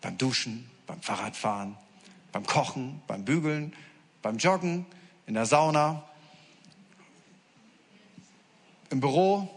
Beim 0.00 0.18
Duschen, 0.18 0.68
beim 0.88 1.00
Fahrradfahren, 1.00 1.76
beim 2.32 2.46
Kochen, 2.46 3.00
beim 3.06 3.24
Bügeln, 3.24 3.72
beim 4.22 4.38
Joggen, 4.38 4.86
in 5.28 5.34
der 5.34 5.46
Sauna, 5.46 6.02
im 8.90 8.98
Büro, 8.98 9.48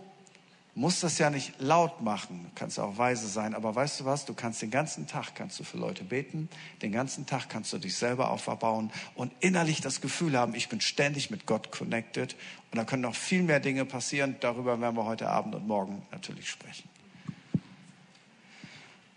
musst 0.73 1.03
das 1.03 1.18
ja 1.18 1.30
nicht 1.30 1.60
laut 1.60 2.02
machen, 2.02 2.43
du 2.43 2.49
kannst 2.56 2.80
auch 2.80 2.98
weise 2.98 3.27
sein, 3.27 3.53
aber 3.53 3.76
weißt 3.76 3.99
du 3.99 4.06
was, 4.06 4.26
du 4.26 4.34
kannst 4.34 4.61
den 4.61 4.72
ganzen 4.72 5.06
Tag 5.06 5.35
kannst 5.35 5.60
du 5.60 5.64
für 5.64 5.77
Leute 5.77 6.03
beten, 6.03 6.49
den 6.81 6.93
ganzen 6.93 7.26
Tag 7.26 7.49
kannst 7.49 7.73
du 7.73 7.77
dich 7.77 7.95
selber 7.95 8.31
auferbauen 8.31 8.89
und 9.15 9.34
innerlich 9.41 9.81
das 9.81 9.99
Gefühl 9.99 10.38
haben, 10.38 10.56
ich 10.56 10.69
bin 10.69 10.80
ständig 10.80 11.30
mit 11.30 11.45
Gott 11.45 11.72
connected 11.72 12.35
und 12.72 12.77
da 12.77 12.85
können 12.85 13.02
noch 13.02 13.15
viel 13.15 13.43
mehr 13.43 13.60
Dinge 13.60 13.84
passieren, 13.84 14.38
darüber 14.39 14.80
werden 14.80 14.95
wir 14.95 15.06
heute 15.06 15.27
Abend 15.27 15.56
und 15.56 15.68
morgen 15.68 16.02
natürlich 16.11 16.49
sprechen. 16.49 16.88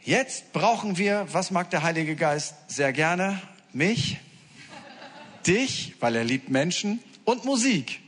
Jetzt 0.03 0.53
brauchen 0.53 0.99
wir, 0.99 1.27
was 1.33 1.51
mag 1.51 1.71
der 1.71 1.83
Heilige 1.83 2.17
Geist 2.17 2.55
sehr 2.69 2.93
gerne? 2.93 3.41
Mich, 3.73 4.19
dich, 5.47 5.95
weil 6.01 6.17
er 6.17 6.25
liebt 6.25 6.51
Menschen 6.51 7.03
und 7.25 7.45
Musik. 7.45 8.04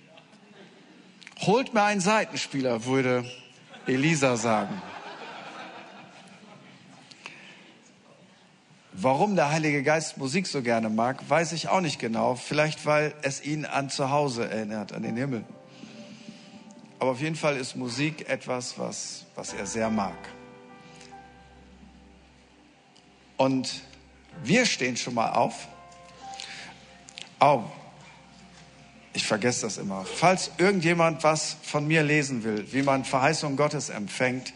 Holt 1.40 1.74
mir 1.74 1.82
einen 1.82 2.00
Seitenspieler, 2.00 2.86
würde 2.86 3.24
Elisa 3.86 4.36
sagen. 4.36 4.80
Warum 8.92 9.36
der 9.36 9.50
Heilige 9.50 9.82
Geist 9.82 10.16
Musik 10.16 10.46
so 10.46 10.62
gerne 10.62 10.88
mag, 10.88 11.28
weiß 11.28 11.52
ich 11.52 11.68
auch 11.68 11.82
nicht 11.82 11.98
genau. 11.98 12.34
Vielleicht, 12.34 12.86
weil 12.86 13.14
es 13.20 13.44
ihn 13.44 13.66
an 13.66 13.90
zu 13.90 14.10
Hause 14.10 14.48
erinnert, 14.48 14.92
an 14.92 15.02
den 15.02 15.16
Himmel. 15.16 15.44
Aber 16.98 17.10
auf 17.10 17.20
jeden 17.20 17.36
Fall 17.36 17.58
ist 17.58 17.76
Musik 17.76 18.28
etwas, 18.30 18.78
was, 18.78 19.26
was 19.34 19.52
er 19.52 19.66
sehr 19.66 19.90
mag. 19.90 20.16
Und 23.36 23.82
wir 24.42 24.64
stehen 24.64 24.96
schon 24.96 25.12
mal 25.12 25.32
auf. 25.32 25.68
Oh, 27.38 27.64
ich 29.16 29.26
vergesse 29.26 29.62
das 29.62 29.78
immer. 29.78 30.04
Falls 30.04 30.50
irgendjemand 30.58 31.24
was 31.24 31.56
von 31.62 31.86
mir 31.88 32.02
lesen 32.02 32.44
will, 32.44 32.66
wie 32.72 32.82
man 32.82 33.04
Verheißung 33.04 33.56
Gottes 33.56 33.88
empfängt 33.88 34.52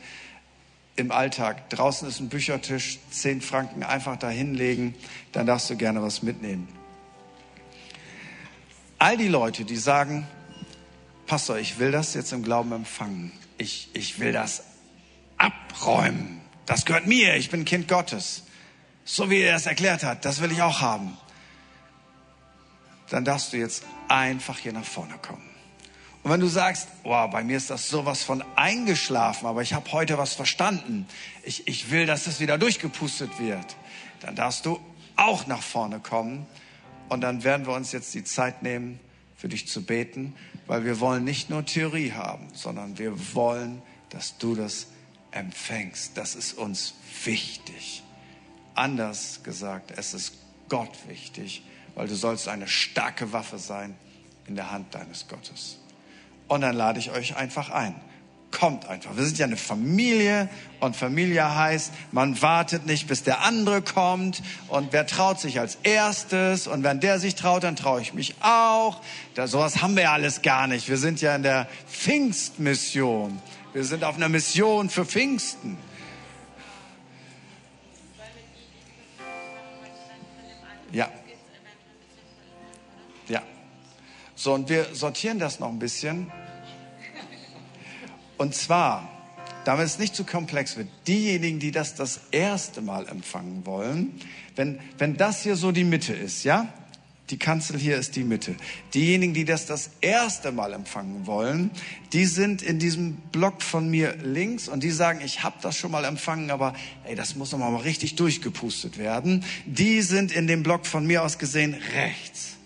im 0.96 1.10
Alltag, 1.10 1.70
draußen 1.70 2.06
ist 2.06 2.20
ein 2.20 2.28
Büchertisch, 2.28 2.98
zehn 3.10 3.40
Franken 3.40 3.82
einfach 3.82 4.16
da 4.16 4.28
hinlegen, 4.28 4.94
dann 5.32 5.46
darfst 5.46 5.70
du 5.70 5.76
gerne 5.76 6.02
was 6.02 6.22
mitnehmen. 6.22 6.68
All 8.98 9.16
die 9.16 9.28
Leute, 9.28 9.64
die 9.64 9.76
sagen, 9.76 10.28
Pastor, 11.26 11.58
ich 11.58 11.78
will 11.78 11.90
das 11.90 12.12
jetzt 12.12 12.32
im 12.32 12.42
Glauben 12.42 12.72
empfangen. 12.72 13.32
Ich, 13.56 13.88
ich 13.94 14.18
will 14.18 14.32
das 14.32 14.62
abräumen. 15.38 16.42
Das 16.66 16.84
gehört 16.84 17.06
mir. 17.06 17.36
Ich 17.36 17.50
bin 17.50 17.64
Kind 17.64 17.88
Gottes. 17.88 18.42
So 19.04 19.30
wie 19.30 19.40
er 19.40 19.56
es 19.56 19.64
erklärt 19.64 20.02
hat, 20.02 20.26
das 20.26 20.42
will 20.42 20.52
ich 20.52 20.60
auch 20.60 20.82
haben 20.82 21.16
dann 23.10 23.24
darfst 23.24 23.52
du 23.52 23.56
jetzt 23.58 23.84
einfach 24.10 24.58
hier 24.58 24.72
nach 24.72 24.84
vorne 24.84 25.14
kommen. 25.18 25.48
Und 26.22 26.30
wenn 26.30 26.40
du 26.40 26.48
sagst, 26.48 26.88
wow, 27.02 27.30
bei 27.30 27.42
mir 27.42 27.56
ist 27.56 27.70
das 27.70 27.88
sowas 27.88 28.22
von 28.22 28.44
eingeschlafen, 28.56 29.46
aber 29.46 29.62
ich 29.62 29.72
habe 29.72 29.90
heute 29.92 30.18
was 30.18 30.34
verstanden, 30.34 31.06
ich, 31.44 31.66
ich 31.66 31.90
will, 31.90 32.04
dass 32.04 32.26
es 32.26 32.40
wieder 32.40 32.58
durchgepustet 32.58 33.38
wird, 33.38 33.76
dann 34.20 34.36
darfst 34.36 34.66
du 34.66 34.78
auch 35.16 35.46
nach 35.46 35.62
vorne 35.62 35.98
kommen. 36.00 36.46
Und 37.08 37.22
dann 37.22 37.42
werden 37.42 37.66
wir 37.66 37.72
uns 37.72 37.92
jetzt 37.92 38.12
die 38.14 38.24
Zeit 38.24 38.62
nehmen, 38.62 39.00
für 39.36 39.48
dich 39.48 39.66
zu 39.66 39.82
beten, 39.82 40.34
weil 40.66 40.84
wir 40.84 41.00
wollen 41.00 41.24
nicht 41.24 41.48
nur 41.48 41.64
Theorie 41.64 42.12
haben, 42.12 42.48
sondern 42.52 42.98
wir 42.98 43.34
wollen, 43.34 43.80
dass 44.10 44.36
du 44.36 44.54
das 44.54 44.88
empfängst. 45.30 46.16
Das 46.18 46.34
ist 46.34 46.52
uns 46.52 46.94
wichtig. 47.24 48.02
Anders 48.74 49.42
gesagt, 49.42 49.92
es 49.96 50.12
ist 50.12 50.34
Gott 50.68 50.92
wichtig 51.08 51.62
weil 52.01 52.09
du 52.09 52.14
sollst 52.14 52.48
eine 52.48 52.66
starke 52.66 53.35
Waffe 53.35 53.59
sein 53.59 53.94
in 54.47 54.56
der 54.56 54.70
Hand 54.70 54.94
deines 54.94 55.28
Gottes. 55.28 55.77
Und 56.48 56.62
dann 56.62 56.74
lade 56.74 56.98
ich 56.98 57.10
euch 57.10 57.36
einfach 57.36 57.68
ein. 57.68 57.94
Kommt 58.51 58.86
einfach. 58.86 59.18
Wir 59.18 59.24
sind 59.24 59.36
ja 59.36 59.44
eine 59.44 59.59
Familie 59.59 60.48
und 60.81 60.97
Familie 60.97 61.55
heißt, 61.55 61.93
man 62.10 62.40
wartet 62.40 62.86
nicht, 62.86 63.06
bis 63.06 63.22
der 63.22 63.43
andere 63.43 63.82
kommt 63.82 64.40
und 64.68 64.94
wer 64.94 65.06
traut 65.06 65.40
sich 65.40 65.60
als 65.60 65.77
erstes 65.82 66.66
und 66.66 66.85
wenn 66.85 67.01
der 67.01 67.18
sich 67.18 67.35
traut, 67.35 67.64
dann 67.64 67.77
traue 67.77 68.01
ich 68.01 68.14
mich 68.14 68.35
auch. 68.40 69.02
Da, 69.35 69.47
sowas 69.47 69.82
haben 69.82 69.94
wir 69.94 70.05
ja 70.05 70.14
alles 70.14 70.40
gar 70.40 70.68
nicht. 70.68 70.89
Wir 70.89 70.97
sind 70.97 71.20
ja 71.20 71.36
in 71.36 71.43
der 71.43 71.68
Pfingstmission. 71.86 73.43
Wir 73.74 73.85
sind 73.85 74.05
auf 74.05 74.16
einer 74.16 74.31
Mission 74.31 74.89
für 74.89 75.05
Pfingsten. 75.05 75.77
Ja, 80.93 81.10
So, 84.42 84.54
und 84.54 84.70
wir 84.70 84.94
sortieren 84.94 85.38
das 85.38 85.60
noch 85.60 85.68
ein 85.68 85.78
bisschen. 85.78 86.32
Und 88.38 88.54
zwar, 88.54 89.06
damit 89.66 89.84
es 89.84 89.98
nicht 89.98 90.16
zu 90.16 90.24
komplex 90.24 90.78
wird, 90.78 90.88
diejenigen, 91.06 91.58
die 91.58 91.72
das 91.72 91.94
das 91.94 92.20
erste 92.30 92.80
Mal 92.80 93.06
empfangen 93.06 93.66
wollen, 93.66 94.18
wenn, 94.56 94.78
wenn 94.96 95.18
das 95.18 95.42
hier 95.42 95.56
so 95.56 95.72
die 95.72 95.84
Mitte 95.84 96.14
ist, 96.14 96.44
ja? 96.44 96.72
Die 97.28 97.38
Kanzel 97.38 97.78
hier 97.78 97.98
ist 97.98 98.16
die 98.16 98.24
Mitte. 98.24 98.56
Diejenigen, 98.94 99.34
die 99.34 99.44
das 99.44 99.66
das 99.66 99.90
erste 100.00 100.52
Mal 100.52 100.72
empfangen 100.72 101.26
wollen, 101.26 101.70
die 102.14 102.24
sind 102.24 102.62
in 102.62 102.78
diesem 102.78 103.16
Block 103.32 103.60
von 103.60 103.90
mir 103.90 104.16
links 104.24 104.68
und 104.68 104.82
die 104.82 104.90
sagen, 104.90 105.20
ich 105.22 105.42
habe 105.42 105.56
das 105.60 105.76
schon 105.76 105.90
mal 105.90 106.06
empfangen, 106.06 106.50
aber 106.50 106.72
ey, 107.04 107.14
das 107.14 107.36
muss 107.36 107.52
noch 107.52 107.58
mal 107.58 107.76
richtig 107.76 108.16
durchgepustet 108.16 108.96
werden. 108.96 109.44
Die 109.66 110.00
sind 110.00 110.32
in 110.32 110.46
dem 110.46 110.62
Block 110.62 110.86
von 110.86 111.06
mir 111.06 111.24
aus 111.24 111.36
gesehen 111.36 111.74
rechts. 111.92 112.56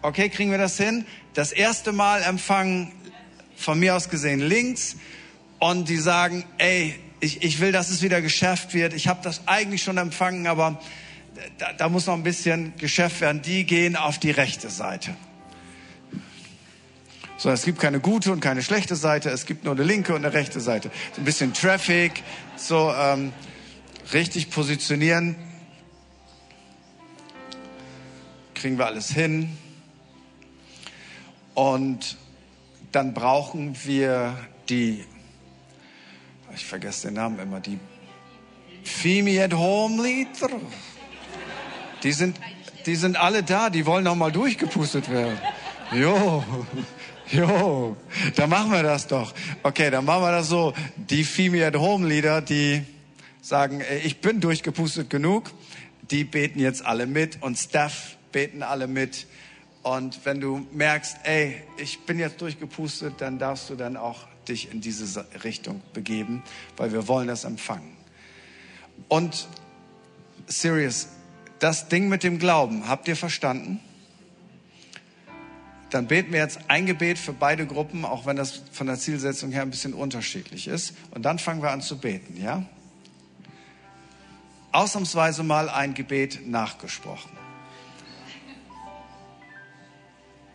Okay, 0.00 0.28
kriegen 0.28 0.50
wir 0.50 0.58
das 0.58 0.76
hin? 0.76 1.04
Das 1.34 1.50
erste 1.50 1.92
Mal 1.92 2.22
empfangen, 2.22 2.92
von 3.56 3.80
mir 3.80 3.96
aus 3.96 4.10
gesehen 4.10 4.40
links, 4.40 4.96
und 5.58 5.88
die 5.88 5.96
sagen, 5.96 6.44
ey, 6.58 6.94
ich, 7.20 7.42
ich 7.42 7.60
will, 7.60 7.72
dass 7.72 7.90
es 7.90 8.00
wieder 8.00 8.22
geschärft 8.22 8.74
wird. 8.74 8.94
Ich 8.94 9.08
habe 9.08 9.20
das 9.22 9.42
eigentlich 9.46 9.82
schon 9.82 9.98
empfangen, 9.98 10.46
aber 10.46 10.80
da, 11.58 11.72
da 11.72 11.88
muss 11.88 12.06
noch 12.06 12.14
ein 12.14 12.22
bisschen 12.22 12.74
geschärft 12.76 13.20
werden. 13.20 13.42
Die 13.42 13.64
gehen 13.64 13.96
auf 13.96 14.18
die 14.18 14.30
rechte 14.30 14.70
Seite. 14.70 15.16
So, 17.36 17.50
es 17.50 17.64
gibt 17.64 17.78
keine 17.78 18.00
gute 18.00 18.32
und 18.32 18.40
keine 18.40 18.62
schlechte 18.62 18.96
Seite, 18.96 19.30
es 19.30 19.46
gibt 19.46 19.64
nur 19.64 19.74
eine 19.74 19.84
linke 19.84 20.14
und 20.14 20.24
eine 20.24 20.34
rechte 20.34 20.60
Seite. 20.60 20.90
So 21.14 21.22
ein 21.22 21.24
bisschen 21.24 21.54
Traffic, 21.54 22.22
so 22.56 22.92
ähm, 22.92 23.32
richtig 24.12 24.50
positionieren. 24.50 25.36
Kriegen 28.54 28.76
wir 28.76 28.86
alles 28.86 29.10
hin. 29.10 29.56
Und 31.58 32.16
dann 32.92 33.14
brauchen 33.14 33.76
wir 33.82 34.36
die, 34.68 35.04
ich 36.54 36.64
vergesse 36.64 37.08
den 37.08 37.14
Namen 37.14 37.40
immer, 37.40 37.58
die 37.58 37.80
Fimi 38.84 39.40
at 39.40 39.52
Home 39.52 40.00
Leader. 40.00 40.50
Die 42.04 42.12
sind, 42.12 42.38
die 42.86 42.94
sind 42.94 43.16
alle 43.16 43.42
da, 43.42 43.70
die 43.70 43.86
wollen 43.86 44.04
noch 44.04 44.14
mal 44.14 44.30
durchgepustet 44.30 45.10
werden. 45.10 45.36
Jo, 45.90 46.44
jo, 47.32 47.96
dann 48.36 48.50
machen 48.50 48.70
wir 48.70 48.84
das 48.84 49.08
doch. 49.08 49.34
Okay, 49.64 49.90
dann 49.90 50.04
machen 50.04 50.22
wir 50.22 50.30
das 50.30 50.46
so. 50.46 50.74
Die 50.96 51.24
Fimi 51.24 51.64
at 51.64 51.74
Home 51.74 52.06
Leader, 52.06 52.40
die 52.40 52.84
sagen, 53.42 53.82
ich 54.04 54.20
bin 54.20 54.40
durchgepustet 54.40 55.10
genug, 55.10 55.50
die 56.08 56.22
beten 56.22 56.60
jetzt 56.60 56.86
alle 56.86 57.08
mit 57.08 57.42
und 57.42 57.58
Staff 57.58 58.16
beten 58.30 58.62
alle 58.62 58.86
mit. 58.86 59.26
Und 59.82 60.24
wenn 60.24 60.40
du 60.40 60.66
merkst, 60.72 61.18
ey, 61.24 61.62
ich 61.76 62.00
bin 62.00 62.18
jetzt 62.18 62.40
durchgepustet, 62.40 63.14
dann 63.18 63.38
darfst 63.38 63.70
du 63.70 63.74
dann 63.74 63.96
auch 63.96 64.26
dich 64.48 64.72
in 64.72 64.80
diese 64.80 65.26
Richtung 65.44 65.82
begeben, 65.92 66.42
weil 66.76 66.92
wir 66.92 67.08
wollen 67.08 67.28
das 67.28 67.44
empfangen. 67.44 67.96
Und 69.08 69.46
serious, 70.46 71.08
das 71.58 71.88
Ding 71.88 72.08
mit 72.08 72.22
dem 72.22 72.38
Glauben, 72.38 72.88
habt 72.88 73.08
ihr 73.08 73.16
verstanden? 73.16 73.80
Dann 75.90 76.06
beten 76.06 76.32
wir 76.32 76.40
jetzt 76.40 76.60
ein 76.68 76.84
Gebet 76.84 77.18
für 77.18 77.32
beide 77.32 77.66
Gruppen, 77.66 78.04
auch 78.04 78.26
wenn 78.26 78.36
das 78.36 78.62
von 78.72 78.86
der 78.86 78.98
Zielsetzung 78.98 79.52
her 79.52 79.62
ein 79.62 79.70
bisschen 79.70 79.94
unterschiedlich 79.94 80.68
ist. 80.68 80.94
Und 81.12 81.22
dann 81.22 81.38
fangen 81.38 81.62
wir 81.62 81.70
an 81.70 81.80
zu 81.80 81.98
beten, 81.98 82.40
ja? 82.40 82.64
Ausnahmsweise 84.70 85.42
mal 85.44 85.70
ein 85.70 85.94
Gebet 85.94 86.46
nachgesprochen. 86.46 87.37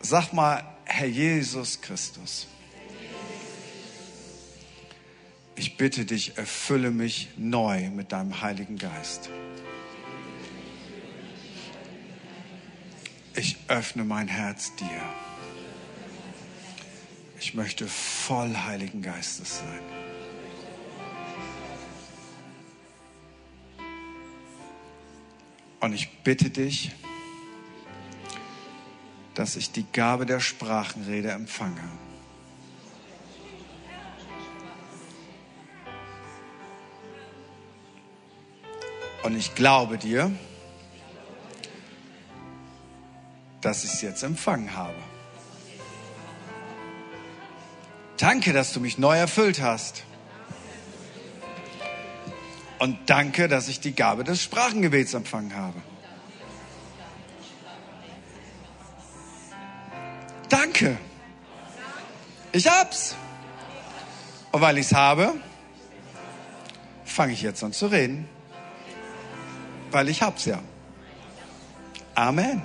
Sag 0.06 0.34
mal, 0.34 0.62
Herr 0.84 1.06
Jesus 1.06 1.80
Christus, 1.80 2.46
ich 5.56 5.78
bitte 5.78 6.04
dich, 6.04 6.36
erfülle 6.36 6.90
mich 6.90 7.30
neu 7.38 7.88
mit 7.88 8.12
deinem 8.12 8.42
Heiligen 8.42 8.76
Geist. 8.76 9.30
Ich 13.34 13.56
öffne 13.68 14.04
mein 14.04 14.28
Herz 14.28 14.76
dir. 14.76 15.00
Ich 17.40 17.54
möchte 17.54 17.88
voll 17.88 18.54
Heiligen 18.54 19.00
Geistes 19.00 19.60
sein. 19.60 19.80
Und 25.80 25.94
ich 25.94 26.10
bitte 26.18 26.50
dich, 26.50 26.92
dass 29.34 29.56
ich 29.56 29.72
die 29.72 29.86
Gabe 29.92 30.26
der 30.26 30.40
Sprachenrede 30.40 31.30
empfange. 31.30 31.82
Und 39.22 39.36
ich 39.36 39.54
glaube 39.54 39.96
dir, 39.96 40.30
dass 43.62 43.84
ich 43.84 43.94
es 43.94 44.02
jetzt 44.02 44.22
empfangen 44.22 44.76
habe. 44.76 44.98
Danke, 48.18 48.52
dass 48.52 48.72
du 48.72 48.80
mich 48.80 48.98
neu 48.98 49.16
erfüllt 49.16 49.62
hast. 49.62 50.04
Und 52.78 52.98
danke, 53.06 53.48
dass 53.48 53.68
ich 53.68 53.80
die 53.80 53.94
Gabe 53.94 54.24
des 54.24 54.42
Sprachengebets 54.42 55.14
empfangen 55.14 55.56
habe. 55.56 55.80
Danke. 60.48 60.96
Ich 62.52 62.66
hab's. 62.68 63.16
Und 64.52 64.60
weil 64.60 64.78
ich's 64.78 64.92
habe, 64.92 65.34
fange 67.04 67.32
ich 67.32 67.42
jetzt 67.42 67.64
an 67.64 67.72
zu 67.72 67.86
reden. 67.86 68.28
Weil 69.90 70.08
ich 70.08 70.22
hab's 70.22 70.44
ja. 70.44 70.60
Amen. 72.14 72.62